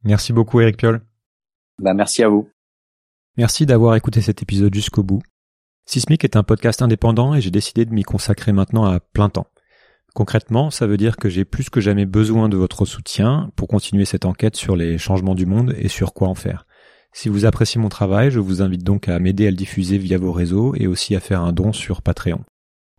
Merci 0.04 0.34
beaucoup, 0.34 0.60
Eric 0.60 0.78
Piolle. 0.78 1.02
Ben, 1.80 1.94
merci 1.94 2.24
à 2.24 2.30
vous. 2.30 2.50
Merci 3.38 3.66
d'avoir 3.66 3.96
écouté 3.96 4.22
cet 4.22 4.42
épisode 4.42 4.74
jusqu'au 4.74 5.04
bout. 5.04 5.22
Sismic 5.90 6.24
est 6.24 6.36
un 6.36 6.44
podcast 6.44 6.84
indépendant 6.84 7.34
et 7.34 7.42
j'ai 7.42 7.50
décidé 7.50 7.84
de 7.84 7.92
m'y 7.92 8.04
consacrer 8.04 8.52
maintenant 8.52 8.86
à 8.86 9.00
plein 9.00 9.28
temps. 9.28 9.48
Concrètement, 10.14 10.70
ça 10.70 10.86
veut 10.86 10.98
dire 10.98 11.18
que 11.18 11.30
j'ai 11.30 11.46
plus 11.46 11.72
que 11.72 11.82
jamais 11.82 12.06
besoin 12.06 12.48
de 12.48 12.56
votre 12.56 12.86
soutien 12.86 13.50
pour 13.56 13.68
continuer 13.68 14.06
cette 14.06 14.26
enquête 14.26 14.56
sur 14.56 14.76
les 14.76 15.00
changements 15.00 15.34
du 15.34 15.48
monde 15.48 15.74
et 15.80 15.88
sur 15.88 16.14
quoi 16.14 16.28
en 16.28 16.36
faire. 16.36 16.68
Si 17.12 17.28
vous 17.28 17.46
appréciez 17.46 17.82
mon 17.82 17.90
travail, 17.90 18.30
je 18.30 18.40
vous 18.40 18.62
invite 18.62 18.84
donc 18.84 19.10
à 19.10 19.18
m'aider 19.18 19.48
à 19.48 19.50
le 19.50 19.56
diffuser 19.56 19.98
via 19.98 20.20
vos 20.20 20.32
réseaux 20.32 20.76
et 20.76 20.86
aussi 20.86 21.16
à 21.16 21.20
faire 21.20 21.42
un 21.42 21.54
don 21.54 21.74
sur 21.74 22.04
Patreon. 22.04 22.44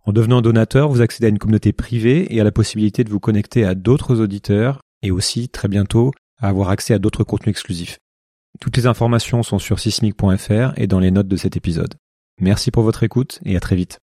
En 0.03 0.11
devenant 0.11 0.41
donateur, 0.41 0.89
vous 0.89 0.99
accédez 0.99 1.27
à 1.27 1.29
une 1.29 1.39
communauté 1.39 1.71
privée 1.71 2.35
et 2.35 2.41
à 2.41 2.43
la 2.43 2.51
possibilité 2.51 3.05
de 3.05 3.09
vous 3.09 3.21
connecter 3.21 3.63
à 3.63 3.73
d'autres 3.73 4.19
auditeurs 4.19 4.81
et 5.01 5.11
aussi, 5.11 5.47
très 5.47 5.69
bientôt, 5.69 6.11
à 6.39 6.49
avoir 6.49 6.69
accès 6.69 6.93
à 6.93 6.99
d'autres 6.99 7.23
contenus 7.23 7.53
exclusifs. 7.53 7.99
Toutes 8.59 8.75
les 8.75 8.85
informations 8.85 9.43
sont 9.43 9.59
sur 9.59 9.79
sismic.fr 9.79 10.73
et 10.75 10.87
dans 10.87 10.99
les 10.99 11.11
notes 11.11 11.29
de 11.29 11.37
cet 11.37 11.55
épisode. 11.55 11.95
Merci 12.41 12.71
pour 12.71 12.81
votre 12.81 13.03
écoute 13.03 13.39
et 13.45 13.55
à 13.55 13.59
très 13.59 13.75
vite. 13.75 13.99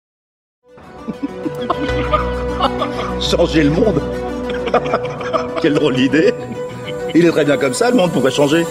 Changer 3.20 3.64
le 3.64 3.72
monde 3.72 4.00
Quelle 5.62 5.74
drôle 5.74 5.96
d'idée 5.96 6.36
Il 7.16 7.26
est 7.26 7.32
très 7.32 7.46
bien 7.46 7.58
comme 7.58 7.74
ça, 7.74 7.90
le 7.90 7.98
monde 7.98 8.12
pourrait 8.12 8.30
changer. 8.30 8.64